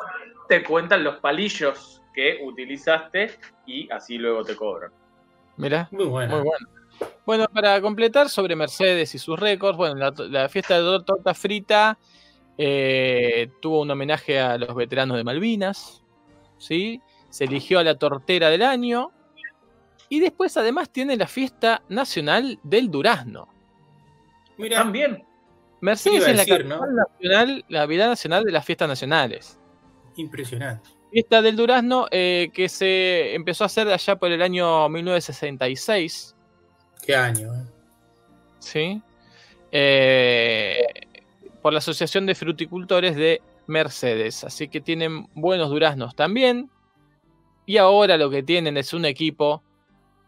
te 0.48 0.62
cuentan 0.62 1.05
los 1.05 1.16
palillos 1.16 2.02
que 2.14 2.40
utilizaste 2.43 3.39
y 3.66 3.90
así 3.90 4.19
luego 4.19 4.44
te 4.44 4.56
cobran. 4.56 4.93
mirá. 5.56 5.89
Muy 5.90 6.06
bueno. 6.06 6.36
Muy 6.36 6.48
bueno. 6.48 6.82
Bueno, 7.24 7.47
para 7.53 7.81
completar 7.81 8.28
sobre 8.28 8.57
Mercedes 8.57 9.15
y 9.15 9.19
sus 9.19 9.39
récords, 9.39 9.77
bueno, 9.77 9.94
la, 9.94 10.12
la 10.28 10.49
fiesta 10.49 10.74
de 10.77 10.82
tor- 10.85 11.05
torta 11.05 11.35
frita 11.35 11.97
eh, 12.59 13.49
tuvo 13.61 13.82
un 13.82 13.90
homenaje 13.90 14.40
a 14.40 14.59
los 14.59 14.74
veteranos 14.74 15.16
de 15.16 15.24
Malvinas, 15.24 16.03
¿sí? 16.59 17.01
Se 17.31 17.44
eligió 17.44 17.78
a 17.78 17.85
la 17.85 17.94
tortera 17.94 18.51
del 18.51 18.62
año 18.62 19.11
y 20.09 20.20
después 20.20 20.57
además 20.57 20.90
tiene 20.90 21.16
la 21.16 21.27
fiesta 21.28 21.82
nacional 21.89 22.59
del 22.62 22.90
durazno. 22.90 23.49
Mira, 24.59 24.78
También. 24.78 25.24
Mercedes 25.81 26.27
es 26.28 26.36
la 26.36 26.44
decir, 26.44 26.69
capital 26.69 26.94
nacional, 26.94 27.65
la 27.69 27.86
vida 27.86 28.07
nacional 28.07 28.44
de 28.44 28.53
las 28.53 28.65
fiestas 28.65 28.89
nacionales. 28.89 29.59
impresionante. 30.16 30.90
Fiesta 31.11 31.43
del 31.43 31.57
durazno 31.57 32.07
eh, 32.11 32.51
que 32.55 32.69
se 32.69 33.35
empezó 33.35 33.65
a 33.65 33.66
hacer 33.66 33.89
allá 33.89 34.16
por 34.16 34.31
el 34.31 34.40
año 34.43 34.89
1966. 34.89 36.32
Qué 37.05 37.16
año, 37.16 37.53
¿eh? 37.55 37.66
¿sí? 38.61 39.03
Eh, 39.73 40.85
por 41.61 41.73
la 41.73 41.81
Asociación 41.81 42.27
de 42.27 42.35
Fruticultores 42.35 43.16
de 43.16 43.43
Mercedes. 43.66 44.45
Así 44.45 44.69
que 44.69 44.81
tienen 44.81 45.27
buenos 45.35 45.70
duraznos 45.70 46.15
también. 46.15 46.70
Y 47.66 47.77
ahora 47.77 48.16
lo 48.16 48.31
que 48.31 48.43
tienen 48.43 48.77
es 48.77 48.93
un 48.93 49.05
equipo 49.05 49.62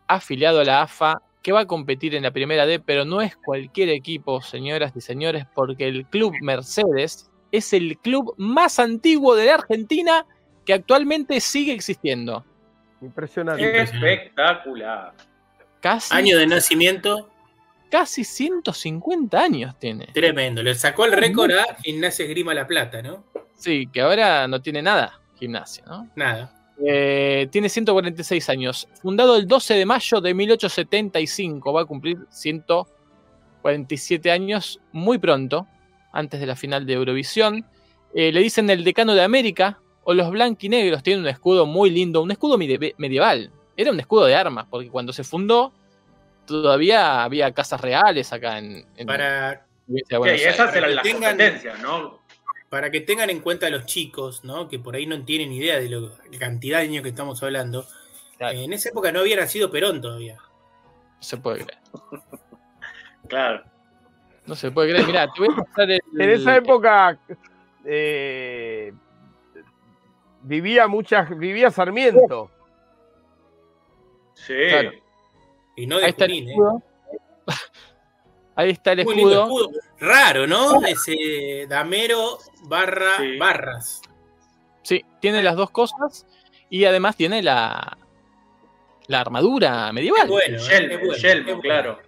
afiliado 0.07 0.61
a 0.61 0.65
la 0.65 0.83
AFA 0.83 1.23
que 1.43 1.53
va 1.53 1.61
a 1.61 1.67
competir 1.67 2.15
en 2.15 2.23
la 2.23 2.31
primera 2.31 2.65
D, 2.65 2.81
pero 2.81 3.05
no 3.05 3.21
es 3.21 3.37
cualquier 3.37 3.91
equipo, 3.91 4.41
señoras 4.41 4.93
y 4.97 5.01
señores, 5.01 5.45
porque 5.55 5.87
el 5.87 6.07
club 6.07 6.33
Mercedes 6.41 7.31
es 7.53 7.73
el 7.73 7.99
club 7.99 8.35
más 8.39 8.79
antiguo 8.79 9.37
de 9.37 9.47
la 9.47 9.55
Argentina 9.55 10.27
que 10.65 10.73
actualmente 10.73 11.41
sigue 11.41 11.73
existiendo. 11.73 12.45
Impresionante. 13.03 13.83
Espectacular. 13.83 15.13
Casi, 15.85 16.15
Año 16.15 16.39
de 16.39 16.47
nacimiento, 16.47 17.29
casi 17.91 18.25
150 18.25 19.39
años 19.39 19.79
tiene. 19.79 20.07
tremendo. 20.15 20.63
Le 20.63 20.75
sacó 20.75 21.05
el 21.05 21.13
récord 21.13 21.53
a 21.53 21.77
Gimnasia 21.83 22.25
Esgrima 22.25 22.55
La 22.55 22.67
Plata, 22.67 23.03
¿no? 23.03 23.23
Sí, 23.55 23.87
que 23.93 24.01
ahora 24.01 24.49
no 24.49 24.63
tiene 24.63 24.81
nada 24.81 25.21
gimnasia, 25.39 25.85
¿no? 25.87 26.09
Nada. 26.17 26.73
Eh, 26.83 27.49
tiene 27.51 27.69
146 27.69 28.49
años. 28.49 28.89
Fundado 29.03 29.37
el 29.37 29.47
12 29.47 29.75
de 29.75 29.85
mayo 29.85 30.23
de 30.23 30.33
1875. 30.33 31.71
Va 31.71 31.83
a 31.83 31.85
cumplir 31.85 32.17
147 32.31 34.31
años 34.31 34.81
muy 34.91 35.19
pronto, 35.19 35.67
antes 36.15 36.41
de 36.41 36.47
la 36.47 36.57
final 36.57 36.87
de 36.87 36.95
Eurovisión. 36.95 37.67
Eh, 38.15 38.33
le 38.33 38.41
dicen 38.41 38.71
el 38.71 38.85
decano 38.85 39.15
de 39.15 39.23
América 39.23 39.79
o 40.05 40.15
los 40.15 40.31
blanquinegros. 40.31 41.03
Tiene 41.03 41.21
un 41.21 41.29
escudo 41.29 41.67
muy 41.67 41.91
lindo, 41.91 42.23
un 42.23 42.31
escudo 42.31 42.57
medieval. 42.57 43.51
Era 43.77 43.91
un 43.91 43.99
escudo 44.01 44.27
de 44.27 44.35
armas, 44.35 44.67
porque 44.71 44.89
cuando 44.89 45.13
se 45.13 45.25
fundó 45.25 45.73
todavía 46.47 47.25
había 47.25 47.53
casas 47.53 47.81
reales 47.81 48.33
acá 48.33 48.59
en, 48.59 48.87
en 48.97 49.07
Para, 49.07 49.67
Sí, 49.87 50.03
esas 50.45 50.75
eran 50.75 50.95
las 50.95 51.05
tengan- 51.05 51.39
para 52.71 52.91
que 52.91 53.01
tengan 53.01 53.31
en 53.31 53.41
cuenta 53.41 53.69
los 53.71 53.85
chicos, 53.87 54.43
¿no? 54.45 54.69
Que 54.69 54.79
por 54.79 54.95
ahí 54.97 55.07
no 55.07 55.23
tienen 55.25 55.53
idea 55.53 55.79
de 55.79 55.89
lo- 55.89 56.13
la 56.31 56.39
cantidad 56.39 56.79
de 56.79 56.85
años 56.85 57.03
que 57.03 57.11
estamos 57.11 57.43
hablando. 57.43 57.87
Claro. 58.39 58.59
En 58.59 58.73
esa 58.73 58.89
época 58.89 59.13
no 59.13 59.21
había 59.21 59.37
nacido 59.37 59.71
Perón 59.71 60.01
todavía. 60.01 60.37
No 60.37 61.23
se 61.23 61.37
puede 61.37 61.65
creer. 61.65 61.81
Claro. 63.29 63.65
No 64.47 64.55
se 64.55 64.71
puede 64.71 64.91
creer. 64.91 65.07
Mirá, 65.07 65.27
te 65.33 65.41
voy 65.41 65.49
a 65.51 65.65
pasar 65.65 65.91
el. 65.91 66.01
En 66.19 66.31
esa 66.31 66.57
época, 66.57 67.19
eh, 67.87 68.93
Vivía 70.43 70.87
muchas, 70.89 71.31
vivía 71.39 71.71
Sarmiento. 71.71 72.51
Sí. 74.47 74.55
Claro. 74.69 74.93
Y 75.77 75.87
no 75.87 75.99
de 75.99 76.05
Ahí 76.05 76.11
está 76.11 76.25
el 76.27 76.33
¿eh? 76.33 76.45
escudo. 76.51 76.83
Ahí 78.57 78.71
está 78.71 78.93
el 78.93 79.05
Muy 79.05 79.15
lindo 79.17 79.43
escudo. 79.45 79.65
escudo. 79.71 79.81
Raro, 80.01 80.47
¿no? 80.47 80.85
Ese 80.87 81.67
damero 81.69 82.39
barra 82.65 83.17
Sí. 83.19 83.37
barras. 83.39 84.03
Sí, 84.83 85.05
tiene 85.21 85.43
las 85.43 85.57
dos 85.57 85.71
cosas 85.71 86.27
y 86.71 86.85
además 86.85 87.17
tiene 87.17 87.43
la, 87.43 87.97
la 89.09 89.21
armadura 89.21 89.91
medieval. 89.93 90.23
Es 90.25 90.29
bueno, 90.29 90.57
El 90.57 90.61
¿eh? 90.61 90.69
yelmo, 90.69 90.95
Es 90.95 91.01
bueno, 91.01 91.15
yelmo, 91.17 91.41
es 91.41 91.57
bueno. 91.57 91.61
claro. 91.63 91.99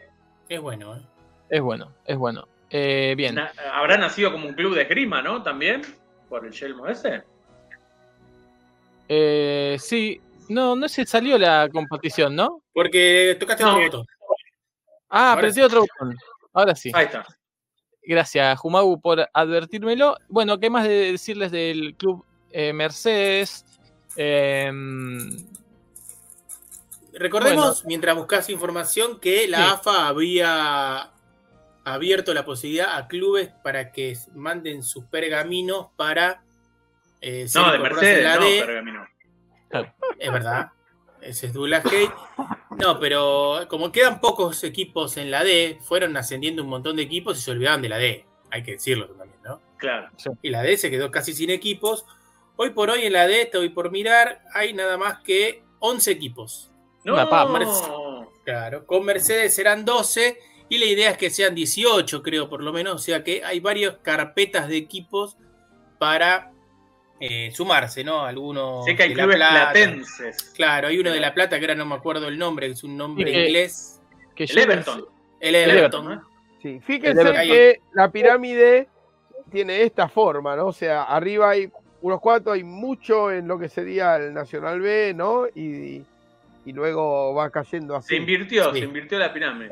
Es 0.48 0.60
bueno, 0.60 0.96
¿eh? 0.96 1.00
Es 1.48 1.60
bueno, 1.62 1.92
es 2.04 2.16
bueno. 2.16 2.48
Eh, 2.70 3.14
bien. 3.16 3.38
Habrá 3.72 3.96
nacido 3.96 4.30
como 4.32 4.46
un 4.46 4.54
club 4.54 4.74
de 4.74 4.82
esgrima, 4.82 5.22
¿no? 5.22 5.42
También, 5.42 5.82
por 6.28 6.44
el 6.44 6.52
yelmo 6.52 6.86
ese. 6.86 7.22
Eh, 9.08 9.76
sí, 9.78 10.20
no, 10.48 10.76
no 10.76 10.88
se 10.88 11.04
salió 11.06 11.38
la 11.38 11.68
competición, 11.72 12.34
¿no? 12.36 12.62
Porque 12.72 13.36
tocaste 13.38 13.62
No. 13.64 13.70
otro 13.74 13.84
botón. 13.84 14.06
Ah, 15.08 15.32
apreté 15.32 15.54
sí. 15.54 15.60
otro 15.62 15.80
botón. 15.80 16.16
Ahora 16.52 16.74
sí. 16.74 16.90
Ahí 16.94 17.06
está. 17.06 17.24
Gracias, 18.02 18.58
Jumagu, 18.60 19.00
por 19.00 19.28
advertírmelo. 19.32 20.16
Bueno, 20.28 20.58
¿qué 20.58 20.70
más 20.70 20.84
de 20.84 21.12
decirles 21.12 21.50
del 21.50 21.94
club 21.96 22.24
eh, 22.52 22.72
Mercedes? 22.72 23.64
Em, 24.16 25.28
Recordemos, 27.12 27.84
mientras 27.86 28.14
buscas 28.14 28.50
información, 28.50 29.18
que 29.20 29.48
la 29.48 29.58
Sí. 29.58 29.64
AFA 29.74 30.08
había 30.08 31.10
abierto 31.84 32.34
la 32.34 32.44
posibilidad 32.44 32.96
a 32.96 33.08
clubes 33.08 33.48
para 33.62 33.90
que 33.92 34.16
manden 34.34 34.82
sus 34.82 35.04
pergaminos 35.06 35.88
para 35.96 36.42
eh, 37.22 37.48
ser 37.48 37.62
No, 37.62 37.70
de 37.72 37.76
incorporados 37.78 38.02
en 38.02 38.22
Mercedes, 38.22 38.24
la 38.24 38.36
no, 38.36 38.44
D. 38.46 38.62
Pergamino. 38.66 39.06
Es 40.18 40.32
verdad. 40.32 40.70
Ese 41.20 41.46
es 41.46 41.52
Douglas 41.52 41.84
Hay. 41.86 42.08
No, 42.78 43.00
pero 43.00 43.66
como 43.68 43.90
quedan 43.90 44.20
pocos 44.20 44.62
equipos 44.64 45.16
en 45.16 45.30
la 45.30 45.42
D, 45.42 45.78
fueron 45.82 46.16
ascendiendo 46.16 46.62
un 46.62 46.68
montón 46.68 46.96
de 46.96 47.02
equipos 47.02 47.38
y 47.38 47.40
se 47.40 47.50
olvidaban 47.50 47.82
de 47.82 47.88
la 47.88 47.98
D. 47.98 48.26
Hay 48.50 48.62
que 48.62 48.72
decirlo 48.72 49.08
también, 49.08 49.40
¿no? 49.42 49.60
Claro. 49.78 50.10
Y 50.42 50.50
la 50.50 50.62
D 50.62 50.76
se 50.76 50.90
quedó 50.90 51.10
casi 51.10 51.32
sin 51.32 51.50
equipos. 51.50 52.04
Hoy 52.56 52.70
por 52.70 52.90
hoy 52.90 53.02
en 53.02 53.12
la 53.12 53.26
D, 53.26 53.42
estoy 53.42 53.70
por 53.70 53.90
mirar, 53.90 54.42
hay 54.54 54.72
nada 54.72 54.96
más 54.96 55.20
que 55.20 55.62
11 55.80 56.10
equipos. 56.10 56.70
No. 57.04 58.30
Claro, 58.44 58.86
con 58.86 59.04
Mercedes 59.04 59.54
serán 59.54 59.84
12 59.84 60.38
y 60.68 60.78
la 60.78 60.84
idea 60.86 61.10
es 61.10 61.18
que 61.18 61.30
sean 61.30 61.54
18, 61.54 62.22
creo, 62.22 62.48
por 62.48 62.62
lo 62.62 62.72
menos. 62.72 62.94
O 62.94 62.98
sea 62.98 63.24
que 63.24 63.44
hay 63.44 63.60
varias 63.60 63.96
carpetas 64.02 64.68
de 64.68 64.76
equipos 64.76 65.36
para 65.98 66.52
eh, 67.20 67.50
sumarse, 67.52 68.04
¿no? 68.04 68.24
Algunos 68.24 68.84
sé 68.84 68.94
que 68.96 69.04
hay 69.04 69.08
de 69.10 69.14
La 69.16 69.22
clubes 69.22 69.36
Plata. 69.36 69.72
platenses. 69.72 70.52
Claro, 70.54 70.88
hay 70.88 70.98
uno 70.98 71.10
de 71.12 71.20
La 71.20 71.32
Plata 71.34 71.58
que 71.58 71.64
ahora 71.64 71.74
no 71.74 71.86
me 71.86 71.94
acuerdo 71.94 72.28
el 72.28 72.38
nombre, 72.38 72.66
que 72.66 72.72
es 72.74 72.84
un 72.84 72.96
nombre 72.96 73.24
que- 73.30 73.46
inglés. 73.46 74.00
que 74.34 74.44
El 74.44 74.58
Everton. 74.58 75.06
El 75.40 75.54
El 75.54 75.70
Everton. 75.70 76.06
Everton, 76.06 76.14
¿no? 76.16 76.28
Sí, 76.62 76.80
fíjense 76.80 77.20
Everton. 77.22 77.42
que 77.46 77.80
la 77.94 78.10
pirámide 78.10 78.88
tiene 79.50 79.82
esta 79.82 80.08
forma, 80.08 80.54
¿no? 80.56 80.66
O 80.66 80.72
sea, 80.72 81.04
arriba 81.04 81.50
hay 81.50 81.70
unos 82.02 82.20
cuantos, 82.20 82.52
hay 82.54 82.64
mucho 82.64 83.32
en 83.32 83.48
lo 83.48 83.58
que 83.58 83.68
sería 83.68 84.16
el 84.16 84.34
Nacional 84.34 84.80
B, 84.80 85.12
¿no? 85.14 85.46
Y, 85.54 86.02
y 86.66 86.72
luego 86.72 87.32
va 87.34 87.48
cayendo 87.50 87.96
así. 87.96 88.08
Se 88.08 88.16
invirtió, 88.16 88.72
Sí. 88.74 88.80
se 88.80 88.84
invirtió 88.84 89.18
la 89.18 89.32
pirámide. 89.32 89.70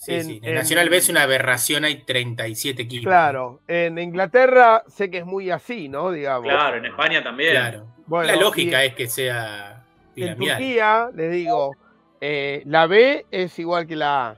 Sí, 0.00 0.14
En- 0.14 0.24
sí. 0.24 0.38
En 0.44 0.50
en- 0.50 0.54
Nacional 0.54 0.88
B 0.88 0.96
es 0.96 1.08
una 1.08 1.22
aberración, 1.22 1.84
hay 1.84 2.04
37 2.04 2.82
equipos. 2.82 3.06
Claro, 3.06 3.60
en 3.66 3.98
Inglaterra 3.98 4.84
sé 4.86 5.10
que 5.10 5.18
es 5.18 5.26
muy 5.26 5.50
así, 5.50 5.88
¿no? 5.88 6.12
Digamos. 6.12 6.48
Claro, 6.48 6.76
en 6.76 6.86
España 6.86 7.20
también. 7.22 7.50
Claro. 7.50 7.84
Bueno, 8.06 8.32
la 8.32 8.36
lógica 8.40 8.84
y 8.84 8.88
es 8.88 8.94
que 8.94 9.08
sea 9.08 9.82
En 10.14 10.14
piramidal. 10.14 10.56
Turquía, 10.58 11.10
les 11.14 11.32
digo, 11.32 11.74
eh, 12.20 12.62
la 12.66 12.86
B 12.86 13.26
es 13.32 13.58
igual 13.58 13.88
que 13.88 13.96
la 13.96 14.28
A. 14.28 14.36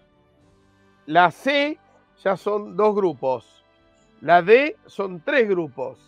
La 1.07 1.31
C 1.31 1.79
ya 2.25 2.37
son 2.39 2.75
dos 2.75 2.95
grupos. 2.95 3.63
La 4.23 4.41
D 4.41 4.77
son 4.87 5.21
tres 5.23 5.47
grupos. 5.47 5.99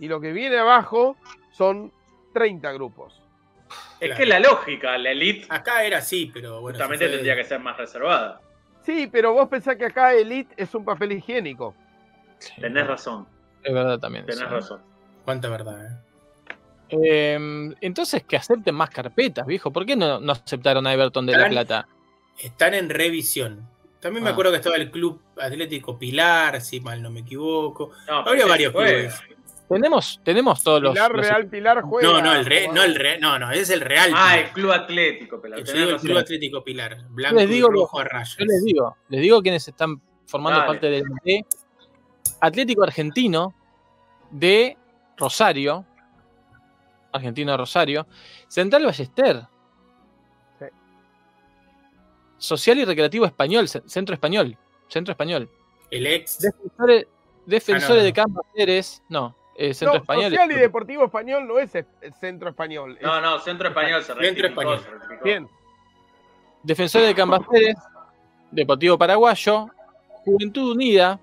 Y 0.00 0.08
lo 0.08 0.20
que 0.20 0.32
viene 0.32 0.58
abajo 0.58 1.16
son 1.52 1.92
30 2.34 2.72
grupos. 2.72 3.22
Es 4.00 4.08
Claro. 4.08 4.16
que 4.16 4.26
la 4.26 4.40
lógica, 4.40 4.98
la 4.98 5.10
elite, 5.12 5.46
Acá 5.48 5.84
era 5.84 5.98
así, 5.98 6.30
pero 6.34 6.60
bueno. 6.60 6.76
justamente 6.76 7.06
fue- 7.06 7.14
tendría 7.14 7.36
que 7.36 7.44
ser 7.44 7.60
más 7.60 7.76
reservada. 7.78 8.40
Sí, 8.86 9.08
pero 9.10 9.32
vos 9.34 9.48
pensás 9.48 9.76
que 9.76 9.84
acá 9.86 10.14
Elite 10.14 10.54
es 10.56 10.72
un 10.74 10.84
papel 10.84 11.12
higiénico. 11.12 11.74
Tenés 12.60 12.86
razón, 12.86 13.26
Es 13.64 13.74
verdad 13.74 13.98
también. 13.98 14.24
tenés 14.24 14.48
razón. 14.48 14.80
Cuánta 15.24 15.48
verdad, 15.48 15.84
¿eh? 15.86 15.98
Em, 16.88 17.74
entonces 17.80 18.22
que 18.22 18.36
acepten 18.36 18.74
más 18.76 18.90
carpetas, 18.90 19.44
viejo. 19.44 19.72
¿Por 19.72 19.84
qué 19.84 19.96
no, 19.96 20.20
no 20.20 20.32
aceptaron 20.32 20.86
a 20.86 20.92
Everton 20.94 21.26
de 21.26 21.36
La 21.36 21.48
Plata? 21.48 21.88
Están 22.38 22.74
en 22.74 22.88
revisión. 22.88 23.68
También 23.98 24.22
me 24.22 24.30
Ah. 24.30 24.32
acuerdo 24.34 24.52
que 24.52 24.58
estaba 24.58 24.76
el 24.76 24.90
Club 24.92 25.20
Atlético 25.36 25.98
Pilar, 25.98 26.60
si 26.60 26.78
mal 26.80 27.02
no 27.02 27.10
me 27.10 27.20
equivoco. 27.20 27.90
No, 28.06 28.18
Habría 28.18 28.46
varios 28.46 28.72
clubes. 28.72 29.20
Tenemos, 29.68 30.20
tenemos 30.22 30.62
todos 30.62 30.80
los. 30.80 30.92
Pilar 30.92 31.12
los- 31.12 31.26
Real 31.26 31.46
Pilar 31.48 31.82
juega. 31.82 32.08
No, 32.08 32.22
no, 32.22 32.32
el 32.34 32.46
re, 32.46 32.68
no, 32.68 32.82
el 32.84 32.94
re, 32.94 33.18
no, 33.18 33.36
no, 33.38 33.50
es 33.50 33.68
el 33.70 33.80
Real. 33.80 34.12
Ah, 34.14 34.28
Pilar. 34.32 34.38
el 34.46 34.52
Club 34.52 34.70
Atlético, 34.72 35.40
pero 35.40 35.58
Yo 35.58 35.72
digo 35.72 35.90
el. 35.90 35.96
Club 35.96 36.18
Atlético 36.18 36.62
Pilar. 36.64 37.04
Blanco 37.08 37.36
les 37.36 37.48
digo 37.48 37.68
y 37.68 37.72
rojo 37.72 37.98
lo- 37.98 38.04
a 38.04 38.08
rayas. 38.08 38.36
Yo 38.38 38.44
les 38.44 38.64
digo, 38.64 38.96
les 39.08 39.20
digo 39.20 39.42
quienes 39.42 39.66
están 39.66 40.00
formando 40.26 40.60
Dale. 40.60 40.70
parte 40.72 40.86
del 40.90 41.04
D. 41.24 41.44
Atlético 42.40 42.84
Argentino 42.84 43.54
de 44.30 44.76
Rosario. 45.16 45.84
Argentino 47.12 47.50
de 47.52 47.56
Rosario. 47.58 48.06
Central 48.46 48.84
Ballester. 48.84 49.42
Sí. 50.60 50.66
Social 52.38 52.78
y 52.78 52.84
Recreativo 52.84 53.24
Español, 53.26 53.68
Ce- 53.68 53.82
Centro 53.86 54.14
Español. 54.14 54.56
Centro 54.88 55.12
Español. 55.12 55.50
El 55.90 56.06
ex. 56.06 56.38
Defensores, 56.38 57.06
defensores 57.46 57.84
Ah, 57.84 57.94
no, 57.94 57.96
no. 57.96 58.02
de 58.04 58.12
Campo 58.12 58.46
Ceres. 58.54 59.02
No, 59.08 59.36
eh, 59.58 59.72
Centro 59.74 59.94
No, 59.94 60.00
Español. 60.00 60.30
Social 60.30 60.52
y 60.52 60.54
Deportivo 60.56 61.04
Español 61.06 61.46
no 61.46 61.58
es 61.58 61.74
el 61.74 61.86
el 62.00 62.12
centro 62.14 62.48
español. 62.50 62.96
es- 62.96 63.02
No, 63.02 63.20
no, 63.20 63.38
Centro 63.40 63.68
Español 63.68 64.02
se 64.02 64.14
Centro 64.14 64.48
Español. 64.48 64.80
se. 64.80 65.24
Bien. 65.24 65.48
Defensores 66.62 67.08
de 67.08 67.14
Cambaceres, 67.14 67.76
Deportivo 68.50 68.98
Paraguayo, 68.98 69.68
Juventud 70.24 70.72
Unida, 70.72 71.18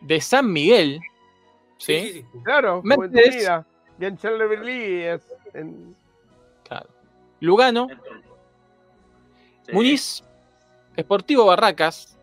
de 0.00 0.20
San 0.20 0.50
Miguel, 0.52 1.00
¿sí? 1.78 2.00
Sí, 2.00 2.12
sí, 2.12 2.22
sí. 2.32 2.38
Claro, 2.44 2.80
Mercedes. 2.82 3.12
Juventud 3.12 3.36
Unida. 3.36 3.66
Y 4.00 4.04
en 4.06 4.18
es. 5.02 5.22
en- 5.54 5.94
Claro. 6.64 6.88
Lugano, 7.40 7.88
Sí. 9.66 9.72
Muniz, 9.72 10.24
Esportivo 10.96 11.44
Barracas, 11.46 12.18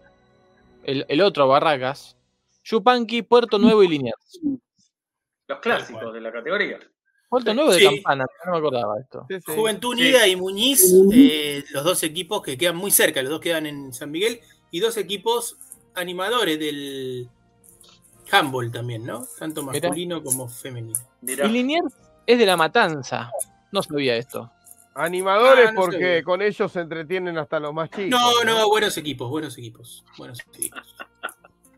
el, 0.83 1.05
el 1.07 1.21
otro 1.21 1.47
Barracas, 1.47 2.17
Yupanqui, 2.63 3.21
Puerto 3.23 3.57
Nuevo 3.57 3.83
y 3.83 3.87
Liniers. 3.89 4.39
Los 5.47 5.59
clásicos 5.59 6.13
de 6.13 6.21
la 6.21 6.31
categoría. 6.31 6.79
Puerto 7.29 7.53
Nuevo 7.53 7.71
de 7.71 7.79
Sí. 7.79 7.85
Campana, 7.85 8.25
no 8.45 8.51
me 8.51 8.57
acordaba 8.57 8.95
de 8.95 9.01
esto. 9.01 9.25
sí, 9.29 9.35
sí. 9.45 9.55
Juventud 9.55 9.95
Sí. 9.95 10.01
Unida 10.01 10.27
y 10.27 10.35
Muñiz, 10.35 10.93
eh, 11.13 11.63
los 11.71 11.83
dos 11.83 12.01
equipos 12.03 12.41
que 12.41 12.57
quedan 12.57 12.75
muy 12.75 12.91
cerca, 12.91 13.21
los 13.21 13.29
dos 13.29 13.39
quedan 13.39 13.65
en 13.65 13.93
San 13.93 14.09
Miguel, 14.11 14.39
y 14.71 14.79
dos 14.79 14.97
equipos 14.97 15.57
animadores 15.95 16.57
del 16.59 17.29
handball 18.31 18.71
también, 18.71 19.05
¿no? 19.05 19.27
Tanto 19.37 19.61
Mirá. 19.63 19.89
masculino 19.89 20.23
como 20.23 20.47
femenino. 20.49 20.99
Mirá. 21.21 21.45
Y 21.47 21.49
Liniers 21.51 21.93
es 22.25 22.37
de 22.39 22.45
La 22.45 22.57
Matanza. 22.57 23.31
No 23.71 23.81
sabía 23.83 24.15
esto. 24.15 24.51
Animadores 24.95 25.67
Ah, 25.69 25.71
no 25.71 25.81
porque 25.81 26.23
con 26.23 26.41
ellos 26.41 26.71
se 26.71 26.79
entretienen 26.81 27.37
hasta 27.37 27.59
los 27.59 27.73
más 27.73 27.89
chicos. 27.89 28.09
No, 28.09 28.43
no, 28.43 28.67
buenos 28.69 28.97
equipos, 28.97 29.29
buenos 29.29 29.57
equipos, 29.57 30.03
buenos 30.17 30.39
equipos. 30.41 30.95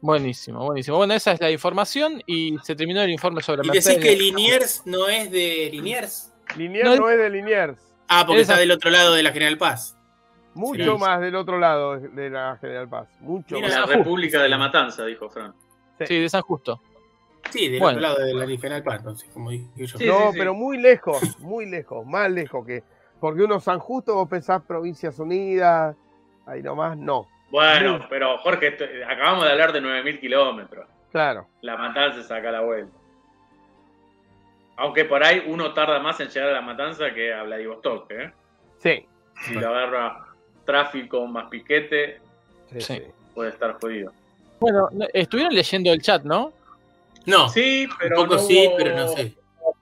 Buenísimo, 0.02 0.66
buenísimo. 0.66 0.98
Bueno, 0.98 1.14
esa 1.14 1.32
es 1.34 1.42
la 1.42 1.52
información 1.52 2.22
y 2.26 2.58
se 2.64 2.76
terminó 2.76 3.02
el 3.02 3.12
informe 3.12 3.42
sobre 3.44 3.62
Y 3.64 3.70
decís 3.70 3.86
Mercedes. 3.86 4.04
que 4.04 4.16
Liniers 4.16 4.82
no 4.86 5.08
es 5.08 5.30
de 5.32 5.70
Liniers. 5.72 6.34
Liniers 6.58 6.86
No, 6.90 6.96
no, 6.96 7.10
es 7.10 7.18
de 7.20 7.30
Liniers. 7.30 7.78
Ah, 8.08 8.24
porque 8.26 8.42
Esa- 8.42 8.54
está 8.54 8.60
del 8.62 8.72
otro 8.72 8.90
lado 8.90 9.14
de 9.14 9.24
la 9.24 9.32
General 9.32 9.58
Paz. 9.58 9.96
Mucho 10.54 10.96
Sí. 10.96 11.00
más 11.00 11.22
del 11.22 11.36
otro 11.36 11.60
lado 11.60 11.98
de 12.00 12.30
la 12.30 12.58
General 12.60 12.90
Paz. 12.90 13.08
Mucho 13.22 13.56
Mira, 13.56 13.68
más. 13.70 13.90
La. 13.90 13.96
República 13.98 14.42
de 14.42 14.50
la 14.50 14.58
Matanza, 14.58 15.06
dijo 15.06 15.30
Fran. 15.30 15.54
Sí, 16.06 16.20
de 16.20 16.28
San 16.30 16.42
Justo. 16.42 16.82
Sí, 17.52 17.70
del 17.70 17.80
Bueno. 17.80 18.00
otro 18.00 18.02
lado 18.10 18.26
de 18.26 18.34
la 18.34 18.46
General 18.48 18.84
Paz, 18.84 18.98
entonces, 19.00 19.30
como 19.32 19.52
dije 19.52 19.66
yo. 19.78 19.98
Sí, 19.98 20.06
no, 20.06 20.32
sí. 20.32 20.38
pero 20.38 20.54
muy 20.54 20.78
lejos, 20.78 21.40
muy 21.40 21.68
lejos, 21.68 22.06
más 22.06 22.30
lejos 22.32 22.66
que. 22.66 22.84
Porque 23.20 23.44
uno 23.44 23.60
San 23.60 23.78
Justo, 23.80 24.16
vos 24.16 24.28
pensás 24.28 24.64
Provincias 24.64 25.20
Unidas, 25.20 25.96
ahí 26.48 26.62
nomás, 26.64 26.98
no. 26.98 27.28
Bueno, 27.52 28.06
pero 28.10 28.38
Jorge, 28.40 28.78
acabamos 29.08 29.44
de 29.46 29.52
hablar 29.52 29.74
de 29.74 29.82
9.000 29.82 30.20
kilómetros. 30.20 30.88
Claro. 31.12 31.48
La 31.62 31.76
Matanza 31.78 32.24
saca 32.24 32.50
la 32.52 32.62
vuelta. 32.62 32.98
Aunque 34.78 35.06
por 35.06 35.24
ahí 35.24 35.44
uno 35.48 35.74
tarda 35.74 36.00
más 36.00 36.20
en 36.22 36.30
llegar 36.30 36.50
a 36.50 36.54
la 36.54 36.62
Matanza 36.62 37.14
que 37.14 37.34
a 37.34 37.44
Vladivostok, 37.44 38.10
¿eh? 38.12 38.32
Sí. 38.80 39.06
Si 39.46 39.54
lo 39.54 39.68
agarra 39.70 40.28
tráfico 40.66 41.28
más 41.28 41.50
piquete, 41.50 42.20
sí, 42.80 43.02
puede 43.36 43.50
estar 43.50 43.78
jodido. 43.80 44.12
Bueno, 44.60 44.88
no- 44.92 45.08
estuvieron 45.14 45.54
leyendo 45.54 45.92
el 45.92 46.02
chat, 46.02 46.24
¿no? 46.24 46.54
No, 47.26 47.50
Sí, 47.50 47.88
pero 48.00 48.22
un 48.22 48.24
poco 48.24 48.36
no 48.36 48.42
sí, 48.42 48.66
hubo- 48.68 48.78
pero 48.78 48.96
no 48.96 49.08
sé. 49.10 49.34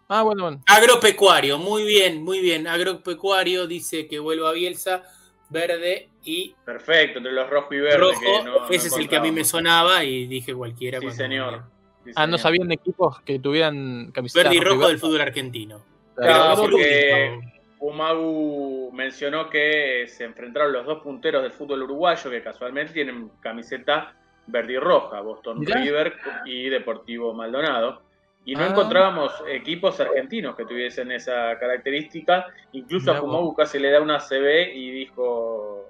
Ah, 0.09 0.23
bueno, 0.23 0.43
bueno. 0.43 0.61
Agropecuario, 0.65 1.57
muy 1.59 1.83
bien, 1.83 2.23
muy 2.23 2.39
bien. 2.39 2.67
Agropecuario 2.67 3.67
dice 3.67 4.07
que 4.07 4.17
vuelva 4.19 4.49
a 4.49 4.53
Bielsa, 4.53 5.03
verde 5.49 6.09
y 6.23 6.53
Perfecto, 6.65 7.17
entre 7.19 7.31
los 7.33 7.49
rojo 7.49 7.73
y 7.73 7.79
verde. 7.79 7.97
rojo. 7.97 8.19
que 8.21 8.43
no- 8.43 8.59
no 8.61 8.69
Ese 8.69 8.87
es 8.87 8.97
el 8.97 9.09
que 9.09 9.15
a 9.17 9.21
mí 9.21 9.31
me 9.31 9.43
sonaba 9.43 10.03
y 10.03 10.27
dije 10.27 10.53
cualquiera. 10.53 10.99
Sí, 10.99 11.11
señor. 11.11 11.63
Sí, 12.05 12.11
Ah, 12.15 12.25
no 12.27 12.37
sabían 12.37 12.67
de 12.67 12.75
equipos 12.75 13.19
que 13.21 13.39
tuvieran 13.39 14.11
camisetas 14.11 14.51
Verde 14.51 14.57
y 14.57 14.61
rojo 14.63 14.87
del 14.87 14.99
fútbol 14.99 15.21
argentino. 15.21 15.81
Claro, 16.15 16.55
Pero 16.61 16.71
porque 16.71 17.39
Umagu 17.79 18.91
mencionó 18.93 19.49
que 19.49 20.05
se 20.07 20.23
enfrentaron 20.25 20.71
los 20.73 20.85
dos 20.85 21.01
punteros 21.01 21.43
del 21.43 21.51
fútbol 21.51 21.83
uruguayo 21.83 22.29
que 22.29 22.41
casualmente 22.43 22.93
tienen 22.93 23.29
camiseta 23.41 24.15
verde 24.47 24.73
y 24.73 24.77
roja, 24.79 25.21
Boston. 25.21 25.65
River 25.65 26.15
y 26.45 26.69
Deportivo 26.69 27.33
Maldonado. 27.33 28.01
Y 28.45 28.55
no 28.55 28.63
Ah. 28.63 28.67
encontrábamos 28.67 29.31
equipos 29.47 29.99
argentinos 29.99 30.55
que 30.55 30.65
tuviesen 30.65 31.11
esa 31.11 31.57
característica. 31.59 32.47
Incluso 32.71 33.07
Mirá 33.07 33.17
a 33.17 33.21
vos. 33.21 33.29
Kumagu 33.29 33.55
casi 33.55 33.79
le 33.79 33.91
da 33.91 34.01
una 34.01 34.19
CB 34.19 34.73
y 34.73 34.91
dijo 34.91 35.85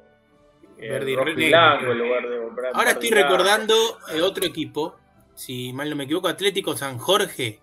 eh, 0.78 0.98
blanco 1.00 1.92
en 1.92 1.98
lugar 1.98 2.28
de 2.28 2.70
Ahora 2.74 2.92
estoy 2.92 3.10
recordando 3.12 3.76
eh, 4.14 4.22
otro 4.22 4.46
equipo, 4.46 4.98
si 5.36 5.74
mal 5.74 5.90
no 5.90 5.96
me 5.96 6.06
equivoco, 6.06 6.28
Atlético 6.28 6.76
San 6.76 6.98
Jorge. 6.98 7.60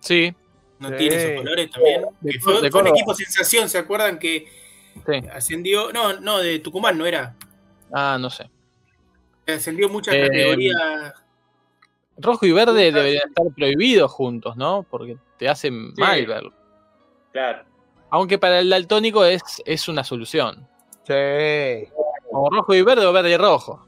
Sí, 0.00 0.34
¿No 0.78 0.88
Sí. 0.88 0.94
tiene 0.96 1.16
esos 1.16 1.32
colores 1.42 1.70
también? 1.70 2.02
De 2.22 2.30
Que 2.32 2.38
Cor- 2.38 2.52
fue, 2.54 2.62
de 2.62 2.70
fue 2.70 2.80
un 2.80 2.86
equipo 2.88 3.14
sensación, 3.14 3.68
¿se 3.68 3.76
acuerdan 3.78 4.18
que 4.18 4.46
sí. 5.04 5.28
ascendió? 5.30 5.92
No, 5.92 6.18
no, 6.20 6.38
de 6.38 6.58
Tucumán 6.60 6.96
no 6.96 7.04
era. 7.04 7.36
Ah, 7.92 8.16
no 8.18 8.30
sé. 8.30 8.48
Ascendió 9.46 9.88
muchas 9.90 10.14
Eh, 10.14 10.22
categorías. 10.22 11.12
Rojo 12.22 12.46
y 12.46 12.52
verde 12.52 12.92
deberían 12.92 13.28
estar 13.28 13.46
prohibidos 13.56 14.10
juntos, 14.12 14.56
¿no? 14.56 14.84
Porque 14.88 15.16
te 15.38 15.48
hacen 15.48 15.92
Sí. 15.94 16.00
mal 16.02 16.26
verlo. 16.26 16.52
Claro. 17.32 17.64
Aunque 18.10 18.38
para 18.38 18.58
el 18.58 18.68
daltónico 18.70 19.24
es, 19.24 19.42
es 19.64 19.88
una 19.88 20.02
solución. 20.04 20.66
Sí. 21.04 21.88
O 22.32 22.48
rojo 22.50 22.74
y 22.74 22.82
verde 22.82 23.06
o 23.06 23.12
verde 23.12 23.30
y 23.32 23.36
rojo. 23.36 23.86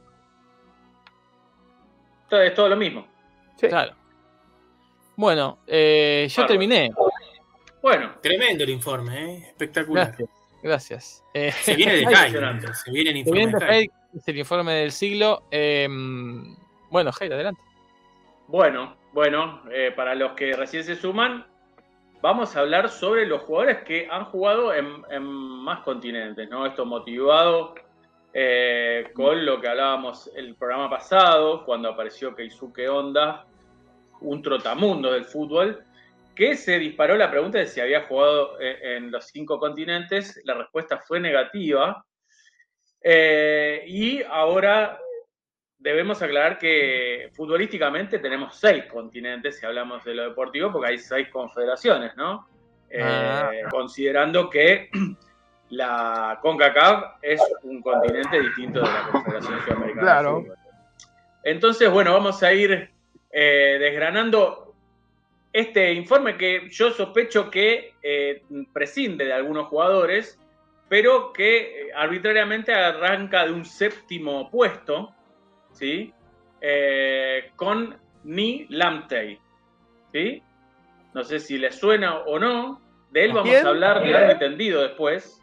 Todo, 2.28 2.40
es 2.42 2.54
todo 2.54 2.68
lo 2.68 2.76
mismo. 2.76 3.06
Sí. 3.56 3.68
Claro. 3.68 3.94
Bueno, 5.16 5.58
eh, 5.66 6.26
yo 6.30 6.46
terminé. 6.46 6.90
Bueno, 7.82 8.12
Tremendo 8.22 8.64
el 8.64 8.70
informe, 8.70 9.24
¿eh? 9.34 9.46
espectacular. 9.48 10.08
Gracias. 10.16 10.30
Gracias. 10.62 11.24
Eh, 11.34 11.52
Se 11.52 11.74
viene 11.74 11.98
impresionante. 12.02 12.72
se 12.74 12.90
viene 12.90 13.10
el 13.10 13.14
se 13.16 13.18
informe 13.20 13.38
viene 13.40 13.52
de 13.52 13.58
Jaime. 13.60 13.72
Jair, 13.74 13.90
es 14.16 14.28
el 14.28 14.38
informe 14.38 14.72
del 14.74 14.92
siglo. 14.92 15.42
Eh, 15.50 15.88
bueno, 16.90 17.12
Jair, 17.12 17.32
adelante. 17.34 17.60
Bueno, 18.48 18.96
bueno, 19.12 19.62
eh, 19.70 19.92
para 19.94 20.14
los 20.14 20.32
que 20.32 20.52
recién 20.54 20.84
se 20.84 20.96
suman, 20.96 21.46
vamos 22.20 22.56
a 22.56 22.60
hablar 22.60 22.88
sobre 22.88 23.26
los 23.26 23.42
jugadores 23.42 23.84
que 23.84 24.08
han 24.10 24.24
jugado 24.26 24.74
en, 24.74 25.22
más 25.22 25.80
continentes, 25.80 26.48
¿no? 26.50 26.66
Esto 26.66 26.84
motivado 26.84 27.74
eh, 28.32 29.10
con 29.14 29.44
lo 29.44 29.60
que 29.60 29.68
hablábamos 29.68 30.30
el 30.34 30.54
programa 30.56 30.90
pasado, 30.90 31.64
cuando 31.64 31.90
apareció 31.90 32.34
Keisuke 32.34 32.88
Honda, 32.88 33.46
un 34.20 34.42
trotamundo 34.42 35.12
del 35.12 35.24
fútbol, 35.24 35.84
que 36.34 36.56
se 36.56 36.78
disparó 36.78 37.16
la 37.16 37.30
pregunta 37.30 37.58
de 37.58 37.66
si 37.66 37.80
había 37.80 38.04
jugado 38.04 38.58
eh, 38.60 38.96
en 38.96 39.10
los 39.10 39.26
cinco 39.26 39.58
continentes. 39.58 40.40
La 40.44 40.54
respuesta 40.54 40.98
fue 40.98 41.20
negativa. 41.20 42.04
Y 43.04 44.22
ahora 44.22 44.96
debemos 45.82 46.22
aclarar 46.22 46.58
que 46.58 47.30
futbolísticamente 47.34 48.18
tenemos 48.20 48.56
seis 48.56 48.84
continentes, 48.84 49.58
si 49.58 49.66
hablamos 49.66 50.04
de 50.04 50.14
lo 50.14 50.22
deportivo, 50.24 50.70
porque 50.70 50.90
hay 50.90 50.98
seis 50.98 51.28
confederaciones, 51.28 52.16
¿no? 52.16 52.46
Eh, 52.88 53.00
Ah. 53.02 53.50
Considerando 53.70 54.48
que 54.48 54.90
la 55.70 56.38
CONCACAF 56.40 57.16
es 57.22 57.40
un 57.62 57.82
continente 57.82 58.40
distinto 58.40 58.80
de 58.80 58.86
la 58.86 59.08
Confederación 59.10 59.60
Sudamericana. 59.64 60.02
Claro. 60.02 60.44
Entonces, 61.42 61.90
bueno, 61.90 62.12
vamos 62.12 62.42
a 62.42 62.52
ir 62.52 62.90
eh, 63.32 63.76
desgranando 63.80 64.74
este 65.52 65.92
informe 65.92 66.36
que 66.36 66.68
yo 66.70 66.90
sospecho 66.90 67.50
que 67.50 67.94
eh, 68.02 68.42
prescinde 68.72 69.24
de 69.24 69.32
algunos 69.32 69.66
jugadores, 69.66 70.38
pero 70.88 71.32
que 71.32 71.90
arbitrariamente 71.96 72.72
arranca 72.72 73.44
de 73.46 73.52
un 73.52 73.64
séptimo 73.64 74.50
puesto, 74.50 75.14
¿sí? 75.82 76.14
Eh, 76.60 77.50
con 77.56 77.96
Ni 78.22 78.66
Lamtey, 78.68 79.36
¿sí? 80.12 80.40
No 81.12 81.24
sé 81.24 81.40
si 81.40 81.58
les 81.58 81.74
suena 81.74 82.18
o 82.18 82.38
no. 82.38 82.80
De 83.10 83.24
él 83.24 83.32
¿A 83.32 83.34
vamos 83.34 83.50
quién? 83.50 83.66
a 83.66 83.68
hablar 83.70 83.98
¿A 83.98 84.02
quién? 84.02 84.12
largo 84.12 84.32
y 84.32 84.38
tendido 84.38 84.82
después. 84.82 85.42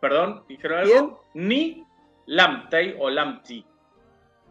Perdón, 0.00 0.42
¿dijeron 0.48 0.80
algo? 0.80 1.24
Ni 1.34 1.84
Lamtey 2.26 2.96
o 2.98 3.08
Lamti. 3.10 3.64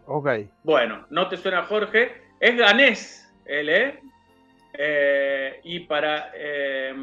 Ok. 0.05 0.29
Bueno, 0.63 1.05
no 1.09 1.27
te 1.27 1.35
suena 1.35 1.63
Jorge. 1.63 2.21
Es 2.39 2.57
ganés 2.57 3.29
él, 3.45 3.67
¿eh? 3.67 3.99
Eh, 4.73 5.59
y 5.65 5.81
para 5.81 6.31
eh, 6.33 6.95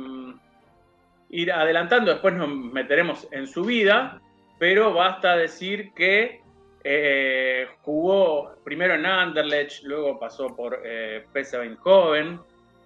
ir 1.29 1.53
adelantando, 1.53 2.13
después 2.13 2.33
nos 2.33 2.49
meteremos 2.49 3.29
en 3.31 3.47
su 3.47 3.63
vida, 3.63 4.23
pero 4.59 4.95
basta 4.95 5.37
decir 5.37 5.93
que 5.93 6.44
eh, 6.85 7.67
jugó 7.83 8.55
primero 8.63 8.95
en 8.95 9.07
Anderlecht, 9.07 9.83
luego 9.85 10.19
pasó 10.19 10.55
por 10.55 10.81
eh, 10.85 11.25
PSV 11.33 11.63
Eindhoven, 11.63 12.39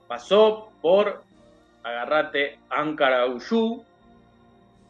pasó 0.06 0.70
por, 0.80 1.22
agarrate, 1.82 2.58
Ankara 2.70 3.26
Uyu, 3.26 3.84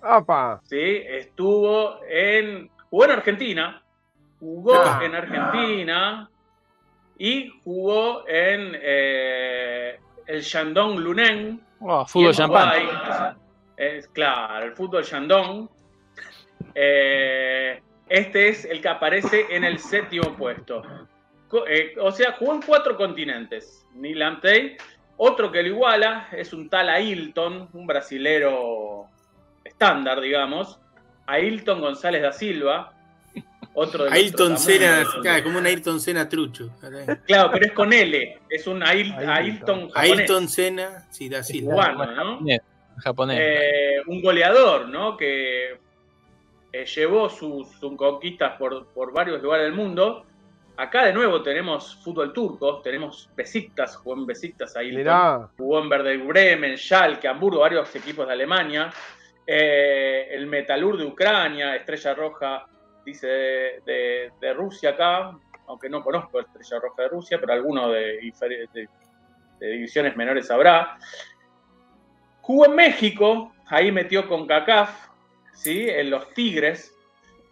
¡Apa! 0.00 0.60
¿sí? 0.64 1.02
Estuvo 1.04 1.98
en. 2.08 2.70
Jugó 2.88 3.04
en 3.06 3.10
Argentina. 3.10 3.82
Jugó 4.38 4.74
Ah. 4.76 5.00
en 5.02 5.14
Argentina. 5.14 6.30
Y 7.18 7.48
jugó 7.64 8.22
en 8.28 8.78
eh, 8.80 9.98
el 10.26 10.40
Shandong 10.40 11.00
Luneng. 11.00 11.60
Oh, 11.80 12.06
fútbol 12.06 12.32
champán. 12.32 12.70
Claro, 14.12 14.66
el 14.66 14.72
fútbol 14.76 15.02
Shandong. 15.02 15.68
Eh, 16.76 17.80
este 18.08 18.48
es 18.48 18.64
el 18.64 18.80
que 18.80 18.88
aparece 18.88 19.46
en 19.50 19.64
el 19.64 19.78
séptimo 19.78 20.36
puesto. 20.36 20.82
Co- 21.48 21.66
eh, 21.66 21.94
o 22.00 22.10
sea, 22.12 22.32
jugó 22.32 22.54
en 22.54 22.62
cuatro 22.62 22.96
continentes. 22.96 23.86
Neil 23.94 24.22
Amtey. 24.22 24.76
Otro 25.16 25.50
que 25.50 25.62
lo 25.62 25.68
iguala 25.68 26.28
es 26.32 26.52
un 26.52 26.68
tal 26.68 26.88
Ailton, 26.88 27.68
un 27.72 27.86
brasilero 27.86 29.06
estándar, 29.64 30.20
digamos. 30.20 30.78
Ailton 31.26 31.80
González 31.80 32.22
da 32.22 32.32
Silva. 32.32 32.92
Otro 33.74 34.04
de 34.04 34.10
Ayrton 34.10 34.58
Senna, 34.58 35.04
claro, 35.22 35.44
como 35.44 35.58
un 35.58 35.66
Ayrton 35.66 36.00
Senna 36.00 36.28
trucho. 36.28 36.70
Claro, 37.26 37.50
pero 37.52 37.64
es 37.66 37.72
con 37.72 37.92
L. 37.92 38.38
Es 38.48 38.66
un 38.66 38.82
Ail- 38.82 39.12
Ailton. 39.14 39.28
Ailton 39.30 39.90
japonés. 39.90 40.18
Ayrton 40.20 40.48
Senna, 40.48 41.06
sí, 41.10 41.28
da 41.28 41.42
Silva. 41.44 41.72
Cubano, 41.92 42.06
¿no? 42.12 42.24
Japonés, 42.38 42.60
japonés. 43.04 43.38
Eh, 43.40 43.96
un 44.08 44.20
goleador, 44.20 44.88
¿no? 44.88 45.16
Que 45.16 45.78
eh, 46.72 46.84
llevó 46.86 47.28
sus, 47.28 47.68
sus 47.78 47.96
conquistas 47.96 48.56
por, 48.58 48.86
por 48.88 49.12
varios 49.12 49.42
lugares 49.42 49.66
del 49.66 49.74
mundo. 49.74 50.24
Acá 50.76 51.06
de 51.06 51.12
nuevo 51.12 51.42
tenemos 51.42 51.96
fútbol 52.04 52.32
turco, 52.32 52.80
tenemos 52.82 53.28
Besiktas, 53.34 53.96
jugó 53.96 54.14
en 54.16 54.26
Besiktas 54.26 54.76
ahí, 54.76 54.90
jugó 55.56 55.80
en 55.82 55.90
Werder 55.90 56.18
Bremen, 56.18 56.76
Schalke, 56.76 57.26
Hamburgo, 57.26 57.60
varios 57.60 57.94
equipos 57.96 58.26
de 58.26 58.32
Alemania. 58.32 58.90
Eh, 59.44 60.28
el 60.30 60.46
Metalur 60.46 60.96
de 60.98 61.04
Ucrania, 61.06 61.74
Estrella 61.74 62.14
Roja, 62.14 62.66
dice 63.04 63.26
de, 63.26 63.82
de- 63.86 64.32
de 64.40 64.52
Rusia 64.54 64.90
acá, 64.90 65.36
aunque 65.66 65.88
no 65.88 66.02
conozco 66.04 66.38
Estrella 66.38 66.78
Roja 66.80 67.02
de 67.02 67.08
Rusia, 67.08 67.38
pero 67.40 67.54
alguno 67.54 67.88
de 67.90 68.20
divisiones 69.58 70.16
menores 70.16 70.50
habrá. 70.50 70.98
Jugó 72.40 72.66
en 72.66 72.76
México, 72.76 73.52
ahí 73.66 73.90
metió 73.90 74.28
con 74.28 74.46
CACAF, 74.46 75.07
¿sí? 75.58 75.88
en 75.88 76.10
los 76.10 76.32
Tigres, 76.34 76.94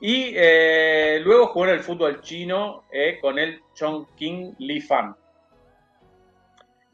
y 0.01 0.33
eh, 0.37 1.21
luego 1.25 1.49
jugó 1.49 1.65
en 1.67 1.73
el 1.73 1.81
fútbol 1.81 2.21
chino 2.21 2.85
eh, 2.93 3.19
con 3.21 3.39
el 3.39 3.61
Chongqing 3.75 4.55
Li 4.59 4.81
Fan. 4.81 5.17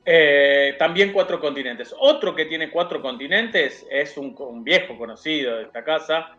Eh, 0.04 0.74
también 0.78 1.12
cuatro 1.12 1.38
continentes. 1.38 1.94
Otro 1.98 2.34
que 2.34 2.46
tiene 2.46 2.70
cuatro 2.70 3.00
continentes 3.00 3.86
es 3.90 4.16
un, 4.16 4.34
un 4.38 4.64
viejo 4.64 4.96
conocido 4.98 5.56
de 5.56 5.64
esta 5.64 5.84
casa, 5.84 6.30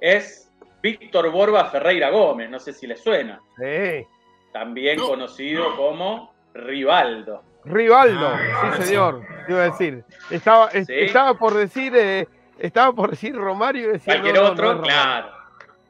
es 0.00 0.50
Víctor 0.82 1.30
Borba 1.30 1.66
Ferreira 1.66 2.08
Gómez, 2.10 2.48
no 2.48 2.58
sé 2.58 2.72
si 2.72 2.86
le 2.86 2.96
suena, 2.96 3.40
Sí. 3.58 4.06
también 4.52 4.96
No. 4.98 5.08
conocido 5.08 5.76
como 5.76 6.32
Rivaldo. 6.54 7.42
Rivaldo, 7.64 8.28
Ah, 8.28 8.74
sí 8.78 8.82
señor, 8.84 9.22
iba 9.48 9.62
a 9.62 9.70
decir. 9.70 10.02
Estaba, 10.30 10.70
Sí. 10.70 10.84
estaba 10.88 11.34
por 11.34 11.52
decir, 11.54 11.92
eh, 11.94 12.26
estaba 12.58 12.92
por 12.92 13.10
decir 13.10 13.34
Romario 13.34 13.88
y 13.88 13.92
decía 13.92 14.14
Cualquier 14.14 14.34
no, 14.34 14.42
no, 14.42 14.50
otro, 14.50 14.74
no 14.74 14.82
claro. 14.82 15.32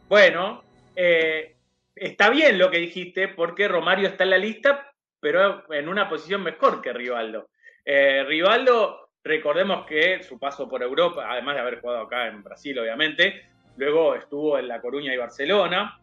Bueno, 0.08 0.62
eh, 0.96 1.56
está 1.94 2.30
bien 2.30 2.58
lo 2.58 2.70
que 2.70 2.78
dijiste 2.78 3.28
porque 3.28 3.68
Romario 3.68 4.08
está 4.08 4.24
en 4.24 4.30
la 4.30 4.38
lista, 4.38 4.92
pero 5.20 5.72
en 5.72 5.88
una 5.88 6.08
posición 6.08 6.42
mejor 6.42 6.80
que 6.80 6.92
Rivaldo. 6.92 7.48
Eh, 7.84 8.24
Rivaldo, 8.26 9.10
recordemos 9.22 9.86
que 9.86 10.22
su 10.22 10.38
paso 10.38 10.68
por 10.68 10.82
Europa, 10.82 11.26
además 11.30 11.56
de 11.56 11.60
haber 11.60 11.80
jugado 11.80 12.02
acá 12.02 12.26
en 12.28 12.42
Brasil, 12.42 12.78
obviamente, 12.78 13.48
luego 13.76 14.14
estuvo 14.14 14.58
en 14.58 14.68
La 14.68 14.80
Coruña 14.80 15.12
y 15.12 15.18
Barcelona, 15.18 16.00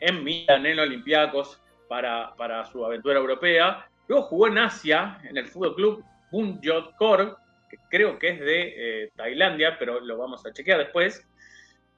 en 0.00 0.22
Milan, 0.22 0.66
en 0.66 0.78
Olympiacos, 0.78 1.60
para, 1.88 2.34
para 2.36 2.64
su 2.66 2.84
aventura 2.84 3.18
europea. 3.18 3.88
Luego 4.08 4.24
jugó 4.24 4.48
en 4.48 4.58
Asia, 4.58 5.20
en 5.24 5.36
el 5.36 5.46
Fútbol 5.46 5.74
Club 5.74 6.04
Bunjot 6.30 6.96
Kor, 6.96 7.38
que 7.76 7.88
creo 7.90 8.18
que 8.18 8.30
es 8.30 8.40
de 8.40 8.74
eh, 9.04 9.10
Tailandia, 9.16 9.76
pero 9.78 10.00
lo 10.00 10.18
vamos 10.18 10.44
a 10.46 10.52
chequear 10.52 10.78
después. 10.78 11.26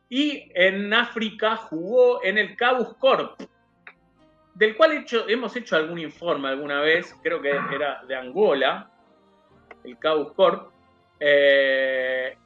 Y 0.08 0.50
en 0.54 0.92
África 0.94 1.56
jugó 1.56 2.24
en 2.24 2.38
el 2.38 2.56
Cabus 2.56 2.94
Corp, 2.96 3.40
del 4.54 4.76
cual 4.76 4.92
hecho, 4.92 5.28
hemos 5.28 5.54
hecho 5.54 5.76
algún 5.76 5.98
informe 5.98 6.48
alguna 6.48 6.80
vez, 6.80 7.14
creo 7.22 7.40
que 7.40 7.50
era 7.50 8.02
de 8.06 8.16
Angola, 8.16 8.90
el 9.84 9.98
Cabus 9.98 10.32
Corp, 10.32 10.72
eh, 11.20 12.36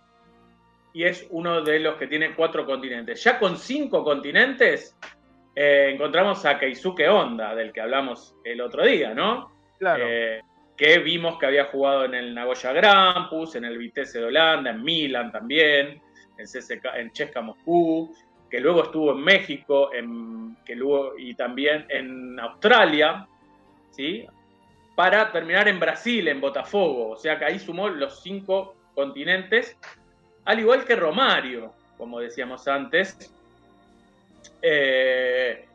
y 0.92 1.04
es 1.04 1.26
uno 1.30 1.62
de 1.62 1.78
los 1.78 1.96
que 1.96 2.06
tiene 2.06 2.34
cuatro 2.34 2.66
continentes. 2.66 3.22
Ya 3.22 3.38
con 3.38 3.56
cinco 3.56 4.04
continentes 4.04 4.96
eh, 5.54 5.90
encontramos 5.94 6.44
a 6.44 6.58
Keisuke 6.58 7.08
Honda, 7.08 7.54
del 7.54 7.72
que 7.72 7.80
hablamos 7.80 8.34
el 8.44 8.60
otro 8.60 8.84
día, 8.84 9.14
¿no? 9.14 9.52
Claro. 9.78 10.04
Eh, 10.06 10.40
que 10.76 10.98
vimos 10.98 11.38
que 11.38 11.46
había 11.46 11.66
jugado 11.66 12.04
en 12.04 12.14
el 12.14 12.34
Nagoya 12.34 12.72
Grampus, 12.72 13.54
en 13.56 13.64
el 13.64 13.78
Vitesse 13.78 14.14
de 14.14 14.24
Holanda, 14.24 14.70
en 14.70 14.82
Milan 14.82 15.30
también, 15.30 16.00
en, 16.38 16.46
CSK, 16.46 16.84
en 16.96 17.10
Chesca 17.12 17.40
Moscú, 17.40 18.14
que 18.50 18.60
luego 18.60 18.84
estuvo 18.84 19.12
en 19.12 19.20
México, 19.20 19.92
en, 19.92 20.56
que 20.64 20.74
luego, 20.74 21.18
y 21.18 21.34
también 21.34 21.86
en 21.88 22.38
Australia, 22.40 23.26
¿sí? 23.90 24.26
para 24.94 25.32
terminar 25.32 25.68
en 25.68 25.80
Brasil, 25.80 26.28
en 26.28 26.40
Botafogo. 26.40 27.10
O 27.10 27.16
sea 27.16 27.38
que 27.38 27.44
ahí 27.44 27.58
sumó 27.58 27.88
los 27.88 28.22
cinco 28.22 28.74
continentes, 28.94 29.76
al 30.44 30.60
igual 30.60 30.84
que 30.84 30.96
Romario, 30.96 31.72
como 31.96 32.20
decíamos 32.20 32.66
antes. 32.68 33.32
Eh, 34.60 35.66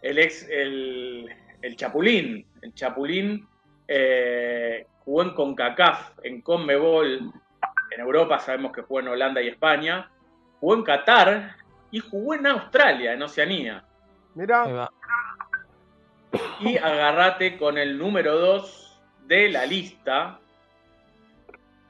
el 0.00 0.18
ex, 0.18 0.48
el, 0.48 1.28
el 1.60 1.76
Chapulín, 1.76 2.44
el 2.60 2.74
Chapulín 2.74 3.46
eh, 3.94 4.86
jugó 5.04 5.22
en 5.22 5.34
CONCACAF, 5.34 6.20
en 6.22 6.40
CONMEBOL, 6.40 7.30
en 7.90 8.00
Europa 8.00 8.38
sabemos 8.38 8.72
que 8.72 8.80
jugó 8.80 9.00
en 9.00 9.08
Holanda 9.08 9.42
y 9.42 9.48
España, 9.48 10.10
jugó 10.60 10.76
en 10.76 10.82
Qatar 10.82 11.56
y 11.90 12.00
jugó 12.00 12.32
en 12.32 12.46
Australia, 12.46 13.12
en 13.12 13.22
Oceanía. 13.22 13.84
Mira, 14.34 14.90
Y 16.60 16.78
agarrate 16.78 17.58
con 17.58 17.76
el 17.76 17.98
número 17.98 18.38
2 18.38 19.02
de 19.26 19.50
la 19.50 19.66
lista. 19.66 20.38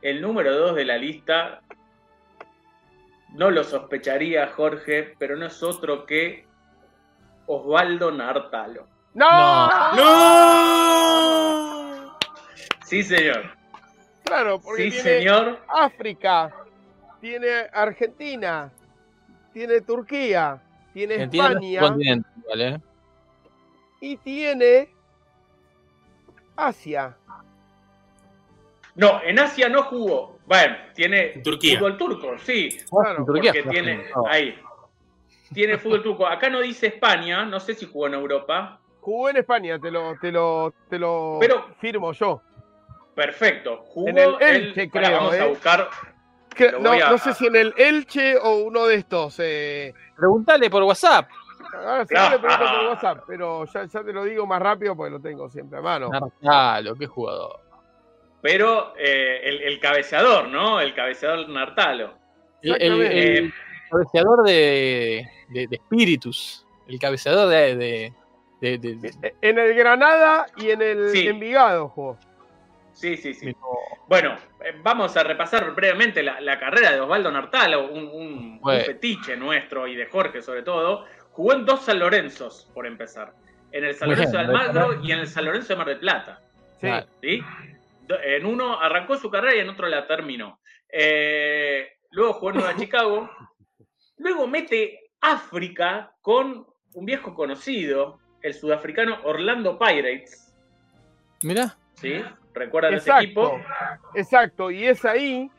El 0.00 0.20
número 0.20 0.56
2 0.56 0.74
de 0.74 0.84
la 0.84 0.96
lista, 0.96 1.62
no 3.34 3.48
lo 3.52 3.62
sospecharía 3.62 4.48
Jorge, 4.48 5.14
pero 5.20 5.36
no 5.36 5.46
es 5.46 5.62
otro 5.62 6.04
que 6.04 6.46
Osvaldo 7.46 8.10
Nartalo. 8.10 8.88
¡No! 9.14 9.68
¡No! 9.94 11.61
Sí, 12.92 13.02
señor. 13.04 13.44
Claro, 14.22 14.60
porque 14.60 14.90
Sí, 14.90 15.00
tiene 15.00 15.18
señor. 15.20 15.58
África, 15.66 16.54
tiene 17.22 17.48
Argentina, 17.72 18.70
tiene 19.54 19.80
Turquía, 19.80 20.60
tiene 20.92 21.14
Argentina 21.14 21.46
España 21.80 22.22
¿vale? 22.50 22.80
y 23.98 24.14
tiene 24.18 24.90
Asia. 26.54 27.16
No, 28.94 29.22
en 29.22 29.38
Asia 29.38 29.70
no 29.70 29.84
jugó. 29.84 30.36
Bueno, 30.44 30.76
tiene 30.94 31.32
En 31.32 31.42
Turquía. 31.42 31.78
fútbol 31.78 31.96
turco, 31.96 32.38
sí. 32.40 32.68
Claro, 32.90 33.24
Turquía 33.24 33.54
Porque 33.54 33.70
tiene 33.70 34.04
ahí. 34.28 34.54
Tiene 35.54 35.78
fútbol 35.78 36.02
turco. 36.02 36.26
Acá 36.26 36.50
no 36.50 36.60
dice 36.60 36.88
España, 36.88 37.46
no 37.46 37.58
sé 37.58 37.72
si 37.72 37.86
jugó 37.86 38.06
en 38.08 38.12
Europa. 38.12 38.78
Jugó 39.00 39.30
en 39.30 39.38
España, 39.38 39.78
te 39.78 39.90
lo, 39.90 40.14
te 40.20 40.30
lo, 40.30 40.74
te 40.90 40.98
lo 40.98 41.38
Pero- 41.40 41.74
firmo 41.80 42.12
yo. 42.12 42.42
Perfecto. 43.14 43.84
Jugó 43.88 44.08
En 44.08 44.18
el 44.18 44.34
Elche, 44.40 44.90
creo, 44.90 45.10
Vamos 45.18 45.34
a 45.34 45.44
¿eh? 45.44 45.48
buscar. 45.48 45.88
Que- 46.54 46.72
no, 46.72 46.90
voy 46.90 47.00
a- 47.00 47.10
no 47.10 47.18
sé 47.18 47.34
si 47.34 47.46
en 47.46 47.56
el 47.56 47.74
Elche 47.76 48.36
o 48.36 48.56
uno 48.64 48.86
de 48.86 48.96
estos. 48.96 49.36
Eh, 49.38 49.92
Preguntale 50.16 50.68
por 50.70 50.82
WhatsApp. 50.82 51.28
ahora 51.74 52.04
sí 52.06 52.14
le 52.14 52.38
pregunto 52.38 52.64
por 52.64 52.86
WhatsApp, 52.88 53.24
pero 53.26 53.64
ya, 53.66 53.84
ya 53.86 54.04
te 54.04 54.12
lo 54.12 54.24
digo 54.24 54.46
más 54.46 54.60
rápido 54.60 54.94
porque 54.96 55.10
lo 55.10 55.20
tengo 55.20 55.48
siempre 55.48 55.78
a 55.78 55.82
mano. 55.82 56.08
Nartalo, 56.10 56.94
qué 56.96 57.06
jugador. 57.06 57.60
Pero 58.42 58.94
eh, 58.98 59.40
el, 59.44 59.62
el 59.62 59.80
cabeceador, 59.80 60.48
¿no? 60.48 60.80
El 60.80 60.94
cabeceador 60.94 61.48
Nartalo. 61.48 62.14
El, 62.60 62.80
el 63.02 63.54
cabeceador 63.90 64.42
de, 64.44 65.26
de, 65.48 65.66
de 65.68 65.76
espíritus. 65.76 66.66
El 66.88 66.98
cabeceador 66.98 67.48
de. 67.48 67.76
de, 67.76 68.12
de- 68.60 68.78
de- 68.78 68.94
de- 68.96 69.34
En 69.40 69.58
el 69.58 69.74
Granada 69.74 70.46
y 70.56 70.70
en 70.70 70.82
el 70.82 71.10
Sí. 71.10 71.26
Envigado 71.28 71.88
jugó. 71.88 72.18
Sí, 72.92 73.16
sí, 73.16 73.34
sí. 73.34 73.54
Bueno, 74.08 74.36
eh, 74.64 74.74
vamos 74.82 75.16
a 75.16 75.22
repasar 75.22 75.74
brevemente 75.74 76.22
la, 76.22 76.40
la 76.40 76.58
carrera 76.60 76.92
de 76.92 77.00
Osvaldo 77.00 77.30
Nartalo, 77.32 77.88
un, 77.90 78.04
un- 78.04 78.08
un 78.14 78.60
Bueno. 78.60 78.84
fetiche 78.84 79.36
nuestro 79.36 79.86
y 79.88 79.96
de 79.96 80.06
Jorge 80.06 80.42
sobre 80.42 80.62
todo. 80.62 81.06
Jugó 81.30 81.54
en 81.54 81.64
dos 81.64 81.82
San 81.84 81.98
Lorenzos, 81.98 82.70
por 82.74 82.86
empezar. 82.86 83.32
En 83.70 83.84
el 83.84 83.94
San 83.94 84.08
Bueno, 84.08 84.22
Lorenzo 84.22 84.38
de 84.38 84.44
Almagro 84.44 85.00
y 85.02 85.12
en 85.12 85.20
el 85.20 85.26
San 85.26 85.44
Lorenzo 85.46 85.68
de 85.68 85.76
Mar 85.76 85.86
del 85.88 85.98
Plata. 85.98 86.40
Sí. 86.80 86.88
¿sí? 87.22 87.42
En 88.24 88.44
uno 88.44 88.78
arrancó 88.78 89.16
su 89.16 89.30
carrera 89.30 89.56
y 89.56 89.60
en 89.60 89.70
otro 89.70 89.88
la 89.88 90.06
terminó. 90.06 90.60
Eh, 90.90 91.88
luego 92.10 92.34
jugó 92.34 92.50
en 92.50 92.56
Nueva 92.58 92.76
Chicago. 92.76 93.30
Luego 94.18 94.46
mete 94.46 95.10
África 95.22 96.12
con 96.20 96.66
un 96.92 97.06
viejo 97.06 97.34
conocido, 97.34 98.20
el 98.42 98.52
sudafricano 98.52 99.20
Orlando 99.24 99.78
Pirates. 99.78 100.54
Mirá. 101.42 101.74
¿sí? 101.94 102.22
¿Recuerdan 102.54 102.94
ese 102.94 103.08
Exacto, 103.10 103.24
equipo? 103.24 103.60
exacto. 104.14 104.70
Y 104.70 104.86
es 104.86 105.04
ahí, 105.04 105.50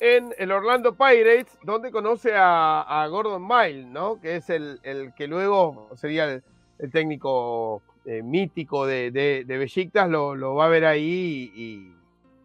en 0.00 0.34
el 0.38 0.52
Orlando 0.52 0.94
Pirates, 0.94 1.58
donde 1.62 1.90
conoce 1.90 2.34
a, 2.34 2.82
a 2.82 3.06
Gordon 3.06 3.46
Mile, 3.46 3.84
¿no? 3.86 4.20
Que 4.20 4.36
es 4.36 4.50
el, 4.50 4.78
el 4.82 5.14
que 5.14 5.26
luego 5.26 5.88
sería 5.94 6.24
el, 6.24 6.42
el 6.78 6.90
técnico 6.90 7.82
eh, 8.04 8.22
mítico 8.22 8.86
de, 8.86 9.10
de, 9.10 9.44
de 9.46 9.58
Besiktas, 9.58 10.10
lo, 10.10 10.34
lo 10.34 10.54
va 10.54 10.66
a 10.66 10.68
ver 10.68 10.84
ahí 10.84 11.50
y, 11.54 11.94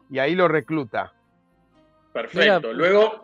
y 0.10 0.20
ahí 0.20 0.36
lo 0.36 0.48
recluta. 0.48 1.12
Perfecto. 2.14 2.70
Mira. 2.70 2.74
Luego, 2.74 3.24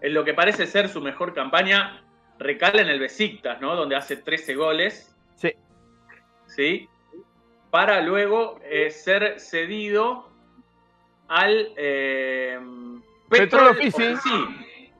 en 0.00 0.14
lo 0.14 0.24
que 0.24 0.34
parece 0.34 0.66
ser 0.66 0.88
su 0.88 1.00
mejor 1.00 1.32
campaña, 1.32 2.02
recala 2.38 2.82
en 2.82 2.88
el 2.88 2.98
Besiktas, 2.98 3.60
¿no? 3.60 3.76
Donde 3.76 3.94
hace 3.96 4.16
13 4.16 4.54
goles. 4.56 5.14
Sí. 5.36 5.52
¿Sí? 6.46 6.88
Para 7.70 8.00
luego 8.00 8.58
eh, 8.64 8.90
ser 8.90 9.38
cedido 9.40 10.28
al 11.28 11.72
eh, 11.76 12.58
Petrol 13.28 13.48
Petrol 13.48 13.68
Offici. 13.68 14.02
Offici 14.12 14.46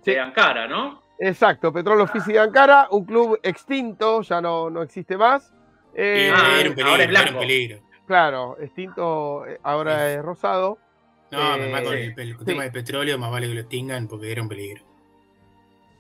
Sí. 0.05 0.13
de 0.13 0.21
Ankara, 0.21 0.67
¿no? 0.69 1.03
Exacto, 1.19 1.73
Petrol 1.73 2.01
Offici 2.03 2.33
de 2.33 2.39
Ankara, 2.39 2.89
un 2.91 3.05
club 3.05 3.39
extinto, 3.43 4.23
ya 4.23 4.41
no, 4.41 4.71
no 4.71 4.83
existe 4.83 5.17
más. 5.17 5.53
Eh, 5.95 6.31
Ah, 6.35 6.59
era 6.61 6.71
un 6.71 6.81
ahora 6.83 7.03
es 7.03 7.09
peligro, 7.09 7.23
era 7.23 7.33
un 7.33 7.39
peligro. 7.39 7.79
claro, 8.07 8.57
extinto, 8.61 9.47
eh, 9.47 9.59
ahora 9.63 10.13
es 10.13 10.23
rosado. 10.23 10.79
No, 11.31 11.57
Eh, 11.57 11.83
con 11.85 11.93
el, 11.95 12.15
el 12.17 12.39
sí. 12.39 12.45
tema 12.45 12.63
del 12.63 12.73
petróleo, 12.73 13.19
más 13.19 13.31
vale 13.31 13.49
que 13.49 13.55
lo 13.55 13.61
extingan 13.61 14.07
porque 14.09 14.31
era 14.31 14.41
un 14.43 14.49
peligro. 14.49 14.83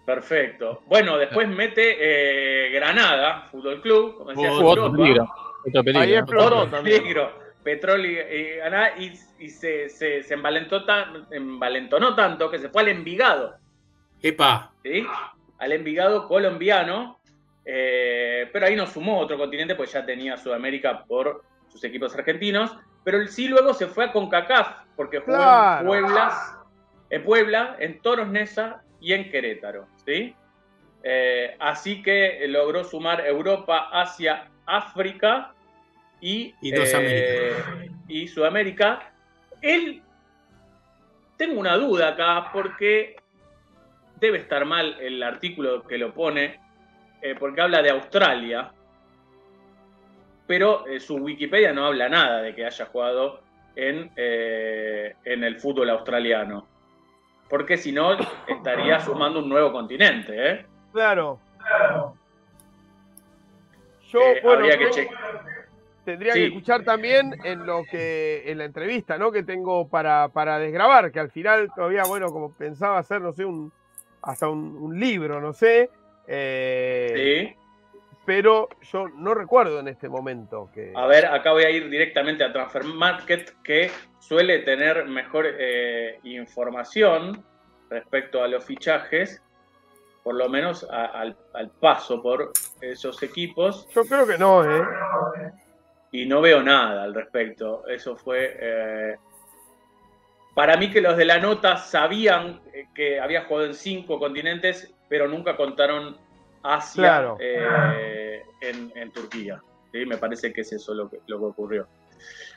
Perfecto. 0.06 0.82
Bueno, 0.86 1.18
después 1.18 1.48
mete 1.48 1.96
eh, 1.98 2.70
Granada, 2.70 3.42
Fútbol 3.50 3.80
Club, 3.82 4.16
como 4.16 4.30
decía, 4.30 4.48
Europa. 4.50 5.47
Ahí 5.78 5.84
peligro. 5.84 6.18
explotó 6.20 6.68
también. 6.68 7.00
peligro. 7.02 7.48
Petrol 7.62 8.06
y, 8.06 8.18
y 9.40 9.48
se, 9.50 9.88
se, 9.90 10.22
se 10.22 10.34
envalentó 10.34 10.84
tan- 10.84 11.26
envalentonó 11.30 12.14
tanto 12.14 12.50
que 12.50 12.58
se 12.58 12.68
fue 12.70 12.82
al 12.82 12.88
Envigado, 12.88 13.56
Epa, 14.22 14.72
¿sí? 14.82 15.04
Al 15.58 15.72
Envigado 15.72 16.26
colombiano, 16.28 17.20
eh, 17.64 18.48
pero 18.52 18.66
ahí 18.66 18.76
no 18.76 18.86
sumó 18.86 19.18
otro 19.18 19.36
continente, 19.36 19.74
pues 19.74 19.92
ya 19.92 20.06
tenía 20.06 20.36
Sudamérica 20.38 21.04
por 21.04 21.42
sus 21.68 21.84
equipos 21.84 22.14
argentinos, 22.14 22.74
pero 23.04 23.18
él 23.18 23.28
sí 23.28 23.48
luego 23.48 23.74
se 23.74 23.86
fue 23.86 24.06
a 24.06 24.12
CONCACAF, 24.12 24.84
porque 24.96 25.18
jugó 25.18 25.36
Claro. 25.36 25.80
en, 25.80 25.86
Pueblas, 25.86 26.56
en 27.10 27.22
Puebla, 27.24 27.76
en 27.80 28.00
Toros 28.00 28.28
Neza 28.28 28.82
y 29.00 29.12
en 29.12 29.30
Querétaro, 29.30 29.86
¿sí? 30.06 30.34
Eh, 31.02 31.54
así 31.60 32.02
que 32.02 32.44
logró 32.48 32.82
sumar 32.84 33.26
Europa, 33.26 33.88
Asia, 33.92 34.48
África 34.64 35.52
y, 36.20 36.54
Y 36.60 36.70
dos 36.72 36.88
eh, 36.94 37.52
y 38.08 38.28
Sudamérica. 38.28 39.12
Él, 39.60 40.02
tengo 41.36 41.60
una 41.60 41.76
duda 41.76 42.08
acá, 42.08 42.50
porque 42.52 43.16
debe 44.16 44.38
estar 44.38 44.64
mal 44.64 44.96
el 45.00 45.22
artículo 45.22 45.84
que 45.84 45.98
lo 45.98 46.12
pone, 46.12 46.60
eh, 47.22 47.34
porque 47.38 47.60
habla 47.60 47.82
de 47.82 47.90
Australia, 47.90 48.72
pero 50.46 50.86
eh, 50.86 50.98
su 50.98 51.16
Wikipedia 51.16 51.72
no 51.72 51.86
habla 51.86 52.08
nada 52.08 52.42
de 52.42 52.54
que 52.54 52.64
haya 52.64 52.86
jugado 52.86 53.40
en, 53.76 54.10
eh, 54.16 55.14
en 55.24 55.44
el 55.44 55.60
fútbol 55.60 55.90
australiano. 55.90 56.66
Porque 57.48 57.76
si 57.76 57.92
no, 57.92 58.16
estaría 58.48 58.98
sumando 59.00 59.38
un 59.40 59.48
nuevo 59.48 59.72
continente. 59.72 60.50
¿eh? 60.50 60.66
Claro. 60.92 61.38
Yo, 64.10 64.20
Eh, 64.20 64.40
bueno, 64.42 64.60
habría 64.60 64.78
que 64.78 64.84
yo 64.84 64.90
checar. 64.90 65.57
Tendría 66.12 66.32
Sí. 66.32 66.38
que 66.40 66.46
escuchar 66.46 66.84
también 66.84 67.34
en 67.44 67.66
lo 67.66 67.82
que 67.84 68.50
en 68.50 68.56
la 68.56 68.64
entrevista, 68.64 69.18
¿no? 69.18 69.30
Que 69.30 69.42
tengo 69.42 69.88
para, 69.88 70.28
para 70.28 70.58
desgrabar, 70.58 71.12
que 71.12 71.20
al 71.20 71.30
final 71.30 71.68
todavía, 71.76 72.04
bueno, 72.08 72.28
como 72.32 72.52
pensaba 72.54 72.96
hacer, 72.98 73.20
no 73.20 73.32
sé, 73.34 73.44
un 73.44 73.70
hasta 74.22 74.48
un, 74.48 74.74
un 74.80 74.98
libro, 74.98 75.38
no 75.40 75.52
sé. 75.52 75.90
eh, 76.26 77.12
Sí. 77.14 77.54
Pero 78.24 78.68
yo 78.92 79.08
no 79.08 79.34
recuerdo 79.34 79.80
en 79.80 79.88
este 79.88 80.08
momento 80.08 80.70
que. 80.74 80.92
A 80.96 81.06
ver, 81.06 81.26
acá 81.26 81.52
voy 81.52 81.64
a 81.64 81.70
ir 81.70 81.88
directamente 81.90 82.42
a 82.44 82.52
Transfer 82.52 82.84
Market, 82.84 83.54
que 83.62 83.90
suele 84.18 84.58
tener 84.60 85.04
mejor 85.06 85.46
eh, 85.58 86.20
información 86.24 87.42
respecto 87.90 88.42
a 88.42 88.48
los 88.48 88.64
fichajes, 88.64 89.42
por 90.22 90.34
lo 90.34 90.48
menos 90.50 90.86
a- 90.90 91.06
al, 91.06 91.36
al 91.54 91.70
paso 91.70 92.22
por 92.22 92.52
esos 92.82 93.22
equipos, 93.22 93.88
Yo 93.94 94.04
creo 94.04 94.26
que 94.26 94.36
no, 94.36 94.62
¿eh? 94.64 94.82
Y 96.12 96.26
no 96.26 96.40
veo 96.40 96.62
nada 96.62 97.02
al 97.04 97.14
respecto. 97.14 97.86
Eso 97.88 98.16
fue... 98.16 98.56
eh, 98.60 99.16
para 100.54 100.76
mí 100.76 100.90
que 100.90 101.00
los 101.00 101.16
de 101.16 101.24
la 101.24 101.38
nota 101.38 101.76
sabían 101.76 102.60
eh, 102.72 102.86
que 102.94 103.20
había 103.20 103.44
jugado 103.44 103.66
en 103.66 103.74
cinco 103.74 104.18
continentes, 104.18 104.92
pero 105.08 105.28
nunca 105.28 105.56
contaron 105.56 106.16
Asia 106.64 107.02
Claro. 107.02 107.36
eh, 107.40 108.42
en, 108.60 108.92
en 108.96 109.12
Turquía. 109.12 109.60
¿sí? 109.92 110.04
Me 110.04 110.16
parece 110.16 110.52
que 110.52 110.62
es 110.62 110.72
eso 110.72 110.94
lo 110.94 111.08
que, 111.08 111.18
lo 111.28 111.38
que 111.38 111.44
ocurrió. 111.44 111.86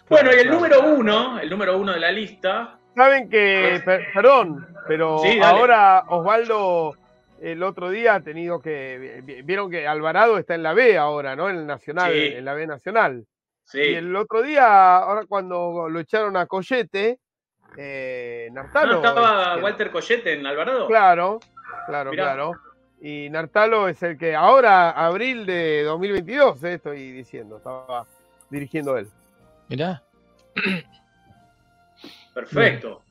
Bueno, 0.10 0.32
y 0.32 0.36
el 0.36 0.42
claro. 0.48 0.56
número 0.56 0.96
uno, 0.96 1.40
el 1.40 1.50
número 1.50 1.78
uno 1.78 1.94
de 1.94 2.00
la 2.00 2.12
lista, 2.12 2.78
Saben 2.96 3.30
que, 3.30 3.82
per- 3.86 4.08
perdón, 4.14 4.68
pero 4.86 5.20
Sí, 5.20 5.40
ahora 5.42 6.04
Osvaldo 6.10 6.94
el 7.40 7.64
otro 7.64 7.90
día 7.90 8.16
ha 8.16 8.20
tenido 8.20 8.60
que. 8.62 9.22
vi- 9.24 9.44
Vieron 9.44 9.72
que 9.72 9.88
Alvarado 9.88 10.38
está 10.38 10.56
en 10.56 10.64
la 10.64 10.74
B 10.74 10.98
ahora, 10.98 11.36
¿no? 11.38 11.50
En 11.50 11.56
el 11.56 11.66
Nacional, 11.68 12.12
Sí. 12.12 12.34
en 12.36 12.44
la 12.44 12.54
B 12.54 12.68
Nacional. 12.68 13.26
Sí, 13.72 13.80
Y 13.80 13.96
el 13.96 14.16
otro 14.16 14.42
día, 14.42 14.98
ahora 14.98 15.26
cuando 15.28 15.88
lo 15.90 16.00
echaron 16.00 16.38
a 16.38 16.46
Collete, 16.46 17.20
eh, 17.78 18.50
Nartalo. 18.52 18.94
¿no 18.94 19.08
estaba 19.08 19.56
es 19.56 19.64
Walter 19.64 19.92
Collete 19.92 20.34
en 20.34 20.46
Alvarado? 20.46 20.88
Claro, 20.88 21.40
claro, 21.86 22.12
Mirá. 22.12 22.24
claro. 22.24 22.54
Y 23.02 23.30
Nartalo 23.30 23.88
es 23.88 24.04
el 24.04 24.18
que 24.18 24.36
ahora, 24.36 24.92
abril 24.92 25.46
de 25.46 25.84
2022, 25.84 26.64
eh, 26.64 26.74
estoy 26.76 27.12
diciendo, 27.12 27.58
estaba 27.58 28.06
dirigiendo 28.50 28.98
él. 28.98 29.08
Mirá. 29.70 30.04
Perfecto. 32.34 33.02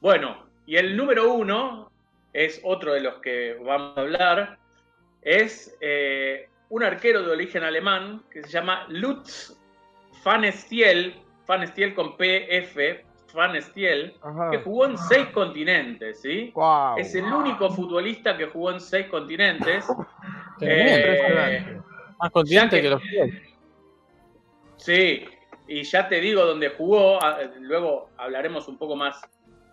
Bueno, 0.00 0.46
y 0.66 0.76
el 0.76 0.96
número 0.96 1.32
uno 1.34 1.90
es 2.32 2.60
otro 2.64 2.94
de 2.94 3.00
los 3.00 3.16
que 3.16 3.58
vamos 3.62 3.98
a 3.98 4.00
hablar. 4.00 4.58
Es 5.22 5.76
eh, 5.80 6.48
un 6.70 6.82
arquero 6.82 7.22
de 7.22 7.32
origen 7.32 7.62
alemán 7.62 8.22
que 8.30 8.42
se 8.42 8.48
llama 8.48 8.86
Lutz 8.88 9.59
Fanestiel, 10.22 11.14
Fanestiel 11.46 11.94
con 11.94 12.16
PF, 12.16 13.04
Fanestiel, 13.32 14.14
que 14.50 14.58
jugó 14.58 14.86
en 14.86 14.98
seis 14.98 15.28
continentes, 15.28 16.20
¿sí? 16.20 16.50
Guau. 16.54 16.98
Es 16.98 17.14
el 17.14 17.24
único 17.24 17.70
futbolista 17.70 18.36
que 18.36 18.46
jugó 18.46 18.72
en 18.72 18.80
seis 18.80 19.06
continentes. 19.06 19.86
Impresionante. 20.60 21.80
Más 22.18 22.30
continente 22.32 22.76
ya 22.76 22.82
que- 22.82 22.82
que 22.82 22.90
los. 22.90 23.02
Sí, 24.76 25.24
y 25.68 25.82
ya 25.84 26.08
te 26.08 26.20
digo 26.20 26.44
dónde 26.44 26.70
jugó, 26.70 27.22
a- 27.22 27.38
luego 27.60 28.10
hablaremos 28.18 28.66
un 28.68 28.76
poco 28.78 28.96
más 28.96 29.20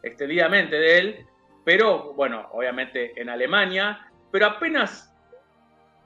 extendidamente 0.04 0.76
de 0.78 0.98
él, 1.00 1.26
pero 1.66 2.14
bueno, 2.14 2.48
obviamente 2.52 3.20
en 3.20 3.30
Alemania, 3.30 4.08
pero 4.32 4.46
apenas 4.46 5.14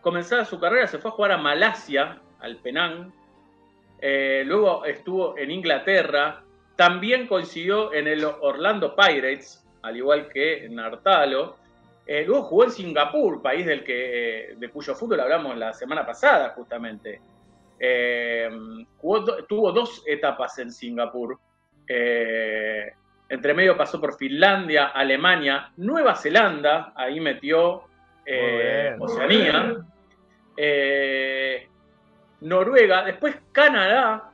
comenzada 0.02 0.46
su 0.46 0.60
carrera 0.60 0.88
se 0.88 0.98
fue 1.00 1.12
a 1.12 1.14
jugar 1.14 1.32
a 1.34 1.38
Malasia, 1.38 2.20
al 2.40 2.58
Penang, 2.58 3.12
Eh, 4.02 4.44
luego 4.46 4.84
estuvo 4.86 5.38
en 5.38 5.52
Inglaterra, 5.52 6.44
también 6.76 7.28
coincidió 7.28 7.94
en 7.94 8.08
el 8.08 8.26
Orlando 8.26 8.96
Pirates, 8.96 9.64
al 9.84 9.98
igual 9.98 10.28
que 10.30 10.68
Nartalo, 10.70 11.58
Eh, 12.08 12.26
luego 12.26 12.44
jugó 12.44 12.64
en 12.66 12.72
Singapur, 12.72 13.42
país 13.42 13.66
del 13.66 13.84
que, 13.84 14.56
de 14.58 14.70
cuyo 14.70 14.96
fútbol 14.96 15.20
hablamos 15.20 15.56
la 15.56 15.72
semana 15.72 16.04
pasada 16.06 16.50
justamente. 16.50 17.22
Eh, 17.80 18.50
jugó 18.98 19.24
tuvo 19.48 19.72
dos 19.72 20.04
etapas 20.08 20.58
en 20.60 20.72
Singapur. 20.72 21.40
Eh, 21.88 22.92
entre 23.30 23.54
medio 23.54 23.78
pasó 23.78 24.02
por 24.02 24.18
Finlandia, 24.18 24.88
Alemania, 24.88 25.72
Nueva 25.78 26.16
Zelanda, 26.16 26.92
ahí 26.96 27.20
metió 27.20 27.84
eh, 28.26 28.90
bien. 28.90 29.02
Oceanía, 29.02 29.76
eh, 30.58 31.70
Noruega, 32.42 33.04
después 33.04 33.36
Canadá, 33.52 34.32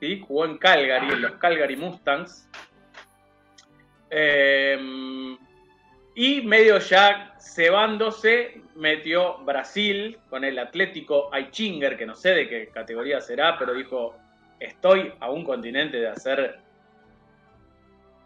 ¿sí? 0.00 0.22
jugó 0.26 0.46
en 0.46 0.58
Calgary, 0.58 1.08
en 1.12 1.22
los 1.22 1.32
Calgary 1.32 1.76
Mustangs. 1.76 2.48
Eh, 4.10 5.36
y 6.14 6.40
medio 6.42 6.78
ya 6.78 7.34
cebándose, 7.38 8.62
metió 8.74 9.38
Brasil 9.38 10.18
con 10.28 10.44
el 10.44 10.58
Atlético 10.58 11.32
Aichinger, 11.32 11.96
que 11.96 12.06
no 12.06 12.14
sé 12.14 12.30
de 12.30 12.48
qué 12.48 12.68
categoría 12.68 13.20
será, 13.20 13.58
pero 13.58 13.74
dijo, 13.74 14.16
estoy 14.58 15.12
a 15.20 15.30
un 15.30 15.44
continente 15.44 15.98
de 15.98 16.08
hacer 16.08 16.58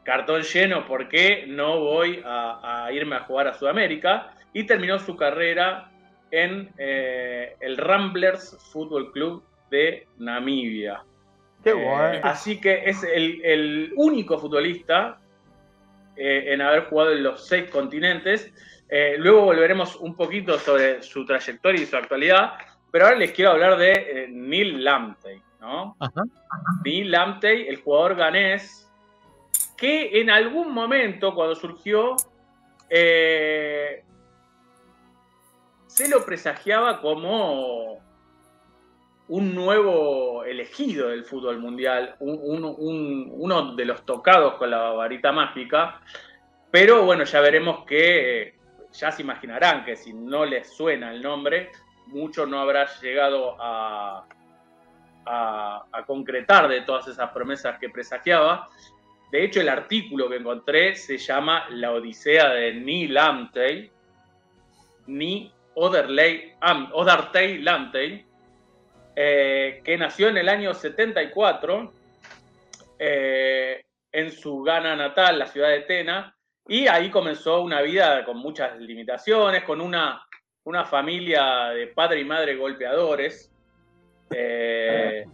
cartón 0.05 0.43
lleno, 0.43 0.87
¿por 0.87 1.09
qué 1.09 1.45
no 1.47 1.81
voy 1.81 2.23
a 2.25 2.89
irme 2.93 3.17
a 3.17 3.21
jugar 3.21 3.49
a 3.49 3.55
Sudamérica? 3.55 4.35
Y 4.53 4.65
terminó 4.65 4.99
su 4.99 5.17
carrera 5.17 5.91
en 6.43 6.73
eh, 6.79 7.57
el 7.61 7.77
Ramblers 7.77 8.57
Fútbol 8.73 9.13
Club 9.13 9.43
de 9.71 10.07
Namibia. 10.19 11.03
Qué 11.63 11.71
Eh, 11.71 11.73
guay. 11.75 12.21
así 12.23 12.61
que 12.61 12.83
es 12.87 13.03
el, 13.05 13.41
el 13.45 13.93
único 13.97 14.39
futbolista 14.39 15.19
eh, 16.17 16.53
en 16.53 16.61
haber 16.61 16.85
jugado 16.87 17.13
en 17.13 17.23
los 17.23 17.47
seis 17.47 17.71
continentes. 17.71 18.53
Eh, 18.89 19.17
luego 19.19 19.43
volveremos 19.43 19.97
un 19.97 20.15
poquito 20.15 20.59
sobre 20.59 21.03
su 21.03 21.25
trayectoria 21.25 21.83
y 21.83 21.87
su 21.87 21.97
actualidad, 21.97 22.55
pero 22.91 23.07
ahora 23.07 23.17
les 23.19 23.33
quiero 23.33 23.53
hablar 23.53 23.77
de 23.79 23.93
eh, 23.93 24.27
Neil 24.31 24.85
Lamptey, 24.85 25.41
¿no? 25.61 25.97
Ajá. 25.99 26.23
Neil 26.85 27.11
Lamptey, 27.11 27.67
el 27.67 27.77
jugador 27.77 28.15
ganés, 28.17 28.89
que 29.77 30.21
en 30.21 30.31
algún 30.31 30.73
momento, 30.73 31.35
cuando 31.35 31.55
surgió, 31.57 32.15
eh, 32.91 34.05
se 35.95 36.09
lo 36.09 36.25
presagiaba 36.25 37.01
como 37.01 38.03
un 39.29 39.55
nuevo 39.55 40.43
elegido 40.43 41.11
del 41.11 41.25
fútbol 41.25 41.61
mundial, 41.61 42.17
un- 42.19 42.41
un- 42.43 42.65
un- 42.65 43.29
uno 43.31 43.77
de 43.77 43.85
los 43.85 44.05
tocados 44.05 44.55
con 44.55 44.73
la 44.73 44.91
varita 44.91 45.31
mágica, 45.31 46.01
pero 46.73 47.05
bueno, 47.05 47.23
ya 47.23 47.41
veremos 47.41 47.85
que, 47.87 48.43
eh, 48.43 48.55
ya 48.93 49.13
se 49.13 49.23
imaginarán 49.23 49.85
que 49.85 49.95
si 49.95 50.13
no 50.13 50.45
les 50.45 50.69
suena 50.69 51.13
el 51.13 51.23
nombre, 51.23 51.71
mucho 52.09 52.45
no 52.45 52.59
habrá 52.59 52.87
llegado 53.01 53.57
a, 53.61 54.27
concretar 56.07 56.69
de 56.69 56.83
todas 56.83 57.09
esas 57.09 57.31
promesas 57.31 57.79
que 57.79 57.89
presagiaba. 57.89 58.69
De 59.33 59.43
hecho, 59.43 59.61
el 59.61 59.71
artículo 59.71 60.29
que 60.29 60.37
encontré 60.37 60.97
se 60.97 61.17
llama 61.17 61.67
La 61.71 61.93
Odisea 61.93 62.51
de 62.51 62.75
Neil 62.75 63.15
Lamptey, 63.15 63.91
ni 65.07 65.54
Oderley, 65.75 66.53
Lamptey, 67.63 68.25
eh, 69.17 69.81
que 69.85 69.97
nació 69.97 70.29
en 70.29 70.39
el 70.39 70.49
año 70.49 70.75
74 70.75 71.93
eh, 72.99 73.85
en 74.13 74.33
su 74.33 74.63
Ghana 74.63 74.97
natal, 74.97 75.39
la 75.39 75.47
ciudad 75.47 75.69
de 75.69 75.81
Tena, 75.81 76.37
y 76.67 76.87
ahí 76.87 77.11
comenzó 77.11 77.61
una 77.61 77.83
vida 77.83 78.25
con 78.25 78.39
muchas 78.39 78.79
limitaciones, 78.79 79.65
con 79.65 79.81
una, 79.81 80.27
una 80.65 80.85
familia 80.85 81.71
de 81.71 81.89
padre 81.89 82.21
y 82.21 82.25
madre 82.25 82.57
golpeadores, 82.57 83.53
eh, 84.31 85.27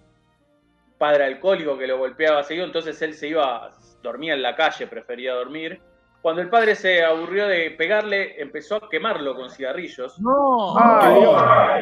padre 0.98 1.24
alcohólico 1.24 1.78
que 1.78 1.86
lo 1.86 1.98
golpeaba 1.98 2.42
seguido, 2.42 2.66
entonces 2.66 3.00
él 3.02 3.14
se 3.14 3.28
iba, 3.28 3.70
dormía 4.02 4.34
en 4.34 4.42
la 4.42 4.56
calle, 4.56 4.86
prefería 4.86 5.34
dormir. 5.34 5.80
Cuando 6.22 6.42
el 6.42 6.50
padre 6.50 6.74
se 6.74 7.02
aburrió 7.02 7.48
de 7.48 7.70
pegarle, 7.72 8.40
empezó 8.40 8.76
a 8.76 8.88
quemarlo 8.90 9.34
con 9.34 9.50
cigarrillos. 9.50 10.18
No. 10.20 10.74
Ay, 10.78 11.14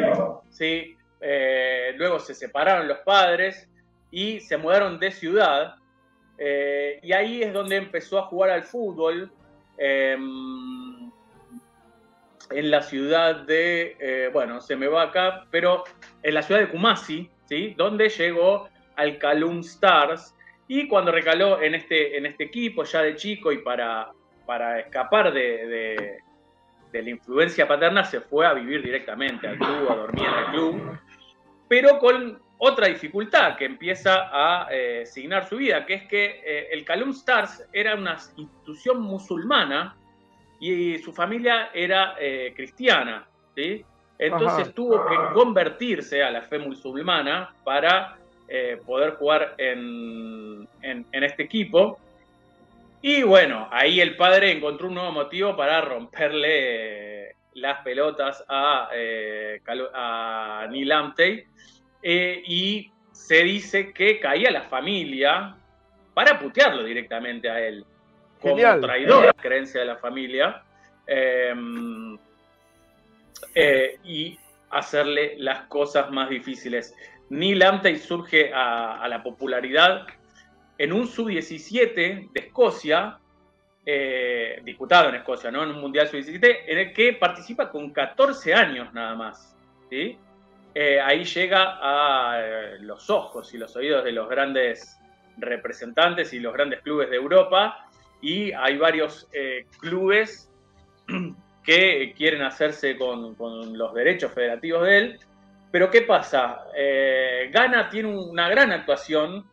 Dios. 0.04 0.38
Sí, 0.50 0.96
eh, 1.20 1.92
luego 1.96 2.20
se 2.20 2.34
separaron 2.34 2.86
los 2.86 2.98
padres 2.98 3.68
y 4.10 4.40
se 4.40 4.56
mudaron 4.56 4.98
de 4.98 5.10
ciudad. 5.10 5.74
eh, 6.38 7.00
y 7.02 7.12
ahí 7.12 7.42
es 7.42 7.52
donde 7.52 7.76
empezó 7.76 8.18
a 8.18 8.22
jugar 8.26 8.50
al 8.50 8.62
fútbol 8.62 9.30
eh, 9.76 10.16
en 12.50 12.70
la 12.70 12.82
ciudad 12.82 13.36
de, 13.46 13.96
eh, 14.00 14.30
bueno, 14.32 14.60
se 14.60 14.76
me 14.76 14.86
va 14.88 15.02
acá, 15.02 15.46
pero 15.50 15.84
en 16.22 16.34
la 16.34 16.42
ciudad 16.42 16.60
de 16.60 16.68
Kumasi, 16.68 17.30
¿sí? 17.46 17.74
Donde 17.76 18.08
llegó 18.08 18.68
al 18.96 19.18
Kalum 19.18 19.60
Stars 19.60 20.34
Y 20.66 20.88
cuando 20.88 21.12
recaló 21.12 21.60
en 21.62 21.74
este, 21.74 22.16
en 22.16 22.26
este 22.26 22.44
equipo 22.44 22.84
ya 22.84 23.02
de 23.02 23.16
chico 23.16 23.52
y 23.52 23.58
para, 23.58 24.12
para 24.48 24.80
escapar 24.80 25.30
de, 25.30 26.22
de, 26.90 27.02
la 27.02 27.10
influencia 27.10 27.68
paterna, 27.68 28.02
se 28.02 28.22
fue 28.22 28.46
a 28.46 28.54
vivir 28.54 28.82
directamente 28.82 29.46
al 29.46 29.58
club, 29.58 29.90
a 29.90 29.94
dormir 29.94 30.24
en 30.24 30.38
el 30.38 30.44
club, 30.46 30.98
pero 31.68 31.98
con 31.98 32.40
otra 32.56 32.86
dificultad 32.88 33.56
que 33.56 33.66
empieza 33.66 34.30
a 34.32 34.68
eh, 34.70 35.04
signar 35.04 35.46
su 35.46 35.58
vida, 35.58 35.84
que 35.84 35.94
es 35.94 36.08
que 36.08 36.40
eh, 36.42 36.68
el 36.72 36.86
Calum 36.86 37.10
Stars 37.10 37.68
era 37.74 37.94
una 37.94 38.14
institución 38.14 39.02
musulmana 39.02 39.94
y 40.58 40.96
su 40.96 41.12
familia 41.12 41.68
era 41.74 42.16
eh, 42.18 42.54
cristiana, 42.56 43.28
¿sí? 43.54 43.84
Entonces 44.18 44.74
tuvo 44.74 45.06
que 45.06 45.14
convertirse 45.34 46.24
a 46.24 46.30
la 46.30 46.40
fe 46.40 46.58
musulmana 46.58 47.54
para 47.64 48.16
eh, 48.48 48.80
poder 48.86 49.16
jugar 49.16 49.56
en, 49.58 50.66
este 51.12 51.42
equipo. 51.42 51.98
Y 53.00 53.22
bueno, 53.22 53.68
ahí 53.70 54.00
el 54.00 54.16
padre 54.16 54.52
encontró 54.52 54.88
un 54.88 54.94
nuevo 54.94 55.12
motivo 55.12 55.56
para 55.56 55.80
romperle 55.80 57.28
eh, 57.28 57.34
las 57.54 57.82
pelotas 57.82 58.44
a, 58.48 58.88
eh, 58.92 59.60
a 59.94 60.66
Neil 60.70 60.92
Amtey. 60.92 61.44
y 62.02 62.90
se 63.12 63.42
dice 63.42 63.92
que 63.92 64.20
caía 64.20 64.50
la 64.50 64.62
familia 64.62 65.56
para 66.14 66.38
putearlo 66.38 66.84
directamente 66.84 67.48
a 67.48 67.60
él. 67.60 67.84
Como 68.40 68.56
traidor 68.80 69.24
a 69.24 69.26
la 69.26 69.32
creencia 69.32 69.80
de 69.80 69.86
la 69.86 69.96
familia. 69.96 70.62
Em, 71.06 72.18
y 74.04 74.38
hacerle 74.70 75.34
las 75.38 75.62
cosas 75.62 76.10
más 76.10 76.28
difíciles. 76.28 76.94
Neil 77.30 77.62
Amtey 77.62 77.96
surge 77.96 78.52
a, 78.54 79.06
la 79.08 79.22
popularidad 79.22 80.06
en 80.78 80.92
un 80.92 81.06
sub-17 81.06 82.30
de 82.32 82.40
Escocia, 82.40 83.18
eh, 83.84 84.60
disputado 84.64 85.08
en 85.08 85.16
Escocia, 85.16 85.50
¿no? 85.50 85.64
En 85.64 85.70
un 85.70 85.80
Mundial 85.80 86.08
sub-17, 86.08 86.64
en 86.66 86.78
el 86.78 86.92
que 86.92 87.14
participa 87.14 87.70
con 87.70 87.90
14 87.90 88.54
años 88.54 88.92
nada 88.94 89.14
más. 89.14 89.56
Eh, 89.90 91.00
ahí 91.00 91.24
llega 91.24 91.78
a 91.80 92.40
eh, 92.40 92.76
los 92.80 93.10
ojos 93.10 93.52
y 93.52 93.58
los 93.58 93.74
oídos 93.74 94.04
de 94.04 94.12
los 94.12 94.28
grandes 94.28 94.98
representantes 95.38 96.32
y 96.32 96.40
los 96.40 96.52
grandes 96.52 96.80
clubes 96.80 97.10
de 97.10 97.16
Europa, 97.16 97.88
y 98.20 98.52
hay 98.52 98.76
varios 98.76 99.28
clubes 99.80 100.50
que 101.68 102.14
quieren 102.16 102.40
hacerse 102.40 102.96
con, 102.96 103.36
los 103.76 103.92
derechos 103.92 104.32
federativos 104.32 104.86
de 104.86 104.98
él. 104.98 105.20
Pero 105.70 105.90
¿qué 105.90 106.00
pasa? 106.00 106.64
Eh, 106.74 107.50
Ghana 107.52 107.90
tiene 107.90 108.08
una 108.08 108.48
gran 108.48 108.72
actuación, 108.72 109.44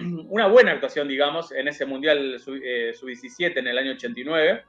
una 0.28 0.46
buena 0.46 0.72
actuación, 0.72 1.08
digamos, 1.08 1.52
en 1.52 1.68
ese 1.68 1.86
Mundial 1.86 2.38
Sub-17 2.40 3.40
eh, 3.40 3.52
en 3.56 3.66
el 3.66 3.78
año 3.78 3.92
89. 3.92 4.64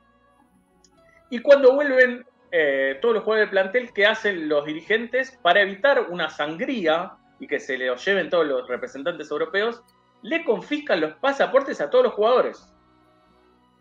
Y 1.30 1.40
cuando 1.40 1.74
vuelven 1.74 2.26
eh, 2.52 2.98
todos 3.02 3.16
los 3.16 3.24
jugadores 3.24 3.50
del 3.50 3.62
plantel, 3.62 3.94
¿qué 3.94 4.06
hacen 4.06 4.50
los 4.50 4.66
dirigentes 4.66 5.40
para 5.42 5.62
evitar 5.62 6.08
una 6.10 6.30
sangría 6.30 7.14
y 7.40 7.48
que 7.48 7.60
se 7.60 7.78
le 7.78 7.96
lleven 7.96 8.30
todos 8.30 8.46
los 8.46 8.68
representantes 8.68 9.32
europeos? 9.32 9.82
Le 10.22 10.44
confiscan 10.44 11.02
los 11.02 11.14
pasaportes 11.14 11.82
a 11.82 11.90
todos 11.90 12.06
los 12.06 12.14
jugadores. 12.14 12.74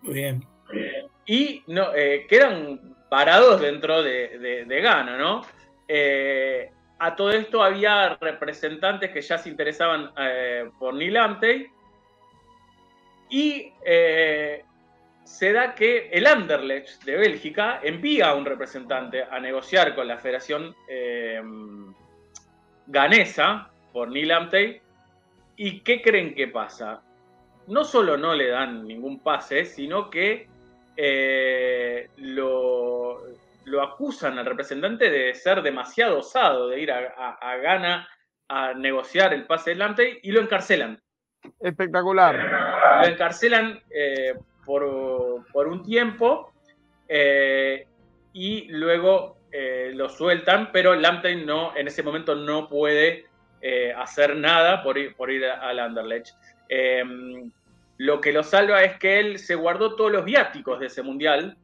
Muy 0.02 0.14
bien 0.14 0.47
y 1.27 1.62
no, 1.68 1.94
eh, 1.94 2.27
quedan 2.28 2.97
parados 3.09 3.60
dentro 3.60 4.02
de, 4.02 4.66
Ghana, 4.82 5.16
¿no? 5.16 5.43
Eh, 5.86 6.70
a 7.01 7.16
todo 7.16 7.32
esto 7.32 7.62
había 7.62 8.16
representantes 8.20 9.10
que 9.10 9.22
ya 9.22 9.39
se 9.39 9.48
interesaban 9.48 10.12
eh, 10.16 10.70
por 10.78 10.94
Neil 10.94 11.18
y 13.31 13.72
se 15.24 15.52
da 15.52 15.74
que 15.74 16.09
el 16.10 16.27
Anderlecht 16.27 17.05
de 17.05 17.16
Bélgica 17.16 17.81
envía 17.82 18.28
a 18.28 18.35
un 18.35 18.44
representante 18.44 19.22
a 19.22 19.39
negociar 19.40 19.94
con 19.94 20.09
la 20.09 20.18
Federación 20.18 20.74
ganesa 22.86 23.70
por 23.93 24.09
Neil 24.10 24.32
¿Y 25.62 25.81
qué 25.81 26.01
creen 26.01 26.35
que 26.35 26.48
pasa? 26.48 27.02
No 27.66 27.85
solo 27.85 28.16
no 28.16 28.35
le 28.35 28.48
dan 28.48 28.86
ningún 28.86 29.20
pase, 29.20 29.66
sino 29.66 30.09
que 30.09 30.48
eh, 30.97 32.09
lo, 33.71 33.83
acusan 33.83 34.39
al 34.39 34.47
representante 34.47 35.11
de 35.11 35.35
ser 35.35 35.63
demasiado 35.63 36.19
osado, 36.19 36.69
de 36.69 36.81
ir 36.81 36.93
a, 36.93 37.39
a, 37.41 37.57
Ghana 37.57 38.09
a 38.49 38.75
negociar 38.75 39.33
el 39.33 39.47
pase 39.47 39.71
del 39.71 39.79
Lamptey 39.81 40.19
y 40.23 40.33
lo 40.33 40.41
encarcelan. 40.41 41.01
Espectacular. 41.61 42.37
Lo 43.03 43.07
encarcelan 43.07 43.81
eh, 43.91 44.35
por, 44.65 44.83
un 44.83 45.83
tiempo 45.85 46.53
eh, 47.09 47.87
y 48.33 48.69
luego 48.69 49.39
lo 49.95 50.09
sueltan, 50.09 50.71
pero 50.73 50.95
Lamptey 50.95 51.45
no, 51.45 51.77
en 51.77 51.89
ese 51.89 52.05
momento 52.05 52.37
no 52.37 52.69
puede 52.69 53.27
hacer 53.97 54.37
nada 54.37 54.83
por 54.83 54.97
ir, 54.97 55.17
por 55.17 55.31
ir 55.31 55.45
al 55.45 55.81
Anderlecht. 55.81 56.37
Lo 58.01 58.23
que 58.23 58.33
lo 58.33 58.43
salva 58.43 58.83
es 58.83 58.99
que 58.99 59.21
él 59.21 59.39
se 59.39 59.55
guardó 59.55 59.95
todos 59.95 60.11
los 60.11 60.25
viáticos 60.25 60.81
de 60.81 60.87
ese 60.87 61.03
mundial 61.03 61.59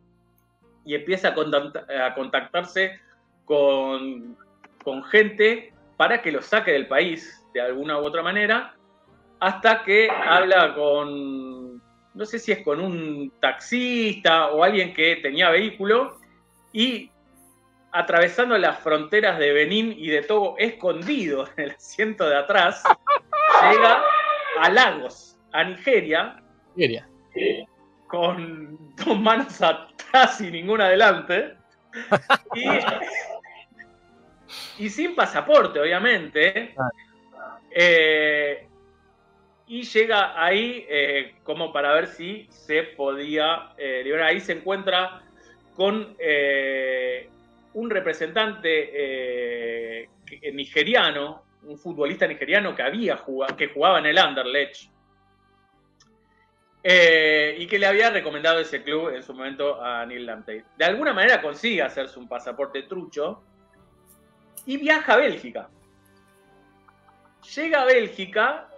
y 0.86 0.94
empieza 0.94 1.28
a, 1.28 2.14
contactarse 2.14 3.00
con, 3.44 4.36
gente 5.10 5.74
para 5.96 6.22
que 6.22 6.30
lo 6.30 6.40
saque 6.40 6.70
del 6.70 6.86
país 6.86 7.44
de 7.52 7.60
alguna 7.60 7.98
u 7.98 8.04
otra 8.04 8.22
manera, 8.22 8.74
hasta 9.40 9.82
que 9.82 10.08
habla 10.08 10.74
con, 10.74 11.82
no 12.14 12.24
sé 12.24 12.38
si 12.38 12.52
es 12.52 12.62
con 12.62 12.80
un 12.80 13.32
taxista 13.40 14.48
o 14.52 14.62
alguien 14.62 14.94
que 14.94 15.16
tenía 15.16 15.50
vehículo, 15.50 16.18
y 16.72 17.10
atravesando 17.90 18.56
las 18.58 18.78
fronteras 18.78 19.38
de 19.38 19.52
Benín 19.52 19.92
y 19.96 20.08
de 20.08 20.22
Togo, 20.22 20.54
escondido 20.58 21.48
en 21.56 21.64
el 21.64 21.70
asiento 21.72 22.28
de 22.28 22.36
atrás, 22.36 22.84
llega 23.70 24.02
a 24.60 24.70
Lagos 24.70 25.36
a 25.52 25.64
Nigeria. 25.64 26.40
Con 28.06 28.94
dos 28.96 29.20
manos 29.20 29.60
atrás 29.60 30.40
y 30.40 30.50
ninguna 30.50 30.86
adelante. 30.86 31.56
y, 34.78 34.88
sin 34.90 35.14
pasaporte, 35.14 35.80
obviamente. 35.80 36.74
Eh, 37.70 38.66
y 39.68 39.82
llega 39.82 40.42
ahí 40.42 40.86
eh, 40.88 41.34
como 41.42 41.70
para 41.72 41.92
ver 41.94 42.06
si 42.06 42.46
se 42.50 42.84
podía 42.84 43.72
eh, 43.76 44.02
liberar. 44.04 44.28
Ahí 44.28 44.40
se 44.40 44.52
encuentra 44.52 45.22
con 45.74 46.16
un 47.74 47.90
representante 47.90 50.08
nigeriano, 50.54 51.42
un 51.64 51.76
futbolista 51.76 52.26
nigeriano 52.26 52.74
que 52.74 52.82
había 52.82 53.18
jugado, 53.18 53.54
que 53.56 53.68
jugaba 53.68 53.98
en 53.98 54.06
el 54.06 54.16
Anderlecht 54.16 54.95
eh, 56.88 57.56
y 57.58 57.66
que 57.66 57.80
le 57.80 57.86
había 57.86 58.10
recomendado 58.10 58.60
ese 58.60 58.80
club 58.84 59.08
en 59.08 59.20
su 59.20 59.34
momento 59.34 59.82
a 59.82 60.06
Neil 60.06 60.24
Lamptey. 60.24 60.62
De 60.78 60.84
alguna 60.84 61.12
manera 61.12 61.42
consigue 61.42 61.82
hacerse 61.82 62.16
un 62.16 62.28
pasaporte 62.28 62.84
trucho 62.84 63.42
y 64.66 64.76
viaja 64.76 65.14
a 65.14 65.16
Bélgica. 65.16 65.68
Llega 67.56 67.82
a 67.82 67.84
Bélgica 67.86 68.68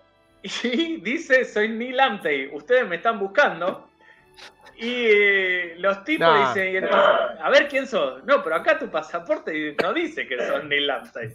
y 0.42 0.96
dice, 1.02 1.44
soy 1.44 1.68
Neil 1.68 1.98
Lamptey, 1.98 2.48
ustedes 2.50 2.88
me 2.88 2.96
están 2.96 3.18
buscando. 3.18 3.90
Y 4.78 4.90
eh, 4.90 5.74
los 5.76 6.02
tipos 6.04 6.54
dicen, 6.54 6.88
a 6.90 7.50
ver 7.50 7.68
quién 7.68 7.86
sos. 7.86 8.24
No, 8.24 8.42
pero 8.42 8.56
acá 8.56 8.78
tu 8.78 8.88
pasaporte 8.88 9.76
no 9.82 9.92
dice 9.92 10.26
que 10.26 10.38
sos 10.46 10.64
Neil 10.64 10.86
Lamptey. 10.86 11.34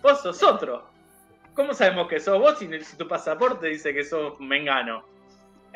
Vos 0.00 0.22
sos 0.22 0.40
otro. 0.44 0.88
¿Cómo 1.54 1.74
sabemos 1.74 2.06
que 2.06 2.20
sos 2.20 2.38
vos 2.38 2.56
si, 2.56 2.68
si 2.84 2.96
tu 2.96 3.08
pasaporte 3.08 3.66
dice 3.66 3.92
que 3.92 4.04
sos 4.04 4.38
Mengano? 4.38 5.15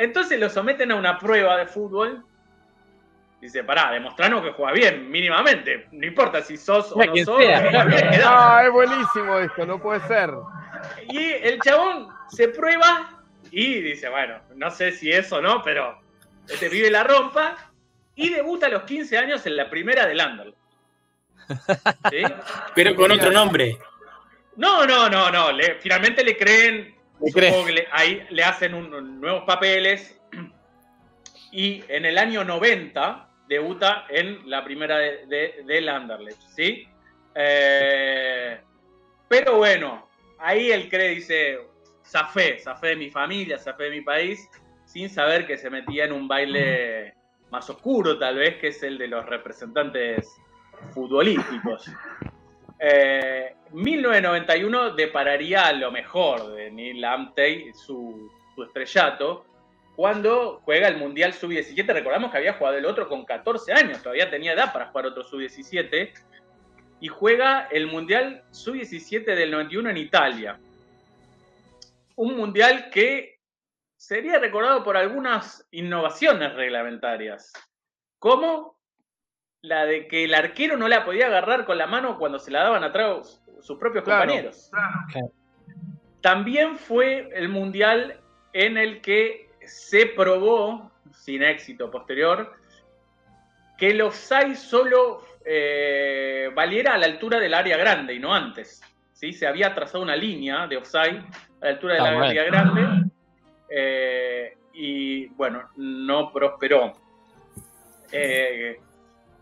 Entonces 0.01 0.40
lo 0.40 0.48
someten 0.48 0.90
a 0.93 0.97
una 0.97 1.18
prueba 1.18 1.59
de 1.59 1.66
fútbol. 1.66 2.24
Dice, 3.39 3.62
pará, 3.64 3.90
demostranos 3.90 4.43
que 4.43 4.52
juega 4.52 4.72
bien, 4.72 5.10
mínimamente. 5.10 5.89
No 5.93 6.06
importa 6.06 6.40
si 6.40 6.56
sos 6.56 6.93
o 6.93 7.05
no 7.05 7.16
sos. 7.18 7.43
Ah, 8.24 8.62
es 8.64 8.72
buenísimo 8.72 9.39
esto, 9.39 9.66
no 9.66 9.78
puede 9.78 10.01
ser. 10.09 10.31
Y 11.10 11.32
el 11.32 11.60
chabón 11.60 12.09
se 12.31 12.48
prueba 12.48 13.20
y 13.51 13.82
dice, 13.82 14.09
bueno, 14.09 14.39
no 14.55 14.70
sé 14.70 14.93
si 14.93 15.10
es 15.10 15.31
o 15.32 15.43
no, 15.43 15.62
pero 15.62 16.01
este 16.48 16.70
vive 16.70 16.90
la 16.90 17.05
rompa 17.05 17.56
y 18.14 18.31
debuta 18.31 18.68
a 18.68 18.70
los 18.70 18.85
15 18.85 19.18
años 19.18 19.44
en 19.44 19.55
la 19.55 19.68
primera 19.68 20.06
del 20.06 20.20
Anderlecht. 20.20 20.59
Pero 22.74 22.94
con 22.94 23.10
otro 23.10 23.32
nombre. 23.32 23.77
No, 24.56 24.86
no, 24.86 25.10
no, 25.10 25.31
no. 25.31 25.48
finalmente 25.81 26.22
le 26.22 26.36
creen 26.36 26.94
ahí 27.92 28.26
le 28.30 28.44
hacen 28.44 29.20
nuevos 29.20 29.44
papeles 29.44 30.20
y 31.52 31.82
en 31.88 32.05
el 32.05 32.18
año 32.18 32.44
90 32.44 33.28
debuta 33.48 34.06
en 34.09 34.48
la 34.48 34.64
primera 34.64 34.98
de, 34.98 35.62
del 35.66 35.88
Anderlecht, 35.88 36.40
¿sí? 36.55 36.86
Eh, 37.34 38.60
pero 39.28 39.56
bueno, 39.56 40.09
ahí 40.38 40.70
el 40.70 40.88
cree 40.88 41.10
dice, 41.10 41.59
zafé, 42.05 42.59
zafé 42.59 42.88
de 42.88 42.97
mi 42.97 43.10
familia, 43.10 43.59
zafé 43.59 43.84
de 43.84 43.90
mi 43.90 44.01
país, 44.02 44.48
sin 44.84 45.09
saber 45.09 45.47
que 45.47 45.56
se 45.56 45.70
metía 45.70 46.05
en 46.05 46.12
un 46.12 46.28
baile 46.28 47.14
más 47.51 47.68
oscuro, 47.68 48.18
tal 48.18 48.36
vez, 48.36 48.56
que 48.56 48.68
es 48.68 48.82
el 48.82 48.98
de 48.98 49.09
los 49.09 49.26
representantes 49.26 50.28
futbolísticos. 50.92 51.90
1991 52.81 54.86
eh, 54.86 54.93
depararía 54.97 55.70
lo 55.73 55.90
mejor 55.90 56.55
de 56.55 56.70
Neil 56.70 57.05
Amtey, 57.05 57.73
su, 57.74 58.32
su 58.55 58.62
estrellato, 58.62 59.44
cuando 59.97 60.62
juega 60.65 60.89
el 60.89 60.97
Mundial 60.97 61.35
Sub-17. 61.35 61.93
Recordamos 61.93 62.31
que 62.31 62.39
había 62.39 62.55
jugado 62.55 62.78
el 62.78 62.86
otro 62.86 63.07
con 63.07 63.27
14 63.27 63.74
años, 63.74 64.02
todavía 64.02 64.31
tenía 64.31 64.55
edad 64.55 64.73
para 64.73 64.86
jugar 64.86 65.07
otro 65.07 65.23
Sub-17. 65.23 66.12
Y 67.02 67.09
juega 67.09 67.69
el 67.70 67.86
Mundial 67.86 68.44
Sub-17 68.51 69.24
del 69.24 69.51
91 69.51 69.90
en 69.90 69.97
Italia. 69.97 70.61
Un 72.16 72.36
Mundial 72.36 72.90
que 72.90 73.40
sería 73.97 74.39
recordado 74.39 74.82
por 74.82 74.97
algunas 74.97 75.66
innovaciones 75.70 76.55
reglamentarias, 76.55 77.52
como 78.19 78.80
la 79.62 79.85
de 79.85 80.07
que 80.07 80.24
el 80.24 80.35
arquero 80.35 80.77
no 80.77 80.89
la 80.89 81.05
podía 81.05 81.27
agarrar 81.27 81.65
con 81.65 81.77
la 81.78 81.87
mano 81.87 82.19
cuando 82.19 82.39
se 82.39 82.51
la 82.51 82.62
daban 82.62 82.85
atrás 82.85 83.43
sus 83.61 83.78
propios 83.78 84.05
compañeros. 84.05 84.70
También 86.20 86.77
fue 86.77 87.28
el 87.35 87.49
Mundial 87.49 88.20
en 88.53 88.77
el 88.77 89.01
que 89.01 89.49
se 89.65 90.07
probó, 90.07 90.91
sin 91.12 91.43
éxito 91.43 91.91
posterior, 91.91 92.55
que 93.78 93.91
el 93.91 94.03
offside 94.03 94.57
solo 94.57 95.23
eh, 95.45 96.51
valiera 96.55 96.95
a 96.95 96.99
la 96.99 97.07
altura 97.07 97.39
del 97.39 97.55
área 97.55 97.77
grande 97.77 98.15
y 98.15 98.19
no 98.19 98.35
antes. 98.35 98.82
¿sí? 99.12 99.32
Se 99.32 99.47
había 99.47 99.74
trazado 99.74 100.03
una 100.03 100.16
línea 100.16 100.66
de 100.66 100.77
offside 100.77 101.23
a 101.61 101.65
la 101.65 101.70
altura 101.70 101.95
del 101.95 102.05
ah, 102.05 102.28
área 102.28 102.45
grande 102.45 103.11
eh, 103.70 104.57
y 104.74 105.27
bueno, 105.28 105.70
no 105.77 106.32
prosperó. 106.32 106.93
Eh, 108.12 108.81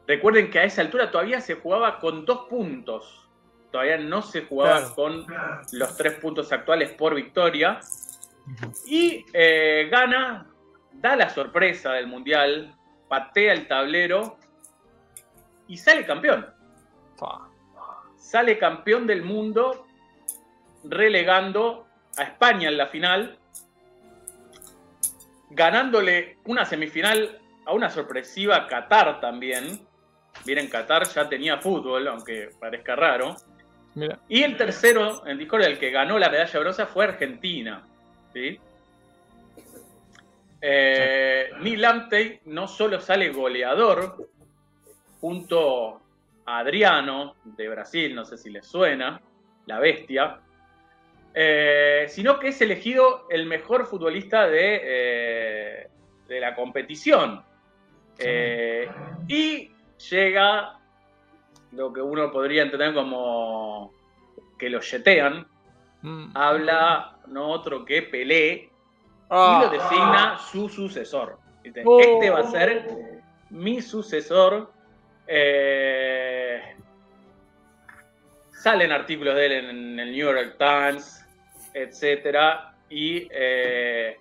recuerden 0.09 0.51
que 0.51 0.59
a 0.59 0.65
esa 0.65 0.81
altura 0.81 1.13
todavía 1.13 1.41
se 1.41 1.55
jugaba 1.55 2.01
con 2.01 2.25
dos 2.25 2.49
puntos. 2.49 3.29
Todavía 3.71 3.99
no 3.99 4.23
se 4.23 4.47
jugaba 4.47 4.95
con 4.95 5.27
los 5.73 5.97
tres 5.97 6.15
puntos 6.15 6.51
actuales 6.51 6.91
por 6.93 7.15
victoria. 7.15 7.79
Y 8.87 9.27
eh, 9.35 9.89
gana, 9.91 10.47
da 10.93 11.15
la 11.15 11.29
sorpresa 11.29 11.93
del 11.93 12.07
Mundial, 12.07 12.75
patea 13.09 13.53
el 13.53 13.69
tablero 13.69 14.39
y 15.69 15.77
sale 15.77 16.07
campeón. 16.07 16.47
Sale 18.17 18.59
campeón 18.59 19.07
del 19.07 19.23
mundo, 19.23 19.87
relegando 20.85 21.87
a 22.17 22.23
España 22.23 22.69
en 22.69 22.79
la 22.79 22.87
final, 22.87 23.39
ganándole 25.51 26.39
una 26.45 26.65
semifinal 26.65 27.39
a 27.67 27.75
una 27.75 27.91
sorpresiva 27.91 28.67
Qatar 28.67 29.21
también. 29.21 29.88
Miren, 30.47 30.69
Qatar 30.69 31.07
ya 31.09 31.29
tenía 31.29 31.59
fútbol, 31.59 32.09
aunque 32.09 32.51
parezca 32.59 32.97
raro. 32.97 33.37
Y 34.29 34.43
el 34.43 34.57
tercero 34.57 35.27
en 35.27 35.39
Discord, 35.39 35.63
el 35.63 35.79
que 35.79 35.91
ganó 35.91 36.19
la 36.19 36.31
medalla 36.31 36.61
brosa, 36.61 36.87
fue 36.87 37.05
Argentina. 37.05 37.83
¿sí? 38.33 38.59
Eh, 40.61 41.51
Neil 41.61 42.41
no 42.47 42.69
solo 42.69 43.01
sale 43.01 43.31
goleador 43.31 44.29
junto 45.21 46.01
a 46.47 46.59
Adriano 46.59 47.35
de 47.45 47.69
Brasil, 47.69 48.15
no 48.15 48.25
sé 48.25 48.39
si 48.39 48.51
les 48.51 48.67
suena, 48.67 49.21
la 49.67 49.79
bestia, 49.79 50.41
eh, 51.35 52.07
sino 52.09 52.39
que 52.39 52.49
es 52.49 52.61
elegido 52.61 53.27
el 53.31 53.47
mejor 53.47 53.87
futbolista 53.87 54.47
de, 54.47 54.81
eh, 54.83 55.89
de 56.27 56.41
la 56.41 56.55
competición. 56.55 57.43
Eh, 58.19 58.89
y 59.29 59.71
llega 60.11 60.79
lo 61.73 61.93
que 61.93 62.01
uno 62.01 62.31
podría 62.31 62.63
entender 62.63 62.95
como 62.95 63.93
que 64.59 64.71
lo 64.71 64.81
yetean, 64.81 65.47
Mm. 66.03 66.31
habla 66.35 67.17
no 67.27 67.49
otro 67.49 67.85
que 67.85 68.03
Pelé 68.03 68.53
y 68.53 68.71
lo 69.31 69.37
ah. 69.37 69.69
designa 69.71 70.39
su 70.39 70.69
sucesor. 70.69 71.39
Oh. 71.85 72.01
Este 72.01 72.31
va 72.31 72.41
a 72.41 72.51
ser 72.51 72.89
mi 73.51 73.83
sucesor. 73.83 74.73
Eh, 75.27 76.77
salen 78.51 78.93
artículos 78.93 79.35
de 79.35 79.47
él 79.47 79.53
en 79.53 80.01
el 80.01 80.13
New 80.13 80.33
York 80.33 80.57
Times, 80.59 81.27
etcétera, 81.75 82.75
y 82.89 83.29
eh, 83.31 84.19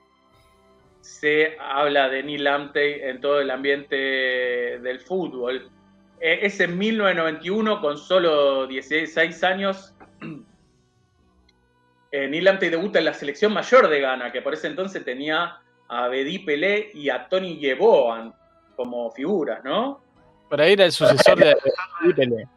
se 1.08 1.58
habla 1.60 2.10
de 2.10 2.22
Neil 2.22 2.46
Amtey 2.46 3.00
en 3.02 3.22
todo 3.22 3.40
el 3.40 3.50
ambiente 3.50 3.96
del 3.96 5.00
fútbol. 5.00 5.72
Eh, 6.20 6.40
es 6.42 6.60
en 6.60 6.78
1991, 6.78 7.80
con 7.80 7.98
solo 7.98 8.68
16 8.68 9.44
años, 9.46 9.96
eh, 12.12 12.28
Neil 12.28 12.60
debuta 12.60 13.00
en 13.00 13.06
la 13.06 13.14
selección 13.14 13.54
mayor 13.54 13.88
de 13.88 14.02
Ghana, 14.02 14.34
que 14.34 14.42
por 14.42 14.54
ese 14.54 14.68
entonces 14.68 15.06
tenía 15.06 15.60
a 15.88 16.08
Bedi 16.10 16.40
Pelé 16.40 16.92
y 16.94 17.10
a 17.10 17.30
Tony 17.30 17.58
Yeboah 17.58 18.34
como 18.76 19.10
figuras, 19.12 19.64
¿no? 19.64 20.02
Por 20.50 20.60
ahí 20.60 20.74
era 20.74 20.86
el 20.86 20.92
sucesor 20.92 21.40
de 21.40 21.56
Bedi 22.02 22.14
Pelé. 22.14 22.48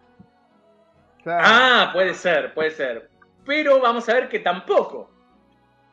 Ah, 1.25 1.91
puede 1.93 2.15
ser, 2.15 2.53
puede 2.53 2.73
ser. 2.73 3.09
Pero 3.47 3.81
vamos 3.81 4.09
a 4.09 4.15
ver 4.15 4.29
que 4.29 4.41
tampoco. 4.41 5.09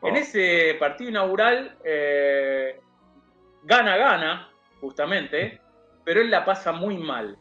En 0.02 0.14
oh. 0.14 0.18
ese 0.18 0.76
partido 0.78 1.10
inaugural, 1.10 1.76
eh, 1.84 2.80
gana, 3.64 3.96
gana, 3.96 4.50
justamente, 4.80 5.60
pero 6.04 6.20
él 6.20 6.30
la 6.30 6.44
pasa 6.44 6.72
muy 6.72 6.96
mal. 6.96 7.36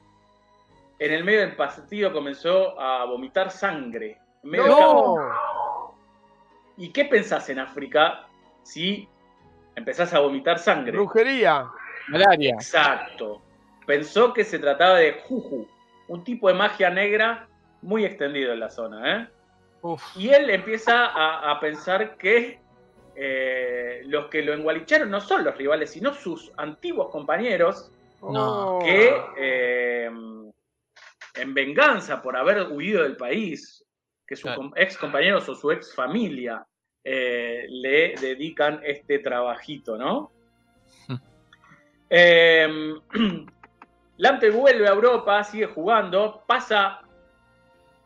En 0.99 1.13
el 1.13 1.23
medio 1.23 1.41
del 1.41 1.55
partido 1.55 2.11
comenzó 2.11 2.79
a 2.79 3.05
vomitar 3.05 3.51
sangre. 3.51 4.17
En 4.43 4.49
medio 4.49 4.67
no. 4.67 5.95
¿Y 6.77 6.89
qué 6.89 7.05
pensás 7.05 7.49
en 7.49 7.59
África 7.59 8.27
si 8.63 9.07
empezás 9.75 10.13
a 10.13 10.19
vomitar 10.19 10.59
sangre? 10.59 10.91
Brujería. 10.91 11.69
Malaria. 12.07 12.55
Exacto. 12.55 13.41
Pensó 13.85 14.33
que 14.33 14.43
se 14.43 14.59
trataba 14.59 14.97
de 14.97 15.13
Juju, 15.27 15.67
un 16.07 16.23
tipo 16.23 16.47
de 16.47 16.55
magia 16.55 16.89
negra 16.89 17.47
muy 17.81 18.05
extendido 18.05 18.53
en 18.53 18.59
la 18.59 18.69
zona. 18.69 19.15
¿eh? 19.15 19.27
Y 20.15 20.29
él 20.29 20.49
empieza 20.49 21.49
a, 21.51 21.59
pensar 21.59 22.17
que 22.17 22.59
eh, 23.15 24.01
los 24.05 24.27
que 24.27 24.41
lo 24.41 24.53
engualicharon 24.53 25.09
no 25.09 25.21
son 25.21 25.43
los 25.43 25.57
rivales, 25.57 25.91
sino 25.91 26.13
sus 26.13 26.51
antiguos 26.57 27.09
compañeros 27.09 27.91
que 28.83 29.15
eh, 29.37 30.09
en 31.35 31.53
venganza 31.53 32.21
por 32.21 32.35
haber 32.35 32.71
huido 32.71 33.03
del 33.03 33.15
país, 33.15 33.83
que 34.25 34.35
sus 34.35 34.51
ex 34.75 34.97
compañeros 34.97 35.47
o 35.49 35.55
su 35.55 35.71
ex 35.71 35.93
familia 35.93 36.65
eh, 37.03 37.65
le 37.69 38.15
dedican 38.19 38.81
este 38.83 39.19
trabajito, 39.19 39.97
¿no? 39.97 40.31
eh, 42.09 42.93
Lante 44.17 44.49
vuelve 44.49 44.87
a 44.87 44.91
Europa, 44.91 45.43
sigue 45.43 45.67
jugando, 45.67 46.43
pasa 46.47 47.01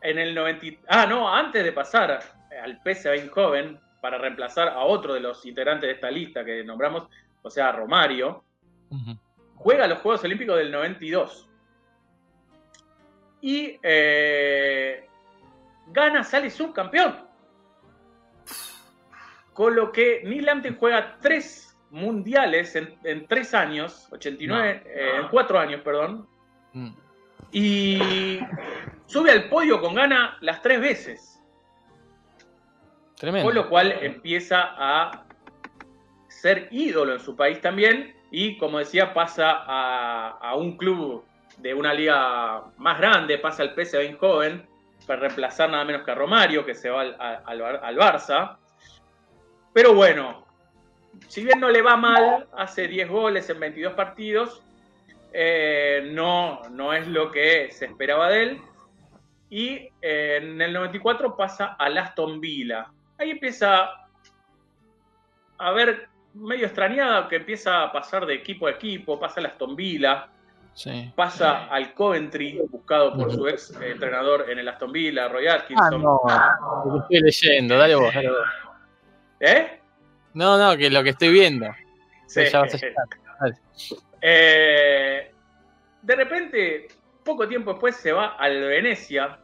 en 0.02 0.18
el 0.18 0.34
90. 0.34 0.80
Ah, 0.88 1.06
no, 1.06 1.32
antes 1.32 1.64
de 1.64 1.72
pasar 1.72 2.20
al 2.62 2.80
PSV 2.82 3.30
joven 3.30 3.78
para 4.00 4.18
reemplazar 4.18 4.68
a 4.68 4.80
otro 4.80 5.14
de 5.14 5.20
los 5.20 5.44
integrantes 5.46 5.88
de 5.88 5.94
esta 5.94 6.10
lista 6.10 6.44
que 6.44 6.64
nombramos, 6.64 7.08
o 7.42 7.50
sea, 7.50 7.72
Romario, 7.72 8.42
juega 9.54 9.86
los 9.86 9.98
Juegos 9.98 10.24
Olímpicos 10.24 10.58
del 10.58 10.72
92. 10.72 11.48
Y 13.40 13.78
eh, 13.82 15.08
gana, 15.88 16.24
sale 16.24 16.50
subcampeón. 16.50 17.16
Con 19.52 19.76
lo 19.76 19.92
que 19.92 20.22
Neil 20.24 20.46
Lamptey 20.46 20.76
juega 20.78 21.18
tres 21.20 21.76
mundiales 21.90 22.74
en, 22.74 23.26
tres 23.26 23.52
años, 23.54 24.08
89, 24.12 24.82
eh, 24.86 25.10
en 25.20 25.28
cuatro 25.28 25.58
años, 25.58 25.82
perdón. 25.82 26.26
Mm. 26.72 26.90
Y 27.52 28.40
sube 29.12 29.30
al 29.30 29.48
podio 29.50 29.80
con 29.80 29.94
gana 29.94 30.38
las 30.40 30.62
tres 30.62 30.80
veces. 30.80 31.40
Tremendo. 33.16 33.46
Con 33.46 33.54
lo 33.54 33.68
cual 33.68 33.92
empieza 34.00 34.74
a 34.76 35.24
ser 36.28 36.68
ídolo 36.70 37.12
en 37.12 37.20
su 37.20 37.36
país 37.36 37.60
también. 37.60 38.16
Y 38.30 38.56
como 38.56 38.78
decía, 38.78 39.12
pasa 39.12 39.62
a, 39.66 40.56
un 40.56 40.78
club 40.78 41.24
de 41.58 41.74
una 41.74 41.92
liga 41.92 42.64
más 42.78 42.98
grande, 42.98 43.36
pasa 43.36 43.62
al 43.62 43.74
PSV 43.74 44.16
joven 44.18 44.66
para 45.06 45.20
reemplazar 45.20 45.68
nada 45.68 45.84
menos 45.84 46.02
que 46.02 46.10
a 46.10 46.14
Romario, 46.14 46.64
que 46.64 46.74
se 46.74 46.88
va 46.88 47.02
al, 47.02 47.16
al, 47.44 47.96
Barça. 47.96 48.56
Pero 49.74 49.92
bueno, 49.92 50.46
si 51.28 51.44
bien 51.44 51.60
no 51.60 51.68
le 51.68 51.82
va 51.82 51.96
mal, 51.96 52.48
hace 52.56 52.88
10 52.88 53.10
goles 53.10 53.50
en 53.50 53.60
22 53.60 53.92
partidos, 53.92 54.62
eh, 55.34 56.08
no, 56.12 56.62
no 56.70 56.94
es 56.94 57.06
lo 57.06 57.30
que 57.30 57.70
se 57.70 57.84
esperaba 57.84 58.30
de 58.30 58.42
él. 58.42 58.62
Y 59.52 59.90
eh, 60.00 60.38
en 60.40 60.62
el 60.62 60.72
94 60.72 61.36
pasa 61.36 61.76
a 61.78 61.84
Aston 61.84 62.40
Villa. 62.40 62.86
Ahí 63.18 63.32
empieza 63.32 63.90
a 65.58 65.72
ver 65.72 66.08
medio 66.32 66.64
extrañada 66.64 67.28
que 67.28 67.36
empieza 67.36 67.82
a 67.82 67.92
pasar 67.92 68.24
de 68.24 68.32
equipo 68.32 68.66
a 68.66 68.70
equipo, 68.70 69.20
pasa 69.20 69.40
a 69.40 69.42
la 69.42 69.48
Aston 69.50 69.76
Villa, 69.76 70.26
pasa 71.14 71.66
al 71.66 71.92
Coventry, 71.92 72.62
buscado 72.70 73.14
por 73.14 73.30
su 73.30 73.46
ex 73.46 73.78
entrenador 73.78 74.46
en 74.48 74.58
el 74.58 74.68
Aston 74.70 74.90
Villa, 74.90 75.28
Roy 75.28 75.46
Atkinson. 75.46 76.02
Ah, 76.30 76.56
no, 76.58 76.90
lo 76.90 77.02
estoy 77.02 77.20
leyendo, 77.20 77.76
dale 77.76 77.94
vos, 77.94 78.14
dale 78.14 78.30
vos. 78.30 78.38
¿Eh? 79.38 79.80
No, 80.32 80.56
no, 80.56 80.78
que 80.78 80.88
lo 80.88 81.02
que 81.02 81.10
estoy 81.10 81.30
viendo. 81.30 81.66
Sí. 82.26 82.40
Eh, 84.22 85.30
de 86.00 86.16
repente, 86.16 86.88
poco 87.22 87.46
tiempo 87.46 87.72
después 87.72 87.96
se 87.96 88.12
va 88.12 88.36
al 88.38 88.58
Venecia, 88.60 89.40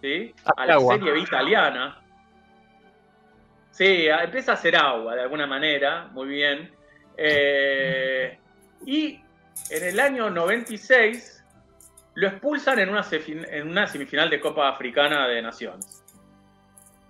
¿sí? 0.00 0.34
a 0.56 0.66
la 0.66 0.80
Serie 0.80 1.12
B 1.12 1.20
italiana. 1.20 2.00
Sí, 3.70 4.06
empieza 4.08 4.52
a 4.52 4.54
hacer 4.54 4.76
agua 4.76 5.14
de 5.14 5.22
alguna 5.22 5.46
manera, 5.46 6.08
muy 6.12 6.28
bien. 6.28 6.70
Eh, 7.16 8.38
y 8.84 9.20
en 9.70 9.84
el 9.84 10.00
año 10.00 10.30
96 10.30 11.44
lo 12.14 12.28
expulsan 12.28 12.78
en 12.78 12.90
una, 12.90 13.06
en 13.10 13.68
una 13.68 13.86
semifinal 13.86 14.28
de 14.28 14.40
Copa 14.40 14.68
Africana 14.68 15.28
de 15.28 15.40
Naciones, 15.40 16.04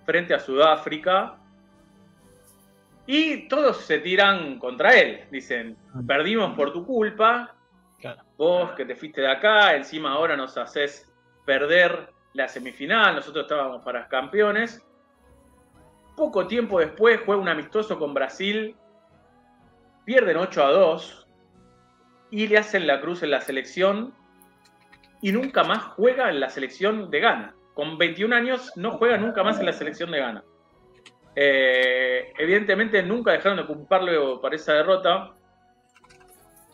frente 0.05 0.33
a 0.33 0.39
Sudáfrica. 0.39 1.35
Y 3.07 3.47
todos 3.47 3.77
se 3.77 3.97
tiran 3.97 4.59
contra 4.59 4.93
él. 4.97 5.25
Dicen, 5.31 5.75
perdimos 6.07 6.55
por 6.55 6.71
tu 6.71 6.85
culpa. 6.85 7.55
Vos 8.37 8.71
que 8.71 8.85
te 8.85 8.95
fuiste 8.95 9.21
de 9.21 9.31
acá, 9.31 9.75
encima 9.75 10.11
ahora 10.11 10.37
nos 10.37 10.57
haces 10.57 11.11
perder 11.45 12.09
la 12.33 12.47
semifinal. 12.47 13.15
Nosotros 13.15 13.43
estábamos 13.43 13.83
para 13.83 14.07
campeones. 14.07 14.83
Poco 16.15 16.47
tiempo 16.47 16.79
después 16.79 17.19
juega 17.25 17.41
un 17.41 17.49
amistoso 17.49 17.97
con 17.97 18.13
Brasil. 18.13 18.75
Pierden 20.05 20.37
8 20.37 20.63
a 20.63 20.71
2. 20.71 21.27
Y 22.31 22.47
le 22.47 22.57
hacen 22.57 22.87
la 22.87 23.01
cruz 23.01 23.23
en 23.23 23.31
la 23.31 23.41
selección. 23.41 24.13
Y 25.21 25.31
nunca 25.31 25.63
más 25.63 25.83
juega 25.83 26.29
en 26.29 26.39
la 26.39 26.49
selección 26.49 27.11
de 27.11 27.19
Ghana. 27.19 27.55
Con 27.73 27.97
21 27.97 28.35
años 28.35 28.71
no 28.75 28.91
juega 28.91 29.17
nunca 29.17 29.43
más 29.43 29.59
en 29.59 29.65
la 29.65 29.73
selección 29.73 30.11
de 30.11 30.19
Ghana. 30.19 30.43
Eh, 31.35 32.33
evidentemente 32.37 33.01
nunca 33.03 33.31
dejaron 33.31 33.57
de 33.57 33.65
culparlo 33.65 34.41
por 34.41 34.53
esa 34.53 34.73
derrota 34.73 35.31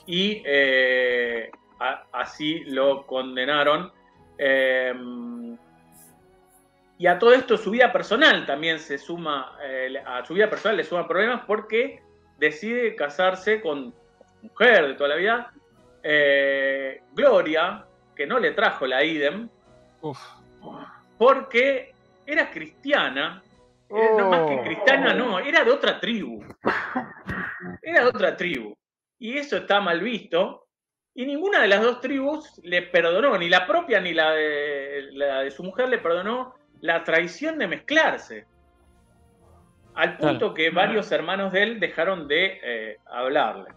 y 0.08 0.42
eh, 0.46 1.52
así 2.12 2.62
lo 2.66 3.06
condenaron. 3.06 3.92
Eh, 4.38 4.94
y 6.98 7.08
a 7.08 7.20
todo 7.20 7.34
esto 7.34 7.58
su 7.58 7.72
vida 7.72 7.92
personal 7.92 8.46
también 8.46 8.80
se 8.80 8.98
suma, 8.98 9.58
a 10.06 10.26
su 10.26 10.34
vida 10.34 10.50
personal 10.50 10.78
le 10.78 10.84
suma 10.84 11.08
problemas 11.08 11.44
porque 11.46 12.02
decide 12.38 12.96
casarse 12.96 13.62
con 13.62 13.94
mujer 14.42 14.88
de 14.88 14.94
toda 14.96 15.10
la 15.10 15.16
vida, 15.16 15.54
Gloria, 17.14 17.86
que 18.16 18.26
no 18.26 18.40
le 18.40 18.52
trajo 18.52 18.88
la 18.88 19.04
idem, 19.04 19.50
porque 21.18 21.94
era 22.26 22.50
cristiana 22.50 23.44
no 23.90 24.30
más 24.30 24.48
que 24.48 24.56
oh. 24.56 24.64
cristiana, 24.64 25.14
no, 25.14 25.40
era 25.40 25.64
de 25.64 25.72
otra 25.72 26.00
tribu. 26.00 26.44
Era 27.82 28.02
de 28.02 28.08
otra 28.08 28.36
tribu. 28.36 28.76
Y 29.20 29.38
eso 29.38 29.58
está 29.58 29.80
mal 29.80 30.02
visto. 30.02 30.68
Y 31.16 31.26
ninguna 31.26 31.62
de 31.62 31.68
las 31.68 31.82
dos 31.82 32.00
tribus 32.02 32.60
le 32.64 32.84
perdonó, 32.84 33.38
ni 33.38 33.50
la 33.50 33.66
propia 33.66 34.00
ni 34.00 34.14
la 34.14 34.32
de, 34.32 35.10
la 35.14 35.42
de 35.42 35.52
su 35.52 35.64
mujer 35.64 35.90
le 35.90 35.98
perdonó 35.98 36.54
la 36.82 37.04
traición 37.04 37.58
de 37.58 37.68
mezclarse. 37.68 38.46
Al 39.96 40.18
punto 40.18 40.54
que 40.54 40.70
varios 40.70 41.12
hermanos 41.12 41.52
de 41.52 41.64
él 41.64 41.80
dejaron 41.80 42.28
de 42.28 42.60
eh, 42.64 43.00
hablarle. 43.08 43.70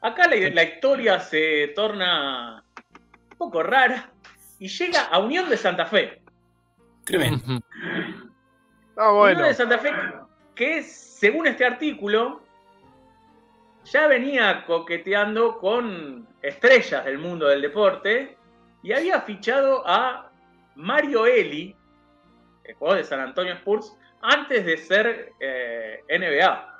Acá 0.00 0.28
la, 0.28 0.36
la 0.50 0.62
historia 0.64 1.20
se 1.20 1.68
torna 1.76 2.64
un 3.30 3.38
poco 3.38 3.62
rara 3.62 4.10
y 4.58 4.68
llega 4.68 5.02
a 5.02 5.18
Unión 5.18 5.48
de 5.48 5.56
Santa 5.56 5.86
Fe. 5.86 6.22
Tremendo. 7.04 7.60
Ah, 8.96 9.12
bueno. 9.12 9.44
de 9.44 9.54
Santa 9.54 9.78
Fe 9.78 9.92
que, 10.56 10.82
según 10.82 11.46
este 11.46 11.64
artículo, 11.64 12.42
ya 13.84 14.08
venía 14.08 14.64
coqueteando 14.66 15.58
con 15.58 16.26
estrellas 16.42 17.04
del 17.04 17.18
mundo 17.18 17.46
del 17.46 17.62
deporte 17.62 18.36
y 18.82 18.92
había 18.92 19.20
fichado 19.20 19.86
a 19.86 20.27
Mario 20.78 21.26
Eli, 21.26 21.74
el 22.62 22.74
jugador 22.76 22.98
de 22.98 23.04
San 23.04 23.18
Antonio 23.18 23.52
Spurs, 23.54 23.96
antes 24.22 24.64
de 24.64 24.76
ser 24.76 25.32
eh, 25.40 26.04
NBA. 26.08 26.74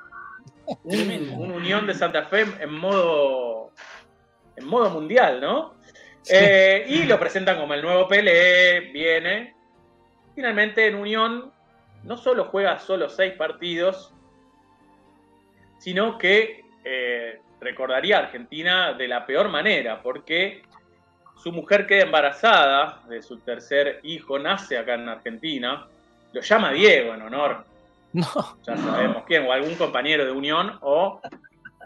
Un, 0.85 1.51
Unión 1.51 1.87
de 1.87 1.95
Santa 1.95 2.25
Fe 2.27 2.47
en 2.61 2.73
modo, 2.75 3.73
en 4.55 4.67
modo 4.67 4.91
mundial, 4.91 5.41
¿no? 5.41 5.75
Eh, 6.31 6.85
y 6.89 7.05
lo 7.05 7.19
presentan 7.19 7.59
como 7.59 7.75
el 7.75 7.83
nuevo 7.83 8.07
Pelé, 8.07 8.93
viene. 8.93 9.57
Finalmente 10.35 10.87
en 10.87 10.95
Unión 10.95 11.51
no 12.05 12.17
solo 12.17 12.45
juega 12.45 12.79
solo 12.79 13.09
seis 13.09 13.33
partidos, 13.33 14.15
sino 15.79 16.19
que 16.19 16.65
eh, 16.85 17.41
recordaría 17.61 18.19
a 18.19 18.21
Argentina 18.21 18.93
de 18.93 19.09
la 19.09 19.27
peor 19.27 19.49
manera, 19.49 20.03
porque 20.03 20.63
su 21.43 21.53
mujer 21.53 21.87
queda 21.87 22.05
embarazada 22.05 23.01
de 23.09 23.23
su 23.23 23.39
tercer 23.39 24.01
hijo, 24.03 24.39
nace 24.39 24.77
acá 24.77 24.95
en 24.95 25.09
Argentina, 25.09 25.87
lo 26.33 26.41
llama 26.41 26.73
Diego 26.73 27.15
en 27.15 27.23
honor. 27.23 27.65
No. 28.13 28.27
Ya 28.67 28.77
sabemos 28.77 29.25
quién, 29.27 29.47
o 29.47 29.53
algún 29.53 29.75
compañero 29.75 30.25
de 30.25 30.33
Unión, 30.33 30.79
o 30.81 31.21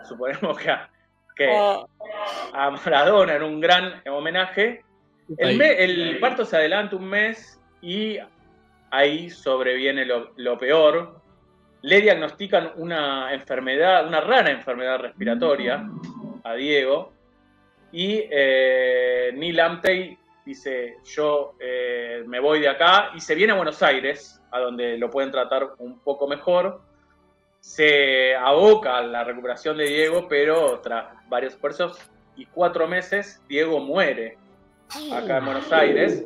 suponemos 0.09 0.57
que 0.57 0.70
a, 0.70 0.89
que 1.35 1.49
oh. 1.51 1.89
a 2.53 2.70
Maradona 2.70 3.35
en 3.35 3.43
un 3.43 3.61
gran 3.61 4.03
homenaje. 4.09 4.85
El, 5.39 5.61
el 5.61 6.19
parto 6.20 6.45
se 6.45 6.57
adelanta 6.57 6.97
un 6.97 7.07
mes 7.07 7.59
y 7.81 8.19
ahí 8.91 9.31
sobreviene 9.31 10.05
lo, 10.05 10.59
peor. 10.59 11.20
Le 11.81 12.01
diagnostican 12.01 12.73
una 12.77 13.33
enfermedad, 13.33 14.07
una 14.07 14.20
rara 14.20 14.51
enfermedad 14.51 15.01
respiratoria 15.01 15.85
a 16.45 16.55
Diego. 16.55 17.12
Y 17.93 18.27
eh, 18.31 19.31
Neil 19.35 19.60
Amtey 19.60 20.19
dice, 20.44 20.97
yo 21.05 21.55
eh, 21.60 22.24
me 22.27 22.40
voy 22.40 22.60
de 22.60 22.69
acá 22.69 23.10
y 23.14 23.20
se 23.20 23.35
viene 23.35 23.52
a 23.52 23.56
Buenos 23.56 23.82
Aires, 23.82 24.40
a 24.51 24.59
donde 24.60 24.97
lo 24.97 25.10
pueden 25.10 25.31
tratar 25.31 25.74
un 25.78 25.98
poco 26.01 26.27
mejor. 26.27 26.81
Se 27.60 28.35
aboca 28.35 28.98
a 28.98 29.02
la 29.02 29.24
recuperación 29.24 29.77
de 29.77 29.85
Diego, 29.85 30.27
pero 30.28 30.81
tras 30.81 31.06
varios 31.28 31.55
esfuerzos 31.55 31.98
y 32.35 32.47
cuatro 32.47 32.89
meses, 32.89 33.40
Diego 33.48 33.78
muere 33.78 34.39
acá 35.12 35.39
en 35.39 35.44
Buenos 35.44 35.73
Aires. 35.73 36.24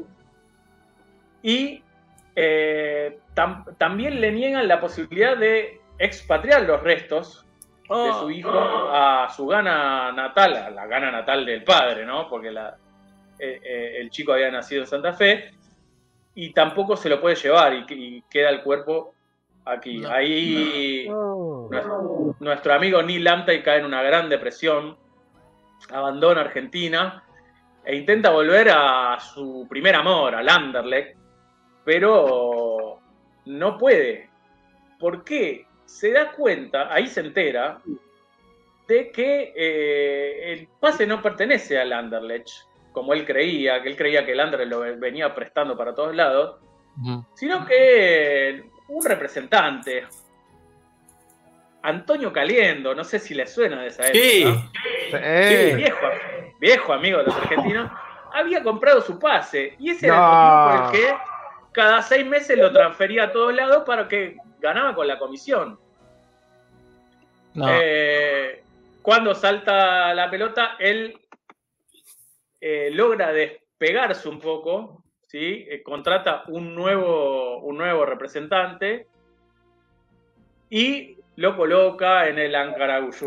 Y 1.43 1.83
eh, 2.37 3.19
también 3.79 4.21
le 4.21 4.33
niegan 4.33 4.69
la 4.69 4.81
posibilidad 4.81 5.37
de 5.37 5.81
expatriar 5.99 6.63
los 6.63 6.83
restos 6.83 7.46
de 7.95 8.13
su 8.13 8.27
oh. 8.27 8.31
hijo 8.31 8.51
a 8.51 9.29
su 9.35 9.47
gana 9.47 10.13
natal, 10.13 10.57
a 10.57 10.71
la 10.71 10.87
gana 10.87 11.11
natal 11.11 11.47
del 11.47 11.63
padre, 11.63 12.05
¿no? 12.05 12.29
Porque 12.29 12.49
eh, 12.49 13.61
eh, 13.63 13.97
el 14.01 14.11
chico 14.11 14.33
había 14.33 14.51
nacido 14.51 14.83
en 14.83 14.87
Santa 14.87 15.13
Fe 15.13 15.53
y 16.35 16.53
tampoco 16.53 16.97
se 16.97 17.09
lo 17.09 17.21
puede 17.21 17.37
llevar 17.37 17.73
y, 17.89 18.23
queda 18.31 18.51
el 18.51 18.63
cuerpo 18.63 19.15
aquí. 19.65 20.05
Ahí 20.05 21.09
nuestro, 22.41 22.75
amigo 22.75 23.03
Neil 23.03 23.25
Lamtey 23.25 23.63
cae 23.63 23.79
en 23.79 23.87
una 23.87 24.03
gran 24.03 24.29
depresión, 24.29 24.97
abandona 25.91 26.43
Argentina 26.43 27.23
e 27.85 27.95
intenta 27.95 28.31
volver 28.31 28.71
a 28.71 29.19
su 29.21 29.67
primer 29.69 29.95
amor, 29.95 30.35
al 30.35 30.49
Anderlecht, 30.49 31.17
pero 31.85 33.01
no 33.47 33.79
puede. 33.79 34.29
¿Por 34.99 35.25
qué? 35.25 35.66
Se 35.87 36.13
da 36.13 36.33
cuenta, 36.33 36.93
ahí 36.93 37.07
se 37.07 37.21
entera, 37.21 37.81
de 38.87 39.11
que 39.11 39.53
eh, 39.57 40.53
el 40.53 40.69
pase 40.81 41.07
no 41.07 41.23
pertenece 41.23 41.79
al 41.79 41.93
Anderlecht, 41.93 42.51
como 42.93 43.13
él 43.13 43.25
creía, 43.25 43.83
que 43.83 43.89
él 43.89 43.97
creía 43.97 44.27
que 44.27 44.33
el 44.33 44.41
Anderlecht 44.41 44.71
lo 44.71 44.81
venía 44.99 45.35
prestando 45.35 45.77
para 45.77 45.95
todos 45.95 46.15
lados, 46.15 46.61
sino 47.35 47.67
que 47.67 48.65
un 48.89 49.05
representante, 49.05 50.05
Antonio 51.83 52.33
Caliendo, 52.33 52.95
no 52.95 53.05
sé 53.05 53.19
si 53.19 53.35
le 53.35 53.47
suena 53.47 53.83
de 53.83 53.89
esa 53.89 54.07
época. 54.07 54.71
Sí. 55.11 55.75
Viejo, 55.77 56.07
viejo 56.59 56.93
amigo 56.93 57.19
de 57.19 57.25
los 57.25 57.37
argentinos, 57.37 57.91
había 58.33 58.63
comprado 58.63 59.01
su 59.01 59.19
pase. 59.19 59.75
Y 59.79 59.91
ese 59.91 60.07
era 60.07 60.17
el 60.17 60.23
motivo 60.23 60.91
por 60.91 60.97
el 60.97 61.01
que 61.01 61.17
cada 61.73 62.03
seis 62.03 62.27
meses 62.27 62.59
lo 62.59 62.73
transfería 62.73 63.25
a 63.25 63.33
todos 63.33 63.55
lados 63.55 63.85
para 63.87 64.09
que 64.09 64.37
ganaba 64.61 64.95
con 64.95 65.07
la 65.07 65.19
comisión. 65.19 65.79
Eh, 67.69 68.63
cuando 69.03 69.35
salta 69.35 70.13
la 70.15 70.31
pelota, 70.31 70.77
él 70.79 71.19
eh, 72.61 72.91
logra 72.93 73.33
despegarse 73.33 74.29
un 74.29 74.41
poco, 74.41 75.03
¿sí? 75.23 75.67
Eh, 75.69 75.83
contrata 75.83 76.45
un 76.49 76.75
nuevo, 76.75 77.61
un 77.61 77.79
nuevo 77.79 78.05
representante 78.05 79.07
y 80.69 81.17
lo 81.37 81.57
coloca 81.57 82.29
en 82.29 82.39
el 82.39 82.55
Ankara 82.55 82.99
Gucci. 83.01 83.27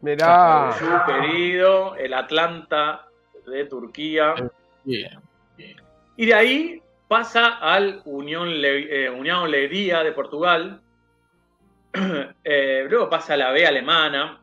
Mirá. 0.00 0.74
querido, 1.06 1.94
el 1.94 2.12
Atlanta 2.12 3.06
de 3.46 3.64
Turquía. 3.66 4.34
Bien. 4.84 5.20
Y 6.16 6.26
de 6.26 6.34
ahí 6.34 6.82
pasa 7.12 7.58
al 7.58 8.00
Unión, 8.06 8.48
Le- 8.62 9.04
eh, 9.04 9.10
Unión 9.10 9.50
Leiria 9.50 10.02
de 10.02 10.12
Portugal. 10.12 10.80
Eh, 12.44 12.86
luego 12.88 13.08
pasa 13.10 13.34
a 13.34 13.36
la 13.36 13.50
B 13.52 13.66
alemana. 13.66 14.40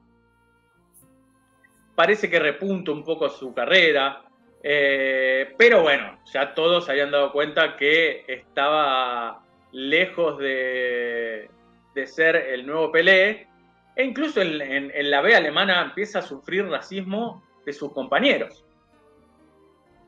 Parece 1.95 2.29
que 2.29 2.39
repunta 2.39 2.91
un 2.91 3.03
poco 3.03 3.27
su 3.29 3.53
carrera. 3.53 4.21
Eh, 4.61 5.53
pero 5.57 5.81
bueno, 5.81 6.19
ya 6.31 6.53
todos 6.53 6.85
se 6.85 6.91
habían 6.91 7.11
dado 7.11 7.31
cuenta 7.31 7.75
que 7.75 8.23
estaba 8.27 9.41
lejos 9.71 10.37
de, 10.37 11.49
de 11.95 12.07
ser 12.07 12.35
el 12.35 12.65
nuevo 12.67 12.91
Pelé. 12.91 13.47
E 13.95 14.03
incluso 14.03 14.41
en, 14.41 14.61
en- 14.61 14.91
en 14.93 15.11
la 15.11 15.21
B 15.21 15.35
alemana 15.35 15.81
empieza 15.81 16.19
a 16.19 16.21
sufrir 16.21 16.67
racismo 16.69 17.43
de 17.65 17.73
sus 17.73 17.91
compañeros. 17.93 18.63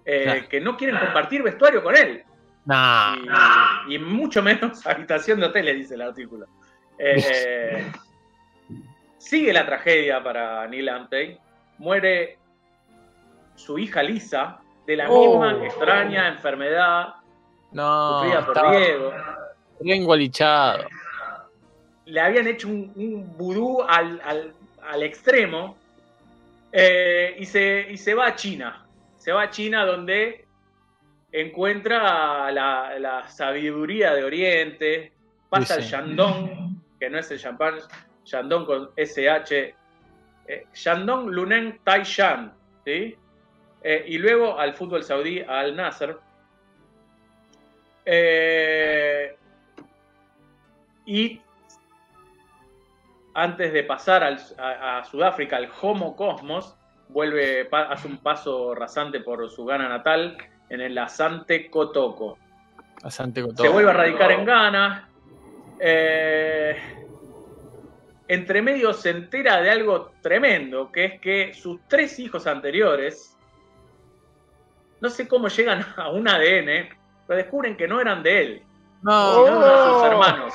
Eh, 0.05 0.23
Claro. 0.23 0.49
Que 0.49 0.61
no 0.61 0.77
quieren 0.77 0.97
compartir 0.99 1.41
vestuario 1.43 1.83
con 1.83 1.95
él. 1.97 2.23
Nah. 2.65 3.15
Y, 3.87 3.95
y 3.95 3.99
mucho 3.99 4.41
menos 4.43 4.85
habitación 4.87 5.39
de 5.39 5.47
hoteles, 5.47 5.75
dice 5.77 5.95
el 5.95 6.01
artículo. 6.01 6.45
Eh, 6.97 7.91
sigue 9.17 9.51
la 9.53 9.65
tragedia 9.65 10.23
para 10.23 10.67
Neil 10.67 10.89
Amtey. 10.89 11.37
Muere 11.79 12.37
su 13.55 13.77
hija 13.79 14.03
Lisa 14.03 14.59
de 14.85 14.95
la 14.97 15.09
Oh. 15.09 15.39
misma 15.41 15.65
extraña 15.65 16.27
enfermedad 16.27 17.15
No. 17.71 18.19
sufrida 18.19 18.45
por 18.45 18.55
estaba 18.57 18.77
Diego. 18.77 19.13
bien 19.79 20.05
gualichado. 20.05 20.85
Le 22.05 22.19
habían 22.19 22.47
hecho 22.47 22.67
un, 22.67 22.91
un 22.95 23.37
vudú 23.37 23.81
al, 23.83 24.21
al- 24.23 24.53
al 24.89 25.03
extremo 25.03 25.77
eh, 26.71 27.35
y, 27.39 27.45
se, 27.45 27.87
y 27.89 27.97
se 27.97 28.13
va 28.13 28.27
a 28.27 28.35
China. 28.35 28.85
Se 29.17 29.31
va 29.31 29.43
a 29.43 29.49
China 29.49 29.85
donde 29.85 30.45
encuentra 31.31 32.51
la, 32.51 32.97
la 32.99 33.27
sabiduría 33.27 34.13
de 34.13 34.23
Oriente, 34.23 35.11
pasa 35.49 35.75
Sí, 35.75 35.83
sí. 35.83 35.89
Shandong, 35.89 36.75
que 36.99 37.09
no 37.09 37.19
es 37.19 37.31
el 37.31 37.39
champán, 37.39 37.75
Shandong 38.25 38.65
con 38.65 38.89
SH, 38.95 39.75
eh, 40.47 40.65
Shandong 40.73 41.29
Luneng 41.29 41.79
Taishan, 41.83 42.53
¿sí? 42.85 43.15
Eh, 43.83 44.05
y 44.07 44.17
luego 44.17 44.59
al 44.59 44.73
fútbol 44.73 45.03
saudí, 45.03 45.39
al 45.41 45.75
Nasser. 45.75 46.17
Eh, 48.05 49.35
y 51.05 51.41
antes 53.33 53.73
de 53.73 53.83
pasar 53.83 54.23
al- 54.23 54.39
a, 54.57 54.99
a 54.99 55.03
Sudáfrica, 55.05 55.57
al 55.57 55.69
Homo 55.81 56.15
Cosmos, 56.15 56.75
vuelve, 57.09 57.67
hace 57.71 58.07
un 58.07 58.17
paso 58.17 58.73
rasante 58.75 59.19
por 59.21 59.49
su 59.49 59.65
Ghana 59.65 59.87
natal 59.89 60.37
en 60.71 60.79
el 60.81 60.97
Asante 60.97 61.69
Kotoko. 61.69 62.37
Bastante 63.03 63.41
con 63.41 63.55
Se 63.57 63.67
vuelve 63.67 63.89
a 63.89 63.93
radicar 63.93 64.31
en 64.31 64.45
Ghana. 64.45 65.09
Eh, 65.79 66.77
entre 68.27 68.61
medio 68.61 68.93
se 68.93 69.09
entera 69.09 69.59
de 69.61 69.69
algo 69.69 70.11
tremendo, 70.21 70.89
que 70.91 71.05
es 71.05 71.19
que 71.19 71.53
sus 71.53 71.81
tres 71.89 72.17
hijos 72.19 72.47
anteriores, 72.47 73.35
no 75.01 75.09
sé 75.09 75.27
cómo 75.27 75.49
llegan 75.49 75.85
a 75.97 76.09
un 76.09 76.27
ADN, 76.29 76.89
pero 77.27 77.37
descubren 77.37 77.75
que 77.75 77.87
no 77.87 77.99
eran 77.99 78.23
de 78.23 78.41
él, 78.41 78.63
No. 79.01 79.33
sino 79.33 79.45
de 79.45 79.51
uno 79.57 79.67
de 79.67 79.93
sus 79.93 80.03
hermanos. 80.05 80.53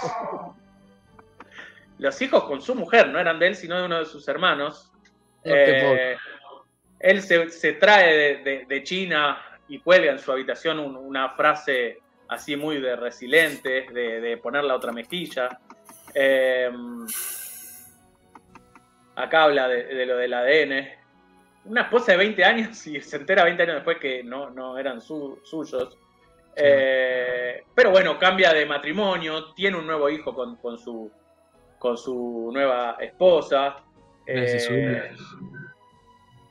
Los 1.99 2.23
hijos 2.23 2.45
con 2.45 2.63
su 2.63 2.75
mujer 2.75 3.09
no 3.09 3.19
eran 3.19 3.39
de 3.39 3.49
él, 3.49 3.55
sino 3.57 3.77
de 3.79 3.85
uno 3.85 3.99
de 3.99 4.07
sus 4.07 4.27
hermanos. 4.29 4.91
No 5.45 5.53
Eh, 5.55 6.17
él 7.01 7.21
se, 7.23 7.51
se 7.51 7.73
trae 7.75 8.17
de, 8.17 8.37
de- 8.43 8.65
de 8.67 8.83
China 8.83 9.39
y 9.69 9.79
cuelga 9.81 10.13
en 10.13 10.19
su 10.19 10.31
habitación 10.33 10.79
un- 10.79 10.97
una 10.97 11.31
frase 11.31 12.01
así 12.29 12.57
muy 12.57 12.81
de 12.81 12.97
resiliente, 12.97 13.87
de, 13.93 14.21
de 14.21 14.37
poner 14.39 14.65
la 14.65 14.75
otra 14.77 14.93
mejilla. 14.93 15.59
Eh, 16.15 16.71
acá 19.15 19.45
habla 19.45 19.69
de, 19.69 19.85
de 19.85 20.07
lo 20.07 20.17
del 20.17 20.35
ADN. 20.35 20.89
Una 21.67 21.83
esposa 21.83 22.13
de 22.13 22.19
20 22.19 22.45
años 22.45 22.87
y 22.87 23.01
se 23.01 23.17
entera 23.17 23.45
20 23.45 23.63
años 23.63 23.75
después 23.77 23.99
que 23.99 24.23
no, 24.23 24.51
no 24.51 24.79
eran 24.79 25.01
su- 25.01 25.41
suyos. 25.43 25.99
Eh, 26.55 27.65
pero 27.75 27.91
bueno, 27.91 28.19
cambia 28.19 28.53
de 28.53 28.65
matrimonio, 28.67 29.53
tiene 29.55 29.77
un 29.77 29.87
nuevo 29.87 30.09
hijo 30.09 30.33
con, 30.35 30.57
con 30.57 30.79
su, 30.79 31.11
con 31.79 31.97
su 31.99 32.51
nueva 32.53 32.97
esposa. 33.01 33.77
Eh. 34.27 35.11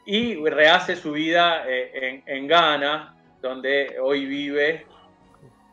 Y 0.06 0.36
rehace 0.36 0.96
su 0.96 1.14
vida 1.14 1.64
eh, 1.68 1.92
en, 1.94 2.24
en 2.26 2.48
Ghana, 2.48 3.16
donde 3.42 3.98
hoy 4.02 4.26
vive 4.26 4.86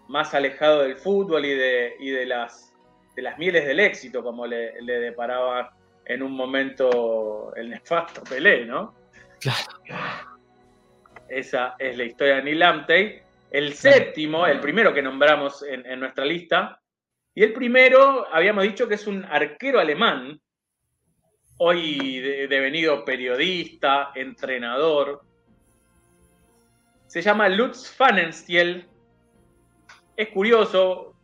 más 0.09 0.35
alejado 0.35 0.83
del 0.83 0.97
fútbol 0.97 1.45
y 1.45 1.55
de, 1.55 1.95
y 2.01 2.11
de, 2.11 2.27
las, 2.27 2.75
de 3.15 3.23
las 3.23 3.39
mieles 3.39 3.67
del 3.67 3.81
éxito, 3.81 4.23
como 4.23 4.47
le, 4.47 4.81
le 4.83 5.01
deparaba 5.01 5.75
en 6.05 6.23
un 6.23 6.33
momento 6.33 7.55
el 7.55 7.71
nefasto 7.71 8.23
Pelé, 8.25 8.67
¿no? 8.67 8.95
Claro. 9.41 10.21
Esa 11.29 11.77
es 11.79 11.97
la 11.97 12.05
historia 12.05 12.37
de 12.37 12.43
Neil 12.43 12.63
Amtey. 12.63 13.23
El 13.51 13.75
séptimo, 13.75 14.47
el 14.47 14.61
primero 14.61 14.93
que 14.93 15.03
nombramos 15.03 15.63
en, 15.63 15.85
en 15.87 16.01
nuestra 16.01 16.25
lista, 16.25 16.81
y 17.35 17.43
el 17.43 17.53
primero 17.53 18.27
habíamos 18.33 18.65
dicho 18.65 18.87
que 18.89 18.95
es 18.95 19.07
un 19.07 19.25
arquero 19.25 19.81
alemán, 19.81 20.39
hoy 21.64 22.18
de- 22.20 22.48
devenido 22.48 23.05
periodista, 23.05 24.10
entrenador. 24.16 25.22
Se 27.06 27.22
llama 27.22 27.48
Lutz 27.48 27.89
Pfannenstiel. 27.97 28.89
Es 30.16 30.28
curioso, 30.30 31.14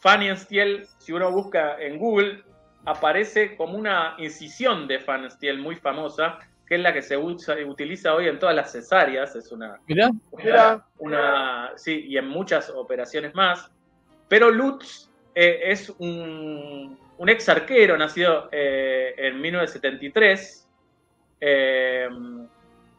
Pfannenstiel, 0.00 0.86
si 0.98 1.12
uno 1.12 1.30
busca 1.30 1.76
en 1.80 1.98
Google, 1.98 2.42
aparece 2.86 3.56
como 3.56 3.76
una 3.76 4.14
incisión 4.18 4.88
de 4.88 4.98
Pfannenstiel 5.00 5.58
muy 5.58 5.76
famosa, 5.76 6.38
que 6.66 6.76
es 6.76 6.80
la 6.80 6.92
que 6.94 7.02
se 7.02 7.16
usa- 7.18 7.56
utiliza 7.66 8.14
hoy 8.14 8.28
en 8.28 8.38
todas 8.38 8.54
las 8.54 8.72
cesáreas. 8.72 9.36
Es 9.36 9.52
una, 9.52 9.78
Mirá. 9.86 10.10
Mirá. 10.38 10.86
una, 10.98 11.72
sí, 11.76 12.04
y 12.08 12.16
en 12.16 12.28
muchas 12.28 12.70
operaciones 12.70 13.34
más. 13.34 13.70
Pero 14.28 14.50
Lutz 14.50 15.10
eh, 15.34 15.60
es 15.64 15.90
un, 15.98 16.98
un 17.18 17.28
ex 17.28 17.48
arquero 17.48 17.96
nacido 17.96 18.48
eh, 18.52 19.14
en 19.16 19.40
1973. 19.40 20.68
Eh, 21.40 22.08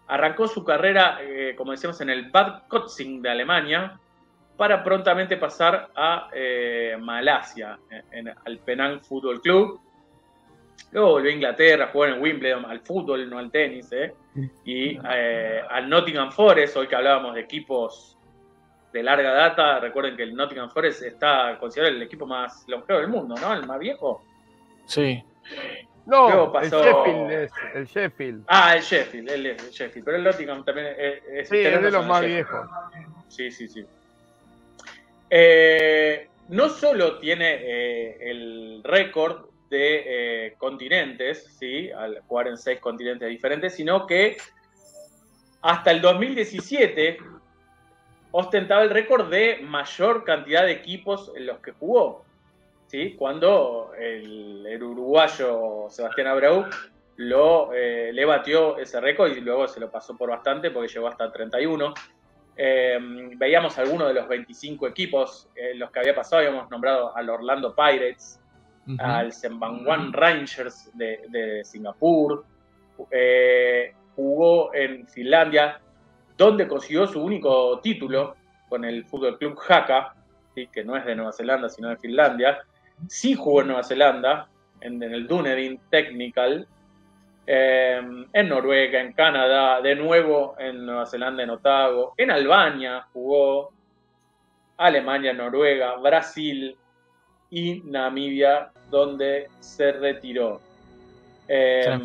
arrancó 0.08 0.48
su 0.48 0.64
carrera, 0.64 1.20
eh, 1.22 1.54
como 1.58 1.72
decíamos, 1.72 2.00
en 2.02 2.10
el 2.10 2.30
Bad 2.32 2.68
Kötzing 2.70 3.22
de 3.22 3.30
Alemania, 3.30 4.00
para 4.56 4.84
prontamente 4.84 5.38
pasar 5.38 5.90
a 5.96 6.30
eh, 6.34 6.98
Malasia, 7.00 7.78
al 8.46 8.58
Penang 8.60 9.02
Football 9.02 9.42
Club. 9.42 9.80
Luego 10.92 11.12
volvió 11.12 11.32
a 11.32 11.34
Inglaterra, 11.34 11.90
jugó 11.92 12.06
en 12.06 12.22
Wimbledon, 12.22 12.66
al 12.66 12.80
fútbol, 12.80 13.30
no 13.30 13.38
al 13.38 13.52
tenis, 13.52 13.92
¿eh? 13.92 14.14
y 14.64 14.98
al 14.98 15.90
Nottingham 15.90 16.32
Forest, 16.32 16.78
hoy 16.78 16.88
que 16.88 16.96
hablábamos 16.96 17.36
de 17.36 17.42
equipos 17.42 18.17
de 18.98 19.04
larga 19.04 19.32
data, 19.32 19.80
recuerden 19.80 20.16
que 20.18 20.24
el 20.24 20.36
Nottingham 20.36 20.70
Forest 20.70 21.04
está 21.04 21.58
considerado 21.60 21.96
el 21.96 22.02
equipo 22.02 22.26
más 22.26 22.64
longevo 22.68 23.00
del 23.00 23.08
mundo, 23.10 23.36
¿no? 23.40 23.54
El 23.54 23.66
más 23.66 23.80
viejo. 23.80 24.24
Sí. 24.86 25.24
No, 26.06 26.28
Luego 26.30 26.46
el 26.46 26.52
pasó- 26.70 26.84
Sheffield 26.84 27.32
es 27.32 27.52
el 27.76 27.86
Sheffield. 27.86 28.44
Ah, 28.48 28.76
el 28.76 28.82
Sheffield, 28.82 29.30
el, 29.30 29.46
el 29.48 29.58
Sheffield, 29.58 30.06
pero 30.06 30.18
el 30.18 30.24
Nottingham 30.24 30.64
también 30.64 30.88
es, 30.98 31.24
es- 31.32 31.50
Sí, 31.50 31.58
es 31.58 31.82
de 31.82 31.92
los 31.92 32.06
más 32.06 32.26
viejos. 32.26 32.68
Sí, 33.28 33.52
sí, 33.52 33.68
sí. 33.68 33.86
Eh, 35.30 36.28
no 36.50 36.70
solo 36.70 37.20
tiene 37.20 37.56
eh, 37.60 38.18
el 38.32 38.82
récord 38.84 39.48
de 39.70 40.46
eh, 40.48 40.54
continentes, 40.58 41.46
¿sí? 41.60 41.92
al 41.92 42.22
jugar 42.22 42.48
en 42.48 42.58
seis 42.58 42.80
continentes 42.80 43.28
diferentes, 43.28 43.76
sino 43.76 44.08
que 44.08 44.38
hasta 45.62 45.92
el 45.92 46.00
2017 46.02 47.18
ostentaba 48.40 48.84
el 48.84 48.92
récord 48.92 49.30
de 49.32 49.62
mayor 49.64 50.24
cantidad 50.24 50.64
de 50.64 50.72
equipos 50.72 51.32
en 51.36 51.48
los 51.48 51.58
que 51.58 51.72
jugó. 51.72 52.24
¿sí? 52.86 53.16
Cuando 53.18 53.92
el, 54.00 54.64
el 54.68 54.84
uruguayo 54.84 55.88
Sebastián 55.90 56.28
Abreu 56.28 56.66
lo, 57.16 57.74
eh, 57.74 58.12
le 58.14 58.26
batió 58.26 58.78
ese 58.78 59.02
récord 59.02 59.32
y 59.32 59.42
luego 59.42 59.68
se 59.68 59.80
lo 59.80 59.90
pasó 59.90 60.16
por 60.16 60.30
bastante 60.30 60.70
porque 60.70 60.88
llegó 60.88 61.08
hasta 61.08 61.32
31. 61.32 61.96
Eh, 62.56 63.00
veíamos 63.38 63.76
algunos 63.80 64.08
de 64.08 64.14
los 64.14 64.28
25 64.28 64.88
equipos 64.88 65.50
en 65.56 65.80
los 65.80 65.90
que 65.90 66.00
había 66.00 66.14
pasado, 66.14 66.44
habíamos 66.44 66.70
nombrado 66.70 67.18
al 67.18 67.30
Orlando 67.32 67.76
Pirates, 67.76 68.40
al 69.00 69.34
Sembangwan 69.34 70.14
Rangers 70.14 70.92
de, 70.94 71.22
de 71.30 71.66
Singapur, 71.66 72.46
eh, 73.10 73.94
jugó 74.16 74.74
en 74.76 75.08
Finlandia, 75.08 75.82
donde 76.38 76.68
consiguió 76.68 77.08
su 77.08 77.22
único 77.22 77.80
título 77.80 78.36
con 78.70 78.86
el 78.86 79.06
Fútbol 79.06 79.38
Club 79.38 79.60
¿sí? 80.54 80.68
que 80.68 80.84
no 80.84 80.96
es 80.96 81.06
de 81.06 81.16
Nueva 81.16 81.32
Zelanda, 81.32 81.70
sino 81.70 81.90
de 81.90 81.98
Finlandia, 81.98 82.60
sí 83.08 83.34
jugó 83.34 83.62
en 83.62 83.68
Nueva 83.68 83.84
Zelanda, 83.84 84.48
en, 84.82 85.02
el 85.02 85.26
Dunedin 85.28 85.80
Technical, 85.90 86.68
eh, 87.48 88.02
en 88.34 88.50
Noruega, 88.50 89.00
en 89.00 89.14
Canadá, 89.14 89.82
de 89.82 89.96
nuevo 89.96 90.56
en 90.60 90.86
Nueva 90.86 91.06
Zelanda, 91.06 91.44
en 91.44 91.50
Otago, 91.50 92.14
en 92.18 92.32
Albania 92.32 93.08
jugó, 93.14 93.72
Alemania, 94.78 95.34
Noruega, 95.34 95.96
Brasil 95.96 96.76
y 97.50 97.82
Namibia, 97.86 98.72
donde 98.92 99.48
se 99.60 99.92
retiró. 99.94 100.62
Eh, 101.48 101.98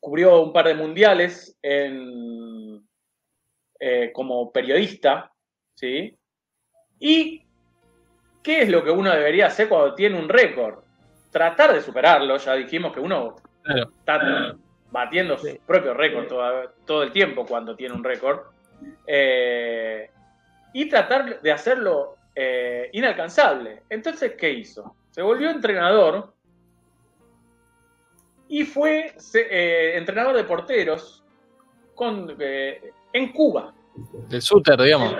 cubrió 0.00 0.40
un 0.40 0.52
par 0.52 0.66
de 0.66 0.74
mundiales 0.74 1.56
en, 1.62 2.82
eh, 3.78 4.10
como 4.12 4.50
periodista, 4.50 5.30
¿sí? 5.74 6.16
¿Y 6.98 7.42
qué 8.42 8.62
es 8.62 8.68
lo 8.68 8.82
que 8.82 8.90
uno 8.90 9.12
debería 9.12 9.46
hacer 9.46 9.68
cuando 9.68 9.94
tiene 9.94 10.18
un 10.18 10.28
récord? 10.28 10.82
Tratar 11.30 11.74
de 11.74 11.82
superarlo, 11.82 12.36
ya 12.38 12.54
dijimos 12.54 12.92
que 12.92 13.00
uno 13.00 13.36
está 13.64 14.56
batiendo 14.90 15.38
su 15.38 15.56
propio 15.66 15.94
récord 15.94 16.26
todo, 16.84 17.02
el 17.02 17.12
tiempo 17.12 17.46
cuando 17.46 17.76
tiene 17.76 17.94
un 17.94 18.02
récord. 18.02 18.40
Eh, 19.06 20.10
y 20.72 20.88
tratar 20.88 21.40
de 21.40 21.52
hacerlo 21.52 22.16
eh, 22.34 22.88
inalcanzable. 22.92 23.82
Entonces, 23.88 24.34
¿qué 24.36 24.50
hizo? 24.50 24.96
Se 25.10 25.22
volvió 25.22 25.50
entrenador 25.50 26.34
y 28.50 28.64
fue 28.64 29.14
entrenador 29.94 30.36
de 30.36 30.42
porteros 30.42 31.24
con, 31.94 32.36
en 33.12 33.32
Cuba. 33.32 33.72
Del 34.28 34.42
Suter, 34.42 34.76
digamos. 34.76 35.14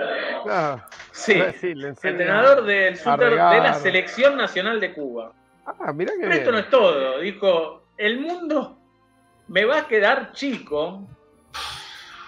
Ah, 0.49 0.85
sí, 1.13 1.41
entrenador 1.63 2.65
del 2.65 2.97
Suter 2.97 3.31
de 3.31 3.37
la 3.37 3.75
Selección 3.75 4.37
Nacional 4.37 4.81
de 4.81 4.93
Cuba. 4.93 5.33
Ah, 5.65 5.93
mira 5.93 6.13
que 6.15 6.23
Pero 6.23 6.35
esto 6.35 6.53
no 6.53 6.59
es 6.59 6.71
todo. 6.71 7.21
Dijo, 7.21 7.85
el 7.99 8.19
mundo 8.19 8.77
me 9.47 9.65
va 9.65 9.79
a 9.79 9.87
quedar 9.87 10.33
chico 10.33 11.07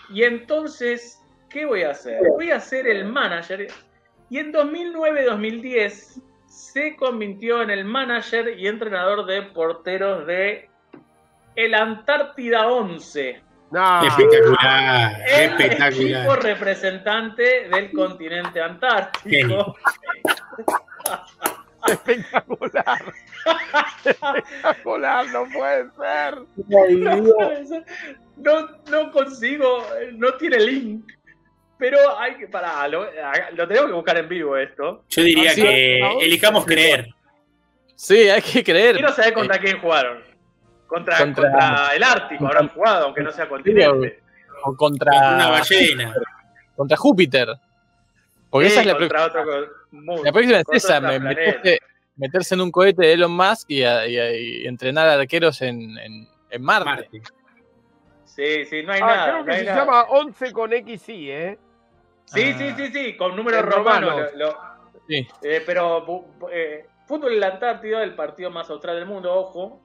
y 0.09 0.23
entonces, 0.23 1.21
¿qué 1.51 1.67
voy 1.67 1.83
a 1.83 1.91
hacer? 1.91 2.21
Voy 2.29 2.53
a 2.53 2.61
ser 2.61 2.87
el 2.87 3.07
manager. 3.07 3.67
Y 4.31 4.39
en 4.39 4.53
2009-2010 4.53 6.23
se 6.47 6.95
convirtió 6.95 7.61
en 7.61 7.71
el 7.71 7.85
manager 7.85 8.57
y 8.57 8.69
entrenador 8.69 9.27
de 9.27 9.43
porteros 9.43 10.27
de 10.29 10.71
el 11.55 11.75
Antártida 11.75 12.69
11 12.69 13.53
espectacular, 13.73 15.23
el 15.27 15.51
espectacular. 15.51 15.93
Equipo 15.93 16.37
representante 16.37 17.69
del 17.69 17.93
continente 17.93 18.61
antártico. 18.61 19.77
espectacular. 21.89 23.03
espectacular, 24.05 25.27
no 25.29 25.45
puede 25.53 25.89
ser. 25.99 26.35
No, 28.37 28.69
no 28.91 29.11
consigo, 29.11 29.87
no 30.13 30.35
tiene 30.35 30.61
link. 30.61 31.13
Pero 31.79 31.99
hay 32.17 32.37
que, 32.37 32.47
pará, 32.47 32.87
lo, 32.87 33.09
tenemos 33.67 33.89
que 33.89 33.95
buscar 33.95 34.17
en 34.19 34.29
vivo 34.29 34.57
esto. 34.57 35.05
Yo 35.09 35.23
diría 35.23 35.55
que 35.55 35.99
elijamos 36.21 36.65
creer. 36.65 37.09
Sí, 37.97 38.29
hay 38.29 38.41
que 38.41 38.63
creer. 38.63 38.97
Quiero 38.97 39.13
saber 39.13 39.33
contra 39.33 39.59
quién 39.59 39.81
jugaron. 39.81 40.32
Contra, 40.93 41.95
el 41.95 42.03
Ártico 42.03 42.47
habrán 42.47 42.69
jugado, 42.69 43.07
aunque 43.07 43.23
no 43.23 43.33
sea 43.33 43.49
continente. 43.49 44.21
O 44.63 44.77
contra, 44.77 45.11
una 45.35 45.49
ballena. 45.49 46.15
Contra 46.77 46.97
Júpiter. 46.99 47.49
Porque 48.51 48.69
esa 48.69 48.83
es 48.83 48.87
la, 48.87 48.99
próxima. 48.99 49.21
la 50.23 50.33
próxima. 50.33 50.59
es 50.59 50.67
esa, 50.71 51.01
meterse, 51.01 52.55
en 52.55 52.61
un 52.61 52.71
cohete 52.71 53.07
de 53.07 53.13
Elon 53.15 53.33
Musk 53.33 53.71
y, 53.71 53.83
entrenar 54.67 55.09
arqueros 55.09 55.63
en, 55.63 55.97
en, 56.51 56.63
Marte. 56.63 57.09
Sí, 58.27 58.67
sí, 58.67 58.83
no 58.83 58.93
hay 58.93 59.01
ah, 59.03 59.07
nada. 59.07 59.33
Creo 59.33 59.45
que 59.47 59.59
se 59.61 59.65
llama 59.65 60.03
11 60.11 60.53
con 60.53 60.71
XY, 60.71 61.31
¿eh? 61.31 61.59
Sí, 62.27 62.53
sí, 62.53 62.75
sí, 62.77 62.93
sí, 62.93 63.17
con 63.17 63.35
números 63.35 63.65
romanos. 63.65 64.31
sí. 65.09 65.27
Eh, 65.43 65.63
pero 65.65 66.05
eh, 66.53 66.87
fútbol 67.07 67.33
en 67.33 67.41
la 67.41 67.49
Antártida, 67.49 68.03
el 68.03 68.15
partido 68.15 68.51
más 68.51 68.69
austral 68.69 68.97
del 68.97 69.07
mundo, 69.07 69.33
ojo. 69.35 69.81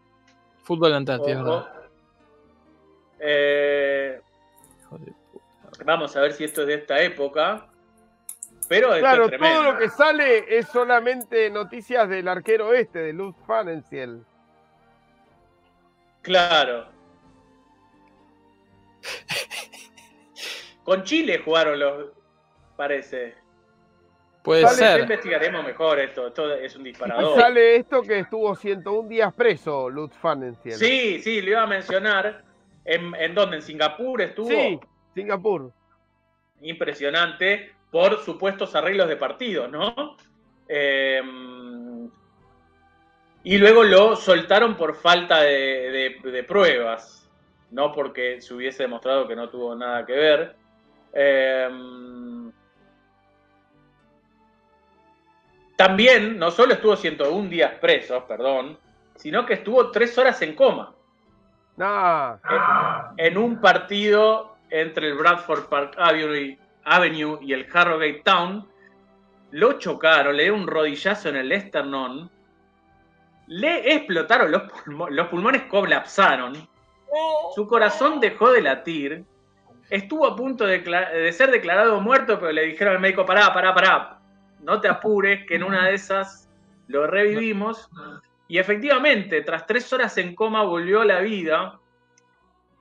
Fútbol 0.67 0.93
Antártico, 0.95 1.65
eh, 3.19 4.19
vamos 5.85 6.13
a 6.13 6.19
ver 6.19 6.33
si 6.33 6.43
esto 6.43 6.63
es 6.63 6.67
de 6.67 6.73
esta 6.73 7.01
época. 7.01 7.69
Pero 8.67 8.89
claro, 8.99 9.29
todo 9.29 9.63
lo 9.63 9.77
que 9.77 9.87
sale 9.87 10.57
es 10.57 10.67
solamente 10.67 11.49
noticias 11.49 12.09
del 12.09 12.27
arquero 12.27 12.73
este, 12.73 12.99
de 12.99 13.13
Luz 13.13 13.33
Fanenziel. 13.47 14.25
Claro. 16.21 16.89
Con 20.83 21.03
Chile 21.03 21.41
jugaron 21.45 21.79
los, 21.79 22.07
parece. 22.75 23.35
Puede 24.47 24.65
ser. 24.69 25.01
investigaremos 25.01 25.65
mejor 25.65 25.99
esto, 25.99 26.27
esto 26.27 26.53
es 26.53 26.73
un 26.77 26.85
disparador. 26.85 27.37
Sale 27.37 27.75
esto 27.75 28.01
que 28.01 28.19
estuvo 28.19 28.55
101 28.55 29.09
días 29.09 29.33
preso, 29.33 29.89
Lutz 29.89 30.15
Pfannenstiel. 30.15 30.77
Sí, 30.77 31.19
sí, 31.21 31.41
lo 31.41 31.49
iba 31.49 31.63
a 31.63 31.67
mencionar. 31.67 32.45
¿En, 32.85 33.13
¿En 33.15 33.35
dónde? 33.35 33.57
¿En 33.57 33.61
Singapur 33.61 34.21
estuvo? 34.21 34.47
Sí, 34.47 34.79
Singapur. 35.13 35.73
Impresionante 36.61 37.73
por 37.91 38.23
supuestos 38.23 38.73
arreglos 38.73 39.09
de 39.09 39.17
partido, 39.17 39.67
¿no? 39.67 40.15
Em, 40.69 42.09
y 43.43 43.57
luego 43.57 43.83
lo 43.83 44.15
soltaron 44.15 44.77
por 44.77 44.95
falta 44.95 45.41
de, 45.41 46.45
pruebas, 46.47 47.29
no 47.71 47.91
porque 47.91 48.39
se 48.39 48.53
hubiese 48.53 48.83
demostrado 48.83 49.27
que 49.27 49.35
no 49.35 49.49
tuvo 49.49 49.75
nada 49.75 50.05
que 50.05 50.13
ver. 50.13 50.55
Eh, 51.11 51.67
También 55.77 56.39
no 56.39 56.49
solo 56.49 56.73
estuvo 56.73 56.95
101 56.95 57.49
días 57.49 57.73
preso, 57.79 58.25
perdón, 58.25 58.79
sino 59.15 59.45
que 59.45 59.53
estuvo 59.53 59.91
tres 59.91 60.17
horas 60.17 60.41
en 60.41 60.55
coma. 60.55 60.93
En, 63.17 63.37
un 63.37 63.61
partido 63.61 64.55
entre 64.71 65.09
el 65.09 65.13
Bradford 65.13 65.65
Park 65.65 65.95
Avenue 65.99 67.37
y 67.41 67.53
el 67.53 67.67
Harrogate 67.71 68.21
Town, 68.25 68.67
lo 69.51 69.73
chocaron, 69.73 70.35
le 70.35 70.45
dio 70.45 70.55
un 70.55 70.65
rodillazo 70.65 71.29
en 71.29 71.35
el 71.35 71.51
esternón, 71.51 72.31
le 73.45 73.93
explotaron 73.93 74.51
los, 74.51 74.63
los 75.11 75.27
pulmones, 75.27 75.63
colapsaron, 75.63 76.53
su 77.53 77.67
corazón 77.67 78.19
dejó 78.19 78.51
de 78.51 78.61
latir, 78.61 79.25
estuvo 79.91 80.25
a 80.25 80.35
punto 80.35 80.65
de, 80.65 80.79
de 80.79 81.31
ser 81.31 81.51
declarado 81.51 82.01
muerto, 82.01 82.39
pero 82.39 82.51
le 82.51 82.63
dijeron 82.63 82.95
al 82.95 82.99
médico, 82.99 83.23
pará, 83.23 83.53
pará, 83.53 83.75
pará, 83.75 84.16
no 84.67 84.81
te 84.81 84.89
apures, 84.89 85.47
que 85.47 85.55
en 85.55 85.63
una 85.63 85.87
de 85.87 85.95
esas 85.95 86.49
lo 86.87 87.07
revivimos. 87.07 87.89
Y 88.49 88.57
efectivamente, 88.57 89.41
tras 89.41 89.65
tres 89.65 89.91
horas 89.93 90.17
en 90.17 90.35
coma 90.35 90.63
volvió 90.63 91.01
a 91.01 91.05
la 91.05 91.21
vida. 91.21 91.79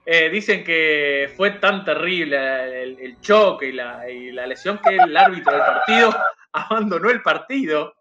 Eh, 0.04 0.28
dicen 0.28 0.64
que 0.64 1.32
fue 1.36 1.52
tan 1.52 1.84
terrible 1.84 2.82
el, 2.82 3.20
choque 3.20 3.68
y 3.68 3.72
la, 3.72 4.46
lesión 4.46 4.78
que 4.78 4.96
el 4.96 5.16
árbitro 5.16 5.52
del 5.52 5.62
partido 5.62 6.14
abandonó 6.52 7.10
el 7.10 7.22
partido 7.22 7.94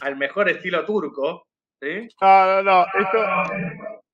al 0.00 0.16
mejor 0.16 0.48
estilo 0.48 0.84
turco. 0.84 1.48
¿sí? 1.80 2.08
No, 2.20 2.62
no, 2.62 2.62
no. 2.62 2.86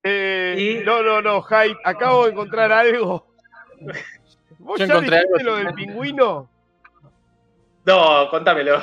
Eh, 0.02 0.82
no, 0.84 1.02
no, 1.02 1.20
no. 1.20 1.44
Acabo 1.84 2.24
de 2.24 2.30
encontrar 2.30 2.72
algo. 2.72 3.34
¿Vos 4.58 4.78
ya 4.78 4.86
encontré 4.86 5.18
algo 5.18 5.36
lo 5.42 5.56
del 5.56 5.74
pingüino? 5.74 6.48
No, 7.90 8.30
contámelo. 8.30 8.78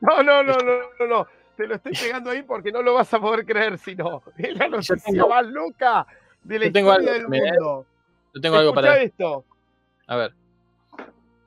No, 0.00 0.22
no, 0.22 0.42
no, 0.42 0.56
no, 0.56 1.06
no, 1.06 1.26
Te 1.56 1.66
lo 1.66 1.76
estoy 1.76 1.92
pegando 1.92 2.30
ahí 2.30 2.42
porque 2.42 2.72
no 2.72 2.82
lo 2.82 2.94
vas 2.94 3.12
a 3.14 3.20
poder 3.20 3.46
creer, 3.46 3.78
sino 3.78 4.22
es 4.36 4.54
la 4.58 4.68
noticia 4.68 5.26
más 5.26 5.46
loca 5.46 6.06
de 6.42 6.58
la 6.58 6.66
historia 6.66 7.12
del 7.12 7.28
mundo. 7.28 7.86
Yo 8.34 8.40
tengo 8.40 8.56
algo 8.56 8.74
para 8.74 9.00
esto. 9.00 9.44
A 10.06 10.16
ver. 10.16 10.32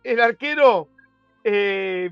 El 0.03 0.19
arquero 0.19 0.87
eh, 1.43 2.09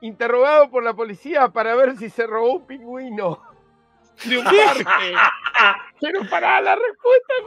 interrogado 0.00 0.68
por 0.70 0.82
la 0.82 0.94
policía 0.94 1.48
para 1.48 1.74
ver 1.74 1.96
si 1.96 2.10
se 2.10 2.26
robó 2.26 2.54
un 2.54 2.66
pingüino 2.66 3.40
de 4.24 4.38
un 4.38 4.44
parque. 4.44 4.84
pero 6.00 6.28
para 6.28 6.60
la 6.60 6.74
respuesta 6.74 7.34
es 7.38 7.44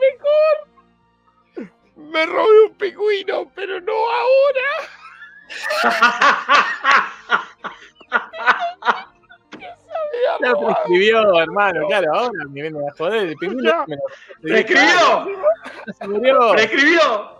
mejor. 1.57 1.73
Me 2.11 2.25
robé 2.25 2.65
un 2.67 2.75
pingüino, 2.75 3.51
pero 3.55 3.79
no 3.81 3.93
ahora. 3.93 5.04
Ya 10.41 10.53
prescribió, 10.53 11.39
hermano, 11.39 11.87
claro, 11.87 12.13
ahora 12.13 12.45
me 12.49 12.61
viene 12.61 12.79
a 12.87 12.91
joder. 12.97 13.27
El 13.29 13.35
pingüino 13.37 13.85
me 13.87 13.97
¡Prescribió! 14.41 15.27
¡Se 15.97 16.07
murió! 16.07 16.51
¡Prescribió! 16.51 17.35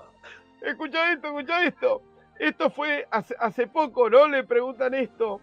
Escucha 0.62 1.12
esto, 1.12 1.28
escucha 1.28 1.66
esto. 1.66 2.02
Esto 2.40 2.70
fue 2.70 3.08
hace, 3.12 3.36
hace, 3.40 3.68
poco, 3.68 4.10
¿no? 4.10 4.28
Le 4.28 4.44
preguntan 4.44 4.94
esto. 4.94 5.40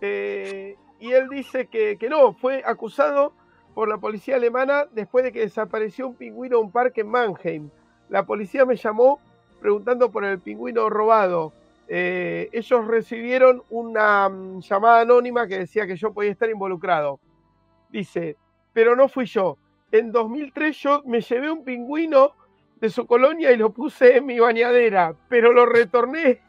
Eh, 0.00 0.76
y 1.00 1.12
él 1.12 1.28
dice 1.28 1.66
que, 1.66 1.96
que 1.98 2.08
no, 2.08 2.34
fue 2.34 2.62
acusado 2.64 3.32
por 3.74 3.88
la 3.88 3.98
policía 3.98 4.36
alemana 4.36 4.86
después 4.92 5.24
de 5.24 5.32
que 5.32 5.40
desapareció 5.40 6.08
un 6.08 6.14
pingüino 6.14 6.58
en 6.58 6.64
un 6.66 6.72
parque 6.72 7.02
en 7.02 7.08
Mannheim. 7.08 7.70
La 8.08 8.24
policía 8.24 8.64
me 8.64 8.76
llamó 8.76 9.20
preguntando 9.60 10.10
por 10.10 10.24
el 10.24 10.38
pingüino 10.38 10.88
robado. 10.88 11.52
Eh, 11.88 12.48
ellos 12.52 12.86
recibieron 12.86 13.62
una 13.70 14.28
mm, 14.28 14.60
llamada 14.60 15.00
anónima 15.02 15.46
que 15.46 15.58
decía 15.58 15.86
que 15.86 15.96
yo 15.96 16.12
podía 16.12 16.32
estar 16.32 16.50
involucrado. 16.50 17.20
Dice, 17.90 18.36
pero 18.72 18.96
no 18.96 19.08
fui 19.08 19.26
yo. 19.26 19.56
En 19.92 20.10
2003 20.10 20.76
yo 20.76 21.02
me 21.06 21.20
llevé 21.20 21.50
un 21.50 21.64
pingüino 21.64 22.32
de 22.80 22.90
su 22.90 23.06
colonia 23.06 23.52
y 23.52 23.56
lo 23.56 23.70
puse 23.70 24.16
en 24.16 24.26
mi 24.26 24.38
bañadera, 24.38 25.14
pero 25.28 25.52
lo 25.52 25.64
retorné. 25.64 26.42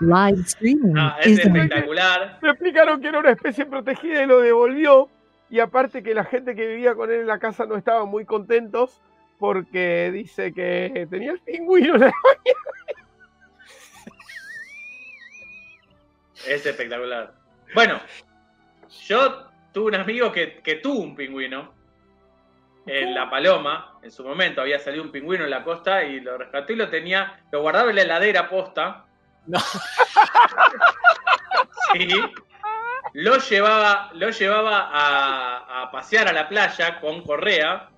Live 0.00 0.40
streaming 0.46 0.94
Ah, 0.96 1.16
es 1.20 1.38
espectacular. 1.38 2.38
Me 2.40 2.50
explicaron 2.50 3.00
que 3.00 3.08
era 3.08 3.18
una 3.18 3.30
especie 3.30 3.66
protegida 3.66 4.22
y 4.22 4.26
lo 4.26 4.40
devolvió. 4.40 5.08
Y 5.50 5.58
aparte 5.58 6.02
que 6.02 6.14
la 6.14 6.24
gente 6.24 6.54
que 6.54 6.66
vivía 6.66 6.94
con 6.94 7.10
él 7.10 7.22
en 7.22 7.26
la 7.26 7.38
casa 7.38 7.66
no 7.66 7.76
estaban 7.76 8.08
muy 8.08 8.24
contentos 8.24 9.00
porque 9.38 10.10
dice 10.12 10.52
que 10.52 11.08
tenía 11.10 11.32
el 11.32 11.40
pingüino 11.40 11.94
en 11.94 12.02
la 12.02 12.12
Es 16.46 16.64
espectacular. 16.66 17.32
Bueno, 17.74 18.00
yo 19.06 19.48
tuve 19.72 19.88
un 19.88 19.94
amigo 19.96 20.32
que, 20.32 20.60
que 20.62 20.76
tuvo 20.76 21.00
un 21.00 21.14
pingüino 21.14 21.74
en 22.86 23.14
La 23.14 23.28
Paloma. 23.30 23.98
En 24.02 24.10
su 24.10 24.24
momento 24.24 24.60
había 24.60 24.78
salido 24.78 25.02
un 25.02 25.12
pingüino 25.12 25.44
en 25.44 25.50
la 25.50 25.62
costa 25.62 26.02
y 26.02 26.20
lo 26.20 26.38
rescató 26.38 26.72
y 26.72 26.76
lo 26.76 26.88
tenía, 26.88 27.40
lo 27.52 27.60
guardaba 27.62 27.90
en 27.90 27.96
la 27.96 28.02
heladera 28.02 28.48
posta. 28.48 29.06
No. 29.46 29.58
Sí. 31.92 32.08
Lo 33.14 33.38
llevaba, 33.38 34.10
lo 34.14 34.30
llevaba 34.30 34.90
a, 34.92 35.82
a 35.82 35.90
pasear 35.90 36.28
a 36.28 36.32
la 36.32 36.48
playa 36.48 37.00
con 37.00 37.22
correa. 37.24 37.88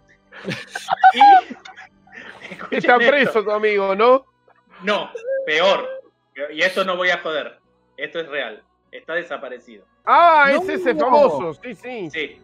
Y. 1.12 1.54
Está 2.70 2.96
esto. 2.96 3.10
preso 3.10 3.44
tu 3.44 3.50
amigo, 3.50 3.94
¿no? 3.94 4.24
No, 4.82 5.10
peor. 5.44 5.88
Y 6.52 6.62
esto 6.62 6.84
no 6.84 6.96
voy 6.96 7.10
a 7.10 7.18
joder. 7.18 7.58
Esto 7.96 8.20
es 8.20 8.28
real. 8.28 8.62
Está 8.90 9.14
desaparecido. 9.14 9.86
Ah, 10.04 10.46
No. 10.52 10.62
es 10.62 10.68
ese 10.68 10.94
famoso, 10.94 11.54
sí, 11.54 11.74
sí. 11.74 12.10
Sí. 12.10 12.40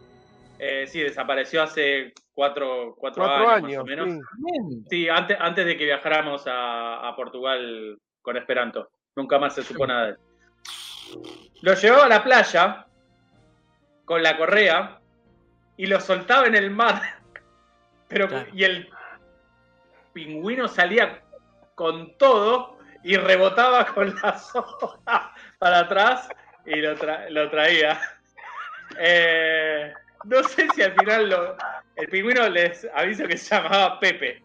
Eh, 0.57 0.87
sí, 0.87 0.99
desapareció 1.01 1.63
hace 1.63 2.13
cuatro, 2.33 2.95
cuatro, 2.97 3.23
Cuatro 3.23 3.49
años, 3.49 3.63
años. 3.63 3.83
más 3.83 3.83
o 3.83 3.85
menos. 3.85 4.25
sí. 4.69 4.83
Sí, 4.89 5.09
antes, 5.09 5.37
antes 5.39 5.65
de 5.65 5.77
que 5.77 5.85
viajáramos 5.85 6.45
a, 6.47 7.07
a 7.07 7.15
Portugal 7.15 7.97
con 8.21 8.35
Esperanto. 8.37 8.89
Nunca 9.15 9.37
más 9.39 9.55
se 9.55 9.63
supo 9.63 9.85
nada 9.87 10.05
de 10.07 10.09
él. 10.11 10.17
Lo 11.61 11.73
llevaba 11.73 12.05
a 12.05 12.09
la 12.09 12.23
playa 12.23 12.85
con 14.05 14.21
la 14.23 14.37
correa 14.37 14.99
y 15.77 15.85
lo 15.85 15.99
soltaba 15.99 16.45
en 16.47 16.55
el 16.55 16.71
mar. 16.71 17.01
Pero, 18.07 18.27
Claro. 18.27 18.49
Y 18.53 18.63
el 18.63 18.89
pingüino 20.13 20.67
salía 20.67 21.21
con 21.75 22.17
todo 22.17 22.78
y 23.03 23.15
rebotaba 23.17 23.85
con 23.85 24.15
las 24.21 24.55
hojas 24.55 24.99
para 25.57 25.79
atrás 25.79 26.29
y 26.65 26.75
lo, 26.77 26.95
tra- 26.97 27.29
lo 27.29 27.49
traía. 27.49 27.99
Eh, 28.99 29.93
no 30.25 30.43
sé 30.43 30.67
si 30.75 30.81
al 30.81 30.93
final 30.95 31.29
lo, 31.29 31.55
el 31.95 32.07
pingüino 32.09 32.47
les 32.49 32.87
aviso 32.95 33.25
que 33.27 33.37
se 33.37 33.55
llamaba 33.55 33.99
Pepe. 33.99 34.43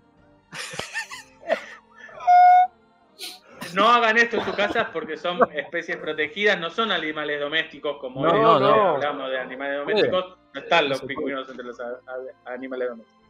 No 3.74 3.88
hagan 3.88 4.16
esto 4.18 4.36
en 4.36 4.44
sus 4.44 4.54
casas 4.54 4.88
porque 4.92 5.16
son 5.16 5.40
especies 5.52 5.96
protegidas, 5.96 6.60
no 6.60 6.70
son 6.70 6.92
animales 6.92 7.40
domésticos 7.40 7.96
como 7.98 8.22
No, 8.24 8.30
hoy 8.32 8.40
no, 8.40 8.60
no. 8.60 8.90
hablamos 8.94 9.30
de 9.30 9.38
animales 9.40 9.78
domésticos. 9.78 10.38
No 10.54 10.60
están 10.60 10.88
los 10.88 11.00
puede. 11.00 11.14
pingüinos 11.16 11.48
entre 11.48 11.64
los 11.64 11.76
animales 12.44 12.88
domésticos. 12.90 13.20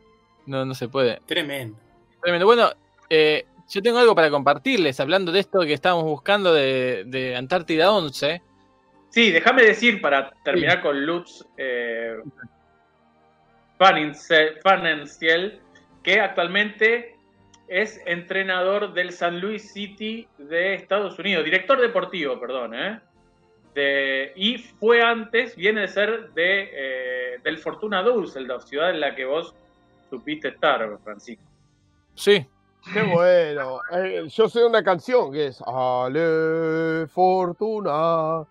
No, 0.47 0.67
no 0.67 0.75
se 0.75 0.89
puede. 0.89 1.21
Tremendo. 1.25 1.79
Tremendo. 2.21 2.45
Bueno, 2.45 2.71
eh, 3.09 3.47
yo 3.69 3.83
tengo 3.83 3.99
algo 3.99 4.15
para 4.15 4.31
compartirles, 4.31 5.01
hablando 5.01 5.33
de 5.33 5.41
esto 5.41 5.61
que 5.61 5.73
estábamos 5.73 6.05
buscando 6.05 6.53
de, 6.53 7.05
de 7.07 7.37
Antártida 7.37 7.91
11. 7.93 8.43
Sí, 9.11 9.31
déjame 9.31 9.63
decir 9.63 10.01
para 10.01 10.33
terminar 10.45 10.83
con 10.83 11.05
Lutz 11.07 11.45
eh, 11.57 12.17
que 16.03 16.21
actualmente 16.21 17.17
es 17.69 18.01
entrenador 18.07 18.93
del 18.93 19.13
San 19.13 19.41
Luis 19.41 19.73
City 19.73 20.29
de 20.39 20.75
Estados 20.75 21.19
Unidos, 21.19 21.45
director 21.45 21.81
deportivo, 21.81 22.39
perdón, 22.39 22.75
¿eh? 22.75 23.01
De- 23.75 24.33
y 24.37 24.59
fue 24.59 25.03
antes, 25.03 25.57
viene 25.57 25.83
de 25.83 25.89
ser 25.89 26.31
de, 26.35 26.71
eh, 26.73 27.39
del 27.43 27.59
Fortuna 27.59 28.03
Düsseldorf, 28.03 28.65
ciudad 28.65 28.91
en 28.91 29.01
la 29.01 29.15
que 29.15 29.25
vos 29.25 29.55
supiste 30.11 30.49
estar, 30.49 30.99
Francisco. 31.03 31.43
Sí, 32.15 32.47
Qué 32.93 33.03
bueno. 33.03 33.81
Eh, 33.93 34.25
yo 34.29 34.49
sé 34.49 34.65
una 34.65 34.83
canción 34.83 35.33
que 35.33 35.47
es 35.49 35.63
Ale 35.67 37.07
Fortuna, 37.09 38.45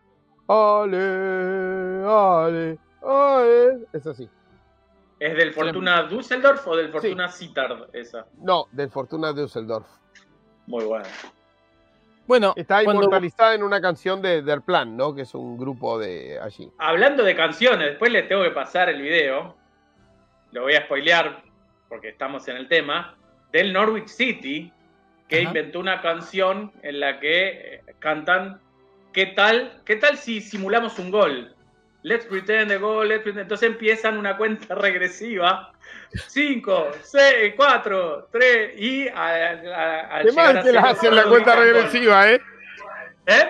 Ale, 0.48 2.04
Ale, 2.06 2.78
Ale. 3.02 3.78
Es 3.94 4.08
así. 4.08 4.30
¿Es 5.20 5.38
del 5.38 5.54
Fortuna 5.54 6.04
Düsseldorf 6.04 6.68
o 6.68 6.76
del 6.76 6.90
Fortuna 6.92 7.30
Sittard 7.30 7.90
esa? 7.94 8.26
No, 8.42 8.66
del 8.72 8.90
Fortuna 8.90 9.32
Düsseldorf. 9.34 9.88
Muy 10.68 10.84
bueno. 10.86 11.06
bueno, 12.28 12.54
Está 12.56 12.84
cuando- 12.84 13.04
inmortalizada 13.04 13.54
en 13.54 13.64
una 13.64 13.80
canción 13.82 14.22
de 14.22 14.42
Der 14.42 14.62
Plan, 14.62 14.98
¿no? 14.98 15.14
Que 15.14 15.22
es 15.24 15.34
un 15.36 15.58
grupo 15.58 16.00
de 16.00 16.40
allí. 16.42 16.72
Hablando 16.78 17.24
de 17.24 17.36
canciones, 17.36 17.88
después 17.92 18.12
les 18.12 18.28
tengo 18.28 18.44
que 18.44 18.52
pasar 18.52 18.90
el 18.90 19.02
video. 19.02 19.56
Lo 20.52 20.64
voy 20.64 20.74
a 20.76 20.84
spoilear 20.86 21.42
porque 21.90 22.10
estamos 22.10 22.48
en 22.48 22.58
el 22.58 22.68
tema. 22.68 23.16
Del 23.54 23.72
Norwich 23.72 24.08
City, 24.08 24.72
que 25.30 25.38
Ajá. 25.38 25.48
inventó 25.48 25.80
una 25.80 26.02
canción 26.02 26.74
en 26.82 27.00
la 27.00 27.20
que 27.22 27.48
eh, 27.48 27.82
cantan 28.00 28.60
¿Qué 29.14 29.28
tal? 29.28 29.80
¿Qué 29.86 29.96
tal 29.96 30.18
si 30.18 30.42
simulamos 30.42 30.98
un 31.00 31.12
gol? 31.12 31.56
Let's 32.02 32.26
pretend 32.26 32.70
the 32.70 32.78
goal, 32.80 33.08
let's 33.08 33.22
pretend. 33.22 33.44
Entonces 33.44 33.70
empiezan 33.70 34.18
una 34.18 34.36
cuenta 34.36 34.74
regresiva. 34.76 35.72
5, 36.28 36.88
6, 37.04 37.54
4, 37.56 38.30
3 38.32 38.74
y 38.82 39.08
a, 39.08 39.14
a- 39.16 40.00
al 40.18 40.26
Qué 40.26 40.32
mal 40.32 40.58
a 40.58 40.64
que 40.64 40.72
la 40.72 40.82
cero, 40.82 40.88
hacen 40.92 41.16
la 41.16 41.24
cuenta 41.26 41.56
regresiva, 41.56 42.32
¿eh? 42.32 42.42
¿Eh? 43.28 43.50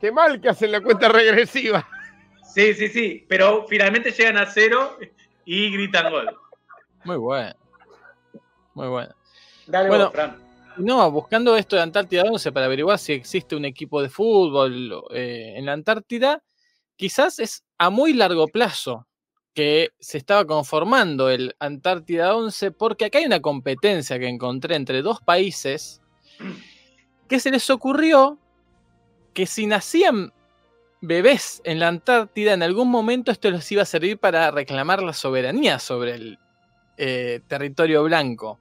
Qué 0.00 0.10
mal 0.10 0.40
que 0.40 0.48
hacen 0.48 0.72
la 0.72 0.80
cuenta 0.80 1.08
regresiva. 1.10 1.86
Sí, 2.42 2.72
sí, 2.74 2.88
sí. 2.88 3.24
Pero 3.28 3.66
finalmente 3.68 4.10
llegan 4.12 4.38
a 4.38 4.46
cero 4.46 4.98
y 5.44 5.70
gritan 5.72 6.10
gol. 6.10 6.34
muy 7.04 7.16
bueno. 7.18 7.54
Muy 8.74 8.88
bueno. 8.88 9.14
Dale 9.72 9.88
Bueno, 9.88 10.04
vos, 10.04 10.12
Fran. 10.12 10.36
No, 10.76 11.10
buscando 11.10 11.56
esto 11.56 11.76
de 11.76 11.82
Antártida 11.82 12.24
11 12.24 12.52
para 12.52 12.66
averiguar 12.66 12.98
si 12.98 13.14
existe 13.14 13.56
un 13.56 13.64
equipo 13.64 14.02
de 14.02 14.10
fútbol 14.10 15.02
eh, 15.14 15.54
en 15.56 15.64
la 15.64 15.72
Antártida, 15.72 16.42
quizás 16.96 17.38
es 17.38 17.64
a 17.78 17.88
muy 17.88 18.12
largo 18.12 18.48
plazo 18.48 19.06
que 19.54 19.90
se 19.98 20.18
estaba 20.18 20.46
conformando 20.46 21.30
el 21.30 21.56
Antártida 21.58 22.36
11, 22.36 22.70
porque 22.72 23.06
acá 23.06 23.18
hay 23.18 23.24
una 23.24 23.40
competencia 23.40 24.18
que 24.18 24.28
encontré 24.28 24.76
entre 24.76 25.00
dos 25.00 25.20
países 25.20 26.02
que 27.26 27.40
se 27.40 27.50
les 27.50 27.70
ocurrió 27.70 28.38
que 29.32 29.46
si 29.46 29.66
nacían 29.66 30.34
bebés 31.00 31.62
en 31.64 31.80
la 31.80 31.88
Antártida, 31.88 32.52
en 32.52 32.62
algún 32.62 32.90
momento 32.90 33.32
esto 33.32 33.50
les 33.50 33.72
iba 33.72 33.82
a 33.82 33.86
servir 33.86 34.18
para 34.18 34.50
reclamar 34.50 35.02
la 35.02 35.14
soberanía 35.14 35.78
sobre 35.78 36.14
el 36.14 36.38
eh, 36.98 37.40
territorio 37.48 38.04
blanco 38.04 38.58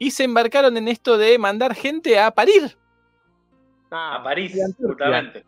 y 0.00 0.10
se 0.10 0.24
embarcaron 0.24 0.76
en 0.76 0.88
esto 0.88 1.16
de 1.16 1.38
mandar 1.38 1.74
gente 1.76 2.18
a 2.18 2.32
parir. 2.32 2.76
Ah, 3.92 4.16
A 4.16 4.24
París, 4.24 4.56
justamente. 4.80 5.44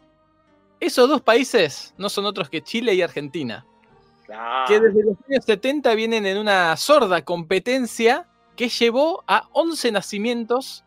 Esos 0.79 1.09
dos 1.09 1.20
países 1.23 1.95
no 1.97 2.09
son 2.09 2.27
otros 2.27 2.49
que 2.51 2.61
Chile 2.62 2.93
y 2.95 3.03
Argentina, 3.03 3.65
Claro. 4.27 4.66
que 4.69 4.79
desde 4.81 5.05
los 5.05 5.16
años 5.29 5.45
70 5.45 5.95
vienen 5.95 6.27
en 6.27 6.37
una 6.39 6.77
sorda 6.77 7.24
competencia 7.24 8.29
que 8.57 8.69
llevó 8.69 9.24
a 9.27 9.49
11 9.53 9.91
nacimientos 9.93 10.85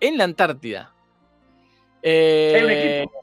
en 0.00 0.18
la 0.18 0.24
Antártida. 0.24 0.92
Eh, 2.02 2.52
Hay 2.56 2.64
un 2.64 2.70
equipo. 2.70 3.20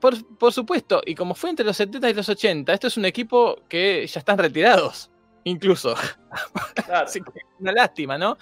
Por, 0.00 0.36
por 0.36 0.52
supuesto, 0.52 1.00
y 1.06 1.14
como 1.14 1.34
fue 1.36 1.50
entre 1.50 1.64
los 1.64 1.76
70 1.76 2.10
y 2.10 2.14
los 2.14 2.28
80, 2.28 2.72
esto 2.74 2.88
es 2.88 2.96
un 2.96 3.04
equipo 3.04 3.60
que 3.68 4.04
ya 4.08 4.18
están 4.18 4.36
retirados, 4.36 5.08
incluso. 5.44 5.94
Claro. 6.74 7.06
Así 7.06 7.20
que 7.20 7.40
una 7.58 7.72
lástima, 7.72 8.18
¿no? 8.18 8.38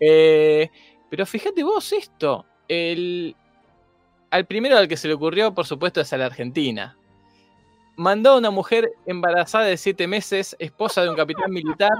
Eh, 0.00 0.70
pero 1.10 1.26
fíjate 1.26 1.62
vos 1.62 1.92
esto. 1.92 2.46
El, 2.68 3.36
al 4.30 4.46
primero 4.46 4.76
al 4.76 4.88
que 4.88 4.96
se 4.96 5.08
le 5.08 5.14
ocurrió, 5.14 5.54
por 5.54 5.66
supuesto, 5.66 6.00
es 6.00 6.12
a 6.12 6.16
la 6.16 6.26
Argentina. 6.26 6.96
Mandó 7.96 8.30
a 8.30 8.38
una 8.38 8.50
mujer 8.50 8.90
embarazada 9.06 9.66
de 9.66 9.76
siete 9.76 10.06
meses, 10.06 10.56
esposa 10.58 11.02
de 11.02 11.10
un 11.10 11.16
capitán 11.16 11.52
militar, 11.52 11.92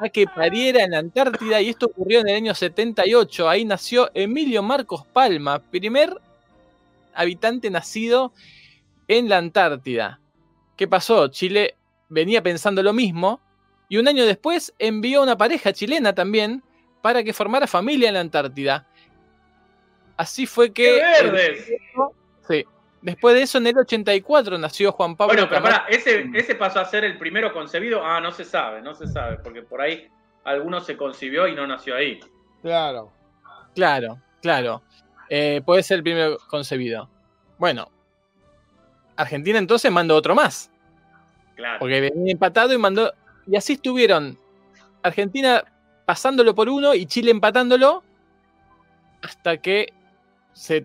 a 0.00 0.08
que 0.08 0.26
pariera 0.26 0.84
en 0.84 0.92
la 0.92 0.98
Antártida, 0.98 1.60
y 1.60 1.70
esto 1.70 1.86
ocurrió 1.86 2.20
en 2.20 2.28
el 2.28 2.36
año 2.36 2.54
78. 2.54 3.48
Ahí 3.48 3.64
nació 3.64 4.10
Emilio 4.14 4.62
Marcos 4.62 5.04
Palma, 5.06 5.58
primer 5.58 6.14
habitante 7.14 7.68
nacido 7.68 8.32
en 9.08 9.28
la 9.28 9.38
Antártida. 9.38 10.20
¿Qué 10.76 10.86
pasó? 10.86 11.28
Chile 11.28 11.74
venía 12.08 12.42
pensando 12.42 12.82
lo 12.82 12.92
mismo 12.92 13.40
y 13.88 13.96
un 13.96 14.08
año 14.08 14.26
después 14.26 14.74
envió 14.78 15.22
una 15.22 15.36
pareja 15.36 15.72
chilena 15.72 16.14
también 16.14 16.62
para 17.02 17.22
que 17.22 17.32
formara 17.32 17.66
familia 17.66 18.08
en 18.08 18.14
la 18.14 18.20
Antártida. 18.20 18.86
Así 20.16 20.46
fue 20.46 20.72
que... 20.72 21.00
Sí. 22.46 22.64
Después 23.00 23.34
de 23.36 23.42
eso, 23.42 23.58
en 23.58 23.68
el 23.68 23.78
84 23.78 24.58
nació 24.58 24.90
Juan 24.90 25.16
Pablo. 25.16 25.34
Bueno, 25.34 25.48
pero 25.48 25.62
pará, 25.62 25.86
¿ese, 25.88 26.28
¿ese 26.34 26.56
pasó 26.56 26.80
a 26.80 26.84
ser 26.84 27.04
el 27.04 27.16
primero 27.16 27.52
concebido? 27.52 28.04
Ah, 28.04 28.20
no 28.20 28.32
se 28.32 28.44
sabe, 28.44 28.82
no 28.82 28.94
se 28.94 29.06
sabe, 29.06 29.38
porque 29.38 29.62
por 29.62 29.80
ahí 29.80 30.08
alguno 30.44 30.80
se 30.80 30.96
concibió 30.96 31.46
y 31.46 31.54
no 31.54 31.66
nació 31.66 31.94
ahí. 31.94 32.18
Claro. 32.62 33.12
Claro, 33.74 34.18
claro. 34.42 34.82
Eh, 35.28 35.62
puede 35.64 35.82
ser 35.84 35.98
el 35.98 36.02
primero 36.02 36.38
concebido. 36.48 37.08
Bueno, 37.58 37.90
Argentina 39.16 39.58
entonces 39.58 39.92
mandó 39.92 40.16
otro 40.16 40.34
más. 40.34 40.70
Claro. 41.54 41.78
Porque 41.78 42.00
venía 42.00 42.32
empatado 42.32 42.72
y 42.72 42.78
mandó. 42.78 43.12
Y 43.50 43.56
así 43.56 43.74
estuvieron. 43.74 44.38
Argentina 45.02 45.64
pasándolo 46.04 46.54
por 46.54 46.68
uno 46.68 46.94
y 46.94 47.06
Chile 47.06 47.30
empatándolo. 47.30 48.02
Hasta 49.22 49.56
que 49.58 49.92
se, 50.52 50.84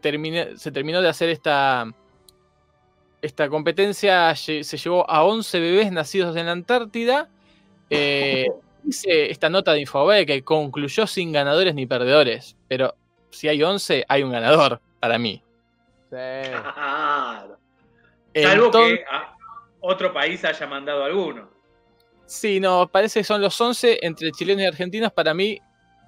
se 0.57 0.71
terminó 0.71 1.01
de 1.01 1.09
hacer 1.09 1.29
esta. 1.29 1.91
Esta 3.21 3.47
competencia 3.47 4.35
se 4.35 4.63
llevó 4.63 5.09
a 5.09 5.23
11 5.23 5.59
bebés 5.59 5.91
nacidos 5.91 6.35
en 6.35 6.45
la 6.47 6.51
Antártida. 6.51 7.29
Eh, 7.89 8.47
dice 8.83 9.31
esta 9.31 9.49
nota 9.49 9.71
de 9.73 9.81
Infobae 9.81 10.25
que 10.25 10.43
concluyó 10.43 11.07
sin 11.07 11.31
ganadores 11.31 11.73
ni 11.73 11.85
perdedores. 11.85 12.57
Pero 12.67 12.95
si 13.29 13.47
hay 13.47 13.63
11, 13.63 14.05
hay 14.07 14.23
un 14.23 14.31
ganador 14.31 14.81
para 14.99 15.17
mí. 15.17 15.41
Sí. 16.09 16.17
Claro. 16.49 17.57
Salvo 18.35 18.65
Entonces- 18.65 18.99
que 18.99 19.05
a 19.09 19.35
otro 19.79 20.13
país 20.13 20.43
haya 20.43 20.67
mandado 20.67 21.03
alguno. 21.03 21.52
Sí, 22.25 22.59
no, 22.59 22.87
parece 22.87 23.19
que 23.19 23.23
son 23.23 23.41
los 23.41 23.59
11 23.59 23.99
entre 24.05 24.31
chilenos 24.31 24.63
y 24.63 24.65
argentinos. 24.65 25.11
Para 25.11 25.33
mí, 25.33 25.59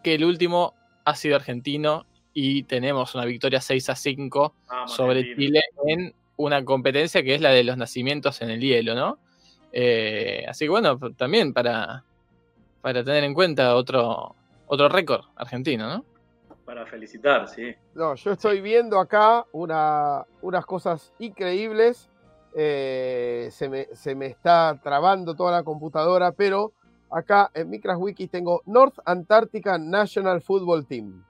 que 0.03 0.15
el 0.15 0.23
último 0.23 0.73
ha 1.03 1.15
sido 1.15 1.35
argentino 1.35 2.05
y 2.33 2.63
tenemos 2.63 3.15
una 3.15 3.25
victoria 3.25 3.61
6 3.61 3.89
a 3.89 3.95
5 3.95 4.55
Vamos, 4.67 4.91
sobre. 4.91 5.35
Chile 5.35 5.61
en 5.87 6.13
una 6.37 6.63
competencia 6.65 7.23
que 7.23 7.35
es 7.35 7.41
la 7.41 7.49
de 7.49 7.63
los 7.63 7.77
nacimientos 7.77 8.41
en 8.41 8.49
el 8.49 8.59
hielo, 8.59 8.93
¿no? 8.95 9.19
Eh, 9.71 10.45
así 10.47 10.65
que 10.65 10.69
bueno, 10.69 10.97
también 11.17 11.53
para, 11.53 12.03
para 12.81 13.03
tener 13.03 13.23
en 13.23 13.33
cuenta 13.33 13.75
otro, 13.75 14.35
otro 14.67 14.89
récord 14.89 15.25
argentino, 15.35 15.87
¿no? 15.87 16.05
Para 16.65 16.85
felicitar, 16.85 17.47
sí. 17.47 17.73
No, 17.93 18.15
yo 18.15 18.31
estoy 18.31 18.59
viendo 18.61 18.99
acá 18.99 19.45
una, 19.51 20.25
unas 20.41 20.65
cosas 20.65 21.13
increíbles. 21.19 22.09
Eh, 22.57 23.49
se, 23.51 23.67
me, 23.67 23.85
se 23.93 24.15
me 24.15 24.27
está 24.27 24.79
trabando 24.81 25.35
toda 25.35 25.51
la 25.51 25.63
computadora, 25.63 26.31
pero 26.31 26.71
acá 27.11 27.51
en 27.53 27.69
MicrasWiki 27.69 28.27
tengo 28.27 28.61
North 28.65 28.97
Antarctica 29.05 29.77
National 29.77 30.41
Football 30.41 30.85
Team. 30.85 31.23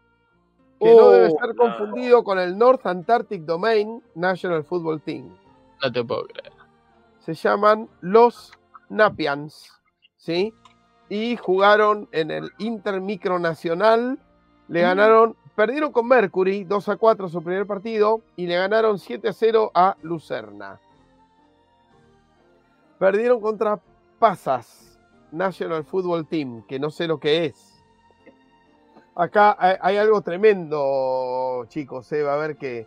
Que 0.80 0.96
no 0.96 1.10
debe 1.10 1.28
Oh, 1.34 1.40
ser 1.40 1.56
no. 1.56 1.64
confundido 1.64 2.24
con 2.24 2.38
el 2.38 2.58
North 2.58 2.86
Antarctic 2.86 3.42
Domain 3.44 4.04
National 4.14 4.64
Football 4.64 5.02
Team. 5.02 5.36
No 5.84 5.92
te 5.92 6.04
puedo 6.04 6.26
creer. 6.28 6.54
Se 7.20 7.34
llaman 7.34 7.90
los 8.02 8.52
Napians, 8.90 9.72
¿sí? 10.18 10.54
Y 11.10 11.38
jugaron 11.38 12.08
en 12.12 12.30
el 12.30 12.52
Intermicronacional. 12.60 14.20
Le 14.68 14.82
ganaron, 14.82 15.36
perdieron 15.56 15.92
con 15.92 16.08
Mercury 16.08 16.64
2 16.66 16.90
a 16.90 16.98
4 16.98 17.30
su 17.30 17.42
primer 17.42 17.66
partido 17.66 18.22
y 18.36 18.46
le 18.48 18.56
ganaron 18.58 19.00
7 19.00 19.30
a 19.30 19.34
0 19.34 19.72
a 19.74 19.96
Lucerna. 20.02 20.80
Perdieron 23.00 23.42
contra 23.42 23.80
Pasas 24.20 24.98
National 25.32 25.84
Football 25.84 26.26
Team, 26.28 26.64
que 26.68 26.80
no 26.80 26.90
sé 26.90 27.08
lo 27.08 27.20
que 27.20 27.46
es. 27.46 27.72
Acá 29.16 29.56
hay, 29.60 29.76
hay 29.82 29.98
algo 29.98 30.22
tremendo, 30.22 31.66
chicos, 31.70 32.12
eh, 32.12 32.22
va 32.24 32.34
a 32.34 32.38
ver 32.38 32.58
que... 32.58 32.86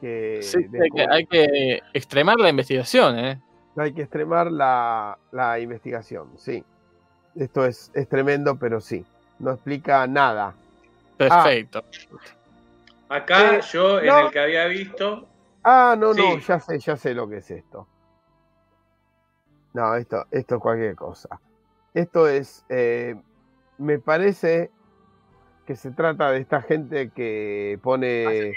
que 0.00 0.40
Sí, 0.42 0.58
hay, 0.58 0.64
que, 0.64 0.78
después- 0.78 1.08
hay 1.10 1.26
que 1.26 1.82
extremar 1.92 2.38
la 2.38 2.48
investigación, 2.48 3.18
¿eh? 3.18 3.40
hay 3.76 3.92
que 3.92 4.02
extremar 4.02 4.50
la, 4.50 5.18
la 5.32 5.58
investigación, 5.60 6.30
sí. 6.38 6.64
Esto 7.34 7.66
es, 7.66 7.90
es 7.94 8.08
tremendo, 8.08 8.56
pero 8.58 8.80
sí. 8.80 9.04
No 9.38 9.50
explica 9.52 10.06
nada. 10.06 10.54
Perfecto. 11.18 11.84
Acá 13.10 13.56
Eh, 13.56 13.60
yo 13.70 14.00
en 14.00 14.06
no. 14.06 14.18
el 14.26 14.30
que 14.30 14.40
había 14.40 14.64
visto, 14.66 15.26
Ah, 15.62 15.94
no, 15.98 16.14
no, 16.14 16.38
ya 16.38 16.58
sé, 16.60 16.78
ya 16.78 16.96
sé 16.96 17.12
lo 17.12 17.28
que 17.28 17.38
es 17.38 17.50
esto. 17.50 17.86
No, 19.76 19.94
esto, 19.94 20.24
esto 20.30 20.54
es 20.54 20.60
cualquier 20.62 20.94
cosa. 20.96 21.38
Esto 21.92 22.26
es, 22.26 22.64
eh, 22.70 23.14
me 23.76 23.98
parece 23.98 24.70
que 25.66 25.76
se 25.76 25.90
trata 25.90 26.30
de 26.30 26.38
esta 26.40 26.62
gente 26.62 27.10
que 27.10 27.78
pone, 27.82 28.54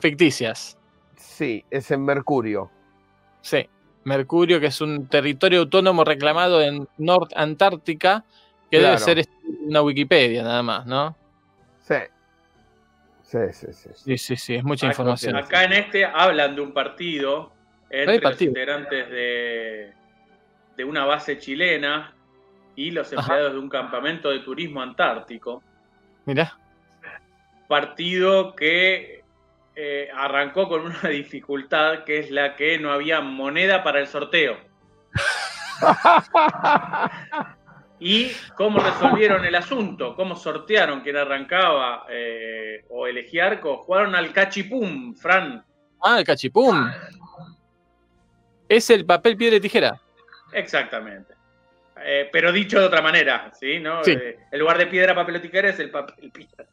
Ficticias. 0.00 0.78
sí, 1.14 1.62
es 1.70 1.90
en 1.90 2.06
Mercurio. 2.06 2.70
Sí. 3.42 3.68
Mercurio, 4.04 4.58
que 4.58 4.68
es 4.68 4.80
un 4.80 5.06
territorio 5.08 5.60
autónomo 5.60 6.04
reclamado 6.04 6.62
en 6.62 6.88
North 6.96 7.32
Antártica, 7.36 8.24
que 8.70 8.78
debe 8.80 8.96
ser 8.96 9.26
una 9.66 9.82
Wikipedia 9.82 10.42
nada 10.42 10.62
más, 10.62 10.86
¿no? 10.86 11.14
Sí. 11.82 11.96
Sí, 13.24 13.38
sí, 13.52 13.66
sí. 13.74 13.88
sí. 13.94 14.16
Sí, 14.16 14.36
sí, 14.36 14.54
es 14.54 14.64
mucha 14.64 14.86
acá, 14.86 14.92
información. 14.94 15.36
acá 15.36 15.64
en 15.64 15.72
este 15.74 16.06
hablan 16.06 16.56
de 16.56 16.62
un 16.62 16.72
partido 16.72 17.52
entre 17.90 18.14
Hay 18.14 18.20
partido. 18.20 18.52
los 18.52 18.58
integrantes 18.58 19.10
de, 19.10 19.92
de 20.76 20.84
una 20.84 21.04
base 21.04 21.38
chilena 21.38 22.12
y 22.74 22.90
los 22.90 23.12
Ajá. 23.12 23.20
empleados 23.20 23.52
de 23.54 23.58
un 23.58 23.68
campamento 23.68 24.30
de 24.30 24.40
turismo 24.40 24.82
antártico. 24.82 25.62
Mirá. 26.24 26.58
partido 27.68 28.54
que 28.54 29.22
eh, 29.74 30.08
arrancó 30.14 30.68
con 30.68 30.82
una 30.82 31.00
dificultad 31.10 32.04
que 32.04 32.18
es 32.18 32.30
la 32.30 32.56
que 32.56 32.78
no 32.78 32.92
había 32.92 33.20
moneda 33.20 33.82
para 33.82 34.00
el 34.00 34.06
sorteo. 34.06 34.56
¿Y 37.98 38.30
cómo 38.56 38.78
resolvieron 38.78 39.44
el 39.44 39.54
asunto? 39.54 40.14
¿Cómo 40.14 40.36
sortearon 40.36 41.00
quién 41.00 41.16
arrancaba 41.16 42.04
eh, 42.10 42.84
o 42.90 43.06
elegía 43.06 43.46
arco? 43.46 43.78
Jugaron 43.78 44.14
al 44.14 44.32
cachipum, 44.32 45.14
Fran. 45.14 45.64
Ah, 46.02 46.18
el 46.18 46.24
cachipum. 46.24 46.90
Es 48.68 48.90
el 48.90 49.06
papel, 49.06 49.36
piedra 49.36 49.56
y 49.56 49.60
tijera. 49.60 50.00
Exactamente. 50.52 51.34
Eh, 52.04 52.28
pero 52.30 52.52
dicho 52.52 52.78
de 52.78 52.86
otra 52.86 53.00
manera, 53.00 53.50
¿sí? 53.58 53.78
¿No? 53.78 54.04
Sí. 54.04 54.12
Eh, 54.12 54.38
en 54.50 54.58
lugar 54.58 54.78
de 54.78 54.86
piedra, 54.86 55.14
papel 55.14 55.36
o 55.36 55.40
tijera 55.40 55.70
es 55.70 55.80
el 55.80 55.90
papel, 55.90 56.30
piedra, 56.30 56.66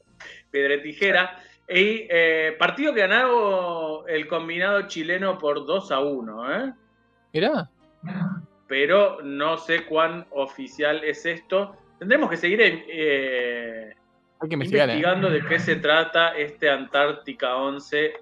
piedra 0.51 0.75
y 0.75 0.81
tijera. 0.81 1.39
Y 1.67 2.07
eh, 2.09 2.55
partido 2.59 2.93
que 2.93 3.07
ganó 3.07 4.05
el 4.05 4.27
combinado 4.27 4.81
chileno 4.87 5.37
por 5.37 5.65
2 5.65 5.91
a 5.91 5.99
1, 6.01 6.61
¿eh? 6.61 6.73
Mirá. 7.31 7.69
pero 8.67 9.21
no 9.23 9.57
sé 9.57 9.85
cuán 9.85 10.27
oficial 10.31 11.03
es 11.03 11.25
esto. 11.25 11.75
Tendremos 11.99 12.29
que 12.29 12.37
seguir 12.37 12.59
eh, 12.61 13.95
investigando 14.49 15.29
de 15.29 15.41
qué 15.45 15.57
se 15.57 15.77
trata 15.77 16.37
este 16.37 16.69
Antártica 16.69 17.55
11 17.55 18.13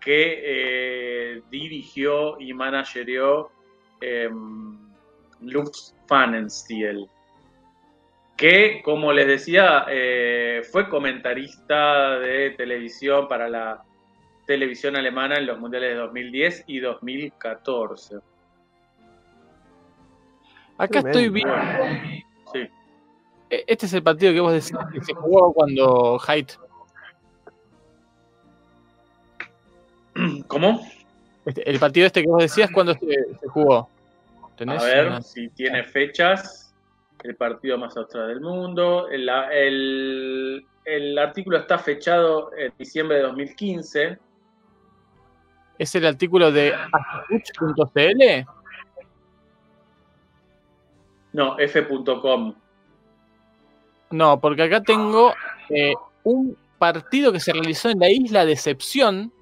que 0.00 1.40
dirigió 1.50 2.38
y 2.40 2.52
managereó 2.52 3.52
Lux 5.42 5.94
Pfannenstiel, 6.06 7.08
que, 8.36 8.82
como 8.84 9.12
les 9.12 9.26
decía, 9.26 9.84
eh, 9.88 10.62
fue 10.70 10.88
comentarista 10.88 12.18
de 12.18 12.50
televisión 12.50 13.28
para 13.28 13.48
la 13.48 13.82
televisión 14.46 14.96
alemana 14.96 15.36
en 15.36 15.46
los 15.46 15.58
mundiales 15.60 15.90
de 15.90 15.96
2010 15.96 16.64
y 16.66 16.80
2014. 16.80 18.16
Acá 20.78 20.98
estoy 21.00 21.28
viendo. 21.28 21.54
Sí. 22.52 22.60
e- 23.50 23.64
Este 23.68 23.86
es 23.86 23.92
el 23.92 24.02
partido 24.02 24.32
que 24.32 24.40
vos 24.40 24.52
decís 24.52 24.72
que 24.92 25.00
se 25.04 25.14
jugó 25.14 25.52
cuando 25.52 26.18
Haidt. 26.26 26.52
¿Cómo? 30.48 30.80
este- 31.44 31.68
el 31.68 31.78
partido 31.78 32.06
este 32.06 32.22
que 32.22 32.28
vos 32.28 32.42
decías 32.42 32.70
cuando 32.72 32.94
se, 32.94 33.00
se 33.40 33.48
jugó. 33.48 33.88
A 34.62 34.78
¿Tenés 34.78 34.84
ver 34.84 35.06
una- 35.08 35.22
si 35.22 35.48
tiene 35.50 35.84
fechas. 35.84 36.74
El 37.22 37.36
partido 37.36 37.78
más 37.78 37.96
austral 37.96 38.28
del 38.28 38.40
mundo. 38.40 39.08
El, 39.08 39.28
el- 39.28 40.66
el 40.84 41.18
artículo 41.18 41.58
está 41.58 41.78
fechado 41.78 42.50
en 42.56 42.72
diciembre 42.76 43.18
de 43.18 43.22
2015. 43.22 44.18
¿Es 45.78 45.94
el 45.94 46.04
artículo 46.06 46.50
de 46.50 46.74
astuch.cl? 46.74 48.44
No, 51.32 51.58
f.com. 51.58 52.54
No, 54.10 54.40
porque 54.40 54.62
acá 54.64 54.82
tengo 54.82 55.32
eh, 55.70 55.94
un 56.24 56.56
partido 56.78 57.32
que 57.32 57.40
se 57.40 57.52
realizó 57.52 57.88
en 57.88 58.00
la 58.00 58.10
isla 58.10 58.40
de 58.40 58.50
Decepción 58.50 59.32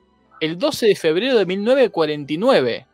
el 0.41 0.57
12 0.59 0.87
de 0.87 0.95
febrero 0.97 1.37
de 1.37 1.47
1949. 1.47 2.87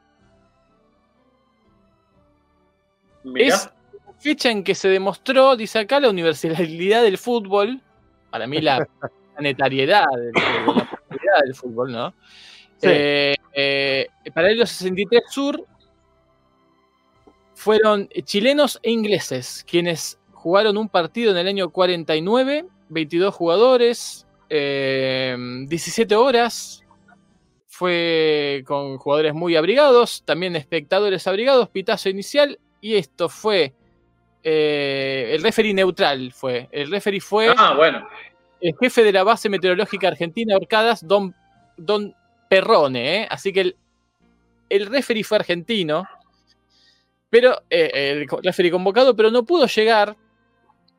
Es 3.35 3.71
fecha 4.19 4.51
en 4.51 4.65
que 4.65 4.75
se 4.75 4.89
demostró, 4.89 5.57
dice 5.57 5.81
acá, 5.81 6.01
la 6.01 6.11
universalidad 6.11 7.03
del 7.03 7.19
fútbol. 7.19 7.81
Para 8.31 8.47
mí, 8.47 8.61
la 8.61 8.87
planetariedad 9.35 10.05
del 10.17 10.33
fútbol, 10.35 10.77
la 10.77 10.91
popularidad 10.91 11.41
del 11.45 11.55
fútbol, 11.55 11.93
¿no? 11.93 12.15
Eh, 12.83 13.35
eh, 13.55 14.09
paralelo 14.35 14.67
63 14.67 15.23
Sur 15.31 15.65
fueron 17.55 18.09
chilenos 18.25 18.79
e 18.83 18.91
ingleses 18.91 19.65
quienes 19.67 20.19
jugaron 20.33 20.77
un 20.77 20.89
partido 20.89 21.33
en 21.33 21.39
el 21.39 21.49
año 21.49 21.71
49, 21.71 22.67
22 22.91 23.35
jugadores, 23.35 24.27
17 24.49 26.15
eh, 26.15 26.17
horas. 26.17 26.83
Fue 27.69 28.63
con 28.67 28.97
jugadores 28.97 29.35
muy 29.35 29.55
abrigados, 29.57 30.23
también 30.25 30.57
espectadores 30.57 31.27
abrigados, 31.27 31.69
pitazo 31.69 32.09
inicial, 32.09 32.59
y 32.87 32.97
esto 32.97 33.29
fue 33.29 33.75
eh, 34.43 35.33
el 35.35 35.43
referee 35.43 35.75
neutral. 35.75 36.33
Fue. 36.33 36.69
El 36.71 36.91
referee 36.91 37.21
fue 37.21 37.53
ah, 37.57 37.75
bueno. 37.77 38.09
el 38.61 38.75
jefe 38.81 39.03
de 39.03 39.13
la 39.13 39.25
base 39.25 39.49
meteorológica 39.49 40.09
argentina 40.09 40.57
Orcadas, 40.57 41.07
Don, 41.07 41.35
Don 41.77 42.15
Perrone. 42.49 43.23
¿eh? 43.23 43.27
Así 43.29 43.53
que 43.53 43.61
el, 43.61 43.77
el 44.69 44.87
referee 44.87 45.25
fue 45.25 45.39
argentino, 45.39 46.05
pero 47.29 47.63
el 47.71 48.27
referee 48.43 48.71
convocado, 48.71 49.17
pero 49.17 49.31
no 49.31 49.45
pudo 49.45 49.67
llegar. 49.67 50.17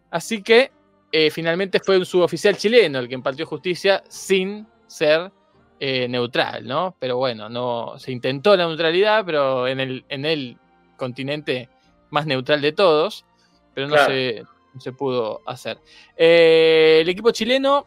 Así 0.09 0.41
que 0.41 0.71
eh, 1.11 1.31
finalmente 1.31 1.79
fue 1.79 1.97
un 1.97 2.05
suboficial 2.05 2.57
chileno 2.57 2.99
el 2.99 3.07
que 3.07 3.13
impartió 3.13 3.45
justicia 3.45 4.03
sin 4.09 4.67
ser 4.87 5.31
eh, 5.79 6.07
neutral, 6.09 6.67
¿no? 6.67 6.95
Pero 6.99 7.17
bueno, 7.17 7.49
no 7.49 7.97
se 7.97 8.11
intentó 8.11 8.55
la 8.57 8.67
neutralidad, 8.67 9.23
pero 9.25 9.67
en 9.67 9.79
el, 9.79 10.05
en 10.09 10.25
el 10.25 10.57
continente 10.97 11.69
más 12.09 12.25
neutral 12.25 12.61
de 12.61 12.71
todos, 12.71 13.25
pero 13.73 13.87
no, 13.87 13.97
se, 14.05 14.43
se, 14.79 14.91
pudo 14.91 15.41
hacer. 15.45 15.79
Eh, 16.15 16.99
el 17.01 17.09
equipo 17.09 17.31
chileno 17.31 17.85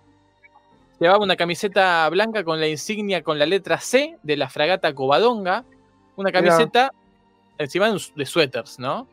llevaba 0.99 1.25
una 1.25 1.37
camiseta 1.37 2.09
blanca 2.09 2.45
con 2.45 2.61
la 2.61 2.69
insignia 2.69 3.23
con 3.23 3.39
la 3.39 3.47
letra 3.47 3.79
C 3.79 4.19
de 4.23 4.37
la 4.37 4.49
fragata 4.49 4.95
Covadonga, 4.95 5.65
una 6.17 6.31
camiseta 6.33 6.93
encima 7.59 7.91
de 8.15 8.27
suéteres, 8.27 8.79
¿no? 8.79 9.09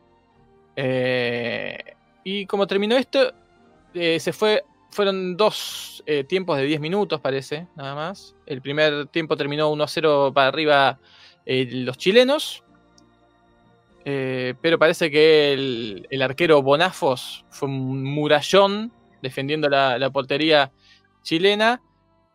y 2.22 2.46
como 2.46 2.68
terminó 2.68 2.96
esto, 2.96 3.32
eh, 3.94 4.20
se 4.20 4.32
fue, 4.32 4.64
fueron 4.90 5.36
dos 5.36 6.02
eh, 6.06 6.24
tiempos 6.24 6.58
de 6.58 6.64
10 6.64 6.80
minutos, 6.80 7.20
parece, 7.20 7.66
nada 7.74 7.94
más. 7.94 8.34
El 8.46 8.60
primer 8.60 9.06
tiempo 9.06 9.36
terminó 9.36 9.72
1-0 9.72 10.32
para 10.32 10.48
arriba 10.48 10.98
eh, 11.46 11.66
los 11.70 11.96
chilenos. 11.96 12.64
Pero 14.60 14.78
parece 14.78 15.10
que 15.10 15.52
el, 15.52 16.22
arquero 16.22 16.62
Bonafos 16.62 17.44
fue 17.50 17.68
un 17.68 18.04
murallón 18.04 18.92
defendiendo 19.20 19.68
la, 19.68 20.10
portería 20.10 20.70
chilena. 21.22 21.82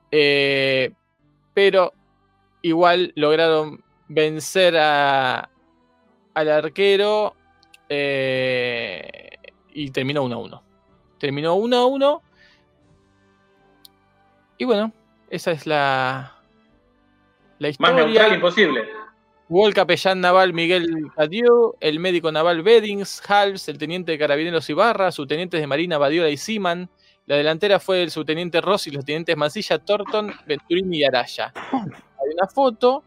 pero 0.10 1.94
igual 2.62 3.12
lograron 3.16 3.84
vencer 4.08 4.78
a, 4.78 5.50
al 6.34 6.50
arquero 6.50 7.36
y 9.74 9.92
terminó 9.92 10.24
1-1. 10.26 10.62
Terminó 11.20 11.56
1 11.56 11.78
a 11.78 11.86
1. 11.86 12.22
Y 14.58 14.66
bueno, 14.66 14.92
esa 15.30 15.52
es 15.52 15.66
la, 15.66 16.34
la 17.60 17.70
historia. 17.70 17.94
Más 17.94 18.06
neutral 18.06 18.34
imposible. 18.36 19.03
Jugó 19.48 19.68
el 19.68 19.74
capellán 19.74 20.22
naval 20.22 20.54
Miguel 20.54 21.12
Cadieu, 21.16 21.76
el 21.80 22.00
médico 22.00 22.32
naval 22.32 22.64
Beddings, 22.64 23.22
Halves, 23.28 23.68
el 23.68 23.78
teniente 23.78 24.14
de 24.14 24.18
carabineros 24.18 24.70
Ibarra, 24.70 25.12
subtenientes 25.12 25.60
de 25.60 25.68
Marina 25.68 25.98
Badiola 25.98 26.30
y 26.30 26.38
Siman. 26.38 26.90
La 27.26 27.36
delantera 27.36 27.80
fue 27.80 28.04
el 28.04 28.12
subteniente 28.12 28.62
Ross 28.62 28.88
y 28.88 28.92
los 28.92 29.06
tenientes 29.06 29.36
Mancilla, 29.38 29.80
Thornton, 29.80 30.34
Venturini 30.48 31.00
y 31.00 31.04
Araya. 31.04 31.54
Hay 31.72 32.34
una 32.34 32.48
foto. 32.48 33.04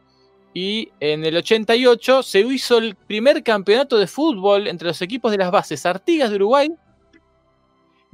Y 0.55 0.91
en 1.01 1.25
el 1.25 1.37
88 1.37 2.23
se 2.23 2.41
hizo 2.41 2.79
el 2.79 2.95
primer 2.95 3.43
campeonato 3.43 3.99
de 3.99 4.07
fútbol 4.07 4.69
entre 4.69 4.89
los 4.89 5.03
equipos 5.03 5.31
de 5.31 5.39
las 5.39 5.51
bases 5.51 5.85
Artigas 5.85 6.31
de 6.31 6.37
Uruguay 6.37 6.75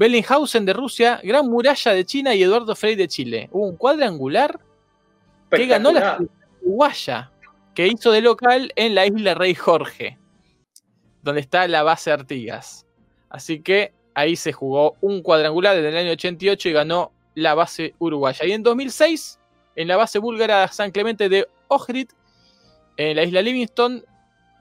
Bellinghausen 0.03 0.65
de 0.65 0.73
Rusia, 0.73 1.21
Gran 1.23 1.49
Muralla 1.49 1.93
de 1.93 2.05
China 2.05 2.35
y 2.35 2.43
Eduardo 2.43 2.75
Frey 2.75 2.97
de 2.97 3.09
Chile. 3.09 3.49
Hubo 3.53 3.67
un 3.67 3.77
cuadrangular 3.77 4.59
que 5.51 5.67
ganó 5.67 5.93
la 5.93 6.19
Uruguaya, 6.63 7.31
que 7.75 7.87
hizo 7.87 8.13
de 8.13 8.21
local 8.21 8.73
en 8.77 8.95
la 8.95 9.07
isla 9.07 9.35
Rey 9.35 9.55
Jorge, 9.55 10.19
donde 11.23 11.41
está 11.41 11.67
la 11.69 11.83
base 11.83 12.11
Artigas. 12.11 12.87
Así 13.31 13.61
que 13.61 13.93
ahí 14.15 14.37
se 14.37 14.53
jugó 14.53 14.97
un 15.01 15.23
cuadrangular 15.23 15.77
en 15.77 15.87
el 15.87 15.97
año 15.97 16.13
88 16.13 16.69
y 16.69 16.73
ganó 16.73 17.13
la 17.35 17.55
base 17.55 17.95
uruguaya. 17.99 18.45
Y 18.45 18.53
en 18.53 18.63
2006, 18.63 19.39
en 19.77 19.89
la 19.89 19.97
base 19.97 20.19
búlgara 20.19 20.69
San 20.69 20.91
Clemente 20.91 21.29
de 21.29 21.47
Ohrid, 21.69 22.09
en 22.99 23.17
la 23.17 23.23
isla 23.23 23.41
Livingston, 23.41 24.05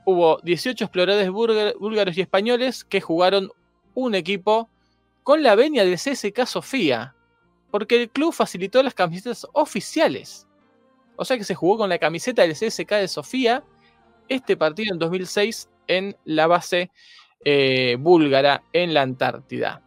hubo 0.06 0.40
18 0.44 0.86
exploradores 0.86 1.30
búlgaros 1.30 2.18
y 2.18 2.22
españoles 2.22 2.84
que 2.86 3.02
jugaron 3.02 3.52
un 3.94 4.16
equipo 4.16 4.70
con 5.24 5.44
la 5.44 5.56
venia 5.56 5.84
del 5.84 5.96
CSK 5.96 6.46
Sofía, 6.46 7.14
porque 7.70 8.02
el 8.02 8.10
club 8.10 8.34
facilitó 8.34 8.82
las 8.82 8.94
camisetas 8.94 9.46
oficiales. 9.54 10.48
O 11.16 11.26
sea 11.26 11.38
que 11.38 11.44
se 11.44 11.56
jugó 11.56 11.78
con 11.78 11.90
la 11.90 11.98
camiseta 11.98 12.42
del 12.42 12.54
CSK 12.54 12.90
de 12.92 13.08
Sofía 13.08 13.64
este 14.28 14.56
partido 14.58 14.94
en 14.94 15.00
2006 15.00 15.70
en 15.88 16.16
la 16.26 16.48
base 16.48 16.90
eh, 17.44 17.98
búlgara 18.00 18.64
en 18.74 18.94
la 18.94 19.02
Antártida. 19.02 19.82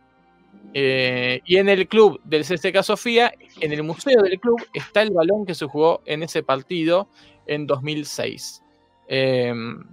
Eh, 0.77 1.41
y 1.45 1.57
en 1.57 1.69
el 1.69 1.87
club 1.87 2.21
del 2.25 2.43
CSK 2.43 2.83
Sofía, 2.83 3.33
en 3.61 3.73
el 3.73 3.83
museo 3.85 4.21
del 4.23 4.41
club, 4.41 4.61
está 4.73 5.03
el 5.03 5.13
balón 5.13 5.47
que 5.47 5.55
se 5.55 5.67
jugó 5.67 6.03
en 6.05 6.23
ese 6.25 6.43
partido 6.43 7.09
en 7.47 7.67
2006. 7.67 8.63
7 9.07 9.51
em, 9.51 9.85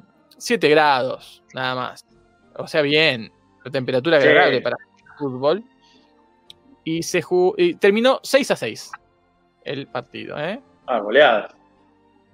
grados, 0.71 1.43
nada 1.53 1.75
más. 1.75 2.05
O 2.55 2.67
sea, 2.67 2.81
bien. 2.81 3.31
La 3.63 3.71
temperatura 3.71 4.17
agradable 4.17 4.61
para 4.61 4.75
fútbol. 5.19 5.63
Y, 6.83 7.03
se 7.03 7.21
jugó, 7.21 7.53
y 7.57 7.75
terminó 7.75 8.19
6 8.23 8.51
a 8.51 8.55
6 8.55 8.91
el 9.65 9.87
partido. 9.87 10.39
¿eh? 10.39 10.59
Ah, 10.85 10.99
goleada. 10.99 11.49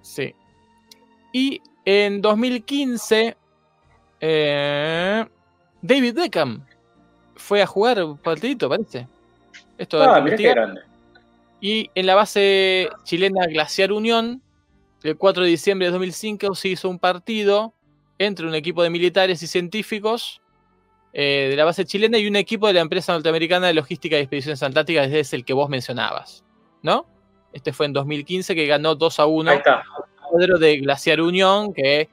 Sí. 0.02 0.34
Y 1.32 1.60
en 1.84 2.20
2015, 2.20 3.36
eh, 4.20 5.24
David 5.82 6.14
Beckham 6.14 6.64
fue 7.36 7.62
a 7.62 7.66
jugar 7.66 8.02
un 8.02 8.18
partidito, 8.18 8.68
parece. 8.68 9.06
Esto 9.76 10.02
ah, 10.02 10.20
grande. 10.20 10.80
Y 11.60 11.90
en 11.94 12.06
la 12.06 12.14
base 12.14 12.88
chilena 13.04 13.46
Glaciar 13.46 13.92
Unión, 13.92 14.42
el 15.02 15.16
4 15.16 15.44
de 15.44 15.50
diciembre 15.50 15.86
de 15.86 15.92
2005 15.92 16.54
se 16.54 16.68
hizo 16.68 16.88
un 16.88 16.98
partido 16.98 17.74
entre 18.18 18.46
un 18.46 18.54
equipo 18.54 18.82
de 18.82 18.90
militares 18.90 19.42
y 19.42 19.46
científicos 19.46 20.40
eh, 21.12 21.48
de 21.50 21.56
la 21.56 21.64
base 21.64 21.84
chilena 21.84 22.18
y 22.18 22.26
un 22.26 22.36
equipo 22.36 22.66
de 22.66 22.74
la 22.74 22.80
empresa 22.80 23.12
norteamericana 23.12 23.68
de 23.68 23.74
logística 23.74 24.16
y 24.16 24.20
expediciones 24.20 24.62
antárticas, 24.62 25.10
es 25.10 25.32
el 25.32 25.44
que 25.44 25.52
vos 25.52 25.68
mencionabas, 25.68 26.44
¿no? 26.82 27.06
Este 27.52 27.72
fue 27.72 27.86
en 27.86 27.92
2015 27.92 28.54
que 28.54 28.66
ganó 28.66 28.94
2 28.94 29.20
a 29.20 29.26
1 29.26 29.52
el 29.52 29.62
cuadro 30.30 30.58
de 30.58 30.78
Glaciar 30.78 31.20
Unión, 31.20 31.72
que 31.72 32.08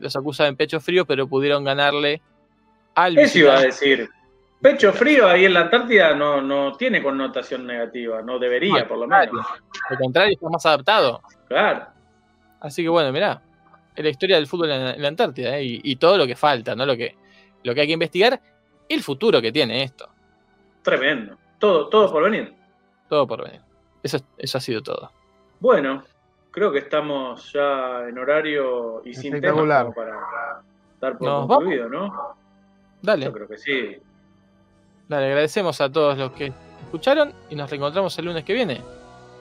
los 0.00 0.16
acusa 0.16 0.46
en 0.46 0.56
pecho 0.56 0.80
frío, 0.80 1.04
pero 1.04 1.26
pudieron 1.26 1.64
ganarle 1.64 2.22
al. 2.94 3.18
Eso 3.18 3.38
iba 3.38 3.56
a 3.56 3.60
decir. 3.60 4.08
Pecho 4.60 4.92
frío 4.92 5.28
ahí 5.28 5.44
en 5.44 5.54
la 5.54 5.60
Antártida 5.60 6.14
no, 6.16 6.42
no 6.42 6.76
tiene 6.76 7.00
connotación 7.00 7.64
negativa, 7.64 8.22
no 8.22 8.40
debería, 8.40 8.88
por 8.88 8.98
lo 8.98 9.06
menos. 9.06 9.46
Al 9.88 9.98
contrario, 9.98 10.34
está 10.34 10.48
más 10.48 10.66
adaptado. 10.66 11.20
Claro. 11.46 11.86
Así 12.58 12.82
que 12.82 12.88
bueno, 12.88 13.12
mirá, 13.12 13.40
es 13.94 14.02
la 14.02 14.10
historia 14.10 14.34
del 14.34 14.48
fútbol 14.48 14.70
en 14.72 15.00
la, 15.00 15.08
Antártida 15.08 15.56
¿eh? 15.58 15.62
y, 15.62 15.80
y, 15.84 15.94
todo 15.94 16.18
lo 16.18 16.26
que 16.26 16.34
falta, 16.34 16.74
¿no? 16.74 16.84
Lo 16.84 16.96
que, 16.96 17.14
lo 17.62 17.72
que 17.72 17.82
hay 17.82 17.86
que 17.86 17.92
investigar 17.92 18.40
y 18.88 18.94
el 18.94 19.02
futuro 19.02 19.40
que 19.40 19.52
tiene 19.52 19.84
esto. 19.84 20.08
Tremendo. 20.82 21.36
Todo, 21.60 21.88
todo 21.88 22.10
por 22.10 22.24
venir. 22.24 22.52
Todo 23.08 23.28
por 23.28 23.44
venir. 23.44 23.60
Eso, 24.02 24.18
eso 24.36 24.58
ha 24.58 24.60
sido 24.60 24.82
todo. 24.82 25.10
Bueno, 25.60 26.04
creo 26.50 26.72
que 26.72 26.78
estamos 26.78 27.52
ya 27.52 28.08
en 28.08 28.18
horario 28.18 29.02
y 29.04 29.14
sin 29.14 29.40
tema 29.40 29.92
para 29.94 30.62
dar 31.00 31.18
por 31.18 31.46
concluido, 31.46 31.88
¿no? 31.88 32.36
Dale. 33.02 33.26
Yo 33.26 33.32
creo 33.32 33.48
que 33.48 33.58
sí. 33.58 33.96
Dale, 35.08 35.26
agradecemos 35.26 35.80
a 35.80 35.90
todos 35.90 36.18
los 36.18 36.32
que 36.32 36.52
escucharon 36.84 37.32
y 37.48 37.54
nos 37.54 37.70
reencontramos 37.70 38.18
el 38.18 38.26
lunes 38.26 38.44
que 38.44 38.54
viene. 38.54 38.82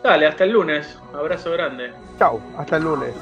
Dale, 0.04 0.28
hasta 0.28 0.44
el 0.44 0.52
lunes. 0.52 1.00
Abrazo 1.14 1.52
grande. 1.52 1.92
Chao, 2.18 2.40
hasta 2.58 2.78
el 2.78 2.84
lunes. 2.84 3.14